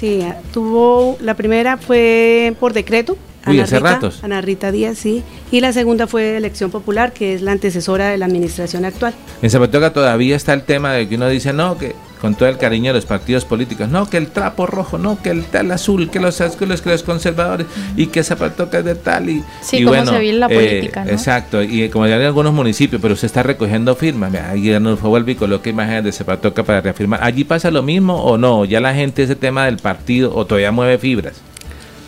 Sí, 0.03 0.21
tuvo, 0.51 1.17
la 1.21 1.33
primera 1.33 1.77
fue 1.77 2.53
por 2.59 2.73
decreto. 2.73 3.17
Uy, 3.47 3.61
hace 3.61 3.79
ratos. 3.79 4.21
Ana 4.21 4.41
Rita 4.41 4.69
Díaz, 4.69 4.97
sí. 4.97 5.23
Y 5.49 5.61
la 5.61 5.71
segunda 5.71 6.07
fue 6.07 6.35
elección 6.35 6.71
popular, 6.71 7.13
que 7.13 7.33
es 7.33 7.41
la 7.41 7.53
antecesora 7.53 8.09
de 8.09 8.17
la 8.17 8.25
administración 8.25 8.83
actual. 8.83 9.13
En 9.41 9.49
Zapatoca 9.49 9.93
todavía 9.93 10.35
está 10.35 10.51
el 10.51 10.63
tema 10.63 10.91
de 10.91 11.07
que 11.07 11.15
uno 11.15 11.29
dice, 11.29 11.53
no, 11.53 11.77
que 11.77 11.95
con 12.23 12.35
todo 12.35 12.47
el 12.47 12.57
cariño 12.57 12.93
de 12.93 12.99
los 12.99 13.05
partidos 13.05 13.43
políticos, 13.43 13.89
no, 13.89 14.09
que 14.09 14.15
el 14.15 14.27
trapo 14.27 14.65
rojo, 14.65 14.97
no, 14.97 15.21
que 15.21 15.29
el 15.29 15.43
tal 15.43 15.69
azul, 15.71 16.09
que 16.09 16.21
los 16.21 16.39
azules, 16.39 16.81
que 16.81 16.89
los 16.89 17.03
conservadores, 17.03 17.67
y 17.97 18.07
que 18.07 18.23
Zapatoca 18.23 18.79
es 18.79 18.85
de 18.85 18.95
tal, 18.95 19.29
y, 19.29 19.43
sí, 19.61 19.79
y 19.79 19.83
como 19.83 19.97
bueno, 19.97 20.11
se 20.13 20.19
ve 20.19 20.29
en 20.29 20.39
la 20.39 20.45
eh, 20.45 20.55
política, 20.55 21.03
¿no? 21.03 21.11
Exacto, 21.11 21.61
y 21.61 21.89
como 21.89 22.07
ya 22.07 22.15
en 22.15 22.21
algunos 22.21 22.53
municipios, 22.53 23.01
pero 23.01 23.17
se 23.17 23.25
está 23.25 23.43
recogiendo 23.43 23.93
firmas, 23.97 24.33
ahí 24.35 24.71
Arnulfo 24.71 25.09
vuelve 25.09 25.33
y 25.33 25.35
coloca 25.35 25.69
imágenes 25.69 26.05
de 26.05 26.11
Zapatoca 26.13 26.63
para 26.63 26.79
reafirmar. 26.79 27.21
¿Allí 27.21 27.43
pasa 27.43 27.69
lo 27.71 27.83
mismo 27.83 28.15
o 28.23 28.37
no? 28.37 28.63
¿Ya 28.63 28.79
la 28.79 28.93
gente 28.93 29.23
ese 29.23 29.35
tema 29.35 29.65
del 29.65 29.75
partido 29.75 30.33
o 30.33 30.45
todavía 30.45 30.71
mueve 30.71 30.97
fibras? 30.99 31.33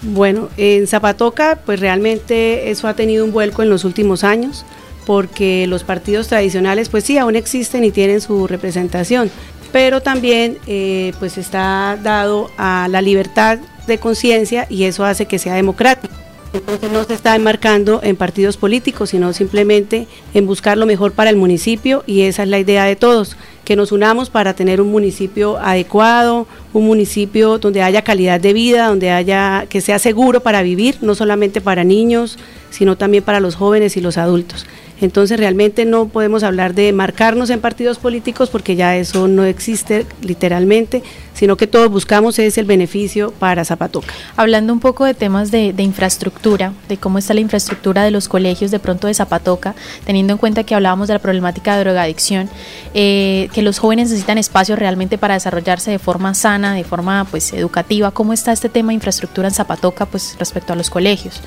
Bueno, 0.01 0.47
en 0.55 0.87
Zapatoca, 0.87 1.59
pues 1.65 1.81
realmente 1.81 2.71
eso 2.71 2.87
ha 2.87 2.93
tenido 2.93 3.25
un 3.25 3.33
vuelco 3.33 3.63
en 3.63 3.69
los 3.69 3.83
últimos 3.83 4.23
años, 4.23 4.65
porque 5.05 5.67
los 5.67 5.83
partidos 5.83 6.27
tradicionales, 6.27 6.89
pues 6.89 7.03
sí, 7.03 7.17
aún 7.17 7.35
existen 7.35 7.83
y 7.83 7.91
tienen 7.91 8.21
su 8.21 8.47
representación, 8.47 9.29
pero 9.71 10.01
también 10.01 10.57
eh, 10.67 11.13
pues 11.19 11.37
está 11.37 11.97
dado 12.01 12.49
a 12.57 12.87
la 12.89 13.01
libertad 13.01 13.59
de 13.87 13.97
conciencia 13.97 14.67
y 14.69 14.83
eso 14.83 15.05
hace 15.05 15.25
que 15.25 15.39
sea 15.39 15.55
democrático. 15.55 16.13
Entonces 16.53 16.89
no 16.89 17.03
se 17.03 17.13
está 17.13 17.35
enmarcando 17.35 17.99
en 18.01 18.15
partidos 18.15 18.55
políticos, 18.55 19.09
sino 19.09 19.33
simplemente 19.33 20.07
en 20.33 20.47
buscar 20.47 20.77
lo 20.77 20.85
mejor 20.85 21.11
para 21.11 21.29
el 21.29 21.35
municipio 21.35 22.03
y 22.07 22.21
esa 22.21 22.43
es 22.43 22.49
la 22.49 22.59
idea 22.59 22.85
de 22.85 22.95
todos, 22.95 23.35
que 23.65 23.75
nos 23.75 23.91
unamos 23.91 24.29
para 24.29 24.53
tener 24.53 24.79
un 24.79 24.89
municipio 24.89 25.57
adecuado, 25.57 26.47
un 26.71 26.85
municipio 26.85 27.57
donde 27.57 27.81
haya 27.81 28.03
calidad 28.03 28.39
de 28.39 28.53
vida, 28.53 28.87
donde 28.87 29.11
haya 29.11 29.65
que 29.67 29.81
sea 29.81 29.99
seguro 29.99 30.39
para 30.39 30.61
vivir, 30.61 30.97
no 31.01 31.13
solamente 31.13 31.59
para 31.59 31.83
niños, 31.83 32.37
sino 32.69 32.95
también 32.95 33.23
para 33.23 33.41
los 33.41 33.55
jóvenes 33.55 33.97
y 33.97 34.01
los 34.01 34.17
adultos. 34.17 34.65
Entonces 35.01 35.39
realmente 35.39 35.85
no 35.85 36.07
podemos 36.07 36.43
hablar 36.43 36.73
de 36.73 36.93
marcarnos 36.93 37.49
en 37.49 37.59
partidos 37.59 37.99
políticos 37.99 38.49
porque 38.49 38.75
ya 38.75 38.95
eso 38.95 39.27
no 39.27 39.43
existe 39.43 40.05
literalmente, 40.21 41.03
sino 41.33 41.57
que 41.57 41.67
todos 41.67 41.89
buscamos 41.89 42.39
es 42.39 42.57
el 42.57 42.65
beneficio 42.65 43.31
para 43.31 43.65
Zapatoca. 43.65 44.13
Hablando 44.37 44.71
un 44.71 44.79
poco 44.79 45.05
de 45.05 45.13
temas 45.13 45.51
de, 45.51 45.73
infraestructura, 45.77 46.73
de 46.87 46.97
cómo 46.97 47.17
está 47.17 47.33
la 47.33 47.41
infraestructura 47.41 48.03
de 48.03 48.11
los 48.11 48.29
colegios 48.29 48.71
de 48.71 48.79
pronto 48.79 49.07
de 49.07 49.13
Zapatoca, 49.13 49.75
teniendo 50.05 50.33
en 50.33 50.37
cuenta 50.37 50.63
que 50.63 50.75
hablábamos 50.75 51.07
de 51.09 51.15
la 51.15 51.19
problemática 51.19 51.75
de 51.75 51.83
drogadicción, 51.83 52.49
eh, 52.93 53.49
que 53.53 53.61
los 53.61 53.79
jóvenes 53.79 54.09
necesitan 54.09 54.37
espacios 54.37 54.79
realmente 54.79 55.17
para 55.17 55.33
desarrollarse 55.33 55.91
de 55.91 55.99
forma 55.99 56.33
sana, 56.33 56.73
de 56.73 56.83
forma 56.85 57.25
pues 57.29 57.51
educativa. 57.53 58.11
¿Cómo 58.11 58.31
está 58.31 58.53
este 58.53 58.69
tema 58.69 58.89
de 58.89 58.95
infraestructura 58.95 59.49
en 59.49 59.53
Zapatoca 59.53 60.05
pues 60.05 60.35
respecto 60.39 60.73
a 60.73 60.75
los 60.75 60.89
colegios? 60.89 61.41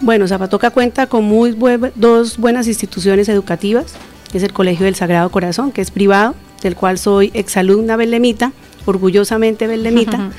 Bueno, 0.00 0.28
Zapatoca 0.28 0.70
cuenta 0.70 1.06
con 1.06 1.24
muy 1.24 1.52
buen, 1.52 1.92
dos 1.94 2.36
buenas 2.38 2.66
instituciones 2.66 3.28
educativas. 3.28 3.94
Es 4.32 4.42
el 4.42 4.52
Colegio 4.52 4.84
del 4.84 4.94
Sagrado 4.94 5.30
Corazón, 5.30 5.72
que 5.72 5.80
es 5.80 5.90
privado, 5.90 6.34
del 6.62 6.76
cual 6.76 6.98
soy 6.98 7.30
exalumna 7.34 7.96
belemita, 7.96 8.52
orgullosamente 8.84 9.66
belemita, 9.66 10.16
uh 10.16 10.20
-huh. 10.20 10.32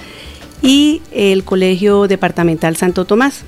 y 0.61 1.01
el 1.11 1.43
Colegio 1.43 2.07
Departamental 2.07 2.75
Santo 2.75 3.05
Tomás. 3.05 3.43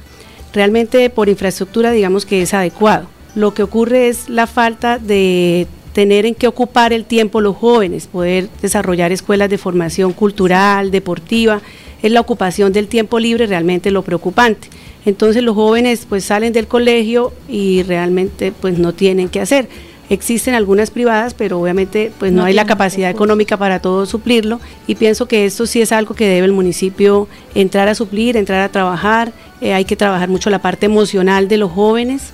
Realmente 0.53 1.09
por 1.09 1.27
infraestructura 1.29 1.91
digamos 1.91 2.25
que 2.25 2.41
es 2.41 2.53
adecuado. 2.53 3.07
Lo 3.35 3.53
que 3.53 3.63
ocurre 3.63 4.07
es 4.07 4.29
la 4.29 4.47
falta 4.47 4.97
de 4.97 5.67
tener 5.93 6.25
en 6.25 6.35
qué 6.35 6.47
ocupar 6.47 6.93
el 6.93 7.05
tiempo 7.05 7.41
los 7.41 7.55
jóvenes, 7.57 8.07
poder 8.07 8.49
desarrollar 8.61 9.11
escuelas 9.11 9.49
de 9.49 9.57
formación 9.57 10.13
cultural, 10.13 10.89
deportiva, 10.91 11.61
es 12.01 12.11
la 12.11 12.21
ocupación 12.21 12.71
del 12.71 12.87
tiempo 12.87 13.19
libre 13.19 13.47
realmente 13.47 13.91
lo 13.91 14.03
preocupante. 14.03 14.69
Entonces 15.07 15.41
los 15.41 15.55
jóvenes 15.55 16.05
pues 16.07 16.25
salen 16.25 16.51
del 16.51 16.67
colegio 16.67 17.31
y 17.47 17.81
realmente 17.83 18.51
pues 18.51 18.77
no 18.77 18.93
tienen 18.93 19.29
qué 19.29 19.39
hacer. 19.39 19.69
Existen 20.09 20.53
algunas 20.53 20.91
privadas, 20.91 21.33
pero 21.33 21.61
obviamente 21.61 22.11
pues 22.19 22.33
no, 22.33 22.41
no 22.41 22.45
hay 22.45 22.53
la 22.53 22.65
capacidad 22.65 23.09
económica 23.09 23.55
para 23.55 23.81
todo 23.81 24.05
suplirlo 24.05 24.59
y 24.85 24.95
pienso 24.95 25.25
que 25.25 25.45
esto 25.45 25.65
sí 25.65 25.81
es 25.81 25.93
algo 25.93 26.13
que 26.13 26.27
debe 26.27 26.45
el 26.45 26.51
municipio 26.51 27.29
entrar 27.55 27.87
a 27.87 27.95
suplir, 27.95 28.35
entrar 28.35 28.61
a 28.61 28.67
trabajar. 28.67 29.31
Eh, 29.61 29.73
hay 29.73 29.85
que 29.85 29.95
trabajar 29.95 30.27
mucho 30.27 30.49
la 30.49 30.59
parte 30.59 30.87
emocional 30.87 31.47
de 31.47 31.55
los 31.55 31.71
jóvenes 31.71 32.33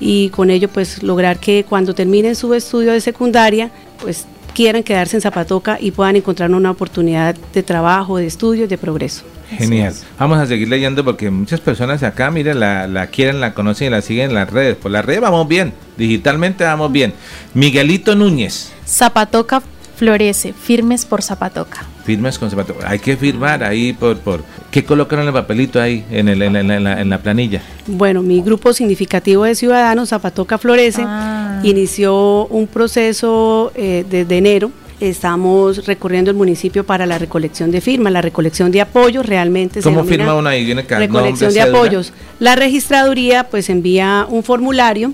y 0.00 0.30
con 0.30 0.48
ello 0.48 0.70
pues 0.70 1.02
lograr 1.02 1.38
que 1.38 1.66
cuando 1.68 1.94
terminen 1.94 2.36
su 2.36 2.54
estudio 2.54 2.92
de 2.92 3.02
secundaria 3.02 3.70
pues 4.00 4.24
quieran 4.54 4.82
quedarse 4.82 5.18
en 5.18 5.20
Zapatoca 5.20 5.76
y 5.78 5.90
puedan 5.90 6.16
encontrar 6.16 6.50
una 6.52 6.70
oportunidad 6.70 7.34
de 7.52 7.62
trabajo, 7.62 8.16
de 8.16 8.26
estudio, 8.26 8.66
de 8.66 8.78
progreso. 8.78 9.24
Genial. 9.56 9.94
Vamos 10.18 10.38
a 10.38 10.46
seguir 10.46 10.68
leyendo 10.68 11.04
porque 11.04 11.30
muchas 11.30 11.60
personas 11.60 12.02
acá, 12.02 12.30
miren, 12.30 12.60
la, 12.60 12.86
la, 12.86 13.08
quieren, 13.08 13.40
la 13.40 13.54
conocen 13.54 13.88
y 13.88 13.90
la 13.90 14.02
siguen 14.02 14.30
en 14.30 14.34
las 14.34 14.50
redes. 14.50 14.76
Por 14.76 14.90
las 14.90 15.04
redes 15.04 15.20
vamos 15.20 15.48
bien, 15.48 15.72
digitalmente 15.96 16.64
vamos 16.64 16.92
bien. 16.92 17.14
Miguelito 17.54 18.14
Núñez. 18.14 18.72
Zapatoca 18.86 19.62
florece, 19.96 20.52
firmes 20.52 21.04
por 21.04 21.22
Zapatoca. 21.22 21.84
Firmes 22.04 22.38
con 22.38 22.50
Zapatoca. 22.50 22.88
Hay 22.90 22.98
que 22.98 23.16
firmar 23.16 23.62
ahí 23.64 23.92
por... 23.92 24.18
por 24.18 24.44
¿Qué 24.70 24.84
colocaron 24.84 25.22
en 25.22 25.28
el 25.28 25.34
papelito 25.34 25.80
ahí, 25.80 26.04
en, 26.10 26.28
el, 26.28 26.42
en, 26.42 26.52
la, 26.52 26.60
en, 26.60 26.84
la, 26.84 27.00
en 27.00 27.08
la 27.08 27.18
planilla? 27.18 27.62
Bueno, 27.86 28.22
mi 28.22 28.42
grupo 28.42 28.72
significativo 28.72 29.44
de 29.44 29.54
ciudadanos, 29.54 30.08
Zapatoca 30.08 30.58
Florece, 30.58 31.02
ah. 31.06 31.60
inició 31.62 32.46
un 32.46 32.66
proceso 32.66 33.70
eh, 33.76 34.04
desde 34.10 34.36
enero 34.36 34.72
estamos 35.00 35.86
recorriendo 35.86 36.30
el 36.30 36.36
municipio 36.36 36.84
para 36.84 37.06
la 37.06 37.18
recolección 37.18 37.70
de 37.70 37.80
firmas, 37.80 38.12
la 38.12 38.22
recolección 38.22 38.70
de 38.70 38.80
apoyos, 38.80 39.26
realmente 39.26 39.80
¿Cómo 39.82 40.02
se 40.02 40.08
firma 40.08 40.34
una 40.34 40.50
ahí? 40.50 40.64
¿Viene 40.64 40.82
recolección 40.82 41.52
de 41.52 41.60
cédula? 41.60 41.78
apoyos. 41.78 42.12
La 42.40 42.56
registraduría 42.56 43.44
pues 43.44 43.70
envía 43.70 44.26
un 44.28 44.42
formulario, 44.42 45.12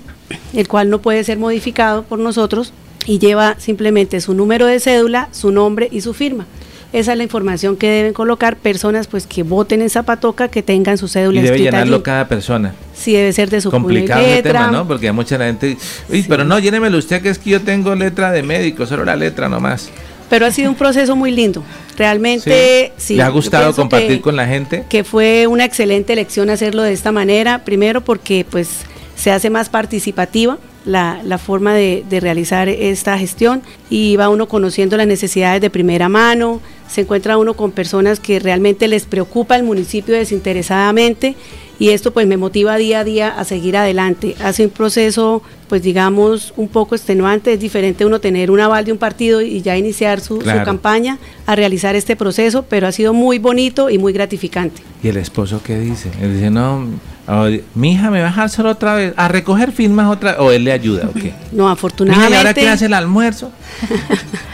el 0.53 0.67
cual 0.67 0.89
no 0.89 1.01
puede 1.01 1.23
ser 1.23 1.37
modificado 1.37 2.03
por 2.03 2.19
nosotros 2.19 2.73
y 3.05 3.19
lleva 3.19 3.55
simplemente 3.59 4.21
su 4.21 4.33
número 4.33 4.65
de 4.65 4.79
cédula, 4.79 5.29
su 5.31 5.51
nombre 5.51 5.89
y 5.91 6.01
su 6.01 6.13
firma. 6.13 6.45
Esa 6.93 7.13
es 7.13 7.17
la 7.17 7.23
información 7.23 7.77
que 7.77 7.89
deben 7.89 8.11
colocar 8.13 8.57
personas 8.57 9.07
pues 9.07 9.25
que 9.25 9.43
voten 9.43 9.81
en 9.81 9.89
Zapatoca, 9.89 10.49
que 10.49 10.61
tengan 10.61 10.97
su 10.97 11.07
cédula 11.07 11.39
y 11.39 11.43
debe 11.43 11.55
escrita 11.55 11.71
llenarlo 11.77 11.95
allí. 11.95 12.03
cada 12.03 12.27
persona. 12.27 12.73
Sí, 12.93 13.13
debe 13.13 13.31
ser 13.31 13.49
de 13.49 13.61
su 13.61 13.71
Complicado 13.71 14.21
ese 14.21 14.35
letra. 14.35 14.51
tema, 14.51 14.71
¿no? 14.71 14.87
Porque 14.87 15.07
a 15.07 15.13
mucha 15.13 15.37
gente, 15.37 15.77
uy, 16.09 16.21
Sí. 16.21 16.25
pero 16.27 16.43
no, 16.43 16.59
llénemelo 16.59 16.97
usted 16.97 17.21
que 17.21 17.29
es 17.29 17.39
que 17.39 17.51
yo 17.51 17.61
tengo 17.61 17.95
letra 17.95 18.31
de 18.31 18.43
médico, 18.43 18.85
solo 18.85 19.05
la 19.05 19.15
letra 19.15 19.47
nomás. 19.47 19.89
Pero 20.29 20.45
ha 20.45 20.51
sido 20.51 20.69
un 20.69 20.75
proceso 20.75 21.15
muy 21.15 21.31
lindo. 21.31 21.63
Realmente, 21.97 22.91
sí. 22.97 23.15
¿Le 23.15 23.23
ha 23.23 23.29
gustado 23.29 23.73
compartir 23.73 24.17
que- 24.17 24.21
con 24.21 24.35
la 24.35 24.45
gente? 24.47 24.83
que 24.89 25.03
fue 25.03 25.47
una 25.47 25.65
excelente 25.65 26.13
elección 26.13 26.49
hacerlo 26.49 26.83
de 26.83 26.93
esta 26.93 27.11
manera, 27.11 27.63
primero 27.63 28.01
porque 28.01 28.45
pues 28.49 28.67
se 29.15 29.31
hace 29.31 29.49
más 29.49 29.69
participativa 29.69 30.57
la, 30.85 31.19
la 31.23 31.37
forma 31.37 31.73
de, 31.73 32.03
de 32.09 32.19
realizar 32.19 32.67
esta 32.69 33.17
gestión 33.17 33.61
y 33.89 34.15
va 34.15 34.29
uno 34.29 34.47
conociendo 34.47 34.97
las 34.97 35.07
necesidades 35.07 35.61
de 35.61 35.69
primera 35.69 36.09
mano, 36.09 36.59
se 36.91 37.01
encuentra 37.01 37.37
uno 37.37 37.53
con 37.53 37.71
personas 37.71 38.19
que 38.19 38.39
realmente 38.39 38.87
les 38.87 39.05
preocupa 39.05 39.55
el 39.55 39.63
municipio 39.63 40.13
desinteresadamente 40.13 41.35
y 41.79 41.89
esto 41.89 42.11
pues 42.11 42.27
me 42.27 42.37
motiva 42.37 42.75
día 42.75 42.99
a 42.99 43.03
día 43.03 43.29
a 43.29 43.43
seguir 43.45 43.77
adelante. 43.77 44.35
Hace 44.43 44.65
un 44.65 44.71
proceso 44.71 45.41
pues 45.69 45.81
digamos 45.81 46.53
un 46.57 46.67
poco 46.67 46.95
extenuante, 46.95 47.53
es 47.53 47.59
diferente 47.61 48.05
uno 48.05 48.19
tener 48.19 48.51
un 48.51 48.59
aval 48.59 48.83
de 48.83 48.91
un 48.91 48.97
partido 48.97 49.41
y 49.41 49.61
ya 49.61 49.77
iniciar 49.77 50.19
su, 50.19 50.39
campaña 50.39 51.17
a 51.45 51.55
realizar 51.55 51.95
este 51.95 52.17
proceso, 52.17 52.65
pero 52.69 52.87
ha 52.87 52.91
sido 52.91 53.13
muy 53.13 53.39
bonito 53.39 53.89
y 53.89 53.97
muy 53.97 54.11
gratificante. 54.11 54.81
¿Y 55.01 55.07
el 55.07 55.15
esposo 55.15 55.61
qué 55.63 55.79
dice? 55.79 56.11
Él 56.21 56.33
dice, 56.33 56.49
no, 56.49 56.87
mi 57.73 57.93
hija 57.93 58.11
me 58.11 58.19
va 58.19 58.27
a 58.27 58.29
dejar 58.31 58.49
solo 58.49 58.71
otra 58.71 58.95
vez, 58.95 59.13
a 59.15 59.29
recoger 59.29 59.71
firmas 59.71 60.09
otra 60.11 60.35
o 60.39 60.51
él 60.51 60.65
le 60.65 60.73
ayuda, 60.73 61.07
¿o 61.07 61.13
qué? 61.13 61.33
No, 61.53 61.63
Mija, 61.63 61.63
¿y 61.63 61.63
ahora 61.63 61.71
afortunadamente, 61.71 62.61
qué 62.61 62.67
hace 62.67 62.85
el 62.87 62.93
almuerzo? 62.93 63.49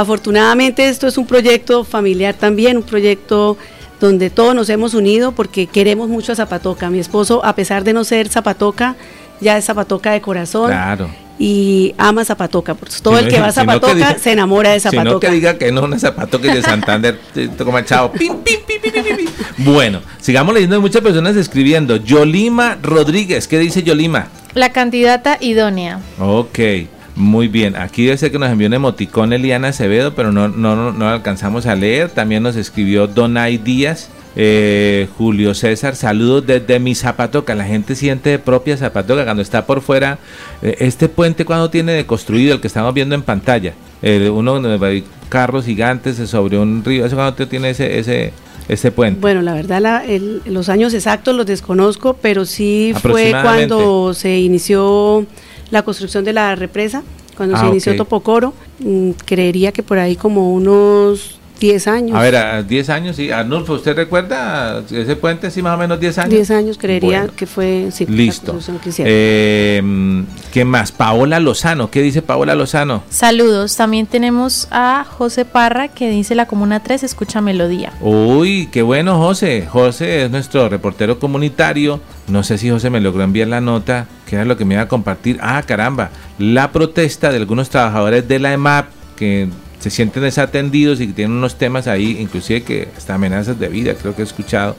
afortunadamente 0.00 0.88
esto 0.88 1.06
es 1.06 1.18
un 1.18 1.26
proyecto 1.26 1.84
familiar 1.84 2.34
también, 2.34 2.76
un 2.76 2.82
proyecto 2.82 3.56
donde 4.00 4.30
todos 4.30 4.54
nos 4.54 4.68
hemos 4.70 4.94
unido 4.94 5.32
porque 5.32 5.66
queremos 5.66 6.08
mucho 6.08 6.32
a 6.32 6.36
Zapatoca. 6.36 6.88
Mi 6.90 6.98
esposo, 7.00 7.44
a 7.44 7.54
pesar 7.54 7.84
de 7.84 7.92
no 7.92 8.04
ser 8.04 8.28
Zapatoca, 8.28 8.94
ya 9.40 9.56
es 9.58 9.64
Zapatoca 9.64 10.12
de 10.12 10.20
corazón 10.20 10.66
Claro. 10.70 11.10
y 11.38 11.94
ama 11.98 12.24
Zapatoca. 12.24 12.74
Por 12.74 12.88
eso 12.88 13.02
todo 13.02 13.14
Si 13.14 13.20
el 13.20 13.24
no- 13.26 13.34
que 13.34 13.40
va 13.40 13.46
a 13.48 13.52
si 13.52 13.58
no 13.60 13.66
que 13.66 13.72
Zapatoca 13.72 13.94
diga- 14.14 14.18
se 14.18 14.32
enamora 14.32 14.70
de 14.70 14.80
Si 14.80 14.86
no 14.86 14.90
Zapatoca. 14.92 15.26
que 15.28 15.34
diga 15.34 15.58
que 15.58 15.72
no, 15.72 15.92
es 15.92 16.02
de 16.02 16.62
Santander, 16.62 17.18
como 17.64 17.80
chao. 17.82 18.12
Pim, 18.12 18.36
pim, 18.44 18.60
pim, 18.66 18.80
pim, 18.80 18.92
pim, 18.92 19.04
pim, 19.04 19.16
pim. 19.16 19.28
Bueno, 19.58 20.00
sigamos 20.20 20.54
leyendo 20.54 20.76
hay 20.76 20.82
muchas 20.82 21.02
personas 21.02 21.34
escribiendo. 21.36 21.96
Yolima 21.96 22.78
Rodríguez, 22.82 23.48
¿qué 23.48 23.58
dice 23.58 23.82
Yolima? 23.82 24.28
La 24.54 24.70
candidata 24.70 25.38
idónea. 25.40 26.00
Ok, 26.20 26.58
muy 27.18 27.48
bien. 27.48 27.76
Aquí 27.76 28.04
debe 28.04 28.16
ser 28.16 28.30
que 28.32 28.38
nos 28.38 28.48
envió 28.50 28.68
un 28.68 28.74
emoticón 28.74 29.32
Eliana 29.32 29.68
Acevedo, 29.68 30.14
pero 30.14 30.32
no, 30.32 30.48
no, 30.48 30.74
no, 30.76 30.92
no 30.92 30.98
lo 31.06 31.08
alcanzamos 31.10 31.66
a 31.66 31.74
leer. 31.74 32.08
También 32.10 32.42
nos 32.42 32.56
escribió 32.56 33.06
Donay 33.06 33.58
Díaz. 33.58 34.08
eh, 34.36 35.08
Julio 35.18 35.52
César, 35.54 35.96
saludos 35.96 36.46
desde 36.46 36.78
mi 36.78 36.94
Zapatoca. 36.94 37.54
La 37.56 37.64
gente 37.64 37.94
siente 37.96 38.30
de 38.30 38.38
propia 38.38 38.76
Zapatoca 38.76 39.24
cuando 39.24 39.42
está 39.42 39.66
por 39.66 39.80
fuera. 39.80 40.18
eh, 40.62 40.76
este 40.78 41.08
puente, 41.08 41.44
cuando 41.44 41.70
tiene 41.70 41.92
de 41.92 42.06
construido 42.06 42.54
el 42.54 42.60
que 42.60 42.68
estamos 42.68 42.94
viendo 42.94 43.14
en 43.14 43.22
pantalla? 43.22 43.74
eh, 44.00 44.30
uno 44.32 44.60
donde 44.60 44.86
hay 44.86 45.02
carros 45.28 45.64
gigantes 45.64 46.16
sobre 46.30 46.56
un 46.56 46.84
río. 46.84 47.04
¿Eso 47.04 47.16
cuando 47.16 47.48
tiene 47.48 47.70
ese, 47.70 47.98
ese, 47.98 48.32
ese 48.68 48.92
puente? 48.92 49.20
Bueno, 49.20 49.42
la 49.42 49.54
verdad, 49.54 49.80
la- 49.82 50.04
el- 50.04 50.40
los 50.44 50.68
años 50.68 50.94
exactos 50.94 51.34
los 51.34 51.46
desconozco, 51.46 52.16
pero 52.22 52.44
sí 52.44 52.92
fue 53.02 53.32
cuando 53.42 54.14
se 54.14 54.38
inició 54.38 55.26
la 55.70 55.82
construcción 55.82 56.24
de 56.24 56.32
la 56.32 56.54
represa, 56.54 57.02
cuando 57.36 57.56
Ah, 57.56 57.60
se 57.60 57.66
inició. 57.68 57.96
Topocoro. 57.96 58.54
mm, 58.80 59.10
creería 59.24 59.72
que 59.72 59.82
por 59.82 59.98
ahí 59.98 60.16
como 60.16 60.52
unos 60.52 61.34
10 61.60 61.88
años. 61.88 62.16
A 62.16 62.22
ver, 62.22 62.36
a 62.36 62.62
10 62.62 62.88
años, 62.88 63.16
sí. 63.16 63.32
Arnulfo, 63.32 63.72
¿usted 63.74 63.96
recuerda 63.96 64.84
ese 64.88 65.16
puente, 65.16 65.50
sí, 65.50 65.60
más 65.60 65.74
o 65.74 65.78
menos 65.78 65.98
10 65.98 66.16
años? 66.18 66.30
10 66.30 66.50
años 66.52 66.78
creería 66.78 67.18
Bueno. 67.22 67.32
que 67.36 67.46
fue 67.46 67.88
sí, 67.90 68.06
la 68.06 68.12
Listo. 68.14 68.52
construcción 68.52 68.78
que 68.78 68.88
hicieron. 68.90 69.12
Eh, 69.16 70.24
¿Qué 70.52 70.64
más? 70.64 70.92
Paola 70.92 71.40
Lozano. 71.40 71.90
¿Qué 71.90 72.00
dice 72.00 72.22
Paola 72.22 72.54
Lozano? 72.54 73.02
Saludos. 73.10 73.74
También 73.76 74.06
tenemos 74.06 74.68
a 74.70 75.04
José 75.08 75.44
Parra 75.44 75.88
que 75.88 76.08
dice 76.10 76.36
la 76.36 76.46
Comuna 76.46 76.80
3 76.80 77.02
escucha 77.02 77.40
melodía. 77.40 77.92
Uy, 78.00 78.68
qué 78.70 78.82
bueno, 78.82 79.18
José. 79.18 79.66
José 79.68 80.24
es 80.26 80.30
nuestro 80.30 80.68
reportero 80.68 81.18
comunitario. 81.18 82.00
No 82.28 82.44
sé 82.44 82.56
si 82.58 82.70
José 82.70 82.88
me 82.90 83.00
logró 83.00 83.24
enviar 83.24 83.48
la 83.48 83.60
nota, 83.60 84.06
que 84.28 84.36
era 84.36 84.44
lo 84.44 84.56
que 84.56 84.64
me 84.64 84.74
iba 84.74 84.82
a 84.82 84.88
compartir. 84.88 85.38
Ah, 85.40 85.62
caramba. 85.64 86.10
La 86.38 86.70
protesta 86.70 87.30
de 87.30 87.38
algunos 87.38 87.70
trabajadores 87.70 88.28
de 88.28 88.38
la 88.38 88.52
EMAP 88.52 88.86
que 89.16 89.48
se 89.80 89.90
sienten 89.90 90.22
desatendidos 90.22 91.00
y 91.00 91.08
que 91.08 91.12
tienen 91.14 91.36
unos 91.36 91.56
temas 91.56 91.86
ahí, 91.86 92.18
inclusive 92.20 92.62
que 92.62 92.88
hasta 92.96 93.14
amenazas 93.14 93.58
de 93.58 93.68
vida, 93.68 93.94
creo 93.94 94.14
que 94.14 94.22
he 94.22 94.24
escuchado. 94.24 94.76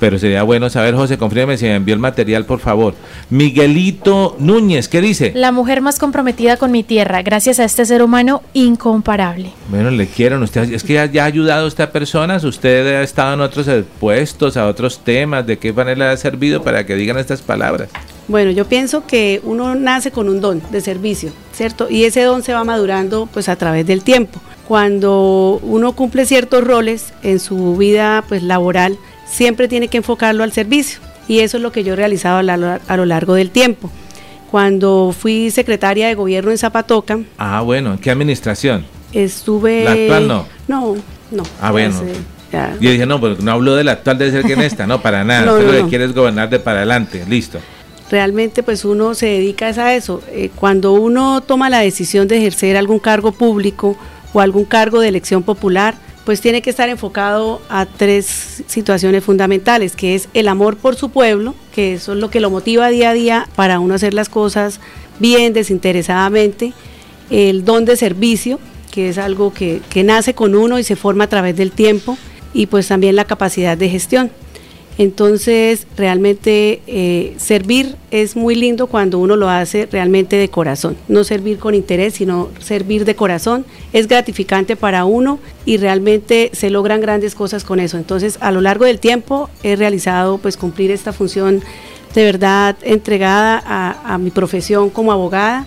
Pero 0.00 0.18
sería 0.18 0.42
bueno 0.42 0.70
saber, 0.70 0.94
José, 0.94 1.18
confírmeme 1.18 1.56
si 1.56 1.64
me 1.64 1.76
envió 1.76 1.94
el 1.94 2.00
material, 2.00 2.44
por 2.44 2.60
favor. 2.60 2.94
Miguelito 3.30 4.36
Núñez, 4.38 4.88
¿qué 4.88 5.00
dice? 5.00 5.32
La 5.34 5.50
mujer 5.50 5.80
más 5.80 5.98
comprometida 5.98 6.56
con 6.56 6.70
mi 6.70 6.82
tierra, 6.82 7.22
gracias 7.22 7.58
a 7.58 7.64
este 7.64 7.84
ser 7.86 8.02
humano 8.02 8.42
incomparable. 8.54 9.50
Bueno, 9.70 9.90
le 9.90 10.06
quieren. 10.06 10.42
Usted, 10.42 10.72
es 10.72 10.84
que 10.84 10.94
ya, 10.94 11.06
ya 11.06 11.22
ha 11.22 11.26
ayudado 11.26 11.64
a 11.64 11.68
esta 11.68 11.90
persona. 11.90 12.36
Usted 12.36 12.96
ha 12.96 13.02
estado 13.02 13.34
en 13.34 13.40
otros 13.40 13.68
puestos, 13.98 14.56
a 14.56 14.66
otros 14.66 14.98
temas. 14.98 15.46
¿De 15.46 15.58
qué 15.58 15.72
manera 15.72 15.96
le 15.96 16.04
ha 16.12 16.16
servido 16.16 16.62
para 16.62 16.84
que 16.84 16.96
digan 16.96 17.16
estas 17.18 17.40
palabras? 17.40 17.88
Bueno, 18.26 18.50
yo 18.50 18.64
pienso 18.66 19.06
que 19.06 19.40
uno 19.44 19.74
nace 19.74 20.10
con 20.10 20.28
un 20.28 20.40
don 20.40 20.62
de 20.70 20.80
servicio, 20.80 21.30
¿cierto? 21.52 21.88
Y 21.90 22.04
ese 22.04 22.22
don 22.22 22.42
se 22.42 22.54
va 22.54 22.64
madurando 22.64 23.28
pues 23.32 23.48
a 23.48 23.56
través 23.56 23.86
del 23.86 24.02
tiempo. 24.02 24.40
Cuando 24.66 25.60
uno 25.62 25.92
cumple 25.92 26.24
ciertos 26.24 26.64
roles 26.64 27.12
en 27.22 27.38
su 27.38 27.76
vida 27.76 28.24
pues 28.28 28.42
laboral, 28.42 28.96
siempre 29.26 29.68
tiene 29.68 29.88
que 29.88 29.98
enfocarlo 29.98 30.42
al 30.42 30.52
servicio. 30.52 31.00
Y 31.28 31.40
eso 31.40 31.58
es 31.58 31.62
lo 31.62 31.72
que 31.72 31.84
yo 31.84 31.92
he 31.92 31.96
realizado 31.96 32.38
a, 32.38 32.96
lo 32.96 33.04
largo 33.06 33.34
del 33.34 33.50
tiempo. 33.50 33.90
Cuando 34.50 35.14
fui 35.18 35.50
secretaria 35.50 36.06
de 36.08 36.14
gobierno 36.14 36.50
en 36.50 36.58
Zapatoca, 36.58 37.18
Ah, 37.38 37.60
bueno. 37.60 37.98
¿Qué 38.00 38.10
administración? 38.10 38.86
estuve... 39.12 39.84
¿La 39.84 39.92
actual 39.92 40.28
no? 40.28 40.46
No, 40.66 40.96
no. 41.30 41.42
Ah, 41.60 41.70
bueno. 41.70 41.94
Yo 42.80 42.90
dije, 42.90 43.04
no, 43.06 43.20
pero 43.20 43.36
no 43.40 43.50
hablo 43.52 43.74
de 43.74 43.84
la 43.84 43.92
actual, 43.92 44.16
debe 44.18 44.30
ser 44.30 44.44
que 44.44 44.52
en 44.52 44.60
esta. 44.62 44.86
No, 44.86 45.02
para 45.02 45.24
nada. 45.24 45.46
No, 45.46 45.58
lo 45.58 45.72
que 45.72 45.82
no. 45.82 45.88
quiere 45.88 46.04
es 46.04 46.14
gobernar 46.14 46.48
de 46.50 46.58
para 46.58 46.78
adelante. 46.78 47.24
Listo. 47.28 47.58
Realmente 48.14 48.62
pues 48.62 48.84
uno 48.84 49.12
se 49.14 49.26
dedica 49.26 49.66
a 49.66 49.94
eso. 49.96 50.22
Eh, 50.30 50.48
cuando 50.54 50.92
uno 50.92 51.40
toma 51.40 51.68
la 51.68 51.80
decisión 51.80 52.28
de 52.28 52.36
ejercer 52.36 52.76
algún 52.76 53.00
cargo 53.00 53.32
público 53.32 53.96
o 54.32 54.40
algún 54.40 54.64
cargo 54.64 55.00
de 55.00 55.08
elección 55.08 55.42
popular, 55.42 55.96
pues 56.24 56.40
tiene 56.40 56.62
que 56.62 56.70
estar 56.70 56.88
enfocado 56.88 57.60
a 57.68 57.86
tres 57.86 58.62
situaciones 58.68 59.24
fundamentales, 59.24 59.96
que 59.96 60.14
es 60.14 60.28
el 60.32 60.46
amor 60.46 60.76
por 60.76 60.94
su 60.94 61.08
pueblo, 61.08 61.56
que 61.74 61.94
eso 61.94 62.12
es 62.12 62.18
lo 62.20 62.30
que 62.30 62.38
lo 62.38 62.50
motiva 62.50 62.88
día 62.88 63.10
a 63.10 63.14
día 63.14 63.48
para 63.56 63.80
uno 63.80 63.94
hacer 63.94 64.14
las 64.14 64.28
cosas 64.28 64.78
bien, 65.18 65.52
desinteresadamente, 65.52 66.72
el 67.30 67.64
don 67.64 67.84
de 67.84 67.96
servicio, 67.96 68.60
que 68.92 69.08
es 69.08 69.18
algo 69.18 69.52
que, 69.52 69.80
que 69.90 70.04
nace 70.04 70.34
con 70.34 70.54
uno 70.54 70.78
y 70.78 70.84
se 70.84 70.94
forma 70.94 71.24
a 71.24 71.28
través 71.28 71.56
del 71.56 71.72
tiempo, 71.72 72.16
y 72.52 72.66
pues 72.66 72.86
también 72.86 73.16
la 73.16 73.24
capacidad 73.24 73.76
de 73.76 73.88
gestión. 73.88 74.30
Entonces, 74.96 75.86
realmente 75.96 76.80
eh, 76.86 77.34
servir 77.36 77.96
es 78.12 78.36
muy 78.36 78.54
lindo 78.54 78.86
cuando 78.86 79.18
uno 79.18 79.34
lo 79.34 79.48
hace 79.48 79.88
realmente 79.90 80.36
de 80.36 80.48
corazón, 80.48 80.96
no 81.08 81.24
servir 81.24 81.58
con 81.58 81.74
interés, 81.74 82.14
sino 82.14 82.48
servir 82.60 83.04
de 83.04 83.16
corazón. 83.16 83.66
Es 83.92 84.06
gratificante 84.06 84.76
para 84.76 85.04
uno 85.04 85.40
y 85.64 85.78
realmente 85.78 86.50
se 86.52 86.70
logran 86.70 87.00
grandes 87.00 87.34
cosas 87.34 87.64
con 87.64 87.80
eso. 87.80 87.96
Entonces, 87.96 88.38
a 88.40 88.52
lo 88.52 88.60
largo 88.60 88.84
del 88.84 89.00
tiempo 89.00 89.50
he 89.64 89.74
realizado 89.74 90.38
pues 90.38 90.56
cumplir 90.56 90.92
esta 90.92 91.12
función 91.12 91.62
de 92.14 92.24
verdad 92.24 92.76
entregada 92.82 93.60
a, 93.66 94.14
a 94.14 94.18
mi 94.18 94.30
profesión 94.30 94.90
como 94.90 95.10
abogada 95.10 95.66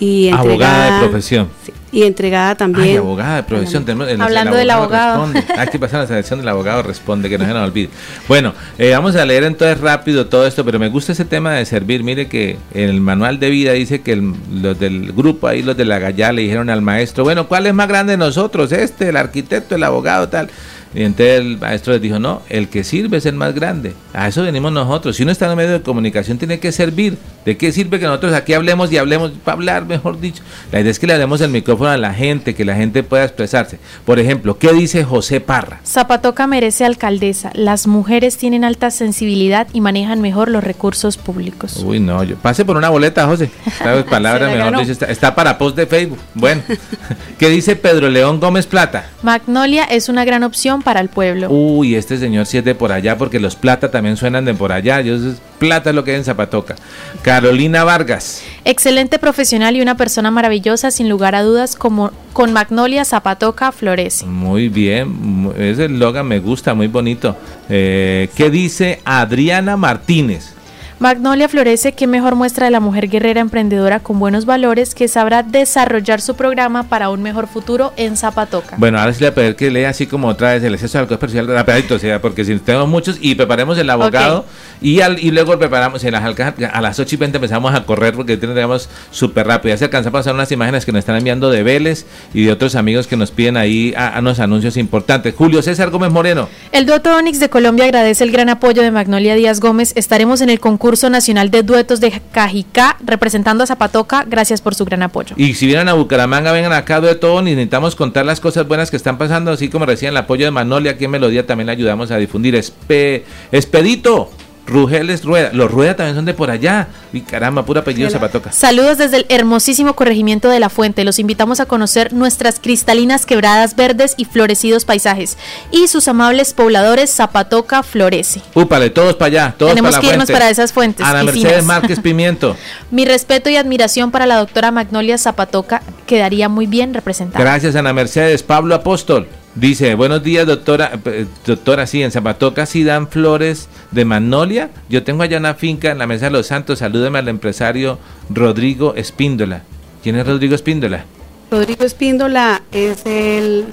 y 0.00 0.28
Abogada 0.28 0.52
entregada 0.52 1.00
de 1.00 1.08
profesión. 1.08 1.48
sí, 1.64 1.72
y 1.90 2.02
entregada 2.02 2.54
también 2.54 2.88
Ay, 2.88 2.96
abogada 2.96 3.36
de 3.36 3.42
profesión. 3.44 3.84
tenemos- 3.84 4.08
Hablando 4.20 4.56
del 4.56 4.70
abogado. 4.70 5.26
Ah, 5.56 5.66
¿qué 5.66 5.78
pasa? 5.78 5.98
La 5.98 6.06
selección 6.06 6.38
del 6.40 6.48
abogado 6.48 6.82
responde, 6.82 7.28
que 7.30 7.38
no 7.38 7.46
se 7.46 7.52
nos 7.54 7.66
olvide. 7.68 7.88
Bueno, 8.28 8.52
eh, 8.78 8.90
vamos 8.92 9.16
a 9.16 9.24
leer 9.24 9.44
entonces 9.44 9.80
rápido 9.80 10.26
todo 10.26 10.46
esto, 10.46 10.64
pero 10.64 10.78
me 10.78 10.88
gusta 10.88 11.12
ese 11.12 11.24
tema 11.24 11.52
de 11.54 11.64
servir. 11.64 12.04
Mire 12.04 12.28
que 12.28 12.58
en 12.74 12.90
el 12.90 13.00
manual 13.00 13.38
de 13.40 13.50
vida 13.50 13.72
dice 13.72 14.02
que 14.02 14.12
el- 14.12 14.34
los 14.60 14.78
del 14.78 15.12
grupo 15.12 15.48
ahí, 15.48 15.62
los 15.62 15.76
de 15.76 15.84
la 15.86 15.98
Gallá, 15.98 16.32
le 16.32 16.42
dijeron 16.42 16.68
al 16.70 16.82
maestro, 16.82 17.24
bueno, 17.24 17.48
¿cuál 17.48 17.66
es 17.66 17.74
más 17.74 17.88
grande 17.88 18.12
de 18.12 18.18
nosotros? 18.18 18.70
Este, 18.72 19.08
el 19.08 19.16
arquitecto, 19.16 19.74
el 19.74 19.82
abogado, 19.82 20.28
tal. 20.28 20.50
Y 20.94 21.02
entonces 21.02 21.40
el 21.40 21.58
maestro 21.58 21.92
les 21.92 22.02
dijo, 22.02 22.18
no, 22.18 22.42
el 22.48 22.68
que 22.68 22.84
sirve 22.84 23.18
es 23.18 23.26
el 23.26 23.34
más 23.34 23.54
grande. 23.54 23.94
A 24.12 24.28
eso 24.28 24.42
venimos 24.42 24.72
nosotros. 24.72 25.16
Si 25.16 25.22
uno 25.22 25.32
está 25.32 25.44
en 25.46 25.52
un 25.52 25.56
medio 25.58 25.72
de 25.72 25.82
comunicación, 25.82 26.38
tiene 26.38 26.58
que 26.58 26.72
servir. 26.72 27.18
¿De 27.44 27.56
qué 27.56 27.72
sirve 27.72 27.98
que 27.98 28.06
nosotros 28.06 28.34
aquí 28.34 28.52
hablemos 28.52 28.92
y 28.92 28.98
hablemos 28.98 29.32
para 29.44 29.54
hablar, 29.54 29.86
mejor 29.86 30.20
dicho? 30.20 30.42
La 30.72 30.80
idea 30.80 30.90
es 30.90 30.98
que 30.98 31.06
le 31.06 31.16
demos 31.16 31.40
el 31.40 31.50
micrófono 31.50 31.90
a 31.90 31.96
la 31.96 32.12
gente, 32.12 32.54
que 32.54 32.64
la 32.64 32.74
gente 32.74 33.02
pueda 33.02 33.24
expresarse. 33.24 33.78
Por 34.04 34.18
ejemplo, 34.18 34.58
¿qué 34.58 34.72
dice 34.72 35.04
José 35.04 35.40
Parra? 35.40 35.80
Zapatoca 35.84 36.46
merece 36.46 36.84
alcaldesa. 36.84 37.50
Las 37.54 37.86
mujeres 37.86 38.36
tienen 38.36 38.64
alta 38.64 38.90
sensibilidad 38.90 39.66
y 39.72 39.80
manejan 39.80 40.20
mejor 40.20 40.48
los 40.50 40.64
recursos 40.64 41.16
públicos. 41.16 41.82
Uy, 41.84 42.00
no, 42.00 42.22
yo 42.24 42.36
pase 42.36 42.64
por 42.64 42.76
una 42.76 42.88
boleta, 42.88 43.26
José. 43.26 43.50
Esta 43.66 44.04
palabra, 44.10 44.48
mejor 44.48 44.80
dicho, 44.80 44.92
está, 44.92 45.06
está 45.06 45.34
para 45.34 45.56
post 45.58 45.76
de 45.76 45.86
Facebook. 45.86 46.18
Bueno, 46.34 46.62
¿qué 47.38 47.48
dice 47.48 47.76
Pedro 47.76 48.08
León 48.08 48.40
Gómez 48.40 48.66
Plata? 48.66 49.10
Magnolia 49.22 49.84
es 49.84 50.08
una 50.08 50.24
gran 50.24 50.42
opción 50.42 50.77
para 50.82 51.00
el 51.00 51.08
pueblo. 51.08 51.48
Uy, 51.50 51.94
este 51.94 52.16
señor 52.18 52.46
sí 52.46 52.58
es 52.58 52.64
de 52.64 52.74
por 52.74 52.92
allá, 52.92 53.16
porque 53.18 53.40
los 53.40 53.56
plata 53.56 53.90
también 53.90 54.16
suenan 54.16 54.44
de 54.44 54.54
por 54.54 54.72
allá. 54.72 55.00
Yo, 55.00 55.14
es- 55.16 55.40
plata 55.58 55.90
es 55.90 55.96
lo 55.96 56.04
que 56.04 56.12
hay 56.12 56.16
en 56.18 56.24
Zapatoca. 56.24 56.76
Carolina 57.22 57.84
Vargas. 57.84 58.42
Excelente 58.64 59.18
profesional 59.18 59.76
y 59.76 59.80
una 59.80 59.96
persona 59.96 60.30
maravillosa, 60.30 60.90
sin 60.90 61.08
lugar 61.08 61.34
a 61.34 61.42
dudas, 61.42 61.74
como 61.76 62.10
con 62.32 62.52
Magnolia 62.52 63.04
Zapatoca 63.04 63.72
florece. 63.72 64.24
Muy 64.26 64.68
bien, 64.68 65.52
ese 65.58 65.86
eslogan 65.86 66.26
me 66.26 66.38
gusta, 66.38 66.74
muy 66.74 66.86
bonito. 66.86 67.36
Eh, 67.68 68.28
¿Qué 68.36 68.50
dice 68.50 69.00
Adriana 69.04 69.76
Martínez? 69.76 70.54
Magnolia 71.00 71.48
florece, 71.48 71.92
que 71.92 72.08
mejor 72.08 72.34
muestra 72.34 72.64
de 72.64 72.72
la 72.72 72.80
mujer 72.80 73.08
guerrera 73.08 73.40
emprendedora 73.40 74.00
con 74.00 74.18
buenos 74.18 74.46
valores 74.46 74.96
que 74.96 75.06
sabrá 75.06 75.44
desarrollar 75.44 76.20
su 76.20 76.34
programa 76.34 76.82
para 76.82 77.08
un 77.10 77.22
mejor 77.22 77.46
futuro 77.46 77.92
en 77.96 78.16
Zapatoca. 78.16 78.74
Bueno, 78.78 78.98
ahora 78.98 79.12
sí 79.12 79.20
le 79.20 79.30
voy 79.30 79.32
a 79.32 79.34
pedir 79.36 79.54
que 79.54 79.70
lea 79.70 79.90
así 79.90 80.08
como 80.08 80.26
otra 80.26 80.54
vez 80.54 80.64
el 80.64 80.74
exceso 80.74 80.98
de 80.98 81.02
alcohol 81.02 81.18
especial 81.22 81.46
rapidito, 81.46 81.94
o 81.94 81.98
sea, 82.00 82.20
porque 82.20 82.44
si 82.44 82.58
tenemos 82.58 82.88
muchos 82.88 83.16
y 83.20 83.36
preparemos 83.36 83.78
el 83.78 83.88
abogado 83.90 84.44
y, 84.80 85.00
al, 85.00 85.22
y 85.22 85.30
luego 85.30 85.56
preparamos 85.56 86.02
en 86.02 86.10
las 86.14 86.24
a 86.24 86.80
las 86.80 86.98
8 86.98 87.14
y 87.14 87.18
20 87.18 87.36
empezamos 87.36 87.72
a 87.72 87.84
correr 87.84 88.14
porque 88.14 88.36
tendríamos 88.36 88.88
súper 89.12 89.46
rápido. 89.46 89.74
Ya 89.74 89.78
se 89.78 89.84
alcanzan 89.84 90.10
a 90.10 90.12
pasar 90.12 90.34
unas 90.34 90.50
imágenes 90.50 90.84
que 90.84 90.90
nos 90.90 90.98
están 90.98 91.14
enviando 91.14 91.48
de 91.48 91.62
Vélez 91.62 92.06
y 92.34 92.46
de 92.46 92.50
otros 92.50 92.74
amigos 92.74 93.06
que 93.06 93.16
nos 93.16 93.30
piden 93.30 93.56
ahí 93.56 93.94
a, 93.96 94.16
a 94.16 94.18
unos 94.18 94.40
anuncios 94.40 94.76
importantes. 94.76 95.32
Julio 95.36 95.62
César 95.62 95.90
Gómez 95.90 96.10
Moreno. 96.10 96.48
El 96.72 96.86
dueto 96.86 97.14
Onix 97.14 97.38
de 97.38 97.48
Colombia 97.48 97.84
agradece 97.84 98.24
el 98.24 98.32
gran 98.32 98.48
apoyo 98.48 98.82
de 98.82 98.90
Magnolia 98.90 99.36
Díaz 99.36 99.60
Gómez. 99.60 99.92
Estaremos 99.94 100.40
en 100.40 100.50
el 100.50 100.58
concurso 100.58 100.87
nacional 101.10 101.50
de 101.50 101.62
duetos 101.62 102.00
de 102.00 102.20
Cajicá 102.32 102.96
representando 103.04 103.62
a 103.62 103.66
Zapatoca. 103.66 104.24
Gracias 104.26 104.60
por 104.60 104.74
su 104.74 104.84
gran 104.84 105.02
apoyo. 105.02 105.34
Y 105.36 105.54
si 105.54 105.66
vienen 105.66 105.88
a 105.88 105.94
Bucaramanga, 105.94 106.52
vengan 106.52 106.72
acá 106.72 107.00
de 107.00 107.14
todo, 107.14 107.42
necesitamos 107.42 107.94
contar 107.94 108.24
las 108.24 108.40
cosas 108.40 108.66
buenas 108.66 108.90
que 108.90 108.96
están 108.96 109.18
pasando, 109.18 109.50
así 109.50 109.68
como 109.68 109.84
recién 109.86 110.10
el 110.10 110.16
apoyo 110.16 110.44
de 110.44 110.50
Manolia, 110.50 110.92
aquí 110.92 111.04
en 111.04 111.10
Melodía 111.10 111.46
también 111.46 111.66
le 111.66 111.72
ayudamos 111.72 112.10
a 112.10 112.16
difundir. 112.16 112.54
Espe, 112.54 113.24
Expedito, 113.52 114.30
Rugeles 114.68 115.24
Rueda, 115.24 115.50
los 115.52 115.70
Rueda 115.70 115.96
también 115.96 116.14
son 116.14 116.24
de 116.24 116.34
por 116.34 116.50
allá. 116.50 116.88
Y 117.12 117.22
caramba, 117.22 117.64
pura 117.64 117.80
apellido 117.80 118.10
Zapatoca. 118.10 118.52
Saludos 118.52 118.98
desde 118.98 119.18
el 119.18 119.26
hermosísimo 119.30 119.94
corregimiento 119.94 120.48
de 120.48 120.60
La 120.60 120.68
Fuente. 120.68 121.04
Los 121.04 121.18
invitamos 121.18 121.58
a 121.60 121.66
conocer 121.66 122.12
nuestras 122.12 122.60
cristalinas 122.60 123.24
quebradas 123.26 123.76
verdes 123.76 124.14
y 124.16 124.26
florecidos 124.26 124.84
paisajes. 124.84 125.38
Y 125.70 125.88
sus 125.88 126.06
amables 126.06 126.52
pobladores 126.52 127.10
Zapatoca 127.14 127.82
florece. 127.82 128.42
Úpale, 128.54 128.90
todos 128.90 129.14
para 129.16 129.26
allá, 129.26 129.54
todos 129.56 129.72
Tenemos 129.72 129.92
para 129.92 129.96
la 129.96 130.00
que 130.02 130.06
irnos 130.14 130.26
fuente. 130.26 130.32
para 130.32 130.50
esas 130.50 130.72
fuentes 130.72 131.06
Ana 131.06 131.24
Mercedes 131.24 131.48
finas. 131.48 131.64
Márquez 131.64 132.00
Pimiento. 132.00 132.56
Mi 132.90 133.04
respeto 133.04 133.48
y 133.50 133.56
admiración 133.56 134.10
para 134.10 134.26
la 134.26 134.36
doctora 134.36 134.70
Magnolia 134.70 135.16
Zapatoca 135.18 135.82
quedaría 136.06 136.48
muy 136.48 136.66
bien 136.66 136.94
representada. 136.94 137.42
Gracias, 137.42 137.74
Ana 137.74 137.92
Mercedes. 137.92 138.42
Pablo 138.42 138.74
Apóstol. 138.74 139.26
Dice, 139.58 139.96
buenos 139.96 140.22
días, 140.22 140.46
doctora. 140.46 141.00
eh, 141.06 141.26
Doctora, 141.44 141.84
sí, 141.88 142.00
en 142.00 142.12
Zapatoca 142.12 142.64
sí 142.64 142.84
dan 142.84 143.08
flores 143.08 143.68
de 143.90 144.04
magnolia. 144.04 144.70
Yo 144.88 145.02
tengo 145.02 145.24
allá 145.24 145.38
una 145.38 145.54
finca 145.54 145.90
en 145.90 145.98
la 145.98 146.06
Mesa 146.06 146.26
de 146.26 146.30
los 146.30 146.46
Santos. 146.46 146.78
Salúdeme 146.78 147.18
al 147.18 147.26
empresario 147.26 147.98
Rodrigo 148.30 148.94
Espíndola. 148.94 149.62
¿Quién 150.00 150.14
es 150.14 150.24
Rodrigo 150.24 150.54
Espíndola? 150.54 151.06
Rodrigo 151.50 151.84
Espíndola 151.84 152.62
es 152.70 153.04
el 153.04 153.64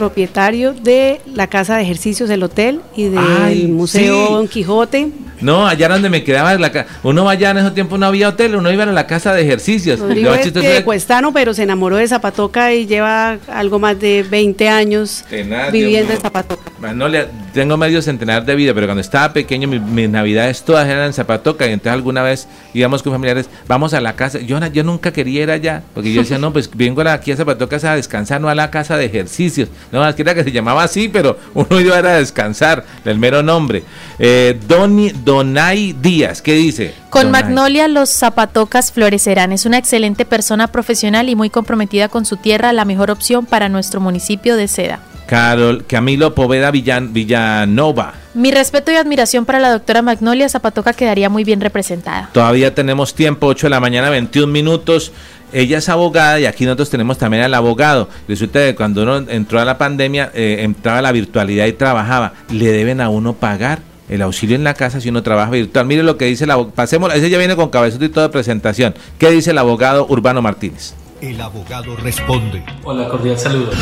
propietario 0.00 0.72
de 0.72 1.20
la 1.34 1.46
casa 1.46 1.76
de 1.76 1.82
ejercicios 1.82 2.28
del 2.30 2.42
hotel 2.42 2.80
y 2.96 3.04
del 3.10 3.18
Ay, 3.18 3.66
Museo 3.66 4.26
sí. 4.28 4.32
Don 4.32 4.48
Quijote. 4.48 5.08
No, 5.42 5.66
allá 5.66 5.88
donde 5.88 6.08
me 6.10 6.22
quedaba 6.24 6.54
la 6.56 6.70
ca- 6.72 6.86
uno 7.02 7.28
allá 7.28 7.50
en 7.50 7.58
ese 7.58 7.70
tiempo 7.70 7.96
no 7.98 8.04
había 8.06 8.28
hotel, 8.30 8.56
uno 8.56 8.70
iba 8.72 8.82
a 8.84 8.86
la 8.86 9.06
casa 9.06 9.32
de 9.34 9.42
ejercicios. 9.42 9.98
Rodrigo 10.00 10.30
Lo 10.30 10.34
es 10.34 10.42
chistoso 10.42 10.66
de 10.66 10.78
es- 10.78 10.84
Cuestano, 10.84 11.32
pero 11.32 11.52
se 11.54 11.62
enamoró 11.62 11.96
de 11.96 12.08
Zapatoca 12.08 12.72
y 12.74 12.86
lleva 12.86 13.38
algo 13.52 13.78
más 13.78 13.98
de 14.00 14.22
20 14.28 14.68
años 14.70 15.24
viviendo 15.72 16.12
en 16.14 16.20
Zapatoca. 16.20 16.70
Magnolia, 16.80 17.28
tengo 17.54 17.76
medio 17.76 18.00
centenar 18.02 18.44
de 18.44 18.54
vida, 18.54 18.72
pero 18.74 18.86
cuando 18.86 19.00
estaba 19.02 19.32
pequeño, 19.34 19.68
mi- 19.68 19.78
mis, 19.80 20.08
navidades 20.08 20.62
todas 20.62 20.86
eran 20.88 21.06
en 21.06 21.12
Zapatoca 21.12 21.66
y 21.66 21.72
entonces 21.72 21.92
alguna 21.92 22.22
vez 22.22 22.46
íbamos 22.74 23.02
con 23.02 23.12
familiares, 23.12 23.48
vamos 23.68 23.92
a 23.94 24.00
la 24.00 24.14
casa. 24.16 24.40
Yo, 24.40 24.58
yo 24.66 24.82
nunca 24.84 25.12
quería 25.12 25.42
ir 25.42 25.50
allá, 25.50 25.82
porque 25.94 26.12
yo 26.12 26.20
decía, 26.22 26.38
no, 26.38 26.52
pues 26.52 26.70
vengo 26.74 27.00
aquí 27.02 27.32
a 27.32 27.36
Zapatoca 27.36 27.76
a 27.82 27.96
descansar, 27.96 28.40
no 28.40 28.48
a 28.50 28.54
la 28.54 28.70
casa 28.70 28.96
de 28.98 29.06
ejercicios. 29.06 29.68
No, 29.92 30.00
más 30.00 30.14
que 30.14 30.22
era 30.22 30.34
que 30.34 30.44
se 30.44 30.52
llamaba 30.52 30.84
así, 30.84 31.08
pero 31.08 31.38
uno 31.54 31.80
iba 31.80 31.96
a 31.96 32.02
descansar, 32.02 32.84
el 33.04 33.18
mero 33.18 33.42
nombre. 33.42 33.82
Eh, 34.18 34.58
Doni, 34.68 35.10
Donay 35.10 35.94
Díaz, 35.94 36.42
¿qué 36.42 36.54
dice? 36.54 36.94
Con 37.10 37.26
Donay. 37.26 37.42
Magnolia 37.42 37.88
los 37.88 38.10
zapatocas 38.10 38.92
florecerán. 38.92 39.52
Es 39.52 39.66
una 39.66 39.78
excelente 39.78 40.24
persona 40.24 40.68
profesional 40.68 41.28
y 41.28 41.36
muy 41.36 41.50
comprometida 41.50 42.08
con 42.08 42.24
su 42.24 42.36
tierra, 42.36 42.72
la 42.72 42.84
mejor 42.84 43.10
opción 43.10 43.46
para 43.46 43.68
nuestro 43.68 44.00
municipio 44.00 44.56
de 44.56 44.68
Seda. 44.68 45.00
Carol, 45.30 45.84
Camilo 45.86 46.34
Poveda 46.34 46.72
Villan, 46.72 47.12
Villanova. 47.12 48.14
Mi 48.34 48.50
respeto 48.50 48.90
y 48.90 48.96
admiración 48.96 49.44
para 49.44 49.60
la 49.60 49.70
doctora 49.70 50.02
Magnolia 50.02 50.48
Zapatoca 50.48 50.92
quedaría 50.92 51.28
muy 51.28 51.44
bien 51.44 51.60
representada. 51.60 52.30
Todavía 52.32 52.74
tenemos 52.74 53.14
tiempo, 53.14 53.46
8 53.46 53.66
de 53.66 53.70
la 53.70 53.78
mañana, 53.78 54.10
21 54.10 54.52
minutos. 54.52 55.12
Ella 55.52 55.78
es 55.78 55.88
abogada 55.88 56.38
y 56.40 56.46
aquí 56.46 56.64
nosotros 56.64 56.90
tenemos 56.90 57.18
también 57.18 57.42
al 57.42 57.54
abogado. 57.54 58.08
Resulta 58.28 58.60
que 58.60 58.74
cuando 58.74 59.02
uno 59.02 59.18
entró 59.28 59.60
a 59.60 59.64
la 59.64 59.78
pandemia, 59.78 60.30
eh, 60.34 60.58
entraba 60.60 60.98
a 60.98 61.02
la 61.02 61.12
virtualidad 61.12 61.66
y 61.66 61.72
trabajaba. 61.72 62.34
Le 62.50 62.70
deben 62.72 63.00
a 63.00 63.08
uno 63.08 63.34
pagar 63.34 63.80
el 64.08 64.22
auxilio 64.22 64.56
en 64.56 64.64
la 64.64 64.74
casa 64.74 65.00
si 65.00 65.08
uno 65.08 65.22
trabaja 65.22 65.50
virtual. 65.50 65.86
Mire 65.86 66.02
lo 66.02 66.16
que 66.16 66.26
dice 66.26 66.44
el 66.44 66.50
abogado. 66.50 66.74
Pasemos, 66.74 67.14
ese 67.14 67.30
ya 67.30 67.38
viene 67.38 67.56
con 67.56 67.70
cabezote 67.70 68.06
y 68.06 68.08
toda 68.08 68.30
presentación. 68.30 68.94
¿Qué 69.18 69.30
dice 69.30 69.50
el 69.50 69.58
abogado 69.58 70.06
Urbano 70.08 70.42
Martínez? 70.42 70.94
El 71.20 71.40
abogado 71.40 71.96
responde. 71.96 72.64
Hola, 72.82 73.08
cordial 73.08 73.38
saludo. 73.38 73.72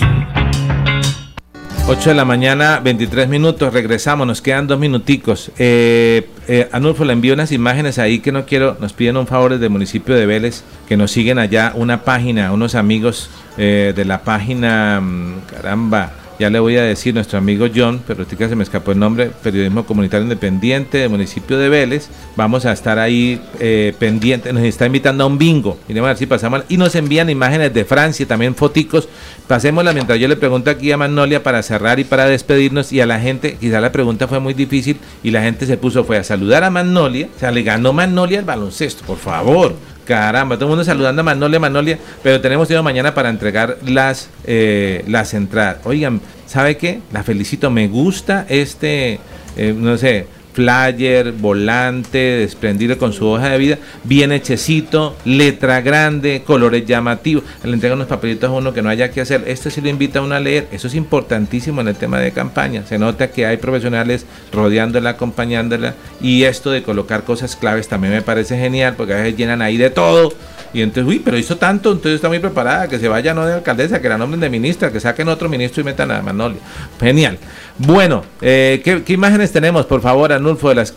8 1.92 2.12
de 2.12 2.16
la 2.16 2.24
mañana, 2.24 2.80
23 2.84 3.28
minutos, 3.28 3.74
regresamos, 3.74 4.28
nos 4.28 4.44
quedan 4.44 4.68
dos 4.68 4.78
minuticos. 4.78 5.52
Eh, 5.58 6.30
eh, 6.48 6.70
Anulfo, 6.72 7.04
le 7.04 7.14
envío 7.14 7.34
unas 7.34 7.52
imágenes 7.52 7.98
ahí 7.98 8.20
que 8.20 8.32
no 8.32 8.46
quiero, 8.46 8.78
nos 8.80 8.94
piden 8.94 9.18
un 9.18 9.26
favor 9.26 9.54
desde 9.54 9.66
el 9.66 9.72
municipio 9.72 10.14
de 10.14 10.28
Vélez, 10.28 10.64
que 10.88 10.96
nos 10.96 11.10
siguen 11.10 11.40
allá, 11.40 11.72
una 11.74 12.04
página, 12.04 12.54
unos 12.54 12.76
amigos 12.76 13.32
eh, 13.58 13.94
de 13.96 14.06
la 14.06 14.22
página, 14.22 15.02
mm, 15.02 15.40
caramba, 15.52 16.12
ya 16.40 16.50
le 16.50 16.60
voy 16.60 16.78
a 16.78 16.84
decir, 16.84 17.14
nuestro 17.14 17.38
amigo 17.38 17.68
John, 17.74 18.02
pero 18.08 18.24
ahorita 18.24 18.48
se 18.48 18.56
me 18.56 18.64
escapó 18.64 18.94
el 18.94 19.00
nombre, 19.00 19.30
Periodismo 19.44 19.86
Comunitario 19.86 20.24
Independiente 20.24 21.00
del 21.00 21.10
municipio 21.10 21.58
de 21.58 21.68
Vélez, 21.68 22.08
vamos 22.38 22.66
a 22.66 22.72
estar 22.72 22.98
ahí 22.98 23.42
eh, 23.60 23.94
pendientes, 24.00 24.54
nos 24.54 24.64
está 24.64 24.86
invitando 24.86 25.26
a 25.26 25.28
un 25.28 25.38
bingo, 25.38 25.78
miremos 25.90 26.08
a 26.08 26.12
ver 26.12 26.18
si 26.18 26.26
pasamos, 26.28 26.64
y 26.70 26.78
nos 26.78 26.96
envían 26.96 27.30
imágenes 27.30 27.74
de 27.74 27.84
Francia, 27.84 28.26
también 28.26 28.56
foticos, 28.56 29.10
pasémosla 29.48 29.92
mientras 29.92 30.18
yo 30.18 30.30
le 30.30 30.38
pregunto 30.38 30.70
aquí 30.70 30.92
a 30.94 30.98
Magnolia 30.98 31.44
para 31.44 31.62
cerrar 31.62 32.00
y 32.00 32.06
para 32.06 32.26
despedirnos, 32.26 32.94
y 32.94 33.02
a 33.02 33.06
la 33.06 33.20
gente, 33.20 33.58
quizá 33.60 33.82
la 33.82 33.92
pregunta 33.92 34.28
fue 34.30 34.40
muy 34.40 34.54
difícil, 34.54 34.98
y 35.22 35.32
la 35.32 35.42
gente 35.42 35.66
se 35.66 35.76
puso, 35.76 36.06
fue 36.06 36.18
a 36.18 36.24
saludar 36.24 36.64
a 36.64 36.70
Magnolia, 36.70 37.28
o 37.36 37.40
sea, 37.40 37.52
le 37.52 37.64
ganó 37.64 37.92
Magnolia 37.92 38.40
el 38.40 38.46
baloncesto, 38.46 39.04
por 39.04 39.18
favor, 39.18 39.76
Caramba, 40.10 40.56
todo 40.56 40.66
el 40.66 40.70
mundo 40.70 40.84
saludando 40.84 41.22
a 41.22 41.24
Magnolia, 41.24 41.60
Magnolia, 41.60 42.00
pero 42.24 42.42
tenemos 42.42 42.68
tiempo 42.68 42.82
mañana 42.82 43.14
para 43.14 43.30
entregar 43.30 43.78
las, 43.86 44.32
eh, 44.44 45.04
las 45.08 45.36
entradas. 45.36 45.78
Oigan, 45.84 46.20
¿sabe 46.48 46.78
qué? 46.78 47.00
La 47.14 47.22
felicito, 47.22 47.70
me 47.70 47.88
gusta 47.88 48.44
este, 48.50 49.20
eh, 49.56 49.72
no 49.78 50.00
sé, 50.00 50.26
flyer, 50.60 51.32
volante, 51.32 52.18
desprendido 52.18 52.98
con 52.98 53.14
su 53.14 53.26
hoja 53.26 53.48
de 53.48 53.58
vida, 53.58 53.78
bien 54.04 54.34
hechecito, 54.34 55.16
letra 55.24 55.80
grande, 55.80 56.44
colores 56.46 56.86
llamativos. 56.86 57.46
Le 57.64 57.72
entregan 57.72 57.98
unos 57.98 58.10
papelitos 58.10 58.50
a 58.50 58.54
uno 58.54 58.74
que 58.74 58.82
no 58.82 58.90
haya 58.90 59.10
que 59.10 59.22
hacer. 59.22 59.46
Este 59.48 59.72
sí 59.72 59.80
lo 59.80 59.88
invita 59.88 60.20
a 60.20 60.22
uno 60.22 60.36
a 60.36 60.42
leer. 60.42 60.68
Eso 60.74 60.88
es 60.88 60.96
importantísimo 60.96 61.80
en 61.80 61.88
el 61.88 61.96
tema 61.96 62.20
de 62.20 62.34
campaña. 62.34 62.86
Se 62.86 63.00
nota 63.00 63.32
que 63.32 63.46
hay 63.46 63.56
profesionales 63.56 64.26
rodeándola, 64.52 65.12
acompañándola. 65.12 65.96
Y 66.20 66.44
esto 66.44 66.72
de 66.72 66.84
colocar 66.84 67.24
cosas 67.24 67.56
claves 67.56 67.88
también 67.88 68.12
me 68.12 68.22
parece 68.22 68.58
genial 68.58 68.96
porque 68.98 69.14
a 69.14 69.18
veces 69.18 69.38
llenan 69.38 69.62
ahí 69.62 69.78
de 69.78 69.92
todo. 69.92 70.34
Y 70.74 70.82
entonces, 70.82 71.10
uy, 71.10 71.20
pero 71.20 71.38
hizo 71.38 71.58
tanto, 71.58 71.92
entonces 71.92 72.16
está 72.16 72.28
muy 72.28 72.40
preparada, 72.40 72.88
que 72.88 73.00
se 73.00 73.08
vaya 73.08 73.34
no 73.34 73.46
de 73.46 73.54
alcaldesa, 73.54 74.02
que 74.02 74.10
la 74.10 74.18
nombren 74.18 74.40
de 74.40 74.50
ministra, 74.50 74.92
que 74.92 75.00
saquen 75.00 75.28
otro 75.28 75.50
ministro 75.50 75.82
y 75.82 75.84
metan 75.84 76.12
a 76.12 76.22
Manolio. 76.22 76.60
Genial. 77.00 77.40
Bueno, 77.80 78.24
eh, 78.42 78.82
¿qué, 78.84 79.02
imágenes 79.14 79.52
tenemos, 79.52 79.86
por 79.86 80.02
favor, 80.02 80.34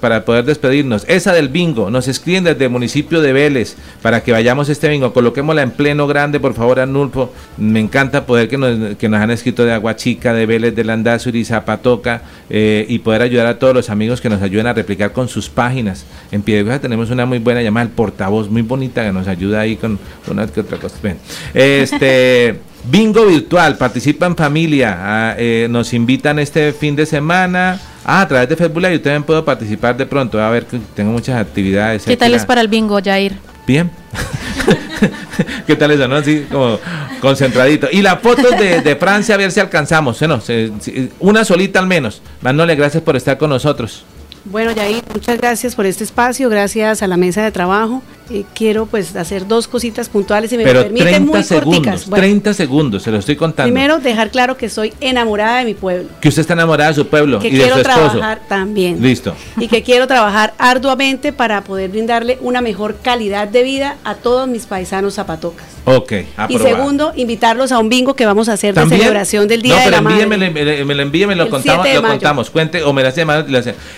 Para 0.00 0.24
poder 0.24 0.44
despedirnos? 0.44 1.04
Esa 1.08 1.32
del 1.32 1.48
bingo, 1.48 1.90
nos 1.90 2.08
escriben 2.08 2.44
desde 2.44 2.64
el 2.64 2.70
municipio 2.70 3.20
de 3.20 3.32
Vélez 3.32 3.76
para 4.00 4.22
que 4.22 4.32
vayamos 4.32 4.68
este 4.68 4.88
bingo. 4.88 5.12
Coloquémosla 5.12 5.62
en 5.62 5.70
pleno 5.70 6.06
grande, 6.06 6.40
por 6.40 6.54
favor, 6.54 6.80
Anulfo. 6.80 7.32
Me 7.56 7.80
encanta 7.80 8.26
poder 8.26 8.48
que 8.48 8.58
nos, 8.58 8.96
que 8.96 9.08
nos 9.08 9.20
han 9.20 9.30
escrito 9.30 9.64
de 9.64 9.72
Aguachica, 9.72 10.32
de 10.32 10.46
Vélez, 10.46 10.74
de 10.74 10.84
Landazuri, 10.84 11.44
Zapatoca, 11.44 12.22
eh, 12.50 12.86
y 12.88 12.98
poder 13.00 13.22
ayudar 13.22 13.46
a 13.46 13.58
todos 13.58 13.74
los 13.74 13.90
amigos 13.90 14.20
que 14.20 14.28
nos 14.28 14.42
ayuden 14.42 14.66
a 14.66 14.72
replicar 14.72 15.12
con 15.12 15.28
sus 15.28 15.48
páginas. 15.48 16.04
En 16.30 16.42
Piedecuesta 16.42 16.80
tenemos 16.80 17.10
una 17.10 17.26
muy 17.26 17.38
buena 17.38 17.62
llamada, 17.62 17.86
el 17.86 17.92
portavoz, 17.92 18.48
muy 18.48 18.62
bonita, 18.62 19.04
que 19.04 19.12
nos 19.12 19.28
ayuda 19.28 19.60
ahí 19.60 19.76
con 19.76 19.98
una 20.28 20.46
que 20.46 20.60
otra 20.60 20.78
cosa. 20.78 20.96
Bien. 21.02 21.18
Este. 21.54 22.58
Bingo 22.84 23.26
virtual, 23.26 23.76
participa 23.76 24.26
en 24.26 24.34
familia, 24.34 24.96
ah, 24.98 25.34
eh, 25.38 25.68
nos 25.70 25.94
invitan 25.94 26.40
este 26.40 26.72
fin 26.72 26.96
de 26.96 27.06
semana. 27.06 27.80
Ah, 28.04 28.22
a 28.22 28.28
través 28.28 28.48
de 28.48 28.56
Facebook 28.56 28.82
Live 28.82 28.94
yo 28.94 29.02
también 29.02 29.22
puedo 29.22 29.44
participar 29.44 29.96
de 29.96 30.06
pronto. 30.06 30.40
A 30.42 30.50
ver, 30.50 30.66
que 30.66 30.78
tengo 30.94 31.12
muchas 31.12 31.40
actividades. 31.40 32.04
¿Qué 32.04 32.16
tal 32.16 32.34
es 32.34 32.44
para 32.44 32.60
el 32.60 32.68
bingo, 32.68 32.98
Jair? 33.02 33.34
Bien. 33.66 33.90
¿Qué 35.66 35.76
tal 35.76 35.90
eso, 35.90 36.06
no? 36.08 36.16
Así 36.16 36.46
como 36.50 36.78
concentradito. 37.20 37.88
Y 37.90 38.02
las 38.02 38.20
fotos 38.20 38.50
de, 38.58 38.80
de 38.80 38.96
Francia, 38.96 39.34
a 39.34 39.38
ver 39.38 39.50
si 39.52 39.60
alcanzamos. 39.60 40.18
Bueno, 40.18 40.40
se- 40.40 40.72
se- 40.80 41.10
una 41.20 41.44
solita 41.44 41.78
al 41.78 41.86
menos. 41.86 42.22
Manole, 42.40 42.74
gracias 42.74 43.02
por 43.02 43.16
estar 43.16 43.38
con 43.38 43.50
nosotros. 43.50 44.04
Bueno, 44.44 44.72
Yair, 44.72 45.02
muchas 45.14 45.38
gracias 45.38 45.76
por 45.76 45.86
este 45.86 46.02
espacio, 46.02 46.48
gracias 46.48 47.02
a 47.02 47.06
la 47.06 47.16
mesa 47.16 47.42
de 47.44 47.52
trabajo. 47.52 48.02
Eh, 48.32 48.44
quiero 48.54 48.86
pues 48.86 49.14
hacer 49.16 49.46
dos 49.46 49.68
cositas 49.68 50.08
puntuales, 50.08 50.48
si 50.50 50.56
me 50.56 50.64
Pero 50.64 50.82
permiten, 50.84 51.08
30 51.08 51.32
muy 51.32 51.42
segundos, 51.44 51.74
corticas. 51.80 52.06
Bueno, 52.08 52.22
30 52.22 52.54
segundos, 52.54 53.02
se 53.02 53.10
lo 53.10 53.18
estoy 53.18 53.36
contando. 53.36 53.72
primero, 53.72 53.98
dejar 53.98 54.30
claro 54.30 54.56
que 54.56 54.68
soy 54.70 54.94
enamorada 55.00 55.58
de 55.58 55.64
mi 55.66 55.74
pueblo, 55.74 56.08
que 56.20 56.28
usted 56.28 56.40
está 56.40 56.54
enamorada 56.54 56.88
de 56.90 56.94
su 56.96 57.06
pueblo 57.08 57.38
que 57.40 57.48
y 57.48 57.50
de 57.50 57.58
quiero 57.58 57.74
su 57.74 57.80
esposo. 57.80 57.98
trabajar 58.12 58.40
también. 58.48 59.02
Listo. 59.02 59.34
y 59.58 59.68
que 59.68 59.82
quiero 59.82 60.06
trabajar 60.06 60.54
arduamente 60.58 61.32
para 61.32 61.62
poder 61.64 61.90
brindarle 61.90 62.38
una 62.40 62.60
mejor 62.62 62.96
calidad 63.02 63.48
de 63.48 63.62
vida 63.62 63.96
a 64.04 64.14
todos 64.14 64.48
mis 64.48 64.64
paisanos 64.66 65.14
zapatocas. 65.14 65.66
Ok, 65.84 66.12
Y 66.12 66.24
aprobado. 66.36 66.64
segundo, 66.76 67.12
invitarlos 67.16 67.72
a 67.72 67.78
un 67.80 67.88
bingo 67.88 68.14
que 68.14 68.24
vamos 68.24 68.48
a 68.48 68.52
hacer 68.54 68.74
de 68.74 68.80
¿También? 68.80 69.00
celebración 69.00 69.48
del 69.48 69.62
Día 69.62 69.76
no, 69.78 69.84
de 69.84 69.90
la 69.90 70.00
Madre. 70.00 70.26
me 70.26 70.36
lo- 70.38 70.86
me 70.86 70.94
lo 70.94 71.02
envíe, 71.02 71.26
me 71.26 71.34
lo 71.34 71.50
contamos, 71.50 71.82
7 71.84 71.88
de 71.96 72.02
lo 72.02 72.08
contamos, 72.08 72.50
cuente 72.50 72.82
o 72.82 72.92
me 72.92 73.02
las. 73.02 73.14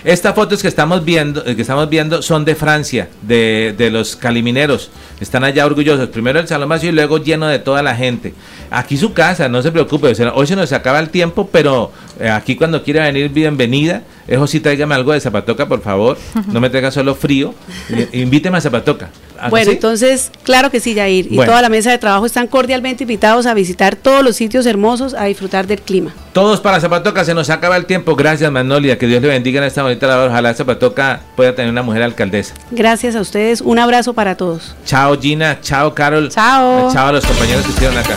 Estas 0.04 0.34
fotos 0.34 0.62
que 0.62 0.68
estamos 0.68 1.04
viendo, 1.04 1.44
eh, 1.46 1.54
que 1.54 1.62
estamos 1.62 1.88
viendo 1.88 2.22
son 2.22 2.44
de 2.44 2.54
Francia, 2.54 3.08
de, 3.22 3.74
de 3.76 3.90
los 3.90 4.16
calimineros 4.24 4.90
están 5.20 5.44
allá 5.44 5.66
orgullosos. 5.66 6.08
Primero 6.08 6.40
el 6.40 6.48
salón 6.48 6.70
vacío 6.70 6.88
y 6.88 6.92
luego 6.92 7.18
lleno 7.18 7.46
de 7.46 7.58
toda 7.58 7.82
la 7.82 7.94
gente. 7.94 8.32
Aquí 8.70 8.96
su 8.96 9.12
casa, 9.12 9.50
no 9.50 9.60
se 9.60 9.70
preocupe. 9.70 10.14
Hoy 10.34 10.46
se 10.46 10.56
nos 10.56 10.72
acaba 10.72 10.98
el 10.98 11.10
tiempo, 11.10 11.50
pero 11.52 11.92
eh, 12.18 12.30
aquí 12.30 12.56
cuando 12.56 12.82
quiera 12.82 13.04
venir, 13.04 13.28
bienvenida. 13.28 14.02
Eso 14.26 14.46
sí, 14.46 14.60
tráigame 14.60 14.94
algo 14.94 15.12
de 15.12 15.20
zapatoca, 15.20 15.66
por 15.66 15.82
favor. 15.82 16.16
No 16.52 16.60
me 16.60 16.70
traiga 16.70 16.90
solo 16.90 17.14
frío. 17.14 17.54
Invíteme 18.12 18.58
a 18.58 18.60
zapatoca. 18.60 19.10
¿Ah, 19.38 19.48
bueno, 19.48 19.72
entonces, 19.72 20.30
claro 20.42 20.70
que 20.70 20.80
sí, 20.80 20.94
Jair. 20.94 21.26
Y 21.30 21.36
toda 21.36 21.60
la 21.60 21.68
mesa 21.68 21.90
de 21.90 21.98
trabajo 21.98 22.24
están 22.24 22.46
cordialmente 22.46 23.04
invitados 23.04 23.46
a 23.46 23.54
visitar 23.54 23.96
todos 23.96 24.24
los 24.24 24.36
sitios 24.36 24.64
hermosos, 24.64 25.12
a 25.14 25.24
disfrutar 25.24 25.66
del 25.66 25.80
clima. 25.80 26.14
Todos 26.32 26.60
para 26.60 26.80
Zapatoca, 26.80 27.24
se 27.24 27.34
nos 27.34 27.50
acaba 27.50 27.76
el 27.76 27.86
tiempo. 27.86 28.16
Gracias, 28.16 28.50
Manolia. 28.50 28.98
Que 28.98 29.06
Dios 29.06 29.20
le 29.22 29.28
bendiga 29.28 29.58
en 29.60 29.66
esta 29.66 29.82
bonita 29.82 30.06
labor. 30.06 30.30
Ojalá 30.30 30.54
Zapatoca 30.54 31.20
pueda 31.36 31.54
tener 31.54 31.70
una 31.70 31.82
mujer 31.82 32.02
alcaldesa. 32.02 32.54
Gracias 32.70 33.16
a 33.16 33.20
ustedes. 33.20 33.60
Un 33.60 33.78
abrazo 33.78 34.14
para 34.14 34.36
todos. 34.36 34.74
Chao, 34.86 35.20
Gina. 35.20 35.58
Chao, 35.60 35.94
Carol. 35.94 36.30
Chao. 36.30 36.92
Chao 36.92 37.08
a 37.08 37.12
los 37.12 37.24
compañeros 37.26 37.64
que 37.64 37.70
estuvieron 37.70 37.98
acá. 37.98 38.16